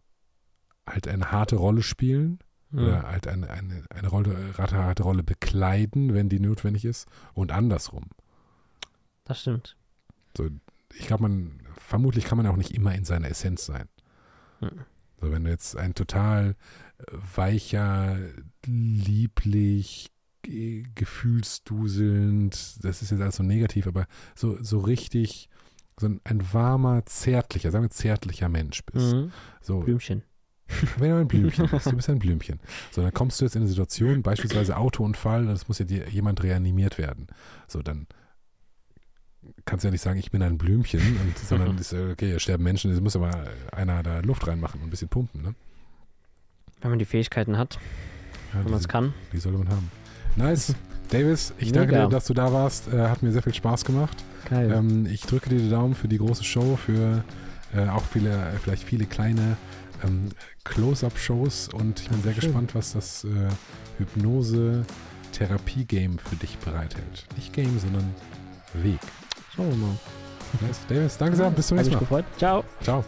halt 0.87 1.07
eine 1.09 1.31
harte 1.31 1.57
Rolle 1.57 1.83
spielen 1.83 2.39
oder 2.73 3.03
halt 3.03 3.27
eine, 3.27 3.51
eine, 3.51 3.85
eine 3.91 4.09
Rolle, 4.09 4.55
harte, 4.57 4.77
harte 4.77 5.03
Rolle 5.03 5.23
bekleiden, 5.23 6.15
wenn 6.15 6.29
die 6.29 6.41
notwendig 6.41 6.85
ist 6.85 7.07
und 7.35 7.53
andersrum. 7.53 8.05
Das 9.24 9.43
stimmt. 9.43 9.77
So, 10.37 10.49
ich 10.95 11.07
glaube, 11.07 11.23
man, 11.24 11.61
vermutlich 11.77 12.24
kann 12.24 12.39
man 12.39 12.47
auch 12.47 12.57
nicht 12.57 12.74
immer 12.74 12.95
in 12.95 13.05
seiner 13.05 13.29
Essenz 13.29 13.66
sein. 13.66 13.89
Mhm. 14.61 14.85
So, 15.20 15.31
wenn 15.31 15.45
du 15.45 15.51
jetzt 15.51 15.77
ein 15.77 15.95
total 15.95 16.57
äh, 16.99 17.05
weicher, 17.37 18.19
lieblich, 18.65 20.11
gefühlsduselnd, 20.43 22.85
das 22.85 23.02
ist 23.02 23.10
jetzt 23.10 23.20
alles 23.20 23.36
so 23.36 23.43
negativ, 23.43 23.86
aber 23.86 24.06
so, 24.35 24.62
so 24.62 24.81
richtig, 24.81 25.48
so 25.98 26.06
ein, 26.06 26.20
ein 26.24 26.52
warmer, 26.52 27.05
zärtlicher, 27.06 27.70
sagen 27.70 27.85
wir 27.85 27.90
zärtlicher 27.90 28.48
Mensch 28.48 28.85
bist. 28.85 29.14
Mhm. 29.14 29.32
So, 29.60 29.81
Blümchen. 29.81 30.23
wenn 30.98 31.10
du 31.10 31.16
ein 31.19 31.28
Blümchen 31.28 31.69
bist, 31.69 31.86
du 31.86 31.97
bist 31.97 32.09
ein 32.09 32.19
Blümchen. 32.19 32.60
So, 32.90 33.02
dann 33.02 33.12
kommst 33.12 33.40
du 33.40 33.44
jetzt 33.44 33.56
in 33.56 33.62
eine 33.62 33.69
Situation, 33.69 34.23
beispielsweise 34.23 34.77
Autounfall, 34.77 35.47
das 35.47 35.69
muss 35.69 35.78
ja 35.78 35.85
dir 35.85 36.09
jemand 36.09 36.43
reanimiert 36.43 36.98
werden. 36.98 37.27
So, 37.69 37.82
dann 37.82 38.06
kannst 39.64 39.85
du 39.85 39.89
ja 39.89 39.93
nicht 39.93 40.02
sagen, 40.02 40.19
ich 40.19 40.31
bin 40.31 40.43
ein 40.43 40.59
Blümchen, 40.59 41.01
und, 41.01 41.39
sondern 41.39 41.78
ist, 41.78 41.93
äh, 41.93 42.10
okay, 42.12 42.32
es 42.32 42.43
sterben 42.43 42.64
Menschen, 42.64 42.90
es 42.90 43.01
muss 43.01 43.16
aber 43.16 43.31
einer 43.73 44.02
da 44.02 44.20
Luft 44.20 44.47
reinmachen 44.47 44.81
und 44.81 44.86
ein 44.86 44.90
bisschen 44.90 45.09
pumpen, 45.09 45.43
ne? 45.43 45.55
Wenn 46.81 46.90
man 46.90 46.98
die 46.98 47.05
Fähigkeiten 47.05 47.59
hat, 47.59 47.78
Ja, 48.52 48.64
wenn 48.64 48.73
man 48.73 48.81
es 48.81 48.89
kann. 48.89 49.14
die 49.32 49.39
sollte 49.39 49.59
man 49.59 49.69
haben. 49.69 49.90
Nice. 50.36 50.74
Davis, 51.10 51.52
ich 51.59 51.72
Mega. 51.72 51.80
danke 51.80 51.94
dir, 51.96 52.09
dass 52.09 52.26
du 52.26 52.34
da 52.34 52.52
warst. 52.52 52.86
Äh, 52.92 53.09
hat 53.09 53.22
mir 53.22 53.32
sehr 53.32 53.42
viel 53.42 53.54
Spaß 53.54 53.84
gemacht. 53.84 54.16
Geil. 54.48 54.70
Ähm, 54.72 55.06
ich 55.06 55.22
drücke 55.22 55.50
dir 55.50 55.59
die 55.59 55.70
Daumen 55.70 55.94
für 55.94 56.09
die 56.09 56.18
große 56.18 56.42
Show, 56.44 56.76
für 56.76 57.24
äh, 57.74 57.88
auch 57.88 58.04
viele, 58.04 58.30
äh, 58.30 58.59
vielleicht 58.62 58.84
viele 58.84 59.06
kleine 59.06 59.56
ähm, 60.04 60.28
Close-Up-Shows 60.64 61.68
und 61.68 62.00
ich 62.00 62.09
bin 62.09 62.22
sehr 62.22 62.32
Schön. 62.32 62.40
gespannt, 62.44 62.74
was 62.74 62.94
das 62.94 63.24
äh, 63.24 63.28
Hypnose-Therapie-Game 63.98 66.18
für 66.18 66.36
dich 66.36 66.56
bereithält. 66.59 67.26
Nicht 67.36 67.52
Game, 67.52 67.78
sondern 67.78 68.14
Weg. 68.74 69.00
Schauen 69.54 69.68
wir 69.68 69.76
mal. 69.76 69.94
Nice. 70.60 70.80
Davis, 70.88 71.18
danke 71.18 71.36
sehr, 71.36 71.50
bis 71.50 71.66
zum 71.66 71.76
nächsten 71.76 71.92
mich 71.94 72.00
Mal. 72.00 72.06
gefreut. 72.06 72.24
Ciao. 72.38 72.64
Ciao. 72.82 73.04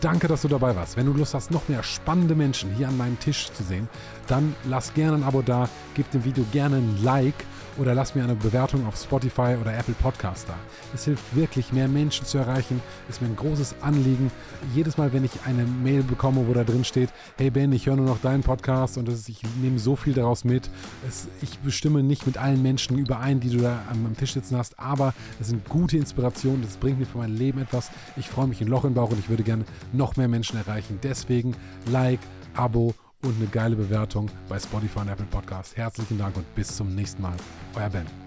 Danke, 0.00 0.26
dass 0.26 0.40
du 0.42 0.48
dabei 0.48 0.74
warst. 0.74 0.96
Wenn 0.96 1.06
du 1.06 1.12
Lust 1.12 1.32
hast, 1.32 1.52
noch 1.52 1.68
mehr 1.68 1.84
spannende 1.84 2.34
Menschen 2.34 2.74
hier 2.74 2.88
an 2.88 2.96
meinem 2.96 3.20
Tisch 3.20 3.52
zu 3.52 3.62
sehen, 3.62 3.88
dann 4.26 4.54
lass 4.64 4.94
gerne 4.94 5.18
ein 5.18 5.22
Abo 5.24 5.42
da, 5.42 5.68
gib 5.94 6.10
dem 6.10 6.24
Video 6.24 6.44
gerne 6.52 6.76
ein 6.76 7.02
Like 7.02 7.44
oder 7.78 7.94
lass 7.94 8.14
mir 8.14 8.22
eine 8.22 8.34
Bewertung 8.34 8.86
auf 8.86 8.96
Spotify 8.96 9.56
oder 9.60 9.76
Apple 9.76 9.94
Podcast 9.94 10.48
da. 10.48 10.54
Es 10.94 11.04
hilft 11.04 11.34
wirklich, 11.34 11.72
mehr 11.72 11.88
Menschen 11.88 12.26
zu 12.26 12.38
erreichen. 12.38 12.80
Ist 13.08 13.22
mir 13.22 13.28
ein 13.28 13.36
großes 13.36 13.76
Anliegen. 13.80 14.30
Jedes 14.74 14.98
Mal, 14.98 15.12
wenn 15.12 15.24
ich 15.24 15.32
eine 15.46 15.64
Mail 15.64 16.02
bekomme, 16.02 16.46
wo 16.46 16.52
da 16.52 16.64
drin 16.64 16.84
steht, 16.84 17.10
hey 17.38 17.50
Ben, 17.50 17.72
ich 17.72 17.86
höre 17.86 17.96
nur 17.96 18.06
noch 18.06 18.20
deinen 18.20 18.42
Podcast 18.42 18.98
und 18.98 19.08
ist, 19.08 19.28
ich 19.28 19.40
nehme 19.60 19.78
so 19.78 19.96
viel 19.96 20.12
daraus 20.12 20.44
mit. 20.44 20.68
Es, 21.08 21.28
ich 21.40 21.58
bestimme 21.60 22.02
nicht 22.02 22.26
mit 22.26 22.36
allen 22.36 22.62
Menschen 22.62 22.98
überein, 22.98 23.40
die 23.40 23.50
du 23.50 23.58
da 23.58 23.82
am, 23.90 24.06
am 24.06 24.16
Tisch 24.16 24.34
sitzen 24.34 24.56
hast, 24.56 24.78
aber 24.78 25.14
es 25.40 25.48
sind 25.48 25.68
gute 25.68 25.96
Inspirationen. 25.96 26.62
Das 26.62 26.76
bringt 26.76 26.98
mir 26.98 27.06
für 27.06 27.18
mein 27.18 27.36
Leben 27.36 27.60
etwas. 27.60 27.90
Ich 28.16 28.28
freue 28.28 28.48
mich 28.48 28.60
in 28.60 28.68
Loch 28.68 28.84
im 28.84 28.94
Bauch 28.94 29.10
und 29.10 29.18
ich 29.18 29.28
würde 29.28 29.42
gerne 29.42 29.64
noch 29.92 30.16
mehr 30.16 30.28
Menschen 30.28 30.58
erreichen. 30.58 30.98
Deswegen 31.02 31.56
Like, 31.90 32.20
Abo 32.54 32.94
und 33.22 33.36
eine 33.36 33.46
geile 33.46 33.76
Bewertung 33.76 34.30
bei 34.48 34.58
Spotify 34.58 35.00
und 35.00 35.08
Apple 35.08 35.26
Podcast. 35.26 35.76
Herzlichen 35.76 36.18
Dank 36.18 36.36
und 36.36 36.54
bis 36.54 36.76
zum 36.76 36.94
nächsten 36.94 37.22
Mal. 37.22 37.36
Euer 37.74 37.90
Ben. 37.90 38.21